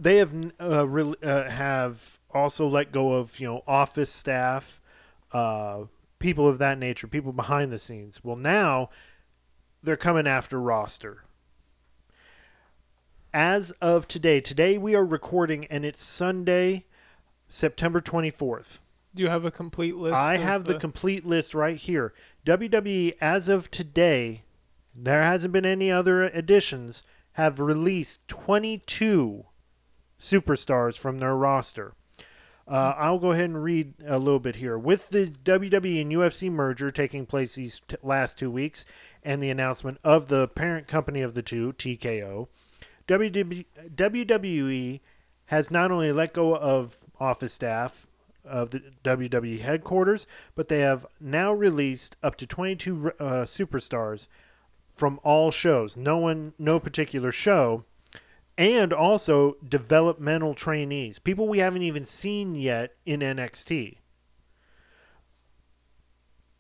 they 0.03 0.17
have 0.17 0.35
uh, 0.61 0.87
re- 0.87 1.15
uh, 1.23 1.49
have 1.49 2.19
also 2.35 2.67
let 2.67 2.93
go 2.93 3.13
of 3.13 3.39
you 3.39 3.47
know 3.47 3.63
office 3.67 4.11
staff, 4.11 4.81
uh, 5.33 5.85
people 6.19 6.49
of 6.49 6.59
that 6.59 6.79
nature, 6.79 7.07
people 7.07 7.33
behind 7.33 7.73
the 7.73 7.79
scenes. 7.79 8.23
Well, 8.23 8.37
now 8.37 8.91
they're 9.83 9.97
coming 9.97 10.27
after 10.27 10.61
roster. 10.61 11.25
As 13.33 13.71
of 13.81 14.09
today, 14.09 14.41
today 14.41 14.77
we 14.77 14.95
are 14.95 15.05
recording, 15.05 15.65
and 15.67 15.85
it's 15.85 16.03
Sunday, 16.03 16.87
September 17.49 18.01
twenty 18.01 18.31
fourth. 18.31 18.83
Do 19.15 19.23
you 19.23 19.29
have 19.29 19.45
a 19.45 19.51
complete 19.51 19.97
list? 19.97 20.17
I 20.17 20.39
have 20.39 20.65
the 20.65 20.79
complete 20.79 21.25
list 21.25 21.55
right 21.55 21.77
here. 21.77 22.13
WWE, 22.47 23.15
as 23.21 23.49
of 23.49 23.71
today, 23.71 24.43
there 24.95 25.23
hasn't 25.23 25.53
been 25.53 25.67
any 25.67 25.91
other 25.93 26.25
additions, 26.25 27.03
have 27.33 27.61
released 27.61 28.27
22 28.29 29.45
superstars 30.23 30.97
from 30.97 31.19
their 31.19 31.35
roster. 31.35 31.95
Uh, 32.67 32.95
I'll 32.97 33.19
go 33.19 33.33
ahead 33.33 33.47
and 33.47 33.63
read 33.63 33.95
a 34.07 34.19
little 34.19 34.39
bit 34.39 34.57
here. 34.57 34.79
With 34.79 35.09
the 35.11 35.27
WWE 35.27 36.01
and 36.01 36.13
UFC 36.13 36.51
merger 36.51 36.91
taking 36.93 37.27
place 37.27 37.57
these 37.57 37.83
t- 37.89 37.97
last 38.03 38.39
two 38.39 38.51
weeks 38.51 38.85
and 39.25 39.43
the 39.43 39.51
announcement 39.51 39.99
of 40.05 40.29
the 40.29 40.47
parent 40.47 40.87
company 40.87 41.23
of 41.23 41.35
the 41.35 41.43
two, 41.43 41.73
TKO, 41.73 42.47
WWE, 43.09 45.01
has 45.47 45.71
not 45.71 45.91
only 45.91 46.13
let 46.13 46.33
go 46.33 46.57
of 46.57 47.05
office 47.19 47.53
staff 47.53 48.07
of 48.45 48.71
the 48.71 48.83
WWE 49.03 49.61
headquarters, 49.61 50.27
but 50.55 50.69
they 50.69 50.79
have 50.79 51.05
now 51.21 51.53
released 51.53 52.17
up 52.23 52.37
to 52.37 52.47
22 52.47 53.13
uh, 53.19 53.25
superstars 53.45 54.29
from 54.95 55.19
all 55.25 55.51
shows. 55.51 55.97
No 55.97 56.19
one, 56.19 56.53
no 56.59 56.79
particular 56.79 57.33
show, 57.33 57.85
and 58.59 58.93
also 58.93 59.57
developmental 59.67 60.55
trainees, 60.55 61.19
people 61.19 61.49
we 61.49 61.59
haven't 61.59 61.83
even 61.83 62.05
seen 62.05 62.55
yet 62.55 62.95
in 63.07 63.21
NXT. 63.21 63.97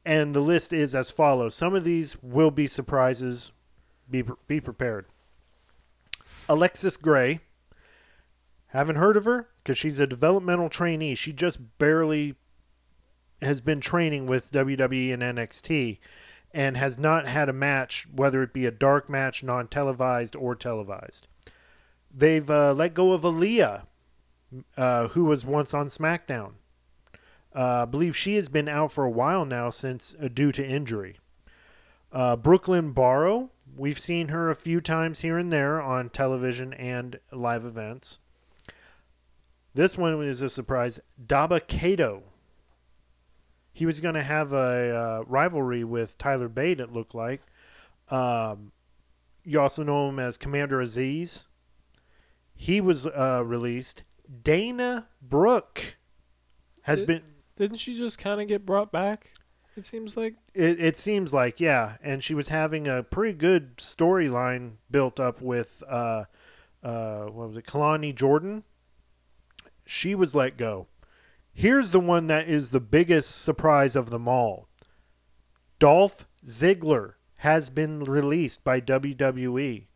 And 0.04 0.34
the 0.34 0.40
list 0.40 0.72
is 0.72 0.94
as 0.94 1.10
follows. 1.10 1.54
Some 1.54 1.74
of 1.74 1.84
these 1.84 2.16
will 2.22 2.50
be 2.50 2.66
surprises. 2.66 3.52
Be 4.10 4.24
be 4.48 4.60
prepared. 4.60 5.06
Alexis 6.48 6.96
Gray. 6.96 7.40
Haven't 8.68 8.96
heard 8.96 9.16
of 9.18 9.26
her 9.26 9.48
because 9.62 9.76
she's 9.76 10.00
a 10.00 10.06
developmental 10.06 10.70
trainee. 10.70 11.14
She 11.14 11.32
just 11.32 11.78
barely 11.78 12.36
has 13.42 13.60
been 13.60 13.80
training 13.80 14.26
with 14.26 14.50
WWE 14.50 15.12
and 15.12 15.22
NXT 15.22 15.98
and 16.54 16.76
has 16.76 16.98
not 16.98 17.26
had 17.26 17.48
a 17.48 17.52
match, 17.52 18.06
whether 18.12 18.42
it 18.42 18.52
be 18.52 18.66
a 18.66 18.70
dark 18.70 19.08
match, 19.08 19.42
non 19.42 19.68
televised, 19.68 20.34
or 20.34 20.54
televised. 20.54 21.28
They've 22.14 22.48
uh, 22.48 22.72
let 22.74 22.94
go 22.94 23.12
of 23.12 23.22
Aliyah, 23.22 23.82
uh, 24.76 25.08
who 25.08 25.24
was 25.24 25.44
once 25.44 25.72
on 25.72 25.86
SmackDown. 25.86 26.52
Uh, 27.54 27.82
I 27.82 27.84
believe 27.84 28.16
she 28.16 28.36
has 28.36 28.48
been 28.48 28.68
out 28.68 28.92
for 28.92 29.04
a 29.04 29.10
while 29.10 29.44
now 29.44 29.70
since 29.70 30.14
uh, 30.22 30.28
due 30.28 30.52
to 30.52 30.66
injury. 30.66 31.18
Uh, 32.10 32.36
Brooklyn 32.36 32.92
Barlow, 32.92 33.50
we've 33.76 33.98
seen 33.98 34.28
her 34.28 34.50
a 34.50 34.54
few 34.54 34.80
times 34.80 35.20
here 35.20 35.38
and 35.38 35.52
there 35.52 35.80
on 35.80 36.10
television 36.10 36.74
and 36.74 37.18
live 37.30 37.64
events. 37.64 38.18
This 39.74 39.96
one 39.96 40.22
is 40.22 40.42
a 40.42 40.50
surprise. 40.50 41.00
Dabba-Kato. 41.26 42.24
he 43.72 43.86
was 43.86 44.00
going 44.00 44.14
to 44.14 44.22
have 44.22 44.52
a 44.52 44.94
uh, 44.94 45.24
rivalry 45.26 45.84
with 45.84 46.18
Tyler 46.18 46.48
Bate. 46.48 46.80
It 46.80 46.92
looked 46.92 47.14
like. 47.14 47.40
Um, 48.10 48.72
you 49.44 49.60
also 49.60 49.82
know 49.82 50.10
him 50.10 50.18
as 50.18 50.36
Commander 50.36 50.78
Azeez. 50.82 51.44
He 52.62 52.80
was 52.80 53.08
uh, 53.08 53.42
released. 53.44 54.04
Dana 54.44 55.08
Brooke 55.20 55.96
has 56.82 57.00
Did- 57.00 57.06
been. 57.08 57.22
Didn't 57.56 57.78
she 57.78 57.98
just 57.98 58.18
kind 58.18 58.40
of 58.40 58.46
get 58.46 58.64
brought 58.64 58.92
back? 58.92 59.32
It 59.76 59.84
seems 59.84 60.16
like. 60.16 60.36
It, 60.54 60.78
it 60.78 60.96
seems 60.96 61.34
like 61.34 61.58
yeah, 61.58 61.96
and 62.04 62.22
she 62.22 62.34
was 62.34 62.48
having 62.48 62.86
a 62.86 63.02
pretty 63.02 63.36
good 63.36 63.78
storyline 63.78 64.74
built 64.92 65.18
up 65.18 65.42
with 65.42 65.82
uh, 65.88 66.26
uh, 66.84 67.24
what 67.24 67.48
was 67.48 67.56
it, 67.56 67.66
Kelani 67.66 68.14
Jordan. 68.14 68.62
She 69.84 70.14
was 70.14 70.32
let 70.32 70.56
go. 70.56 70.86
Here's 71.52 71.90
the 71.90 71.98
one 71.98 72.28
that 72.28 72.48
is 72.48 72.68
the 72.68 72.80
biggest 72.80 73.42
surprise 73.42 73.96
of 73.96 74.10
them 74.10 74.28
all. 74.28 74.68
Dolph 75.80 76.28
Ziggler 76.46 77.14
has 77.38 77.70
been 77.70 78.04
released 78.04 78.62
by 78.62 78.80
WWE. 78.80 79.86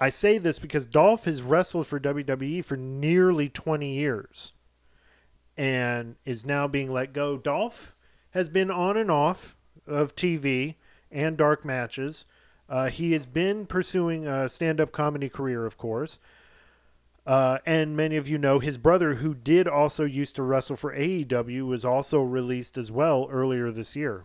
I 0.00 0.10
say 0.10 0.38
this 0.38 0.58
because 0.58 0.86
Dolph 0.86 1.24
has 1.24 1.42
wrestled 1.42 1.86
for 1.86 1.98
WWE 1.98 2.64
for 2.64 2.76
nearly 2.76 3.48
20 3.48 3.94
years 3.94 4.52
and 5.56 6.14
is 6.24 6.46
now 6.46 6.68
being 6.68 6.92
let 6.92 7.12
go. 7.12 7.36
Dolph 7.36 7.94
has 8.30 8.48
been 8.48 8.70
on 8.70 8.96
and 8.96 9.10
off 9.10 9.56
of 9.86 10.14
TV 10.14 10.76
and 11.10 11.36
dark 11.36 11.64
matches. 11.64 12.26
Uh, 12.68 12.90
he 12.90 13.12
has 13.12 13.26
been 13.26 13.66
pursuing 13.66 14.26
a 14.26 14.48
stand 14.48 14.80
up 14.80 14.92
comedy 14.92 15.28
career, 15.28 15.66
of 15.66 15.76
course. 15.76 16.18
Uh, 17.26 17.58
and 17.66 17.96
many 17.96 18.16
of 18.16 18.28
you 18.28 18.38
know 18.38 18.58
his 18.58 18.78
brother, 18.78 19.14
who 19.14 19.34
did 19.34 19.68
also 19.68 20.04
used 20.04 20.36
to 20.36 20.42
wrestle 20.42 20.76
for 20.76 20.94
AEW, 20.94 21.66
was 21.66 21.84
also 21.84 22.22
released 22.22 22.78
as 22.78 22.90
well 22.90 23.28
earlier 23.30 23.70
this 23.70 23.96
year. 23.96 24.24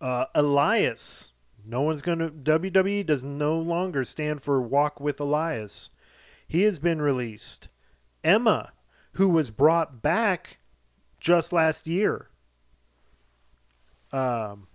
Uh, 0.00 0.26
Elias, 0.34 1.32
no 1.66 1.82
one's 1.82 2.02
going 2.02 2.20
to. 2.20 2.28
WWE 2.28 3.04
does 3.04 3.24
no 3.24 3.58
longer 3.58 4.04
stand 4.04 4.42
for 4.42 4.62
Walk 4.62 5.00
with 5.00 5.18
Elias. 5.20 5.90
He 6.46 6.62
has 6.62 6.78
been 6.78 7.02
released. 7.02 7.68
Emma, 8.22 8.72
who 9.12 9.28
was 9.28 9.50
brought 9.50 10.02
back 10.02 10.58
just 11.18 11.52
last 11.52 11.86
year, 11.86 12.28
um, 14.12 14.68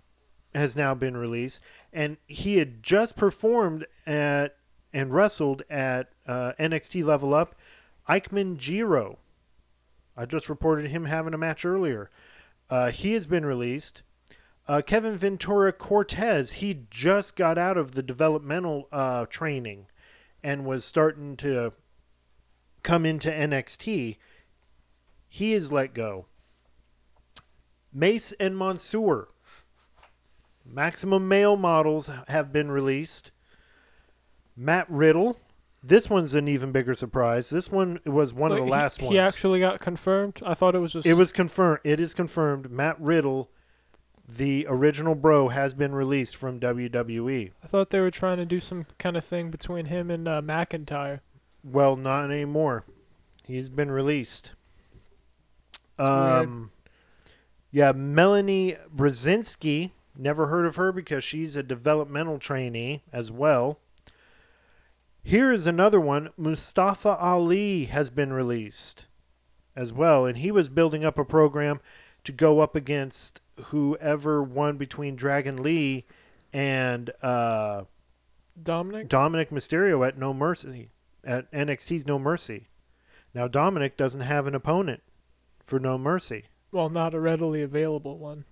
has 0.54 0.76
now 0.76 0.94
been 0.94 1.16
released, 1.16 1.62
and 1.92 2.18
he 2.26 2.58
had 2.58 2.82
just 2.82 3.16
performed 3.16 3.86
at 4.06 4.56
and 4.92 5.12
wrestled 5.12 5.62
at 5.70 6.10
uh, 6.26 6.52
NXT 6.60 7.04
Level 7.04 7.32
Up. 7.32 7.54
Ikemen 8.08 8.58
Jiro, 8.58 9.18
I 10.16 10.26
just 10.26 10.48
reported 10.48 10.90
him 10.90 11.06
having 11.06 11.32
a 11.32 11.38
match 11.38 11.64
earlier. 11.64 12.10
Uh, 12.68 12.90
he 12.90 13.12
has 13.12 13.26
been 13.26 13.46
released. 13.46 14.02
Uh, 14.68 14.80
Kevin 14.80 15.16
Ventura 15.16 15.72
Cortez, 15.72 16.52
he 16.54 16.86
just 16.90 17.34
got 17.34 17.58
out 17.58 17.76
of 17.76 17.94
the 17.94 18.02
developmental 18.02 18.88
uh, 18.92 19.26
training 19.26 19.86
and 20.42 20.64
was 20.64 20.84
starting 20.84 21.36
to 21.38 21.72
come 22.82 23.04
into 23.04 23.30
NXT. 23.30 24.16
He 25.28 25.52
is 25.52 25.72
let 25.72 25.94
go. 25.94 26.26
Mace 27.92 28.32
and 28.40 28.56
Mansoor, 28.56 29.28
maximum 30.64 31.28
male 31.28 31.56
models 31.56 32.08
have 32.28 32.52
been 32.52 32.70
released. 32.70 33.32
Matt 34.56 34.88
Riddle, 34.88 35.38
this 35.82 36.08
one's 36.08 36.34
an 36.34 36.48
even 36.48 36.72
bigger 36.72 36.94
surprise. 36.94 37.50
This 37.50 37.70
one 37.70 38.00
was 38.06 38.32
one 38.32 38.52
of 38.52 38.58
the 38.58 38.64
last 38.64 38.98
he, 38.98 39.06
ones. 39.06 39.12
He 39.14 39.18
actually 39.18 39.60
got 39.60 39.80
confirmed. 39.80 40.40
I 40.44 40.54
thought 40.54 40.74
it 40.74 40.78
was 40.78 40.92
just. 40.92 41.06
It 41.06 41.14
was 41.14 41.32
confirmed. 41.32 41.80
It 41.84 42.00
is 42.00 42.14
confirmed. 42.14 42.70
Matt 42.70 43.00
Riddle, 43.00 43.50
the 44.28 44.66
original 44.68 45.14
bro, 45.14 45.48
has 45.48 45.74
been 45.74 45.94
released 45.94 46.36
from. 46.36 46.60
WWE. 46.60 47.52
I 47.62 47.66
thought 47.66 47.90
they 47.90 48.00
were 48.00 48.10
trying 48.10 48.38
to 48.38 48.46
do 48.46 48.60
some 48.60 48.86
kind 48.98 49.16
of 49.16 49.24
thing 49.24 49.50
between 49.50 49.86
him 49.86 50.10
and 50.10 50.28
uh, 50.28 50.40
McIntyre. 50.42 51.20
Well, 51.64 51.96
not 51.96 52.30
anymore. 52.30 52.84
He's 53.44 53.70
been 53.70 53.90
released. 53.90 54.52
weird. 55.98 56.10
Um, 56.10 56.70
yeah, 57.70 57.92
Melanie 57.92 58.76
Brzezinski. 58.94 59.92
Never 60.16 60.48
heard 60.48 60.66
of 60.66 60.76
her 60.76 60.92
because 60.92 61.24
she's 61.24 61.56
a 61.56 61.62
developmental 61.62 62.38
trainee 62.38 63.02
as 63.12 63.32
well. 63.32 63.78
Here 65.22 65.50
is 65.50 65.66
another 65.66 66.00
one. 66.00 66.30
Mustafa 66.36 67.16
Ali 67.16 67.86
has 67.86 68.10
been 68.10 68.32
released 68.32 69.06
as 69.74 69.92
well, 69.92 70.26
and 70.26 70.38
he 70.38 70.50
was 70.50 70.68
building 70.68 71.04
up 71.04 71.18
a 71.18 71.24
program 71.24 71.80
to 72.24 72.32
go 72.32 72.60
up 72.60 72.76
against 72.76 73.40
whoever 73.66 74.42
won 74.42 74.76
between 74.76 75.16
Dragon 75.16 75.62
Lee 75.62 76.04
and 76.52 77.10
uh, 77.22 77.82
Dominik. 78.62 79.08
Dominik 79.08 79.48
Mysterio 79.50 80.06
at 80.06 80.18
No 80.18 80.34
Mercy 80.34 80.90
at 81.24 81.50
NXT's 81.52 82.06
No 82.06 82.18
Mercy. 82.18 82.68
Now 83.34 83.48
Dominik 83.48 83.96
doesn't 83.96 84.20
have 84.20 84.46
an 84.46 84.54
opponent 84.54 85.02
for 85.64 85.78
No 85.78 85.96
Mercy. 85.96 86.44
well, 86.70 86.88
not 86.88 87.14
a 87.14 87.20
readily 87.20 87.62
available 87.62 88.18
one. 88.18 88.44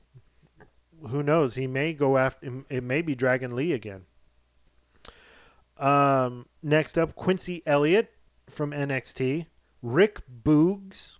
Who 1.09 1.23
knows? 1.23 1.55
He 1.55 1.67
may 1.67 1.93
go 1.95 2.19
after. 2.19 2.63
It 2.69 2.83
may 2.85 3.01
be 3.03 3.15
Dragon 3.15 3.57
Lee 3.57 3.73
again. 3.73 4.03
Um, 5.79 6.47
next 6.63 6.99
up, 6.99 7.15
Quincy 7.15 7.63
Elliott 7.65 8.13
from 8.49 8.73
NXT. 8.73 9.47
Rick 9.83 10.21
Boogs 10.45 11.17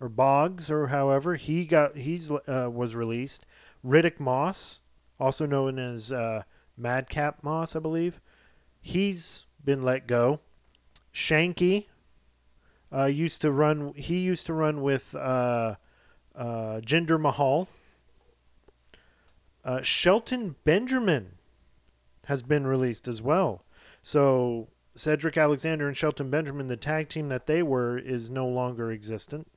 or 0.00 0.08
Boggs 0.08 0.70
or 0.70 0.88
however 0.88 1.36
he 1.36 1.64
got 1.64 1.96
he's 1.96 2.30
uh, 2.30 2.68
was 2.72 2.94
released. 2.94 3.44
Riddick 3.84 4.18
Moss, 4.18 4.80
also 5.18 5.46
known 5.46 5.78
as 5.78 6.10
uh, 6.10 6.42
Madcap 6.76 7.42
Moss, 7.42 7.76
I 7.76 7.78
believe, 7.78 8.20
he's 8.80 9.46
been 9.64 9.82
let 9.82 10.06
go. 10.06 10.40
Shanky 11.12 11.86
uh, 12.92 13.04
used 13.04 13.40
to 13.42 13.52
run. 13.52 13.92
He 13.94 14.18
used 14.18 14.46
to 14.46 14.54
run 14.54 14.82
with 14.82 15.14
uh, 15.14 15.76
uh, 16.34 16.80
Jinder 16.80 17.20
Mahal. 17.20 17.68
Uh, 19.64 19.82
Shelton 19.82 20.56
Benjamin 20.64 21.32
has 22.24 22.42
been 22.42 22.66
released 22.66 23.06
as 23.06 23.20
well. 23.20 23.64
So 24.02 24.68
Cedric 24.94 25.36
Alexander 25.36 25.86
and 25.86 25.96
Shelton 25.96 26.30
Benjamin, 26.30 26.68
the 26.68 26.76
tag 26.76 27.08
team 27.08 27.28
that 27.28 27.46
they 27.46 27.62
were, 27.62 27.98
is 27.98 28.30
no 28.30 28.48
longer 28.48 28.90
existent. 28.90 29.48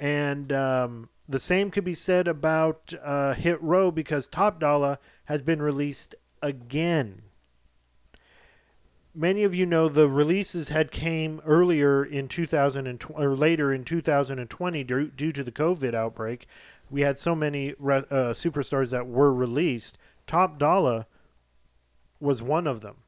And 0.00 0.52
um, 0.52 1.08
the 1.28 1.38
same 1.38 1.70
could 1.70 1.84
be 1.84 1.94
said 1.94 2.28
about 2.28 2.94
uh, 3.02 3.34
Hit 3.34 3.60
Row 3.62 3.90
because 3.90 4.28
Top 4.28 4.60
Dollar 4.60 4.98
has 5.26 5.42
been 5.42 5.60
released 5.60 6.14
again. 6.42 7.22
Many 9.14 9.42
of 9.42 9.54
you 9.54 9.66
know 9.66 9.88
the 9.88 10.08
releases 10.08 10.68
had 10.68 10.92
came 10.92 11.40
earlier 11.44 12.04
in 12.04 12.28
2020 12.28 13.20
or 13.20 13.36
later 13.36 13.72
in 13.72 13.84
2020 13.84 14.84
due, 14.84 15.08
due 15.08 15.32
to 15.32 15.42
the 15.42 15.50
COVID 15.50 15.94
outbreak. 15.94 16.46
We 16.88 17.00
had 17.00 17.18
so 17.18 17.34
many 17.34 17.74
re- 17.78 18.04
uh, 18.10 18.32
superstars 18.32 18.90
that 18.90 19.08
were 19.08 19.32
released. 19.32 19.98
Top 20.26 20.58
Dollar 20.58 21.06
was 22.20 22.42
one 22.42 22.66
of 22.66 22.80
them. 22.80 22.98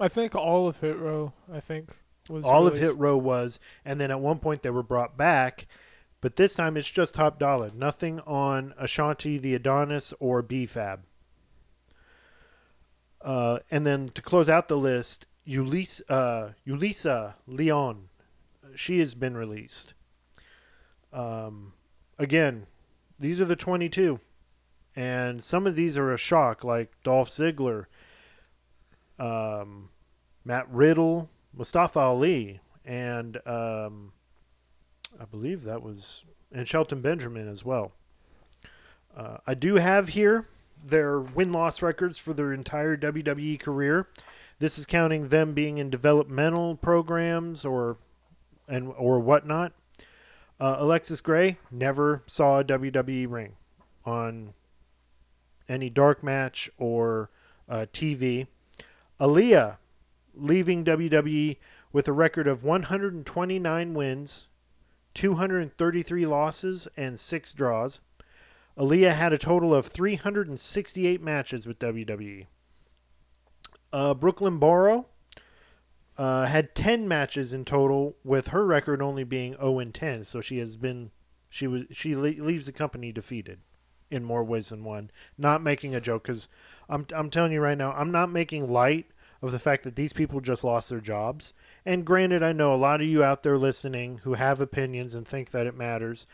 I 0.00 0.08
think 0.08 0.34
all 0.34 0.66
of 0.66 0.80
Hit 0.80 0.98
Row. 0.98 1.32
I 1.52 1.60
think 1.60 1.90
was 2.28 2.44
All 2.44 2.66
of 2.66 2.74
released. 2.74 2.92
Hit 2.92 2.98
Row 2.98 3.16
was, 3.16 3.60
and 3.84 4.00
then 4.00 4.10
at 4.10 4.20
one 4.20 4.38
point 4.38 4.62
they 4.62 4.70
were 4.70 4.82
brought 4.82 5.16
back, 5.16 5.66
but 6.24 6.36
this 6.36 6.54
time 6.54 6.78
it's 6.78 6.90
just 6.90 7.16
Top 7.16 7.38
Dollar. 7.38 7.70
Nothing 7.76 8.18
on 8.20 8.72
Ashante, 8.80 9.38
the 9.38 9.54
Adonis, 9.54 10.14
or 10.18 10.40
B-Fab. 10.40 11.00
Uh, 13.20 13.58
and 13.70 13.86
then 13.86 14.08
to 14.08 14.22
close 14.22 14.48
out 14.48 14.68
the 14.68 14.78
list, 14.78 15.26
Ulysses, 15.44 16.08
uh, 16.08 16.52
Ulisa 16.66 17.34
Leon, 17.46 18.08
she 18.74 19.00
has 19.00 19.14
been 19.14 19.36
released. 19.36 19.92
Um, 21.12 21.74
again, 22.18 22.68
these 23.20 23.38
are 23.38 23.44
the 23.44 23.54
22. 23.54 24.18
And 24.96 25.44
some 25.44 25.66
of 25.66 25.76
these 25.76 25.98
are 25.98 26.10
a 26.10 26.16
shock, 26.16 26.64
like 26.64 26.90
Dolph 27.02 27.28
Ziggler, 27.28 27.84
um, 29.18 29.90
Matt 30.42 30.70
Riddle, 30.70 31.28
Mustafa 31.52 32.00
Ali, 32.00 32.60
and 32.82 33.46
um, 33.46 34.12
I 35.20 35.24
believe 35.24 35.64
that 35.64 35.82
was 35.82 36.24
and 36.52 36.68
Shelton 36.68 37.00
Benjamin 37.00 37.48
as 37.48 37.64
well. 37.64 37.92
Uh, 39.16 39.38
I 39.46 39.54
do 39.54 39.76
have 39.76 40.10
here 40.10 40.48
their 40.84 41.18
win 41.18 41.52
loss 41.52 41.82
records 41.82 42.18
for 42.18 42.32
their 42.32 42.52
entire 42.52 42.96
WWE 42.96 43.58
career. 43.58 44.08
This 44.58 44.78
is 44.78 44.86
counting 44.86 45.28
them 45.28 45.52
being 45.52 45.78
in 45.78 45.90
developmental 45.90 46.76
programs 46.76 47.64
or 47.64 47.96
and 48.68 48.92
or 48.96 49.18
whatnot. 49.18 49.72
Uh, 50.60 50.76
Alexis 50.78 51.20
Gray 51.20 51.58
never 51.70 52.22
saw 52.26 52.60
a 52.60 52.64
WWE 52.64 53.30
ring 53.30 53.56
on 54.04 54.54
any 55.68 55.90
dark 55.90 56.22
match 56.22 56.70
or 56.78 57.30
uh, 57.68 57.86
TV. 57.92 58.46
Aliyah 59.20 59.78
leaving 60.34 60.84
WWE 60.84 61.56
with 61.92 62.08
a 62.08 62.12
record 62.12 62.46
of 62.46 62.64
129 62.64 63.94
wins, 63.94 64.48
233 65.14 66.26
losses, 66.26 66.88
and 66.96 67.18
six 67.18 67.52
draws. 67.52 68.00
Aliyah 68.76 69.14
had 69.14 69.32
a 69.32 69.38
total 69.38 69.72
of 69.74 69.86
368 69.86 71.22
matches 71.22 71.66
with 71.66 71.78
WWE. 71.78 72.46
Uh, 73.92 74.14
Brooklyn 74.14 74.58
Barlow 74.58 75.06
uh, 76.18 76.46
had 76.46 76.74
10 76.74 77.06
matches 77.06 77.52
in 77.52 77.64
total, 77.64 78.16
with 78.24 78.48
her 78.48 78.66
record 78.66 79.00
only 79.00 79.24
being 79.24 79.54
0 79.54 79.78
and 79.78 79.94
10. 79.94 80.24
So 80.24 80.40
she 80.40 80.58
has 80.58 80.76
been 80.76 81.10
she 81.48 81.68
was 81.68 81.84
she 81.92 82.16
le- 82.16 82.42
leaves 82.42 82.66
the 82.66 82.72
company 82.72 83.12
defeated 83.12 83.60
in 84.10 84.24
more 84.24 84.42
ways 84.42 84.70
than 84.70 84.82
one. 84.82 85.10
Not 85.38 85.62
making 85.62 85.94
a 85.94 86.00
joke 86.00 86.24
because 86.24 86.48
I'm 86.88 87.06
I'm 87.14 87.30
telling 87.30 87.52
you 87.52 87.60
right 87.60 87.78
now, 87.78 87.92
I'm 87.92 88.10
not 88.10 88.30
making 88.30 88.68
light 88.68 89.06
of 89.40 89.52
the 89.52 89.58
fact 89.58 89.84
that 89.84 89.94
these 89.94 90.12
people 90.12 90.40
just 90.40 90.64
lost 90.64 90.90
their 90.90 91.00
jobs. 91.00 91.52
And 91.86 92.04
granted, 92.04 92.42
I 92.42 92.52
know 92.52 92.72
a 92.72 92.76
lot 92.76 93.00
of 93.00 93.06
you 93.06 93.22
out 93.22 93.42
there 93.42 93.58
listening 93.58 94.20
who 94.24 94.34
have 94.34 94.60
opinions 94.60 95.14
and 95.14 95.26
think 95.26 95.50
that 95.50 95.66
it 95.66 95.76
matters, 95.76 96.26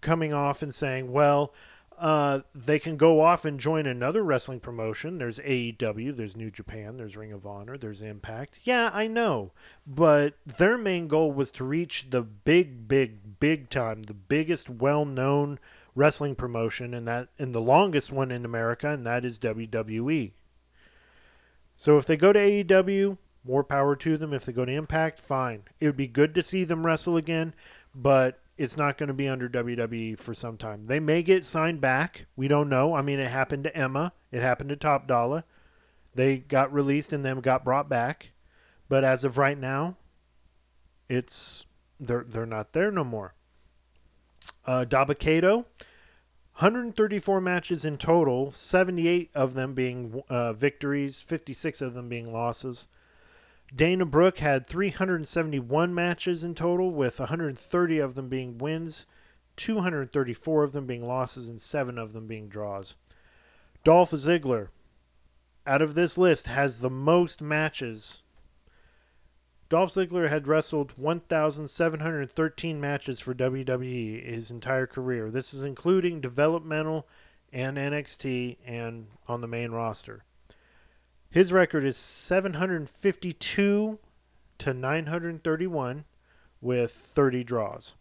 coming 0.00 0.32
off 0.32 0.62
and 0.62 0.74
saying, 0.74 1.10
well, 1.10 1.54
uh, 1.98 2.40
they 2.54 2.78
can 2.78 2.96
go 2.96 3.20
off 3.20 3.44
and 3.44 3.58
join 3.58 3.86
another 3.86 4.22
wrestling 4.22 4.60
promotion. 4.60 5.18
There's 5.18 5.40
AEW, 5.40 6.16
there's 6.16 6.36
New 6.36 6.50
Japan, 6.50 6.96
there's 6.96 7.16
Ring 7.16 7.32
of 7.32 7.46
Honor, 7.46 7.76
there's 7.76 8.02
Impact. 8.02 8.60
Yeah, 8.62 8.90
I 8.92 9.08
know. 9.08 9.50
But 9.86 10.34
their 10.46 10.78
main 10.78 11.08
goal 11.08 11.32
was 11.32 11.50
to 11.52 11.64
reach 11.64 12.10
the 12.10 12.22
big, 12.22 12.86
big, 12.86 13.40
big 13.40 13.68
time, 13.68 14.04
the 14.04 14.14
biggest 14.14 14.70
well 14.70 15.04
known 15.04 15.58
wrestling 15.96 16.36
promotion 16.36 16.94
and 16.94 17.08
that 17.08 17.28
and 17.38 17.52
the 17.52 17.60
longest 17.60 18.12
one 18.12 18.30
in 18.30 18.44
America, 18.44 18.88
and 18.90 19.04
that 19.04 19.24
is 19.24 19.38
WWE. 19.40 20.30
So 21.76 21.98
if 21.98 22.06
they 22.06 22.16
go 22.16 22.32
to 22.32 22.38
AEW, 22.38 23.18
more 23.44 23.64
power 23.64 23.96
to 23.96 24.16
them. 24.16 24.32
If 24.32 24.44
they 24.44 24.52
go 24.52 24.64
to 24.64 24.72
Impact, 24.72 25.18
fine. 25.18 25.62
It 25.80 25.86
would 25.86 25.96
be 25.96 26.06
good 26.06 26.34
to 26.34 26.42
see 26.42 26.64
them 26.64 26.84
wrestle 26.84 27.16
again, 27.16 27.54
but 27.94 28.40
it's 28.56 28.76
not 28.76 28.98
going 28.98 29.06
to 29.08 29.14
be 29.14 29.28
under 29.28 29.48
WWE 29.48 30.18
for 30.18 30.34
some 30.34 30.56
time. 30.56 30.86
They 30.86 31.00
may 31.00 31.22
get 31.22 31.46
signed 31.46 31.80
back. 31.80 32.26
We 32.36 32.48
don't 32.48 32.68
know. 32.68 32.94
I 32.94 33.02
mean, 33.02 33.20
it 33.20 33.28
happened 33.28 33.64
to 33.64 33.76
Emma. 33.76 34.12
It 34.32 34.42
happened 34.42 34.70
to 34.70 34.76
Top 34.76 35.06
Dollar. 35.06 35.44
They 36.14 36.38
got 36.38 36.72
released 36.72 37.12
and 37.12 37.24
then 37.24 37.40
got 37.40 37.64
brought 37.64 37.88
back. 37.88 38.32
But 38.88 39.04
as 39.04 39.22
of 39.22 39.38
right 39.38 39.58
now, 39.58 39.96
it's 41.08 41.66
they're 42.00 42.24
they're 42.26 42.46
not 42.46 42.72
there 42.72 42.90
no 42.90 43.04
more. 43.04 43.34
Uh, 44.66 44.84
Dabba-Kato, 44.84 45.66
134 46.58 47.40
matches 47.40 47.84
in 47.84 47.96
total, 47.96 48.50
78 48.52 49.30
of 49.34 49.54
them 49.54 49.74
being 49.74 50.22
uh, 50.28 50.52
victories, 50.52 51.20
56 51.20 51.80
of 51.80 51.94
them 51.94 52.08
being 52.08 52.32
losses. 52.32 52.88
Dana 53.74 54.06
Brooke 54.06 54.38
had 54.38 54.66
371 54.66 55.94
matches 55.94 56.42
in 56.42 56.54
total, 56.54 56.90
with 56.90 57.20
130 57.20 57.98
of 57.98 58.14
them 58.14 58.28
being 58.28 58.58
wins, 58.58 59.06
234 59.56 60.64
of 60.64 60.72
them 60.72 60.86
being 60.86 61.06
losses, 61.06 61.48
and 61.48 61.60
7 61.60 61.98
of 61.98 62.12
them 62.12 62.26
being 62.26 62.48
draws. 62.48 62.96
Dolph 63.84 64.12
Ziggler, 64.12 64.68
out 65.66 65.82
of 65.82 65.94
this 65.94 66.16
list, 66.16 66.46
has 66.46 66.78
the 66.78 66.90
most 66.90 67.42
matches. 67.42 68.22
Dolph 69.68 69.92
Ziggler 69.92 70.30
had 70.30 70.48
wrestled 70.48 70.92
1,713 70.96 72.80
matches 72.80 73.20
for 73.20 73.34
WWE 73.34 74.24
his 74.24 74.50
entire 74.50 74.86
career. 74.86 75.30
This 75.30 75.52
is 75.52 75.62
including 75.62 76.22
developmental 76.22 77.06
and 77.52 77.76
NXT 77.76 78.56
and 78.64 79.08
on 79.26 79.42
the 79.42 79.46
main 79.46 79.70
roster. 79.72 80.24
His 81.30 81.52
record 81.52 81.84
is 81.84 81.98
752 81.98 83.98
to 84.58 84.74
931 84.74 86.04
with 86.60 86.90
30 86.90 87.44
draws. 87.44 87.94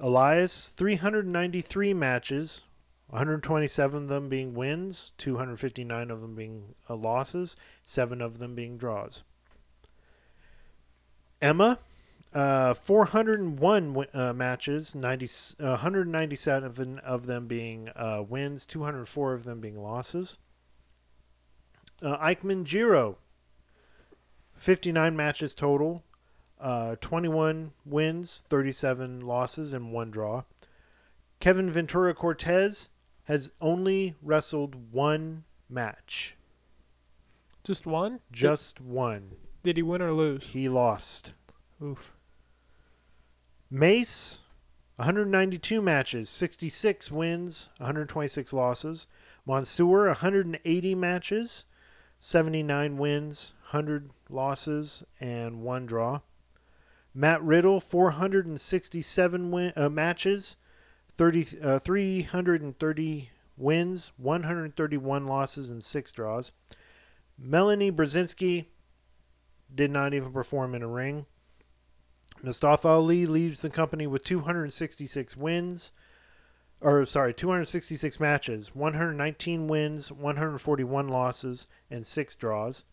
Elias, 0.00 0.70
393 0.70 1.94
matches, 1.94 2.64
127 3.06 4.02
of 4.02 4.08
them 4.08 4.28
being 4.28 4.54
wins, 4.54 5.12
259 5.18 6.10
of 6.10 6.20
them 6.20 6.34
being 6.34 6.74
uh, 6.90 6.96
losses, 6.96 7.56
7 7.84 8.20
of 8.20 8.38
them 8.38 8.56
being 8.56 8.76
draws. 8.76 9.22
Emma, 11.40 11.78
uh, 12.34 12.74
401 12.74 14.06
uh, 14.12 14.32
matches, 14.32 14.96
90, 14.96 15.26
uh, 15.60 15.68
197 15.68 16.98
of 16.98 17.26
them 17.26 17.46
being 17.46 17.88
uh, 17.94 18.24
wins, 18.28 18.66
204 18.66 19.34
of 19.34 19.44
them 19.44 19.60
being 19.60 19.80
losses. 19.80 20.38
Uh, 22.02 22.16
Ikemen 22.18 22.64
Jiro, 22.64 23.18
59 24.56 25.14
matches 25.14 25.54
total, 25.54 26.02
uh, 26.60 26.96
21 27.00 27.72
wins, 27.84 28.42
37 28.48 29.20
losses, 29.20 29.72
and 29.72 29.92
one 29.92 30.10
draw. 30.10 30.42
Kevin 31.40 31.70
Ventura 31.70 32.14
Cortez 32.14 32.88
has 33.24 33.52
only 33.60 34.14
wrestled 34.22 34.92
one 34.92 35.44
match. 35.68 36.36
Just 37.64 37.86
one? 37.86 38.20
Just 38.32 38.80
one. 38.80 39.32
Did 39.62 39.76
he 39.76 39.82
win 39.82 40.02
or 40.02 40.12
lose? 40.12 40.44
He 40.44 40.68
lost. 40.68 41.34
Oof. 41.82 42.12
Mace, 43.70 44.40
192 44.96 45.80
matches, 45.80 46.28
66 46.28 47.10
wins, 47.10 47.70
126 47.78 48.52
losses. 48.52 49.06
Mansoor, 49.46 50.06
180 50.06 50.94
matches, 50.94 51.64
79 52.24 52.98
wins, 52.98 53.52
100 53.72 54.10
losses, 54.30 55.02
and 55.20 55.60
one 55.60 55.86
draw. 55.86 56.20
Matt 57.12 57.42
Riddle, 57.42 57.80
467 57.80 59.50
win, 59.50 59.72
uh, 59.74 59.88
matches, 59.88 60.56
30, 61.18 61.60
uh, 61.60 61.78
330 61.80 63.30
wins, 63.56 64.12
131 64.16 65.26
losses, 65.26 65.68
and 65.68 65.82
six 65.82 66.12
draws. 66.12 66.52
Melanie 67.36 67.90
Brzezinski 67.90 68.66
did 69.74 69.90
not 69.90 70.14
even 70.14 70.32
perform 70.32 70.76
in 70.76 70.82
a 70.84 70.88
ring. 70.88 71.26
Mustafa 72.40 72.86
Ali 72.86 73.26
leaves 73.26 73.60
the 73.60 73.70
company 73.70 74.06
with 74.06 74.22
266 74.22 75.36
wins, 75.36 75.92
or 76.82 77.06
sorry, 77.06 77.32
266 77.32 78.18
matches, 78.18 78.74
119 78.74 79.68
wins, 79.68 80.10
141 80.10 81.08
losses, 81.08 81.68
and 81.90 82.04
six 82.04 82.34
draws. 82.34 82.84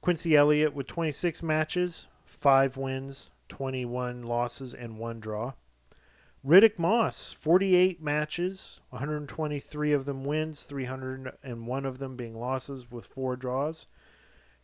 Quincy 0.00 0.34
Elliott 0.34 0.74
with 0.74 0.86
26 0.86 1.42
matches, 1.42 2.06
five 2.24 2.78
wins, 2.78 3.30
21 3.48 4.22
losses, 4.22 4.72
and 4.72 4.98
one 4.98 5.20
draw. 5.20 5.52
Riddick 6.46 6.78
Moss, 6.78 7.32
48 7.32 8.02
matches, 8.02 8.80
123 8.88 9.92
of 9.92 10.06
them 10.06 10.24
wins, 10.24 10.62
301 10.62 11.84
of 11.84 11.98
them 11.98 12.16
being 12.16 12.40
losses 12.40 12.90
with 12.90 13.04
four 13.04 13.36
draws. 13.36 13.86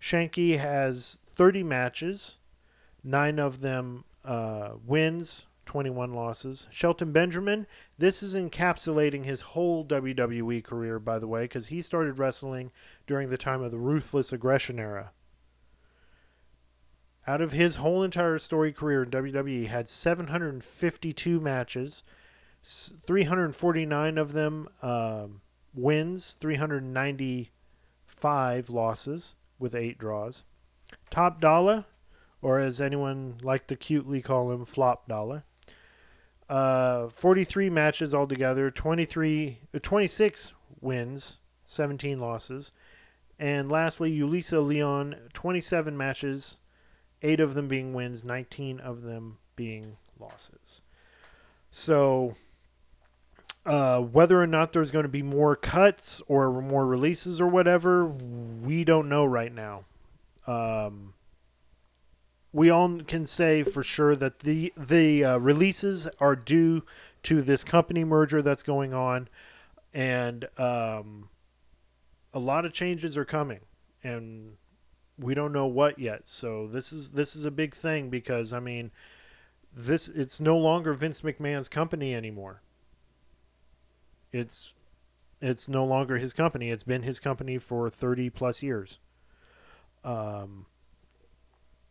Shanky 0.00 0.58
has 0.58 1.18
30 1.34 1.62
matches, 1.62 2.38
nine 3.04 3.38
of 3.38 3.60
them 3.60 4.04
uh, 4.24 4.70
wins, 4.86 5.44
21 5.66 6.14
losses. 6.14 6.68
Shelton 6.70 7.12
Benjamin, 7.12 7.66
this 7.98 8.22
is 8.22 8.34
encapsulating 8.34 9.24
his 9.24 9.42
whole 9.42 9.84
WWE 9.84 10.64
career, 10.64 10.98
by 10.98 11.18
the 11.18 11.28
way, 11.28 11.42
because 11.42 11.66
he 11.66 11.82
started 11.82 12.18
wrestling 12.18 12.72
during 13.06 13.28
the 13.28 13.36
time 13.36 13.62
of 13.62 13.72
the 13.72 13.78
Ruthless 13.78 14.32
Aggression 14.32 14.78
era. 14.78 15.10
Out 17.26 17.40
of 17.40 17.52
his 17.52 17.76
whole 17.76 18.02
entire 18.04 18.38
story 18.38 18.72
career 18.72 19.02
in 19.02 19.10
WWE, 19.10 19.66
had 19.66 19.88
752 19.88 21.40
matches, 21.40 22.04
349 22.62 24.18
of 24.18 24.32
them 24.32 24.68
uh, 24.80 25.26
wins, 25.74 26.36
395 26.40 28.70
losses 28.70 29.34
with 29.58 29.74
eight 29.74 29.98
draws. 29.98 30.44
Top 31.10 31.40
Dollar, 31.40 31.86
or 32.40 32.60
as 32.60 32.80
anyone 32.80 33.38
liked 33.42 33.66
to 33.68 33.76
cutely 33.76 34.22
call 34.22 34.52
him, 34.52 34.64
Flop 34.64 35.08
Dollar. 35.08 35.42
Uh, 36.48 37.08
43 37.08 37.70
matches 37.70 38.14
altogether, 38.14 38.70
23, 38.70 39.58
uh, 39.74 39.78
26 39.82 40.52
wins, 40.80 41.38
17 41.64 42.20
losses. 42.20 42.70
And 43.38 43.70
lastly, 43.70 44.16
Ulisa 44.16 44.64
Leon, 44.64 45.16
27 45.34 45.96
matches, 45.96 46.56
8 47.22 47.40
of 47.40 47.54
them 47.54 47.68
being 47.68 47.92
wins, 47.92 48.24
19 48.24 48.80
of 48.80 49.02
them 49.02 49.38
being 49.56 49.96
losses. 50.18 50.82
So, 51.70 52.36
uh, 53.66 54.00
whether 54.00 54.40
or 54.40 54.46
not 54.46 54.72
there's 54.72 54.92
going 54.92 55.02
to 55.02 55.08
be 55.08 55.22
more 55.22 55.56
cuts 55.56 56.22
or 56.28 56.62
more 56.62 56.86
releases 56.86 57.40
or 57.40 57.48
whatever, 57.48 58.06
we 58.06 58.84
don't 58.84 59.08
know 59.08 59.24
right 59.24 59.52
now. 59.52 59.84
Um, 60.46 61.14
we 62.56 62.70
all 62.70 63.00
can 63.06 63.26
say 63.26 63.62
for 63.62 63.82
sure 63.82 64.16
that 64.16 64.40
the 64.40 64.72
the 64.78 65.22
uh, 65.22 65.36
releases 65.36 66.08
are 66.18 66.34
due 66.34 66.82
to 67.22 67.42
this 67.42 67.62
company 67.62 68.02
merger 68.02 68.40
that's 68.40 68.62
going 68.62 68.94
on, 68.94 69.28
and 69.92 70.48
um, 70.56 71.28
a 72.32 72.38
lot 72.38 72.64
of 72.64 72.72
changes 72.72 73.14
are 73.14 73.26
coming, 73.26 73.60
and 74.02 74.56
we 75.18 75.34
don't 75.34 75.52
know 75.52 75.66
what 75.66 75.98
yet. 75.98 76.22
So 76.30 76.66
this 76.66 76.94
is 76.94 77.10
this 77.10 77.36
is 77.36 77.44
a 77.44 77.50
big 77.50 77.74
thing 77.74 78.08
because 78.08 78.54
I 78.54 78.60
mean, 78.60 78.90
this 79.74 80.08
it's 80.08 80.40
no 80.40 80.56
longer 80.56 80.94
Vince 80.94 81.20
McMahon's 81.20 81.68
company 81.68 82.14
anymore. 82.14 82.62
It's 84.32 84.72
it's 85.42 85.68
no 85.68 85.84
longer 85.84 86.16
his 86.16 86.32
company. 86.32 86.70
It's 86.70 86.84
been 86.84 87.02
his 87.02 87.20
company 87.20 87.58
for 87.58 87.90
30 87.90 88.30
plus 88.30 88.62
years. 88.62 88.98
Um, 90.02 90.64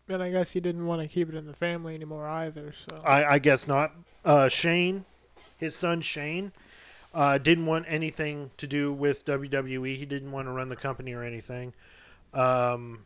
And 0.08 0.22
I 0.22 0.32
guess 0.32 0.52
he 0.52 0.60
didn't 0.60 0.86
want 0.86 1.02
to 1.02 1.08
keep 1.08 1.30
it 1.30 1.36
in 1.36 1.46
the 1.46 1.54
family 1.54 1.96
anymore 1.96 2.28
either. 2.28 2.74
So 2.74 3.02
I, 3.04 3.36
I 3.36 3.40
guess 3.40 3.68
not. 3.68 3.94
Uh, 4.24 4.48
Shane, 4.48 5.06
his 5.58 5.76
son 5.76 6.02
Shane, 6.02 6.52
uh, 7.14 7.38
didn't 7.38 7.66
want 7.66 7.86
anything 7.88 8.52
to 8.58 8.68
do 8.68 8.94
with 8.94 9.26
WWE. 9.26 9.96
He 9.96 10.06
didn't 10.06 10.32
want 10.32 10.48
to 10.48 10.52
run 10.52 10.70
the 10.70 10.76
company 10.76 11.14
or 11.14 11.24
anything. 11.24 11.74
Um, 12.34 13.06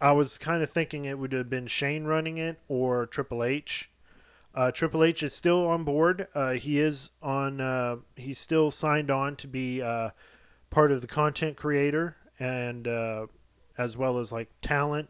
I 0.00 0.12
was 0.12 0.38
kind 0.38 0.62
of 0.62 0.70
thinking 0.70 1.04
it 1.04 1.18
would 1.18 1.32
have 1.32 1.48
been 1.48 1.66
Shane 1.66 2.04
running 2.04 2.38
it 2.38 2.58
or 2.68 3.06
Triple 3.06 3.44
H. 3.44 3.90
Uh, 4.54 4.70
Triple 4.70 5.02
H 5.04 5.22
is 5.22 5.34
still 5.34 5.66
on 5.66 5.84
board. 5.84 6.28
Uh, 6.34 6.52
he 6.52 6.78
is 6.78 7.10
on. 7.22 7.60
Uh, 7.60 7.96
he's 8.16 8.38
still 8.38 8.70
signed 8.70 9.10
on 9.10 9.36
to 9.36 9.48
be 9.48 9.82
uh, 9.82 10.10
part 10.70 10.92
of 10.92 11.00
the 11.00 11.06
content 11.06 11.56
creator 11.56 12.16
and 12.38 12.86
uh, 12.86 13.26
as 13.78 13.96
well 13.96 14.18
as 14.18 14.32
like 14.32 14.48
talent, 14.60 15.08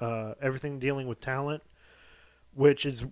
uh, 0.00 0.34
everything 0.40 0.78
dealing 0.78 1.06
with 1.06 1.20
talent, 1.20 1.62
which 2.54 2.86
is 2.86 3.06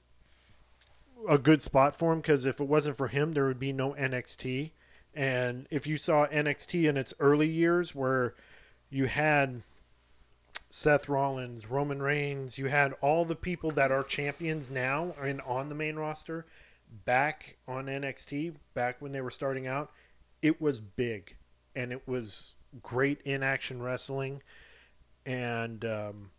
a 1.29 1.39
good 1.39 1.61
spot 1.61 1.95
for 1.95 2.13
him 2.13 2.21
because 2.21 2.45
if 2.45 2.61
it 2.61 2.69
wasn't 2.69 2.97
for 2.97 3.09
him, 3.09 3.33
there 3.33 3.47
would 3.47 3.59
be 3.59 3.73
no 3.73 3.95
NXT. 3.95 4.71
And 5.15 5.67
if 5.71 5.87
you 5.87 5.97
saw 5.97 6.27
NXT 6.27 6.89
in 6.89 6.97
its 6.97 7.15
early 7.21 7.49
years, 7.49 7.95
where 7.95 8.35
you 8.91 9.07
had 9.07 9.63
Seth 10.71 11.09
Rollins, 11.09 11.71
Roman 11.71 12.03
Reigns, 12.03 12.59
you 12.59 12.67
had 12.67 12.95
all 13.01 13.25
the 13.25 13.37
people 13.37 13.71
that 13.73 13.93
are 13.93 14.03
champions 14.03 14.71
now 14.71 15.15
and 15.23 15.41
on 15.43 15.69
the 15.69 15.75
main 15.75 15.97
roster 15.97 16.47
back 17.05 17.57
on 17.67 17.87
NXT, 17.87 18.55
back 18.75 19.01
when 19.01 19.13
they 19.13 19.21
were 19.21 19.31
starting 19.31 19.67
out, 19.67 19.91
it 20.43 20.61
was 20.61 20.81
big 20.81 21.37
and 21.75 21.93
it 21.93 22.07
was 22.07 22.55
great 22.83 23.21
in 23.23 23.43
action 23.43 23.83
wrestling. 23.83 24.43
And 25.27 25.85
um, 25.85 26.31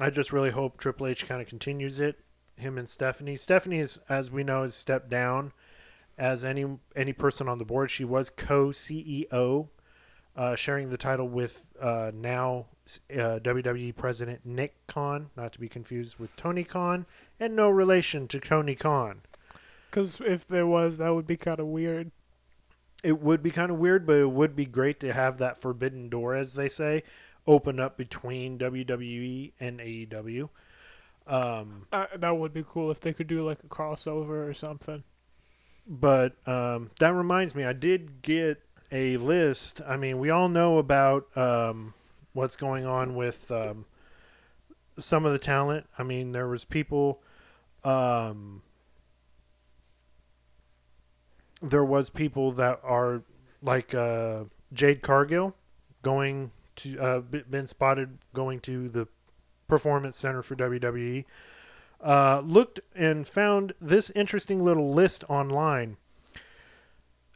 I 0.00 0.10
just 0.10 0.32
really 0.32 0.50
hope 0.50 0.78
Triple 0.78 1.06
H 1.06 1.26
kind 1.26 1.42
of 1.42 1.48
continues 1.48 2.00
it. 2.00 2.18
Him 2.56 2.78
and 2.78 2.88
Stephanie. 2.88 3.36
Stephanie 3.36 3.78
is, 3.78 3.98
as 4.08 4.30
we 4.30 4.44
know, 4.44 4.62
has 4.62 4.74
stepped 4.74 5.10
down 5.10 5.52
as 6.18 6.44
any 6.44 6.64
any 6.94 7.12
person 7.12 7.48
on 7.48 7.58
the 7.58 7.64
board. 7.64 7.90
She 7.90 8.04
was 8.04 8.30
co 8.30 8.68
CEO, 8.68 9.68
uh, 10.36 10.56
sharing 10.56 10.90
the 10.90 10.96
title 10.96 11.28
with 11.28 11.66
uh, 11.80 12.10
now 12.14 12.66
uh, 13.10 13.38
WWE 13.42 13.94
President 13.96 14.40
Nick 14.44 14.86
Khan, 14.86 15.30
not 15.36 15.52
to 15.52 15.60
be 15.60 15.68
confused 15.68 16.18
with 16.18 16.34
Tony 16.36 16.64
Khan, 16.64 17.06
and 17.38 17.54
no 17.54 17.68
relation 17.68 18.28
to 18.28 18.40
Tony 18.40 18.74
Khan. 18.74 19.22
because 19.90 20.20
if 20.24 20.46
there 20.46 20.66
was, 20.66 20.98
that 20.98 21.14
would 21.14 21.26
be 21.26 21.36
kind 21.36 21.60
of 21.60 21.66
weird. 21.66 22.10
It 23.04 23.20
would 23.20 23.42
be 23.42 23.50
kind 23.50 23.70
of 23.70 23.78
weird, 23.78 24.06
but 24.06 24.16
it 24.16 24.30
would 24.30 24.54
be 24.54 24.64
great 24.64 25.00
to 25.00 25.12
have 25.12 25.38
that 25.38 25.60
forbidden 25.60 26.08
door, 26.08 26.34
as 26.34 26.54
they 26.54 26.68
say, 26.68 27.02
open 27.46 27.80
up 27.80 27.96
between 27.96 28.58
WWE 28.58 29.52
and 29.60 29.80
AEW. 29.80 30.48
Um, 31.26 31.86
Uh, 31.92 32.06
that 32.16 32.36
would 32.36 32.52
be 32.52 32.64
cool 32.66 32.90
if 32.90 33.00
they 33.00 33.12
could 33.12 33.26
do 33.26 33.44
like 33.44 33.58
a 33.64 33.68
crossover 33.68 34.48
or 34.48 34.54
something. 34.54 35.04
but 35.86 36.36
um, 36.46 36.90
that 37.00 37.12
reminds 37.14 37.54
me, 37.54 37.64
I 37.64 37.72
did 37.72 38.22
get 38.22 38.62
a 38.90 39.16
list. 39.16 39.80
I 39.86 39.96
mean, 39.96 40.18
we 40.18 40.30
all 40.30 40.48
know 40.48 40.78
about 40.78 41.26
um, 41.36 41.94
what's 42.32 42.56
going 42.56 42.86
on 42.86 43.14
with 43.14 43.50
um, 43.50 43.84
some 44.98 45.24
of 45.24 45.32
the 45.32 45.38
talent. 45.38 45.86
I 45.98 46.02
mean, 46.02 46.32
there 46.32 46.46
was 46.48 46.64
people. 46.64 47.20
Um, 47.84 48.62
there 51.60 51.84
was 51.84 52.10
people 52.10 52.52
that 52.52 52.80
are 52.82 53.22
like 53.62 53.94
uh, 53.94 54.44
Jade 54.72 55.02
Cargill 55.02 55.54
going 56.02 56.50
to 56.76 56.98
uh, 57.00 57.20
been 57.20 57.66
spotted 57.66 58.18
going 58.34 58.60
to 58.60 58.88
the 58.88 59.08
performance 59.68 60.18
center 60.18 60.42
for 60.42 60.56
WWE. 60.56 61.24
Uh, 62.02 62.40
looked 62.40 62.80
and 62.94 63.26
found 63.26 63.72
this 63.80 64.10
interesting 64.10 64.64
little 64.64 64.92
list 64.92 65.24
online. 65.28 65.96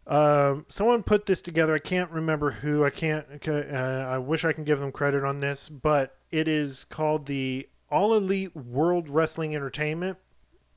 Um, 0.06 0.66
someone 0.68 1.02
put 1.02 1.26
this 1.26 1.42
together. 1.42 1.74
I 1.74 1.80
can't 1.80 2.10
remember 2.10 2.50
who. 2.52 2.84
I 2.84 2.90
can't. 2.90 3.26
Uh, 3.46 3.50
I 3.50 4.18
wish 4.18 4.44
I 4.44 4.52
can 4.52 4.64
give 4.64 4.78
them 4.80 4.92
credit 4.92 5.24
on 5.24 5.40
this, 5.40 5.68
but 5.68 6.16
it 6.30 6.46
is 6.46 6.84
called 6.84 7.26
the 7.26 7.68
All 7.90 8.14
Elite 8.14 8.54
World 8.54 9.08
Wrestling 9.08 9.54
Entertainment 9.54 10.18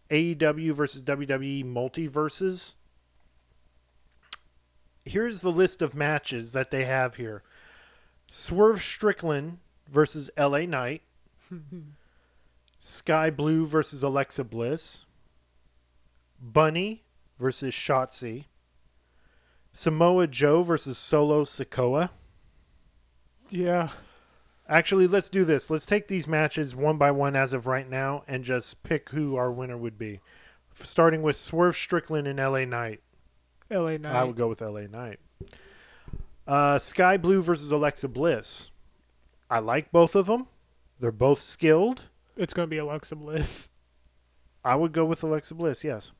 AEW 0.09 0.73
versus 0.73 1.03
WWE 1.03 1.63
Multiverses. 1.65 2.75
Here's 5.05 5.41
the 5.41 5.51
list 5.51 5.81
of 5.81 5.93
matches 5.93 6.51
that 6.53 6.71
they 6.71 6.85
have 6.85 7.15
here: 7.15 7.43
Swerve 8.29 8.81
Strickland 8.81 9.59
versus 9.89 10.29
LA 10.37 10.59
Knight. 10.59 11.01
Skye 12.81 13.29
Blue 13.29 13.65
versus 13.65 14.03
Alexa 14.03 14.43
Bliss. 14.43 15.05
Bunny 16.41 17.03
versus 17.37 17.73
Shotzi. 17.73 18.45
Samoa 19.73 20.27
Joe 20.27 20.63
versus 20.63 20.97
Solo 20.97 21.43
Sikoa. 21.43 22.09
Yeah, 23.49 23.89
Actually, 24.69 25.07
let's 25.07 25.29
do 25.29 25.43
this. 25.43 25.71
Let's 25.71 25.87
take 25.87 26.07
these 26.07 26.27
matches 26.27 26.75
one 26.75 26.97
by 26.97 27.09
one 27.09 27.35
as 27.35 27.53
of 27.53 27.65
right 27.65 27.89
now 27.89 28.23
and 28.27 28.43
just 28.43 28.83
pick 28.83 29.09
who 29.09 29.35
our 29.35 29.51
winner 29.51 29.75
would 29.75 29.97
be. 29.97 30.19
Starting 30.75 31.23
with 31.23 31.35
Swerve 31.35 31.75
Strickland 31.75 32.27
and 32.27 32.37
LA 32.37 32.65
Knight. 32.65 33.01
LA 33.71 33.97
Knight. 33.97 34.05
I 34.05 34.23
would 34.23 34.35
go 34.35 34.47
with 34.47 34.61
LA 34.61 34.81
Knight. 34.81 35.19
Uh, 36.49 36.79
Skye 36.79 37.17
Blue 37.17 37.43
versus 37.43 37.71
Alexa 37.71 38.07
Bliss. 38.07 38.71
I 39.51 39.59
like 39.59 39.91
both 39.91 40.15
of 40.15 40.25
them. 40.25 40.47
They're 40.99 41.11
both 41.11 41.39
skilled. 41.39 42.05
It's 42.35 42.53
gonna 42.53 42.67
be 42.67 42.79
Alexa 42.79 43.15
Bliss. 43.15 43.69
I 44.65 44.75
would 44.75 44.91
go 44.91 45.05
with 45.05 45.21
Alexa 45.21 45.53
Bliss, 45.53 45.83
yes. 45.83 46.11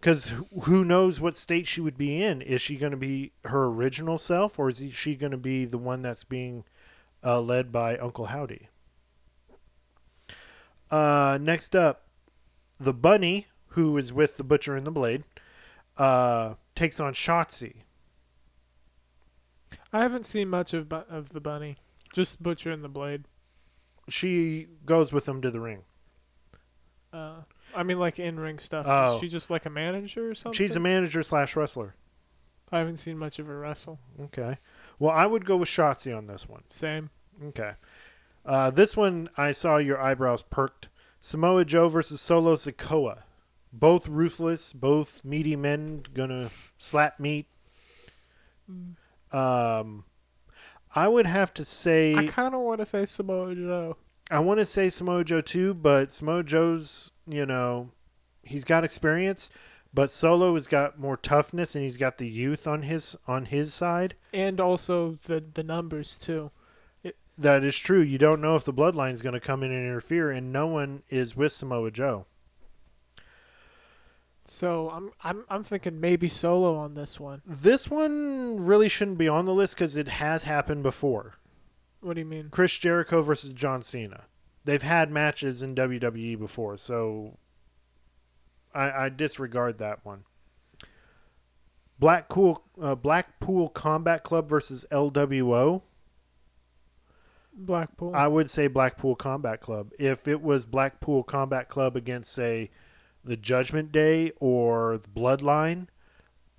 Because 0.00 0.32
who 0.62 0.84
knows 0.84 1.20
what 1.20 1.36
state 1.36 1.66
she 1.66 1.80
would 1.80 1.96
be 1.96 2.22
in? 2.22 2.42
Is 2.42 2.60
she 2.60 2.76
going 2.76 2.92
to 2.92 2.96
be 2.96 3.32
her 3.44 3.66
original 3.66 4.18
self, 4.18 4.58
or 4.58 4.70
is 4.70 4.82
she 4.92 5.14
going 5.14 5.30
to 5.30 5.36
be 5.36 5.64
the 5.64 5.78
one 5.78 6.02
that's 6.02 6.24
being 6.24 6.64
uh, 7.22 7.40
led 7.40 7.70
by 7.70 7.98
Uncle 7.98 8.26
Howdy? 8.26 8.68
Uh, 10.90 11.38
next 11.40 11.76
up, 11.76 12.06
the 12.78 12.94
bunny, 12.94 13.46
who 13.68 13.96
is 13.98 14.12
with 14.12 14.38
the 14.38 14.44
butcher 14.44 14.74
and 14.74 14.86
the 14.86 14.90
blade, 14.90 15.24
uh, 15.98 16.54
takes 16.74 16.98
on 16.98 17.12
Shotzi. 17.12 17.82
I 19.92 20.00
haven't 20.00 20.26
seen 20.26 20.48
much 20.48 20.72
of 20.74 20.88
bu- 20.88 21.04
of 21.08 21.30
the 21.30 21.40
bunny. 21.40 21.76
Just 22.12 22.42
Butcher 22.42 22.70
and 22.70 22.84
the 22.84 22.88
Blade. 22.88 23.24
She 24.08 24.66
goes 24.84 25.12
with 25.12 25.24
them 25.26 25.42
to 25.42 25.50
the 25.50 25.60
ring. 25.60 25.82
Uh, 27.12 27.42
I 27.74 27.82
mean, 27.82 27.98
like 27.98 28.18
in 28.18 28.38
ring 28.38 28.58
stuff. 28.58 28.86
Oh. 28.88 29.14
Is 29.14 29.20
she 29.20 29.28
just 29.28 29.50
like 29.50 29.66
a 29.66 29.70
manager 29.70 30.30
or 30.30 30.34
something? 30.34 30.56
She's 30.56 30.76
a 30.76 30.80
manager 30.80 31.22
slash 31.22 31.56
wrestler. 31.56 31.94
I 32.72 32.78
haven't 32.78 32.98
seen 32.98 33.18
much 33.18 33.38
of 33.38 33.46
her 33.46 33.58
wrestle. 33.58 33.98
Okay. 34.20 34.58
Well, 34.98 35.12
I 35.12 35.26
would 35.26 35.44
go 35.44 35.56
with 35.56 35.68
Shotzi 35.68 36.16
on 36.16 36.26
this 36.26 36.48
one. 36.48 36.62
Same. 36.70 37.10
Okay. 37.46 37.72
Uh, 38.44 38.70
this 38.70 38.96
one, 38.96 39.28
I 39.36 39.52
saw 39.52 39.78
your 39.78 40.00
eyebrows 40.00 40.42
perked. 40.42 40.88
Samoa 41.20 41.64
Joe 41.64 41.88
versus 41.88 42.20
Solo 42.20 42.54
Sikoa. 42.54 43.22
Both 43.72 44.08
ruthless, 44.08 44.72
both 44.72 45.24
meaty 45.24 45.56
men 45.56 46.04
gonna 46.14 46.50
slap 46.78 47.20
meat. 47.20 47.46
Um, 49.32 50.04
I 50.94 51.08
would 51.08 51.26
have 51.26 51.54
to 51.54 51.64
say 51.64 52.14
I 52.14 52.26
kind 52.26 52.54
of 52.54 52.60
want 52.62 52.80
to 52.80 52.86
say 52.86 53.06
Samoa 53.06 53.54
Joe. 53.54 53.96
I 54.30 54.38
want 54.40 54.58
to 54.58 54.64
say 54.64 54.88
Samoa 54.88 55.24
Joe 55.24 55.40
too, 55.40 55.74
but 55.74 56.10
Samoa 56.12 56.42
Joe's, 56.44 57.12
you 57.26 57.46
know, 57.46 57.90
he's 58.42 58.64
got 58.64 58.84
experience, 58.84 59.50
but 59.92 60.10
Solo 60.10 60.54
has 60.54 60.66
got 60.66 60.98
more 60.98 61.16
toughness 61.16 61.74
and 61.74 61.84
he's 61.84 61.96
got 61.96 62.18
the 62.18 62.28
youth 62.28 62.66
on 62.66 62.82
his 62.82 63.16
on 63.26 63.46
his 63.46 63.72
side. 63.74 64.14
and 64.32 64.60
also 64.60 65.18
the 65.26 65.42
the 65.54 65.62
numbers 65.64 66.18
too. 66.18 66.50
That 67.38 67.64
is 67.64 67.78
true. 67.78 68.02
You 68.02 68.18
don't 68.18 68.42
know 68.42 68.54
if 68.54 68.64
the 68.64 68.74
bloodline 68.74 69.14
is 69.14 69.22
going 69.22 69.32
to 69.32 69.40
come 69.40 69.62
in 69.62 69.72
and 69.72 69.86
interfere, 69.86 70.30
and 70.30 70.52
no 70.52 70.66
one 70.66 71.02
is 71.08 71.34
with 71.34 71.52
Samoa 71.52 71.90
Joe. 71.90 72.26
So 74.52 74.90
I'm 74.90 75.12
I'm 75.22 75.44
I'm 75.48 75.62
thinking 75.62 76.00
maybe 76.00 76.28
Solo 76.28 76.74
on 76.74 76.94
this 76.94 77.20
one. 77.20 77.40
This 77.46 77.88
one 77.88 78.56
really 78.58 78.88
shouldn't 78.88 79.16
be 79.16 79.28
on 79.28 79.46
the 79.46 79.54
list 79.54 79.76
because 79.76 79.94
it 79.94 80.08
has 80.08 80.42
happened 80.42 80.82
before. 80.82 81.36
What 82.00 82.14
do 82.14 82.20
you 82.20 82.26
mean? 82.26 82.48
Chris 82.50 82.76
Jericho 82.76 83.22
versus 83.22 83.52
John 83.52 83.80
Cena. 83.80 84.24
They've 84.64 84.82
had 84.82 85.12
matches 85.12 85.62
in 85.62 85.76
WWE 85.76 86.36
before, 86.36 86.76
so 86.78 87.38
I, 88.74 88.90
I 88.90 89.08
disregard 89.08 89.78
that 89.78 90.04
one. 90.04 90.24
Blackpool 92.00 92.64
uh, 92.82 92.96
Blackpool 92.96 93.68
Combat 93.68 94.24
Club 94.24 94.48
versus 94.48 94.84
LWO. 94.90 95.82
Blackpool. 97.52 98.16
I 98.16 98.26
would 98.26 98.50
say 98.50 98.66
Blackpool 98.66 99.14
Combat 99.14 99.60
Club. 99.60 99.92
If 99.96 100.26
it 100.26 100.42
was 100.42 100.64
Blackpool 100.66 101.22
Combat 101.22 101.68
Club 101.68 101.94
against, 101.94 102.32
say, 102.32 102.70
the 103.24 103.36
Judgment 103.36 103.92
Day 103.92 104.32
or 104.40 104.98
the 104.98 105.08
Bloodline, 105.08 105.86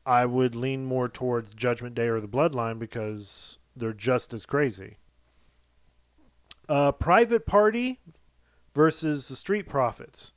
I 0.06 0.26
would 0.26 0.56
lean 0.56 0.86
more 0.86 1.08
towards 1.08 1.54
Judgment 1.54 1.96
Day 1.96 2.08
or 2.08 2.20
the 2.20 2.28
Bloodline 2.28 2.80
because 2.80 3.58
they're 3.76 3.94
just 3.94 4.34
as 4.34 4.46
crazy. 4.46 4.98
Uh, 6.68 6.92
Private 6.92 7.46
Party 7.46 8.00
versus 8.74 9.28
the 9.28 9.36
Street 9.36 9.68
Profits. 9.68 10.32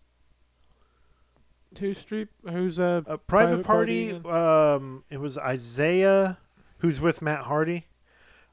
who's 1.79 1.99
street? 1.99 2.29
Who's 2.49 2.81
uh? 2.81 3.03
Uh, 3.07 3.17
Private, 3.17 3.63
Private 3.63 3.65
Party, 3.65 4.13
Party 4.19 4.77
um, 4.77 5.05
it 5.11 5.19
was 5.19 5.39
Isaiah, 5.39 6.39
who's 6.79 7.01
with 7.01 7.23
Matt 7.23 7.43
Hardy. 7.43 7.87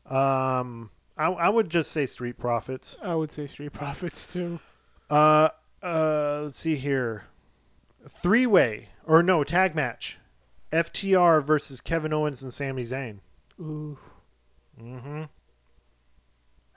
Um, 0.05 0.91
I, 1.17 1.25
I 1.27 1.49
would 1.49 1.69
just 1.69 1.91
say 1.91 2.05
Street 2.05 2.37
Profits. 2.37 2.97
I 3.01 3.15
would 3.15 3.31
say 3.31 3.47
Street 3.47 3.73
Profits 3.73 4.31
too. 4.31 4.59
Uh, 5.09 5.49
uh, 5.83 6.41
let's 6.43 6.57
see 6.57 6.75
here. 6.75 7.25
Three 8.09 8.45
way 8.47 8.89
or 9.05 9.21
no 9.23 9.43
tag 9.43 9.75
match. 9.75 10.17
FTR 10.71 11.43
versus 11.43 11.81
Kevin 11.81 12.13
Owens 12.13 12.41
and 12.41 12.53
Sami 12.53 12.83
Zayn. 12.83 13.19
Ooh, 13.59 13.97
Mm-hmm. 14.81 15.23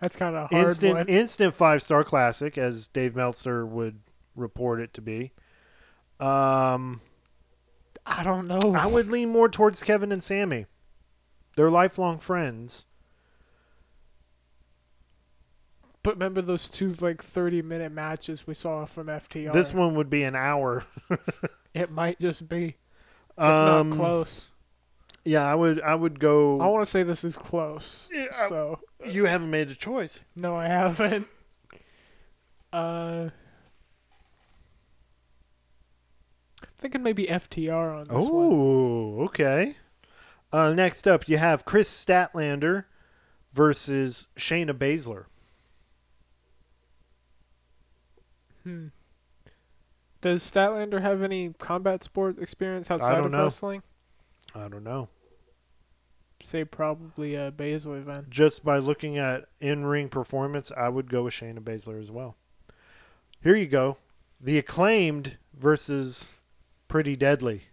that's 0.03 0.17
kind 0.17 0.37
of 0.37 0.51
hard 0.51 0.67
Instant 0.67 0.95
one. 0.97 1.09
instant 1.09 1.55
five 1.55 1.83
star 1.83 2.05
classic, 2.05 2.59
as 2.59 2.89
Dave 2.89 3.15
Meltzer 3.17 3.65
would 3.65 4.01
report 4.37 4.81
it 4.81 4.93
to 4.95 5.01
be. 5.01 5.33
Um, 6.21 7.01
I 8.05 8.23
don't 8.25 8.47
know. 8.47 8.75
I 8.75 8.87
would 8.87 9.09
lean 9.11 9.31
more 9.31 9.49
towards 9.49 9.83
Kevin 9.83 10.13
and 10.13 10.23
Sami. 10.23 10.67
They're 11.57 11.71
lifelong 11.71 12.19
friends. 12.19 12.85
But 16.05 16.15
remember 16.17 16.43
those 16.43 16.69
two 16.71 16.93
like 17.01 17.23
thirty 17.25 17.63
minute 17.63 17.91
matches 17.91 18.47
we 18.47 18.55
saw 18.55 18.85
from 18.85 19.09
FTR. 19.09 19.53
This 19.53 19.73
one 19.75 19.95
would 19.97 20.11
be 20.11 20.23
an 20.23 20.37
hour. 20.37 20.85
it 21.75 21.91
might 21.91 22.21
just 22.21 22.47
be, 22.49 22.77
if 23.37 23.43
Um, 23.43 23.89
not 23.89 23.97
close. 23.97 24.47
Yeah, 25.25 25.51
I 25.51 25.55
would. 25.55 25.81
I 25.81 25.95
would 25.95 26.21
go. 26.21 26.61
I 26.61 26.67
want 26.67 26.85
to 26.85 26.91
say 26.91 27.03
this 27.03 27.25
is 27.25 27.37
close. 27.37 28.09
Yeah, 28.13 28.27
I- 28.39 28.49
so 28.51 28.81
you 29.07 29.25
haven't 29.25 29.51
made 29.51 29.71
a 29.71 29.75
choice. 29.75 30.21
no, 30.37 30.55
I 30.55 30.69
haven't. 30.69 31.27
Uh, 32.71 33.31
thinking 36.77 37.03
maybe 37.03 37.25
FTR 37.27 37.95
on 38.01 38.03
this 38.03 38.11
one. 38.11 38.53
Oh, 38.53 39.21
okay. 39.25 39.77
Uh, 40.53 40.73
next 40.75 41.09
up, 41.09 41.29
you 41.29 41.39
have 41.39 41.65
Kris 41.65 41.89
Statlander 41.89 42.85
versus 43.53 44.29
Shayna 44.37 44.73
Baszler. 44.73 45.25
Hmm. 48.65 48.87
Does 50.21 50.43
Statlander 50.51 51.03
have 51.03 51.23
any 51.23 51.55
combat 51.59 52.03
sport 52.03 52.39
experience 52.39 52.91
outside 52.91 53.17
don't 53.17 53.27
of 53.27 53.33
know. 53.33 53.45
wrestling? 53.45 53.83
I 54.55 54.69
don't 54.69 54.85
know. 54.85 55.09
Say 56.43 56.65
probably 56.65 57.35
a 57.35 57.53
Baszler 57.53 58.05
then. 58.05 58.27
Just 58.29 58.65
by 58.65 58.79
looking 58.79 59.19
at 59.19 59.49
in-ring 59.61 60.09
performance, 60.09 60.73
I 60.77 60.89
would 60.89 61.11
go 61.11 61.25
with 61.25 61.35
Shayna 61.35 61.61
Baszler 61.61 62.01
as 62.01 62.11
well. 62.11 62.37
Here 63.43 63.57
you 63.57 63.67
go. 63.67 63.99
The 64.41 64.59
acclaimed 64.59 65.37
versus 65.55 66.29
Pretty 66.89 67.17
Deadly. 67.17 67.65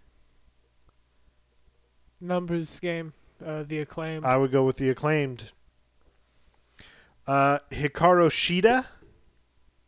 Numbers 2.19 2.79
game, 2.79 3.13
uh, 3.45 3.63
the 3.63 3.79
acclaimed. 3.79 4.25
I 4.25 4.37
would 4.37 4.51
go 4.51 4.63
with 4.63 4.77
the 4.77 4.89
acclaimed. 4.89 5.51
Uh, 7.25 7.59
Hikaru 7.71 8.29
Shida 8.29 8.87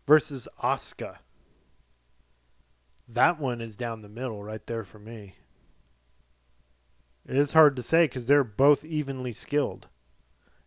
versus 0.08 0.48
Asuka. 0.62 1.18
That 3.08 3.40
one 3.40 3.62
is 3.62 3.76
down 3.76 4.02
the 4.02 4.10
middle 4.10 4.44
right 4.44 4.66
there 4.66 4.84
for 4.84 5.00
me. 5.00 5.36
It 7.28 7.36
is 7.36 7.54
hard 7.54 7.76
to 7.76 7.84
say 7.84 8.06
because 8.06 8.26
they're 8.26 8.44
both 8.44 8.84
evenly 8.84 9.34
skilled. 9.34 9.88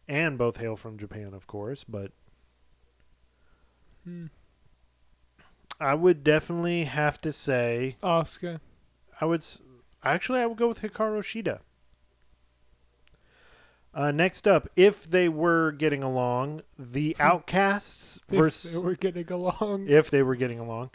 And 0.09 0.39
both 0.39 0.59
hail 0.59 0.77
from 0.77 0.99
Japan, 0.99 1.35
of 1.35 1.47
course, 1.49 1.83
but 1.83 2.13
Hmm. 4.05 4.27
I 5.81 5.95
would 5.95 6.23
definitely 6.23 6.85
have 6.85 7.21
to 7.23 7.33
say 7.33 7.97
Oscar. 8.05 8.61
I 9.21 9.25
would 9.25 9.45
actually 10.05 10.39
I 10.39 10.47
would 10.47 10.59
go 10.59 10.69
with 10.69 10.81
Hikaru 10.81 11.21
Shida. 11.23 11.59
Uh, 13.97 14.11
next 14.11 14.47
up, 14.47 14.69
if 14.77 15.09
they 15.11 15.27
were 15.29 15.73
getting 15.73 16.03
along, 16.03 16.61
the 16.79 17.17
Outcasts 17.21 18.21
If 18.29 18.39
versus 18.39 18.73
they 18.75 18.79
were 18.85 18.95
getting 18.95 19.31
along. 19.33 19.87
if 19.89 20.11
they 20.11 20.23
were 20.23 20.37
getting 20.37 20.59
along, 20.59 20.91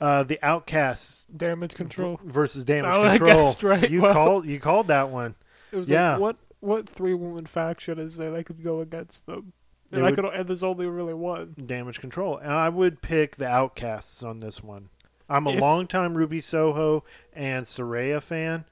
uh, 0.00 0.22
the 0.22 0.38
Outcasts 0.42 1.26
Damage 1.36 1.74
control. 1.74 2.18
versus 2.24 2.64
Damage 2.64 2.90
Oh, 2.94 3.06
Control. 3.08 3.44
guessed 3.48 3.62
right. 3.62 3.90
You 3.90 4.02
Well- 4.02 4.14
called 4.14 4.46
you 4.46 4.58
called 4.58 4.88
that 4.88 5.10
one. 5.10 5.34
It 5.70 5.76
was 5.76 5.90
Yeah. 5.90 6.12
like 6.12 6.20
what 6.20 6.36
what 6.60 6.88
three 6.88 7.12
woman 7.14 7.44
faction 7.44 7.98
is 7.98 8.16
there 8.16 8.30
that 8.30 8.44
could 8.46 8.64
go 8.64 8.80
against 8.80 9.26
them? 9.26 9.52
And 9.92 10.04
I 10.06 10.10
could 10.12 10.24
and 10.24 10.48
there's 10.48 10.62
only 10.64 10.86
really 10.86 11.14
one. 11.14 11.54
Damage 11.66 12.00
Control, 12.00 12.38
and 12.38 12.50
I 12.52 12.70
would 12.70 13.02
pick 13.02 13.36
the 13.36 13.46
Outcasts 13.46 14.22
on 14.22 14.38
this 14.38 14.62
one. 14.62 14.88
I'm 15.28 15.46
a 15.46 15.50
If- 15.50 15.60
longtime 15.60 16.16
Ruby 16.16 16.40
Soho 16.40 17.04
and 17.34 17.66
Saraya 17.66 18.22
fan, 18.22 18.64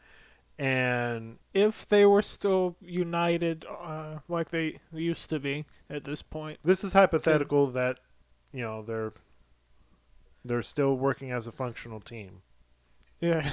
and 0.59 1.39
If 1.53 1.87
they 1.89 2.05
were 2.07 2.23
still 2.23 2.77
united, 2.81 3.65
uh, 3.69 4.19
like 4.29 4.51
they 4.51 4.79
used 4.93 5.29
to 5.31 5.39
be 5.41 5.65
at 5.91 6.05
this 6.05 6.23
point, 6.23 6.59
This 6.65 6.85
is 6.85 6.93
hypothetical 6.93 7.67
that 7.73 8.01
you 8.53 8.63
know 8.63 8.83
they're 8.83 9.13
they're 10.45 10.63
still 10.63 10.97
working 10.97 11.31
as 11.31 11.47
a 11.47 11.53
functional 11.53 12.01
team. 12.01 12.43
yeah. 13.21 13.51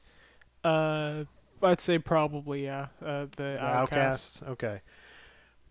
uh, 0.64 1.24
I'd 1.62 1.80
say 1.80 1.98
probably 1.98 2.64
yeah. 2.64 2.86
Uh, 3.04 3.26
the, 3.36 3.56
The 3.56 3.62
outcast. 3.64 4.42
Outcasts. 4.42 4.42
Okay. 4.42 4.80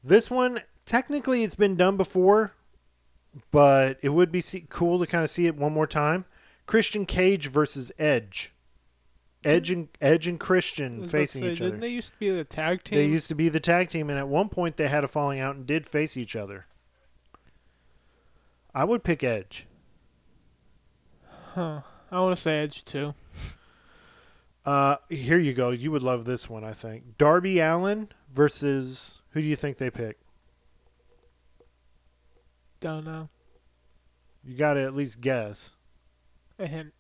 This 0.04 0.30
one 0.30 0.62
technically 0.86 1.44
it's 1.44 1.56
been 1.56 1.76
done 1.76 1.98
before, 1.98 2.54
but 3.52 3.98
it 4.02 4.10
would 4.10 4.32
be 4.32 4.42
see- 4.42 4.66
cool 4.70 5.00
to 5.00 5.08
kind 5.08 5.24
of 5.24 5.30
see 5.32 5.46
it 5.48 5.56
one 5.56 5.74
more 5.74 5.88
time. 5.88 6.26
Christian 6.66 7.06
Cage 7.06 7.48
versus 7.48 7.92
Edge. 7.98 8.52
Edge 9.44 9.72
and 9.72 9.88
Edge 10.02 10.28
and 10.28 10.40
Christian 10.40 11.02
was 11.02 11.10
about 11.10 11.12
to 11.12 11.18
facing 11.18 11.42
say, 11.42 11.52
each 11.52 11.58
didn't 11.60 11.74
other. 11.74 11.82
they 11.82 11.90
used 11.90 12.14
to 12.14 12.20
be 12.20 12.30
the 12.30 12.44
tag 12.44 12.84
team? 12.84 12.98
They 12.98 13.06
used 13.06 13.30
to 13.30 13.36
be 13.36 13.50
the 13.50 13.60
tag 13.60 13.90
team, 13.90 14.10
and 14.10 14.20
at 14.20 14.28
one 14.28 14.50
point 14.50 14.78
they 14.78 14.88
had 14.88 15.04
a 15.04 15.08
falling 15.08 15.40
out 15.40 15.56
and 15.56 15.66
did 15.66 15.86
face 15.86 16.18
each 16.18 16.36
other. 16.36 16.66
I 18.74 18.84
would 18.84 19.04
pick 19.04 19.24
Edge. 19.24 19.66
Huh. 21.54 21.82
I 22.12 22.20
want 22.20 22.36
to 22.36 22.42
say 22.42 22.60
Edge 22.60 22.84
too. 22.86 23.14
Uh, 24.66 24.98
here 25.10 25.40
you 25.40 25.54
go. 25.54 25.70
You 25.72 25.92
would 25.92 26.04
love 26.04 26.26
this 26.26 26.50
one, 26.50 26.64
I 26.64 26.74
think. 26.74 27.18
Darby 27.18 27.60
Allin 27.60 28.10
versus 28.34 29.22
who 29.32 29.42
do 29.42 29.48
you 29.48 29.56
think 29.56 29.78
they 29.78 29.90
pick? 29.90 30.20
Don't 32.80 33.06
know. 33.06 33.30
You 34.44 34.56
got 34.56 34.76
to 34.76 34.82
at 34.82 34.96
least 34.96 35.22
guess. 35.22 35.72
A 36.58 36.68
hint. 36.68 36.94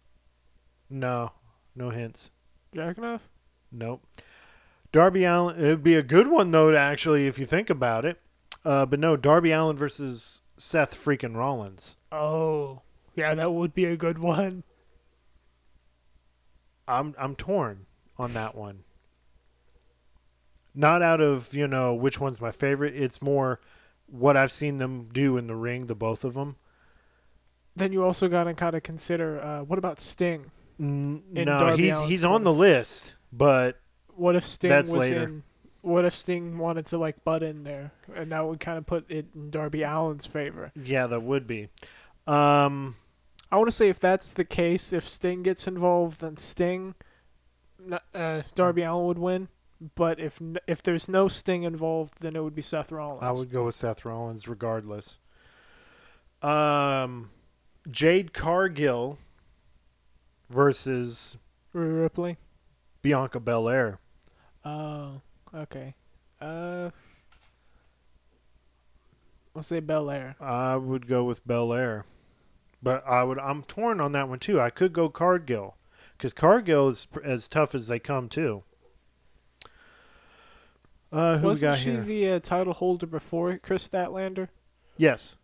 No, 0.89 1.33
no 1.79 1.89
hints. 1.89 2.31
Jackknife? 2.75 3.27
Nope. 3.71 4.05
Darby 4.91 5.23
Allin. 5.23 5.57
It 5.57 5.69
would 5.69 5.83
be 5.83 5.95
a 5.95 6.03
good 6.03 6.27
one 6.27 6.51
though, 6.51 6.71
to 6.71 6.77
actually, 6.77 7.25
if 7.25 7.39
you 7.39 7.45
think 7.45 7.69
about 7.69 8.05
it. 8.05 8.19
Uh, 8.63 8.85
but 8.85 8.99
no, 8.99 9.15
Darby 9.15 9.51
Allin 9.51 9.77
versus 9.77 10.41
Seth 10.57 10.93
freaking 10.93 11.35
Rollins. 11.35 11.95
Oh, 12.11 12.81
yeah, 13.15 13.33
that 13.33 13.53
would 13.53 13.73
be 13.73 13.85
a 13.85 13.97
good 13.97 14.19
one. 14.19 14.63
I'm 16.87 17.15
I'm 17.17 17.35
torn 17.35 17.85
on 18.17 18.33
that 18.33 18.55
one. 18.55 18.83
Not 20.73 21.01
out 21.01 21.21
of 21.21 21.53
you 21.53 21.67
know 21.67 21.93
which 21.93 22.19
one's 22.19 22.41
my 22.41 22.51
favorite. 22.51 22.95
It's 22.95 23.21
more 23.21 23.59
what 24.07 24.35
I've 24.35 24.51
seen 24.51 24.77
them 24.77 25.09
do 25.13 25.37
in 25.37 25.47
the 25.47 25.55
ring, 25.55 25.85
the 25.85 25.95
both 25.95 26.23
of 26.23 26.33
them. 26.33 26.55
Then 27.75 27.93
you 27.93 28.03
also 28.03 28.27
got 28.27 28.45
to 28.45 28.53
kind 28.55 28.75
of 28.75 28.81
consider 28.81 29.39
uh, 29.39 29.61
what 29.63 29.77
about 29.77 29.99
Sting? 29.99 30.51
N- 30.79 31.23
no, 31.31 31.45
Darby 31.45 31.83
he's 31.83 31.93
Allin's 31.93 32.09
he's 32.09 32.23
on 32.23 32.43
the 32.43 32.53
list, 32.53 33.15
but 33.33 33.79
What 34.15 34.35
if 34.35 34.45
Sting 34.47 34.69
That's 34.69 34.89
was 34.89 34.99
later. 35.09 35.23
in? 35.23 35.43
What 35.81 36.05
if 36.05 36.13
Sting 36.15 36.57
wanted 36.57 36.85
to 36.87 36.97
like 36.97 37.23
butt 37.23 37.41
in 37.43 37.63
there, 37.63 37.91
and 38.15 38.31
that 38.31 38.45
would 38.45 38.59
kind 38.59 38.77
of 38.77 38.85
put 38.85 39.09
it 39.09 39.27
in 39.33 39.49
Darby 39.49 39.83
Allin's 39.83 40.25
favor? 40.25 40.71
yeah, 40.75 41.07
that 41.07 41.21
would 41.21 41.47
be. 41.47 41.69
Um, 42.27 42.95
I 43.51 43.57
want 43.57 43.67
to 43.69 43.71
say 43.75 43.89
if 43.89 43.99
that's 43.99 44.33
the 44.33 44.45
case, 44.45 44.91
if 44.93 45.07
Sting 45.07 45.41
gets 45.43 45.67
involved, 45.67 46.21
then 46.21 46.37
Sting, 46.37 46.95
uh, 48.13 48.41
Darby 48.55 48.83
Allin 48.83 49.05
would 49.07 49.19
win. 49.19 49.47
But 49.95 50.19
if 50.19 50.39
if 50.67 50.83
there's 50.83 51.07
no 51.07 51.29
Sting 51.29 51.63
involved, 51.63 52.15
then 52.19 52.35
it 52.35 52.43
would 52.43 52.55
be 52.55 52.61
Seth 52.61 52.91
Rollins. 52.91 53.23
I 53.23 53.31
would 53.31 53.49
go 53.49 53.65
with 53.65 53.75
Seth 53.75 54.03
Rollins 54.03 54.47
regardless. 54.47 55.17
Um, 56.41 57.29
Jade 57.89 58.33
Cargill 58.33 59.17
versus 60.49 61.37
Rhea 61.73 61.89
Ripley. 61.89 62.37
Bianca 63.01 63.39
Belair. 63.39 63.99
Oh, 64.65 65.21
okay. 65.55 65.93
Uh, 66.41 66.89
I'll 69.55 69.63
say 69.63 69.79
Belair. 69.79 70.35
I 70.39 70.75
would 70.75 71.07
go 71.07 71.23
with 71.23 71.45
Belair, 71.47 72.05
but 72.81 73.03
I 73.07 73.23
would. 73.23 73.39
I'm 73.39 73.63
torn 73.63 73.99
on 73.99 74.11
that 74.13 74.29
one 74.29 74.39
too. 74.39 74.59
I 74.59 74.69
could 74.69 74.93
go 74.93 75.09
Cargill, 75.09 75.75
because 76.17 76.33
Cargill 76.33 76.89
is 76.89 77.07
as 77.23 77.47
tough 77.47 77.73
as 77.73 77.87
they 77.87 77.99
come 77.99 78.29
too. 78.29 78.63
Uh, 81.11 81.39
who 81.39 81.47
Wasn't 81.47 81.69
we 81.71 81.73
got 81.73 81.79
she 81.79 81.91
here? 81.91 82.01
the 82.03 82.29
uh, 82.33 82.39
title 82.39 82.73
holder 82.73 83.07
before 83.07 83.57
Kris 83.57 83.87
Statlander? 83.87 84.49
yes. 84.97 85.35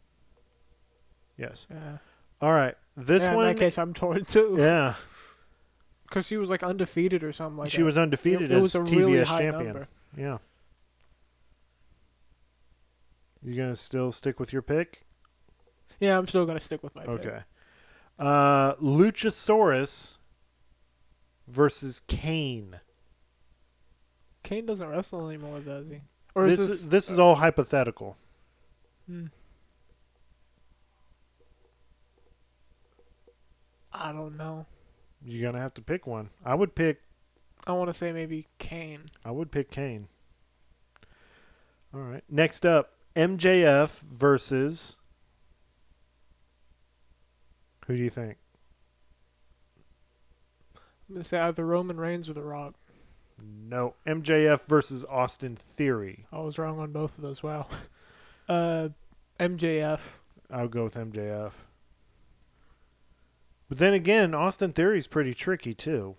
Yes. 1.38 1.68
Yeah. 1.70 1.98
All 2.40 2.54
right. 2.54 2.76
This 2.98 3.24
yeah, 3.24 3.36
one. 3.36 3.48
In 3.48 3.56
that 3.56 3.60
case, 3.60 3.78
I'm 3.78 3.94
torn 3.94 4.26
too. 4.28 4.56
yeah. 4.58 4.96
Because 6.08 6.28
she 6.28 6.38
was 6.38 6.50
like 6.50 6.64
undefeated 6.64 7.24
or 7.24 7.34
something 7.34 7.58
like 7.58 7.72
she 7.72 7.80
that. 7.80 7.86
was 7.86 7.98
undefeated 7.98 8.52
it, 8.52 8.58
it 8.58 8.62
was 8.62 8.76
as 8.76 8.82
TBS 8.84 8.92
really 8.96 9.26
champion. 9.26 9.66
number. 9.66 9.88
Yeah. 10.16 10.38
You 13.44 13.56
gonna 13.56 13.76
still 13.76 14.12
stick 14.12 14.40
with 14.40 14.54
your 14.54 14.62
pick? 14.62 15.04
Yeah, 16.00 16.18
I'm 16.18 16.28
still 16.28 16.46
gonna 16.46 16.60
stick 16.60 16.82
with 16.84 16.96
my 16.96 17.02
pick. 17.02 17.10
Okay. 17.10 17.40
Uh, 18.18 18.76
Luchasaurus 18.76 20.18
versus 21.48 22.02
Kane. 22.08 22.80
Kane 24.44 24.66
doesn't 24.66 24.88
wrestle 24.88 25.28
anymore, 25.28 25.60
does 25.60 25.88
he? 25.90 26.02
Or 26.34 26.48
This 26.48 26.60
is 26.60 26.66
is 26.66 26.70
this? 26.82 26.88
this 26.88 27.10
is 27.10 27.20
all 27.20 27.36
hypothetical. 27.36 28.16
Hmm. 29.08 29.26
I 33.98 34.12
don't 34.12 34.38
know. 34.38 34.66
You're 35.24 35.50
gonna 35.50 35.62
have 35.62 35.74
to 35.76 35.82
pick 35.82 36.06
one. 36.06 36.30
I 36.44 36.56
would 36.56 36.76
pick. 36.76 37.02
I 37.66 37.72
want 37.74 37.90
to 37.90 37.94
say 37.94 38.12
maybe 38.12 38.48
Kane. 38.60 39.10
I 39.24 39.32
would 39.32 39.52
pick 39.52 39.72
Kane. 39.72 40.08
All 41.94 42.02
right. 42.02 42.24
Next 42.30 42.66
up, 42.66 42.92
MJF 43.16 44.00
versus. 44.02 44.98
Who 47.88 47.96
do 47.96 48.04
you 48.04 48.10
think? 48.10 48.38
I'm 51.08 51.16
gonna 51.16 51.24
say 51.24 51.40
either 51.40 51.66
Roman 51.66 51.98
Reigns 51.98 52.28
or 52.28 52.34
The 52.34 52.44
Rock. 52.44 52.76
No, 53.42 53.96
MJF 54.08 54.62
versus 54.66 55.06
Austin 55.06 55.56
Theory. 55.56 56.26
I 56.32 56.40
was 56.40 56.58
wrong 56.58 56.80
on 56.80 56.92
both 56.92 57.18
of 57.18 57.24
those. 57.24 57.42
Wow. 57.44 57.68
Uh, 58.48 58.90
MJF. 59.40 60.00
I'll 60.52 60.68
go 60.68 60.84
with 60.84 60.94
MJF. 60.94 61.52
But 63.68 63.80
then 63.80 63.94
again, 63.94 64.34
Austin 64.34 64.72
Theory's 64.74 65.08
pretty 65.08 65.34
tricky 65.34 65.74
too. 65.74 66.16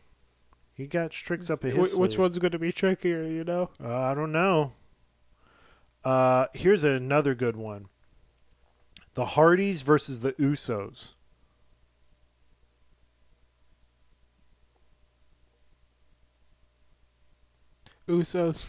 He 0.74 0.86
got 0.86 1.10
tricks 1.12 1.48
up 1.48 1.62
Wh- 1.62 1.66
his 1.66 1.94
which 1.96 2.10
sleeve. 2.12 2.18
one's 2.20 2.38
gonna 2.38 2.58
be 2.58 2.72
trickier? 2.72 3.22
You 3.22 3.44
know. 3.44 3.70
Uh, 3.82 3.94
I 3.96 4.14
don't 4.14 4.32
know. 4.32 4.72
Uh, 6.04 6.46
here's 6.54 6.84
another 6.84 7.34
good 7.34 7.56
one. 7.56 7.88
The 9.14 9.24
Hardys 9.26 9.82
versus 9.82 10.20
the 10.20 10.32
Usos. 10.34 11.14
Usos 18.08 18.68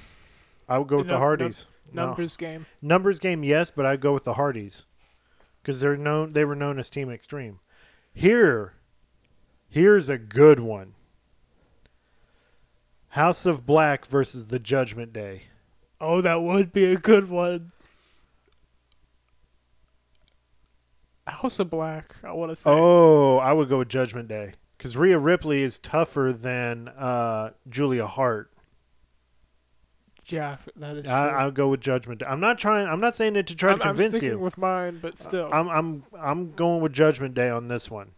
I 0.68 0.78
would 0.78 0.88
go 0.88 0.98
with 0.98 1.08
the 1.08 1.18
Hardys. 1.18 1.68
No. 1.94 2.08
numbers 2.08 2.36
game. 2.36 2.66
Numbers 2.82 3.20
game, 3.20 3.44
yes, 3.44 3.72
but 3.72 3.86
I'd 3.86 4.02
go 4.02 4.14
with 4.14 4.26
the 4.26 4.34
Hardys 4.34 4.86
because 5.62 5.80
they're 5.80 5.95
known. 5.95 6.34
They 6.34 6.44
were 6.44 6.56
known 6.56 6.80
as 6.80 6.90
Team 6.90 7.10
Extreme. 7.10 7.60
Here, 8.18 8.73
here's 9.69 10.10
a 10.10 10.18
good 10.18 10.60
one. 10.60 10.95
House 13.10 13.45
of 13.45 13.68
Black 13.68 14.07
versus 14.07 14.48
the 14.48 14.57
Judgment 14.57 15.14
Day. 15.14 15.44
Oh, 16.02 16.22
that 16.22 16.41
would 16.41 16.73
be 16.73 16.85
a 16.85 16.98
good 16.98 17.30
one. 17.30 17.73
House 21.27 21.60
of 21.60 21.69
Black. 21.69 22.15
I 22.23 22.31
want 22.31 22.49
to 22.49 22.56
say. 22.56 22.72
Oh, 22.72 23.38
I 23.38 23.53
would 23.53 23.69
go 23.69 23.77
with 23.77 23.89
Judgment 23.89 24.27
Day 24.27 24.53
because 24.80 24.98
Rhea 24.98 25.19
Ripley 25.19 25.61
is 25.61 25.77
tougher 25.77 26.34
than 26.34 26.88
uh, 26.88 27.52
Julia 27.69 28.07
Hart. 28.07 28.52
Yeah, 30.30 30.58
that 30.76 30.98
is 30.98 31.04
true. 31.04 31.12
I, 31.14 31.28
I'll 31.30 31.52
go 31.52 31.70
with 31.70 31.80
Judgment 31.82 32.20
Day. 32.20 32.26
I'm 32.26 32.40
not 32.41 32.58
trying. 32.60 32.88
I'm 32.88 32.99
not 32.99 33.16
saying 33.16 33.36
it 33.38 33.48
to 33.48 33.56
try 33.56 33.72
I'm, 33.72 33.80
to 33.80 33.84
I'm 33.86 33.90
convince 33.95 34.14
sticking 34.16 34.30
you. 34.32 34.40
with 34.40 34.58
mine, 34.58 34.99
but 35.02 35.18
still. 35.18 35.49
I'm 35.54 35.70
I'm 35.70 36.04
I'm 36.20 36.52
going 36.54 36.82
with 36.82 36.91
Judgment 36.94 37.34
Day 37.34 37.49
on 37.49 37.68
this 37.70 37.90
one. 37.90 38.12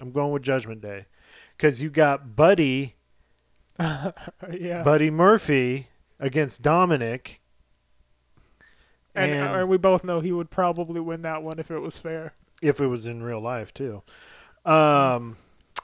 I'm 0.00 0.12
going 0.12 0.32
with 0.32 0.42
Judgment 0.42 0.80
Day 0.82 1.06
because 1.56 1.80
you 1.80 1.88
got 1.90 2.36
Buddy 2.36 2.96
yeah. 3.78 4.12
Buddy 4.84 5.10
Murphy 5.10 5.88
against 6.20 6.62
Dominik. 6.62 7.36
and, 9.14 9.30
and- 9.32 9.56
and 9.56 9.68
we 9.68 9.76
both 9.78 10.04
know 10.04 10.20
he 10.20 10.32
would 10.32 10.50
probably 10.50 11.00
win 11.00 11.22
that 11.22 11.42
one 11.42 11.58
if 11.58 11.70
it 11.70 11.78
was 11.78 11.96
fair. 11.98 12.34
if 12.62 12.80
it 12.80 12.86
was 12.88 13.06
in 13.06 13.22
real 13.22 13.40
life 13.40 13.72
too. 13.72 14.02
Um, 14.64 15.36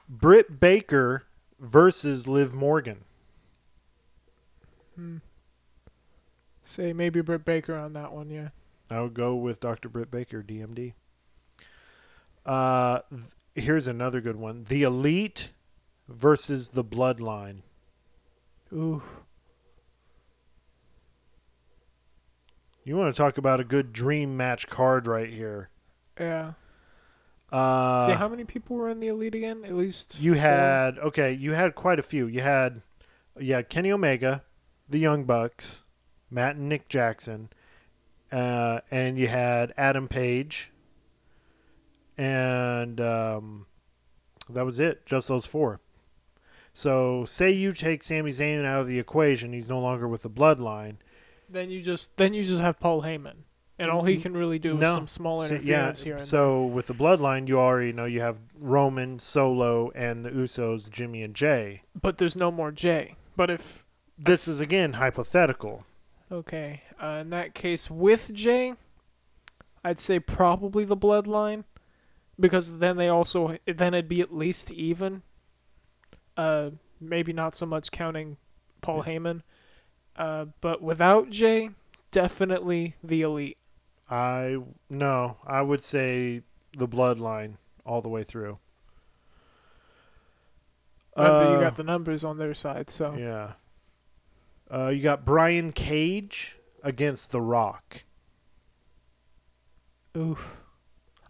Britt 0.09 0.59
Baker 0.59 1.23
versus 1.59 2.27
Liv 2.27 2.53
Morgan. 2.53 3.03
Hmm. 4.95 5.17
Say 6.71 6.93
maybe 6.93 7.19
Britt 7.21 7.43
Baker 7.43 7.75
on 7.75 7.93
that 7.93 8.13
one. 8.13 8.29
Yeah. 8.29 8.49
I 8.89 9.01
would 9.01 9.13
go 9.13 9.35
with 9.35 9.59
Dr. 9.59 9.89
Britt 9.89 10.09
Baker, 10.11 10.41
DMD. 10.41 10.93
Uh, 12.45 12.99
th- 13.09 13.23
here's 13.65 13.87
another 13.87 14.21
good 14.21 14.37
one: 14.37 14.65
The 14.69 14.83
Elite 14.83 15.51
versus 16.07 16.69
the 16.69 16.83
Bloodline. 16.83 17.57
Ooh. 18.73 19.01
You 22.83 22.97
want 22.97 23.13
to 23.13 23.17
talk 23.21 23.37
about 23.37 23.59
a 23.59 23.63
good 23.63 23.93
dream 23.93 24.35
match 24.35 24.67
card 24.67 25.05
right 25.07 25.29
here? 25.29 25.69
Yeah. 26.19 26.53
Uh, 27.51 28.07
See 28.07 28.13
how 28.13 28.27
many 28.29 28.43
people 28.45 28.77
were 28.77 28.89
in 28.89 28.99
the 29.01 29.07
elite 29.09 29.35
again? 29.35 29.65
At 29.65 29.73
least 29.73 30.19
You 30.19 30.33
four? 30.33 30.41
had 30.41 30.97
okay. 30.99 31.31
You 31.33 31.51
had 31.51 31.75
quite 31.75 31.99
a 31.99 32.03
few. 32.03 32.25
You 32.27 32.41
had, 32.41 32.81
yeah, 33.39 33.61
Kenny 33.61 33.91
Omega, 33.91 34.43
the 34.89 34.99
Young 34.99 35.25
Bucks, 35.25 35.83
Matt 36.31 36.55
and 36.55 36.69
Nick 36.69 36.87
Jackson, 36.89 37.49
uh, 38.31 38.79
and 38.89 39.17
you 39.17 39.27
had 39.27 39.73
Adam 39.77 40.07
Page, 40.07 40.71
and 42.17 42.99
um, 43.01 43.65
that 44.49 44.65
was 44.65 44.79
it. 44.79 45.05
Just 45.05 45.27
those 45.27 45.45
four. 45.45 45.79
So, 46.73 47.25
say 47.25 47.51
you 47.51 47.73
take 47.73 48.01
Sami 48.01 48.31
Zayn 48.31 48.63
out 48.65 48.81
of 48.81 48.87
the 48.87 48.97
equation, 48.97 49.51
he's 49.51 49.69
no 49.69 49.79
longer 49.79 50.07
with 50.07 50.21
the 50.23 50.29
Bloodline. 50.29 50.95
Then 51.49 51.69
you 51.69 51.81
just 51.81 52.15
then 52.15 52.33
you 52.33 52.43
just 52.43 52.61
have 52.61 52.79
Paul 52.79 53.01
Heyman, 53.01 53.43
and 53.77 53.91
all 53.91 54.03
he 54.03 54.15
can 54.15 54.33
really 54.37 54.57
do 54.57 54.75
No. 54.75 54.89
is 54.91 54.95
some 54.95 55.07
small 55.09 55.41
So, 55.43 55.55
interference 55.55 56.01
here. 56.03 56.15
And 56.15 56.25
So 56.25 56.63
with 56.65 56.87
the 56.87 56.93
Bloodline, 56.93 57.49
you 57.49 57.59
already 57.59 57.91
know 57.91 58.05
you 58.05 58.21
have 58.21 58.37
Roman, 58.57 59.19
Solo, 59.19 59.91
and 59.93 60.23
the 60.23 60.29
Usos, 60.29 60.89
Jimmy 60.89 61.23
and 61.23 61.35
Jey. 61.35 61.81
but 62.01 62.17
there's 62.19 62.37
no 62.37 62.51
more 62.51 62.71
Jey. 62.71 63.15
But 63.35 63.49
if 63.49 63.85
This 64.17 64.47
is 64.47 64.61
again 64.61 64.93
hypothetical. 64.93 65.83
Okay, 66.31 66.83
uh, 67.01 67.19
in 67.21 67.29
that 67.31 67.53
case 67.53 67.89
with 67.89 68.33
Jey, 68.33 68.75
I'd 69.83 69.99
say 69.99 70.19
probably 70.19 70.85
the 70.85 70.95
Bloodline, 70.95 71.65
because 72.39 72.79
then 72.79 72.95
they 72.95 73.09
also 73.09 73.57
then 73.65 73.93
it'd 73.93 74.07
be 74.07 74.21
at 74.21 74.33
least 74.33 74.71
even. 74.71 75.23
Uh, 76.37 76.71
maybe 77.01 77.33
not 77.33 77.53
so 77.53 77.65
much 77.65 77.91
counting 77.91 78.37
Paul 78.81 79.03
Heyman, 79.03 79.41
uh, 80.15 80.45
but 80.61 80.81
without 80.81 81.29
Jey, 81.29 81.71
definitely 82.11 82.95
the 83.03 83.21
elite. 83.21 83.57
I 84.09 84.57
no, 84.89 85.37
I 85.45 85.61
would 85.61 85.83
say 85.83 86.41
the 86.77 86.87
bloodline 86.87 87.55
all 87.85 88.01
the 88.01 88.09
way 88.09 88.23
through. 88.23 88.59
Uh, 91.17 91.23
you 91.49 91.57
Uh, 91.57 91.59
got 91.59 91.75
the 91.75 91.83
numbers 91.83 92.23
on 92.23 92.37
their 92.37 92.53
side, 92.53 92.89
so 92.89 93.15
yeah. 93.15 93.53
Uh, 94.71 94.87
you 94.87 95.01
got 95.01 95.25
Brian 95.25 95.71
Cage 95.71 96.55
against 96.83 97.31
The 97.31 97.41
Rock. 97.41 98.03
oof. 100.17 100.57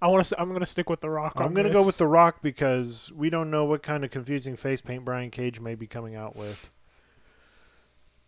I 0.02 0.08
want 0.08 0.26
to. 0.26 0.42
I'm 0.42 0.52
gonna 0.52 0.66
stick 0.66 0.90
with 0.90 1.02
the 1.02 1.10
Rock. 1.12 1.34
I'm 1.36 1.54
gonna 1.54 1.72
go 1.72 1.86
with 1.86 1.98
The 1.98 2.08
Rock 2.08 2.42
because 2.42 3.12
we 3.16 3.30
don't 3.30 3.52
know 3.52 3.66
what 3.66 3.84
kind 3.84 4.04
of 4.04 4.10
confusing 4.10 4.56
face 4.56 4.82
paint 4.82 5.06
Brian 5.06 5.30
Cage 5.30 5.60
may 5.60 5.76
be 5.76 5.86
coming 5.86 6.16
out 6.16 6.36
with. 6.36 6.72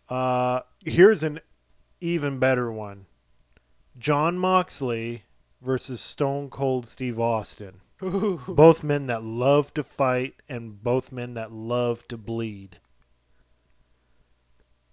Uh, 0.08 0.60
here's 0.84 1.24
an 1.24 1.40
even 2.00 2.38
better 2.38 2.70
one: 2.70 3.06
Jon 3.98 4.38
Moxley 4.38 5.24
versus 5.60 6.00
Stone 6.00 6.50
Cold 6.50 6.86
Steve 6.86 7.18
Austin. 7.18 7.80
Ooh. 8.02 8.40
both 8.46 8.84
men 8.84 9.06
that 9.06 9.22
love 9.22 9.72
to 9.74 9.82
fight 9.82 10.34
and 10.48 10.82
both 10.82 11.10
men 11.10 11.34
that 11.34 11.52
love 11.52 12.06
to 12.08 12.16
bleed. 12.18 12.78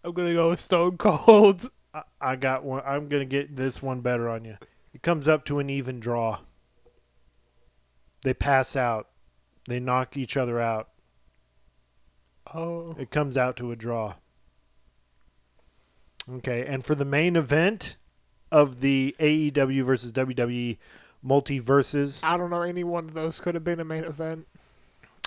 I'm 0.04 0.14
gonna 0.14 0.34
go 0.34 0.50
with 0.50 0.60
Stone 0.60 0.98
Cold. 0.98 1.70
I, 1.94 2.04
I 2.20 2.36
got 2.36 2.64
one. 2.64 2.82
I'm 2.86 3.08
gonna 3.08 3.26
get 3.26 3.56
this 3.56 3.82
one 3.82 4.02
better 4.02 4.30
on 4.30 4.46
you. 4.46 4.58
It 4.94 5.02
comes 5.02 5.28
up 5.28 5.46
to 5.46 5.60
an 5.60 5.70
even 5.70 6.00
draw. 6.00 6.40
They 8.24 8.34
pass 8.34 8.76
out. 8.76 9.08
They 9.68 9.80
knock 9.80 10.18
each 10.18 10.38
other 10.38 10.60
out. 10.60 10.90
Oh, 12.54 12.96
It 12.98 13.12
comes 13.12 13.38
out 13.38 13.56
to 13.58 13.72
a 13.72 13.76
draw. 13.76 14.16
Okay, 16.30 16.66
and 16.66 16.84
for 16.84 16.96
the 16.96 17.06
main 17.06 17.36
event, 17.36 17.98
of 18.52 18.82
the 18.82 19.16
AEW 19.20 19.84
versus 19.84 20.12
WWE 20.12 20.78
multiverses. 21.26 22.24
I 22.24 22.38
don't 22.38 22.50
know. 22.50 22.62
Any 22.62 22.84
one 22.84 23.06
of 23.06 23.14
those 23.14 23.40
could 23.40 23.56
have 23.56 23.64
been 23.64 23.80
a 23.80 23.86
main 23.86 24.04
event. 24.04 24.48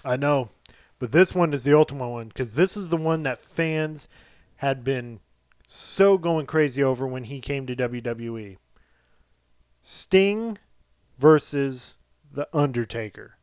I 0.04 0.16
know, 0.16 0.50
but 0.98 1.12
this 1.12 1.34
one 1.34 1.54
is 1.54 1.62
the 1.62 1.76
ultimate 1.76 2.08
one 2.08 2.28
because 2.28 2.54
this 2.54 2.76
is 2.76 2.90
the 2.90 2.96
one 2.96 3.22
that 3.22 3.40
fans 3.40 4.08
had 4.56 4.84
been 4.84 5.20
so 5.66 6.18
going 6.18 6.46
crazy 6.46 6.82
over 6.82 7.06
when 7.06 7.24
he 7.24 7.40
came 7.40 7.66
to 7.66 7.76
WWE. 7.76 8.56
Sting 9.82 10.58
versus 11.18 11.96
The 12.32 12.48
Undertaker. 12.52 13.38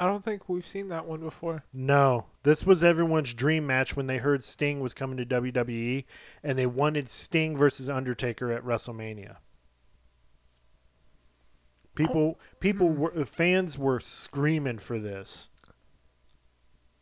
I 0.00 0.06
don't 0.06 0.24
think 0.24 0.48
we've 0.48 0.66
seen 0.66 0.88
that 0.88 1.06
one 1.06 1.20
before. 1.20 1.64
No, 1.72 2.26
this 2.44 2.64
was 2.64 2.84
everyone's 2.84 3.34
dream 3.34 3.66
match 3.66 3.96
when 3.96 4.06
they 4.06 4.18
heard 4.18 4.44
Sting 4.44 4.78
was 4.80 4.94
coming 4.94 5.16
to 5.16 5.26
WWE, 5.26 6.04
and 6.42 6.56
they 6.56 6.66
wanted 6.66 7.08
Sting 7.08 7.56
versus 7.56 7.88
Undertaker 7.88 8.52
at 8.52 8.64
WrestleMania. 8.64 9.36
People, 11.96 12.38
people 12.60 12.88
hmm. 12.88 13.00
were 13.00 13.24
fans 13.24 13.76
were 13.76 13.98
screaming 13.98 14.78
for 14.78 15.00
this. 15.00 15.48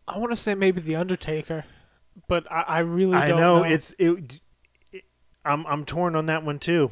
I 0.09 0.19
want 0.19 0.31
to 0.33 0.37
say 0.37 0.55
maybe 0.55 0.81
the 0.81 0.97
Undertaker, 0.97 1.65
but 2.29 2.51
I, 2.51 2.63
I 2.63 2.79
really 2.81 3.17
I 3.17 3.29
don't 3.29 3.41
know, 3.41 3.59
know. 3.59 3.65
it's 3.65 3.95
it, 3.99 4.41
it. 4.93 5.05
I'm 5.45 5.67
I'm 5.67 5.85
torn 5.85 6.15
on 6.15 6.27
that 6.27 6.45
one 6.45 6.59
too. 6.59 6.91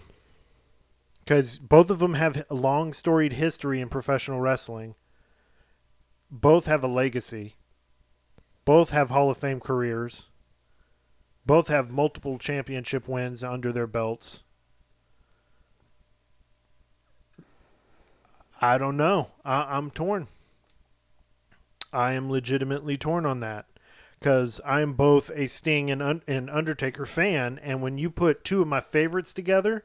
Because 1.20 1.58
both 1.58 1.88
of 1.88 2.00
them 2.00 2.14
have 2.14 2.44
a 2.50 2.54
long 2.54 2.92
storied 2.92 3.34
history 3.34 3.80
in 3.80 3.88
professional 3.88 4.40
wrestling. 4.40 4.94
Both 6.30 6.66
have 6.66 6.84
a 6.84 6.88
legacy. 6.88 7.54
Both 8.64 8.90
have 8.90 9.08
Hall 9.10 9.30
of 9.30 9.38
Fame 9.38 9.60
careers. 9.60 10.26
Both 11.46 11.68
have 11.68 11.90
multiple 11.90 12.38
championship 12.38 13.08
wins 13.08 13.42
under 13.42 13.72
their 13.72 13.86
belts. 13.86 14.42
I 18.60 18.78
don't 18.78 18.96
know. 18.96 19.28
I, 19.44 19.76
I'm 19.76 19.90
torn. 19.90 20.28
I 21.94 22.12
am 22.14 22.30
legitimately 22.30 22.96
torn 22.96 23.24
on 23.26 23.40
that 23.40 23.66
because 24.18 24.60
I'm 24.66 24.94
both 24.94 25.30
a 25.34 25.46
Sting 25.46 25.90
and, 25.90 26.02
Un- 26.02 26.22
and 26.26 26.50
Undertaker 26.50 27.06
fan, 27.06 27.58
and 27.62 27.80
when 27.82 27.98
you 27.98 28.10
put 28.10 28.44
two 28.44 28.62
of 28.62 28.68
my 28.68 28.80
favorites 28.80 29.32
together, 29.34 29.84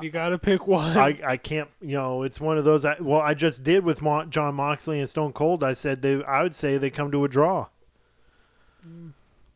you 0.00 0.10
gotta 0.10 0.38
pick 0.38 0.66
one. 0.66 0.96
I, 0.96 1.18
I 1.24 1.36
can't. 1.36 1.68
You 1.80 1.96
know, 1.96 2.22
it's 2.22 2.40
one 2.40 2.56
of 2.56 2.64
those. 2.64 2.84
I, 2.84 2.96
well, 3.00 3.20
I 3.20 3.34
just 3.34 3.62
did 3.62 3.84
with 3.84 4.00
Mo- 4.00 4.24
Jon 4.24 4.54
Moxley 4.54 4.98
and 5.00 5.08
Stone 5.10 5.32
Cold. 5.34 5.62
I 5.62 5.74
said 5.74 6.00
they. 6.00 6.22
I 6.24 6.42
would 6.42 6.54
say 6.54 6.78
they 6.78 6.88
come 6.90 7.10
to 7.10 7.24
a 7.24 7.28
draw. 7.28 7.66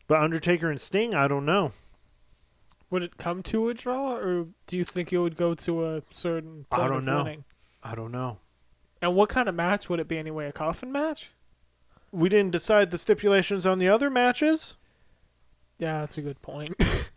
But 0.06 0.20
Undertaker 0.22 0.70
and 0.70 0.80
Sting, 0.80 1.14
I 1.14 1.26
don't 1.26 1.44
know. 1.44 1.72
would 2.90 3.02
it 3.02 3.16
come 3.18 3.42
to 3.44 3.68
a 3.68 3.74
draw, 3.74 4.16
or 4.16 4.46
do 4.66 4.76
you 4.76 4.84
think 4.84 5.12
it 5.12 5.18
would 5.18 5.36
go 5.36 5.54
to 5.54 5.86
a 5.86 6.02
certain 6.10 6.66
I 6.70 6.86
don't 6.86 7.04
know. 7.04 7.24
winning? 7.24 7.44
I 7.82 7.94
don't 7.94 8.12
know. 8.12 8.38
And 9.02 9.14
what 9.14 9.28
kind 9.28 9.48
of 9.48 9.54
match 9.54 9.88
would 9.88 10.00
it 10.00 10.08
be 10.08 10.18
anyway? 10.18 10.46
A 10.46 10.52
coffin 10.52 10.92
match? 10.92 11.30
We 12.16 12.28
didn't 12.28 12.52
decide 12.52 12.90
the 12.90 12.98
stipulations 12.98 13.66
on 13.66 13.78
the 13.78 13.88
other 13.88 14.08
matches. 14.08 14.74
Yeah, 15.78 16.00
that's 16.00 16.16
a 16.16 16.22
good 16.22 16.40
point. 16.40 16.74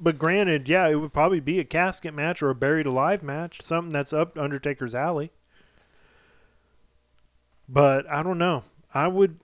But 0.00 0.18
granted, 0.18 0.68
yeah, 0.68 0.86
it 0.88 0.96
would 0.96 1.12
probably 1.12 1.40
be 1.40 1.58
a 1.58 1.64
casket 1.64 2.14
match 2.14 2.42
or 2.42 2.50
a 2.50 2.54
buried 2.54 2.86
alive 2.86 3.22
match, 3.22 3.62
something 3.62 3.92
that's 3.92 4.12
up 4.12 4.38
Undertaker's 4.38 4.94
alley. 4.94 5.32
But 7.68 8.08
I 8.08 8.22
don't 8.22 8.38
know. 8.38 8.64
I 8.94 9.08
would, 9.08 9.40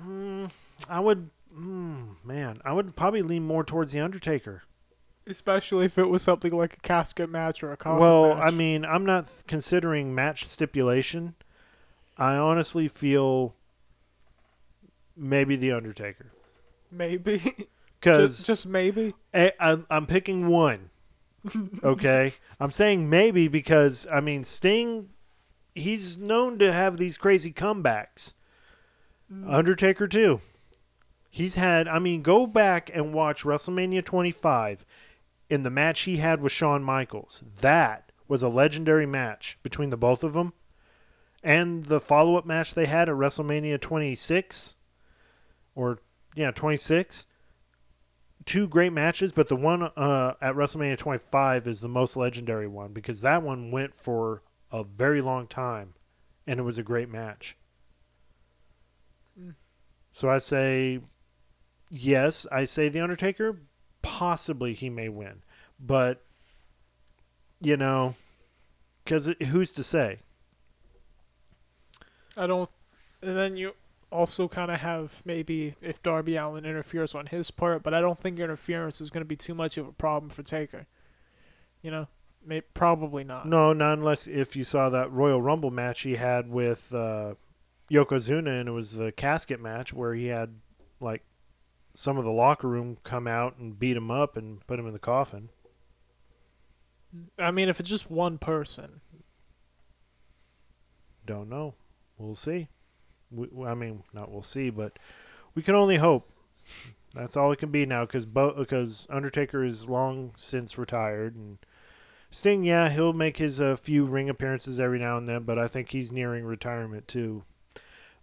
mm, 0.00 0.50
I 0.88 1.00
would, 1.00 1.30
mm, 1.54 2.16
man, 2.24 2.56
I 2.64 2.72
would 2.72 2.96
probably 2.96 3.22
lean 3.22 3.44
more 3.44 3.62
towards 3.62 3.92
the 3.92 4.00
Undertaker. 4.00 4.62
Especially 5.26 5.86
if 5.86 5.98
it 5.98 6.08
was 6.08 6.22
something 6.22 6.52
like 6.52 6.74
a 6.74 6.80
casket 6.80 7.30
match 7.30 7.62
or 7.62 7.72
a 7.72 7.76
coffin 7.76 8.00
well, 8.00 8.34
match. 8.34 8.44
I 8.44 8.50
mean, 8.50 8.84
I'm 8.84 9.06
not 9.06 9.26
considering 9.46 10.14
match 10.14 10.48
stipulation. 10.48 11.34
I 12.16 12.34
honestly 12.34 12.88
feel 12.88 13.54
maybe 15.16 15.56
the 15.56 15.72
Undertaker 15.72 16.32
maybe. 16.94 17.38
because 18.00 18.36
just, 18.36 18.46
just 18.46 18.66
maybe. 18.66 19.14
I, 19.32 19.52
I'm, 19.60 19.86
I'm 19.90 20.06
picking 20.06 20.48
one. 20.48 20.90
Okay, 21.82 22.32
I'm 22.60 22.70
saying 22.70 23.10
maybe 23.10 23.48
because 23.48 24.06
I 24.10 24.20
mean 24.20 24.44
Sting, 24.44 25.10
he's 25.74 26.16
known 26.16 26.58
to 26.58 26.72
have 26.72 26.96
these 26.96 27.18
crazy 27.18 27.52
comebacks. 27.52 28.34
Mm. 29.32 29.52
Undertaker 29.52 30.06
too. 30.06 30.40
He's 31.30 31.56
had. 31.56 31.88
I 31.88 31.98
mean, 31.98 32.22
go 32.22 32.46
back 32.46 32.90
and 32.94 33.12
watch 33.12 33.42
WrestleMania 33.42 34.04
25, 34.04 34.86
in 35.50 35.64
the 35.64 35.70
match 35.70 36.02
he 36.02 36.18
had 36.18 36.40
with 36.40 36.52
Shawn 36.52 36.82
Michaels. 36.82 37.42
That 37.60 38.12
was 38.26 38.42
a 38.42 38.48
legendary 38.48 39.06
match 39.06 39.58
between 39.62 39.90
the 39.90 39.96
both 39.98 40.24
of 40.24 40.32
them, 40.32 40.54
and 41.42 41.84
the 41.86 42.00
follow-up 42.00 42.46
match 42.46 42.72
they 42.72 42.86
had 42.86 43.10
at 43.10 43.16
WrestleMania 43.16 43.78
26, 43.80 44.73
or 45.74 45.98
yeah 46.34 46.50
26 46.50 47.26
two 48.44 48.66
great 48.66 48.92
matches, 48.92 49.32
but 49.32 49.48
the 49.48 49.56
one 49.56 49.82
uh, 49.82 50.34
at 50.40 50.54
WrestleMania 50.54 50.98
25 50.98 51.66
is 51.66 51.80
the 51.80 51.88
most 51.88 52.16
legendary 52.16 52.68
one 52.68 52.92
because 52.92 53.20
that 53.20 53.42
one 53.42 53.70
went 53.70 53.94
for 53.94 54.42
a 54.70 54.84
very 54.84 55.20
long 55.20 55.46
time, 55.46 55.94
and 56.46 56.60
it 56.60 56.62
was 56.62 56.78
a 56.78 56.82
great 56.82 57.08
match. 57.08 57.56
Mm. 59.40 59.54
So 60.12 60.28
I 60.28 60.38
say, 60.38 61.00
yes, 61.90 62.46
I 62.52 62.64
say 62.64 62.88
the 62.88 63.00
Undertaker. 63.00 63.60
Possibly 64.02 64.74
he 64.74 64.90
may 64.90 65.08
win, 65.08 65.42
but 65.80 66.22
you 67.60 67.76
know, 67.76 68.14
because 69.02 69.30
who's 69.46 69.72
to 69.72 69.82
say? 69.82 70.18
I 72.36 72.46
don't. 72.46 72.68
And 73.22 73.36
then 73.38 73.56
you 73.56 73.72
also 74.14 74.46
kind 74.46 74.70
of 74.70 74.80
have 74.80 75.22
maybe 75.24 75.74
if 75.82 76.02
Darby 76.02 76.36
Allin 76.36 76.64
interferes 76.64 77.14
on 77.14 77.26
his 77.26 77.50
part, 77.50 77.82
but 77.82 77.92
I 77.92 78.00
don't 78.00 78.18
think 78.18 78.38
interference 78.38 79.00
is 79.00 79.10
going 79.10 79.22
to 79.22 79.28
be 79.28 79.36
too 79.36 79.54
much 79.54 79.76
of 79.76 79.88
a 79.88 79.92
problem 79.92 80.30
for 80.30 80.42
Taker. 80.42 80.86
You 81.82 81.90
know, 81.90 82.08
may, 82.46 82.60
probably 82.60 83.24
not. 83.24 83.46
No, 83.46 83.72
not 83.72 83.98
unless 83.98 84.26
if 84.28 84.54
you 84.54 84.62
saw 84.62 84.88
that 84.88 85.10
Royal 85.10 85.42
Rumble 85.42 85.72
match 85.72 86.02
he 86.02 86.14
had 86.14 86.48
with 86.48 86.94
uh, 86.94 87.34
Yokozuna, 87.90 88.60
and 88.60 88.68
it 88.68 88.72
was 88.72 88.92
the 88.92 89.10
casket 89.10 89.60
match 89.60 89.92
where 89.92 90.14
he 90.14 90.26
had 90.26 90.54
like 91.00 91.24
some 91.92 92.16
of 92.16 92.24
the 92.24 92.30
locker 92.30 92.68
room 92.68 92.98
come 93.02 93.26
out 93.26 93.58
and 93.58 93.78
beat 93.78 93.96
him 93.96 94.10
up 94.10 94.36
and 94.36 94.64
put 94.66 94.78
him 94.78 94.86
in 94.86 94.92
the 94.92 94.98
coffin. 94.98 95.48
I 97.38 97.50
mean, 97.50 97.68
if 97.68 97.80
it's 97.80 97.88
just 97.88 98.10
one 98.10 98.38
person, 98.38 99.00
Don't 101.26 101.48
know. 101.48 101.74
We'll 102.18 102.36
see. 102.36 102.68
We, 103.30 103.48
I 103.64 103.74
mean, 103.74 104.02
not 104.12 104.30
we'll 104.30 104.42
see, 104.42 104.70
but 104.70 104.98
we 105.54 105.62
can 105.62 105.74
only 105.74 105.96
hope. 105.96 106.30
That's 107.14 107.36
all 107.36 107.52
it 107.52 107.58
can 107.58 107.70
be 107.70 107.86
now, 107.86 108.04
because 108.04 108.26
because 108.26 109.06
Undertaker 109.08 109.64
is 109.64 109.88
long 109.88 110.32
since 110.36 110.76
retired, 110.76 111.36
and 111.36 111.58
Sting, 112.30 112.64
yeah, 112.64 112.88
he'll 112.88 113.12
make 113.12 113.36
his 113.36 113.60
uh, 113.60 113.76
few 113.76 114.04
ring 114.04 114.28
appearances 114.28 114.80
every 114.80 114.98
now 114.98 115.16
and 115.16 115.28
then, 115.28 115.44
but 115.44 115.56
I 115.56 115.68
think 115.68 115.92
he's 115.92 116.10
nearing 116.10 116.44
retirement 116.44 117.06
too. 117.06 117.44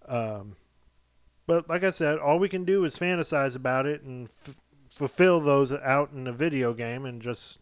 Um, 0.08 0.58
but 1.48 1.70
like 1.70 1.86
I 1.86 1.90
said, 1.90 2.20
all 2.20 2.38
we 2.38 2.50
can 2.50 2.66
do 2.66 2.84
is 2.84 2.98
fantasize 2.98 3.56
about 3.56 3.86
it 3.86 4.02
and 4.02 4.28
f- 4.28 4.60
fulfill 4.90 5.40
those 5.40 5.72
out 5.72 6.12
in 6.12 6.28
a 6.28 6.34
video 6.34 6.74
game, 6.74 7.06
and 7.06 7.22
just 7.22 7.60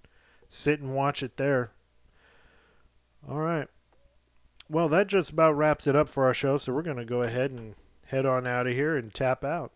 sit 0.50 0.80
and 0.80 0.96
watch 0.96 1.22
it 1.22 1.38
there. 1.38 1.72
All 3.30 3.38
right. 3.38 3.68
Well, 4.72 4.88
that 4.90 5.08
just 5.08 5.32
about 5.32 5.58
wraps 5.58 5.88
it 5.88 5.96
up 5.96 6.08
for 6.08 6.28
our 6.28 6.34
show, 6.34 6.60
so 6.60 6.72
we're 6.72 6.84
going 6.84 6.98
to 6.98 7.06
go 7.06 7.24
ahead 7.24 7.50
and 7.50 7.74
head 8.06 8.28
on 8.28 8.46
out 8.46 8.68
of 8.68 8.74
here 8.74 8.96
and 8.96 9.12
tap 9.12 9.44
out. 9.44 9.72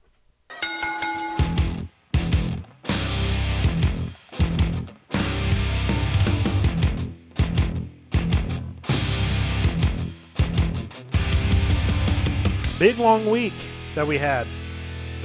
Big 12.77 12.99
long 12.99 13.27
week 13.31 13.53
that 13.95 14.05
we 14.05 14.19
had. 14.19 14.45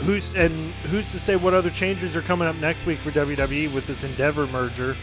Who's 0.04 0.34
and 0.34 0.52
who's 0.90 1.10
to 1.12 1.18
say 1.18 1.36
what 1.36 1.54
other 1.54 1.70
changes 1.70 2.14
are 2.14 2.22
coming 2.22 2.46
up 2.46 2.56
next 2.56 2.86
week 2.86 2.98
for 2.98 3.10
WWE 3.10 3.72
with 3.74 3.86
this 3.86 4.04
Endeavor 4.04 4.46
merger? 4.46 4.96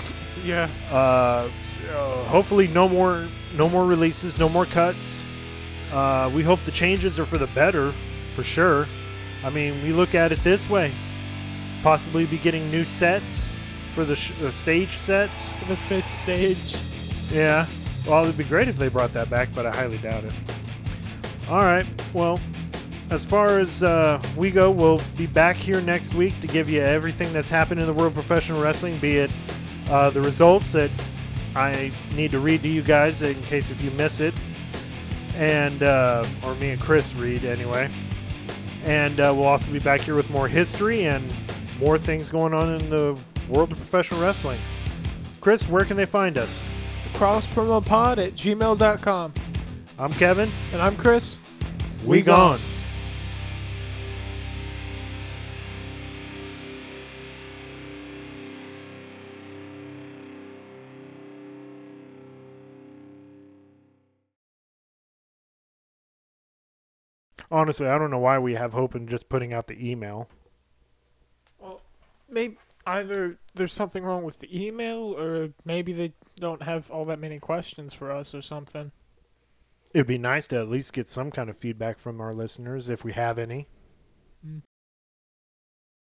yeah, 0.44 0.70
Uh, 0.92 1.50
s- 1.62 1.80
uh, 1.94 2.24
hopefully, 2.26 2.68
no 2.68 2.88
more 2.88 3.26
no 3.58 3.70
more 3.70 3.86
releases, 3.86 4.40
no 4.40 4.48
more 4.50 4.66
cuts. 4.66 5.24
Uh, 5.92 6.30
we 6.34 6.44
hope 6.44 6.60
the 6.66 6.72
changes 6.72 7.20
are 7.20 7.26
for 7.26 7.38
the 7.38 7.48
better, 7.48 7.92
for 8.36 8.44
sure. 8.44 8.88
I 9.44 9.50
mean, 9.50 9.82
we 9.84 9.92
look 9.92 10.16
at 10.16 10.32
it 10.32 10.44
this 10.44 10.70
way: 10.70 10.92
possibly 11.84 12.26
be 12.26 12.38
getting 12.38 12.72
new 12.72 12.86
sets 12.86 13.54
for 13.94 14.06
the 14.06 14.16
sh- 14.16 14.32
uh, 14.44 14.52
stage 14.52 14.98
sets. 15.00 15.52
the 15.68 15.76
fifth 15.90 16.08
stage. 16.24 16.76
Yeah. 17.32 17.66
Well, 18.08 18.24
it'd 18.24 18.38
be 18.38 18.44
great 18.44 18.68
if 18.68 18.78
they 18.78 18.88
brought 18.88 19.14
that 19.14 19.30
back, 19.30 19.50
but 19.56 19.66
I 19.66 19.72
highly 19.72 19.98
doubt 19.98 20.24
it. 20.24 20.34
All 21.50 21.60
right. 21.64 21.86
Well, 22.14 22.40
as 23.12 23.24
far 23.24 23.60
as 23.60 23.84
uh, 23.84 24.22
we 24.36 24.52
go, 24.52 24.72
we'll 24.72 25.02
be 25.18 25.28
back 25.28 25.56
here 25.56 25.82
next 25.82 26.14
week 26.16 26.40
to 26.42 26.48
give 26.48 26.70
you 26.70 26.82
everything 26.82 27.32
that's 27.34 27.50
happened 27.50 27.80
in 27.80 27.88
the 27.88 27.94
world 27.94 28.08
of 28.08 28.14
professional 28.14 28.62
wrestling, 28.62 28.98
be 28.98 29.18
it 29.18 29.32
uh, 29.90 30.10
the 30.10 30.22
results 30.22 30.72
that 30.72 30.90
I 31.56 31.92
need 32.16 32.32
to 32.32 32.40
read 32.40 32.64
to 32.64 32.70
you 32.70 32.82
guys 32.82 33.22
in 33.22 33.40
case 33.44 33.70
if 33.70 33.82
you 33.82 33.92
miss 33.92 34.20
it, 34.20 34.34
and 35.36 35.84
uh, 35.84 36.26
or 36.44 36.56
me 36.56 36.72
and 36.72 36.82
Chris 36.82 37.14
read 37.16 37.46
anyway. 37.46 37.90
And 38.84 39.20
uh, 39.20 39.34
we'll 39.36 39.46
also 39.46 39.72
be 39.72 39.80
back 39.80 40.02
here 40.02 40.16
with 40.16 40.30
more 40.30 40.48
history 40.48 41.06
and 41.06 41.34
more 41.80 41.98
things 41.98 42.30
going 42.30 42.54
on 42.54 42.76
in 42.76 42.90
the 42.90 43.18
world 43.50 43.72
of 43.72 43.78
professional 43.78 44.22
wrestling. 44.22 44.60
Chris, 45.42 45.68
where 45.68 45.86
can 45.86 45.98
they 45.98 46.06
find 46.06 46.38
us? 46.38 46.62
Crosspromopod 47.14 48.18
at 48.18 48.34
gmail.com. 48.34 49.34
I'm 49.98 50.12
Kevin. 50.14 50.50
And 50.74 50.82
I'm 50.82 50.98
Chris. 50.98 51.38
We, 52.04 52.22
gone. 52.22 52.60
Honestly, 67.52 67.88
I 67.88 67.98
don't 67.98 68.12
know 68.12 68.20
why 68.20 68.40
we 68.40 68.56
have 68.56 68.74
hope 68.74 68.96
in 68.96 69.08
just 69.08 69.30
putting 69.30 69.54
out 69.54 69.68
the 69.68 69.90
email. 69.90 70.30
Well, 71.60 71.82
maybe 72.30 72.58
either 72.88 73.38
there's 73.54 73.74
something 73.74 74.04
wrong 74.04 74.24
with 74.24 74.40
the 74.40 74.66
email, 74.66 75.18
or 75.18 75.50
maybe 75.64 75.94
they 75.94 76.14
don't 76.38 76.64
have 76.64 76.90
all 76.92 77.06
that 77.06 77.20
many 77.20 77.40
questions 77.40 77.94
for 77.94 78.12
us, 78.12 78.34
or 78.34 78.42
something. 78.42 78.92
It'd 79.94 80.08
be 80.08 80.18
nice 80.18 80.48
to 80.48 80.58
at 80.58 80.68
least 80.68 80.94
get 80.94 81.08
some 81.08 81.32
kind 81.32 81.50
of 81.50 81.58
feedback 81.58 81.98
from 81.98 82.20
our 82.20 82.34
listeners 82.34 82.90
if 82.90 83.04
we 83.04 83.14
have 83.14 83.40
any. 83.40 83.68
Mm. 84.46 84.62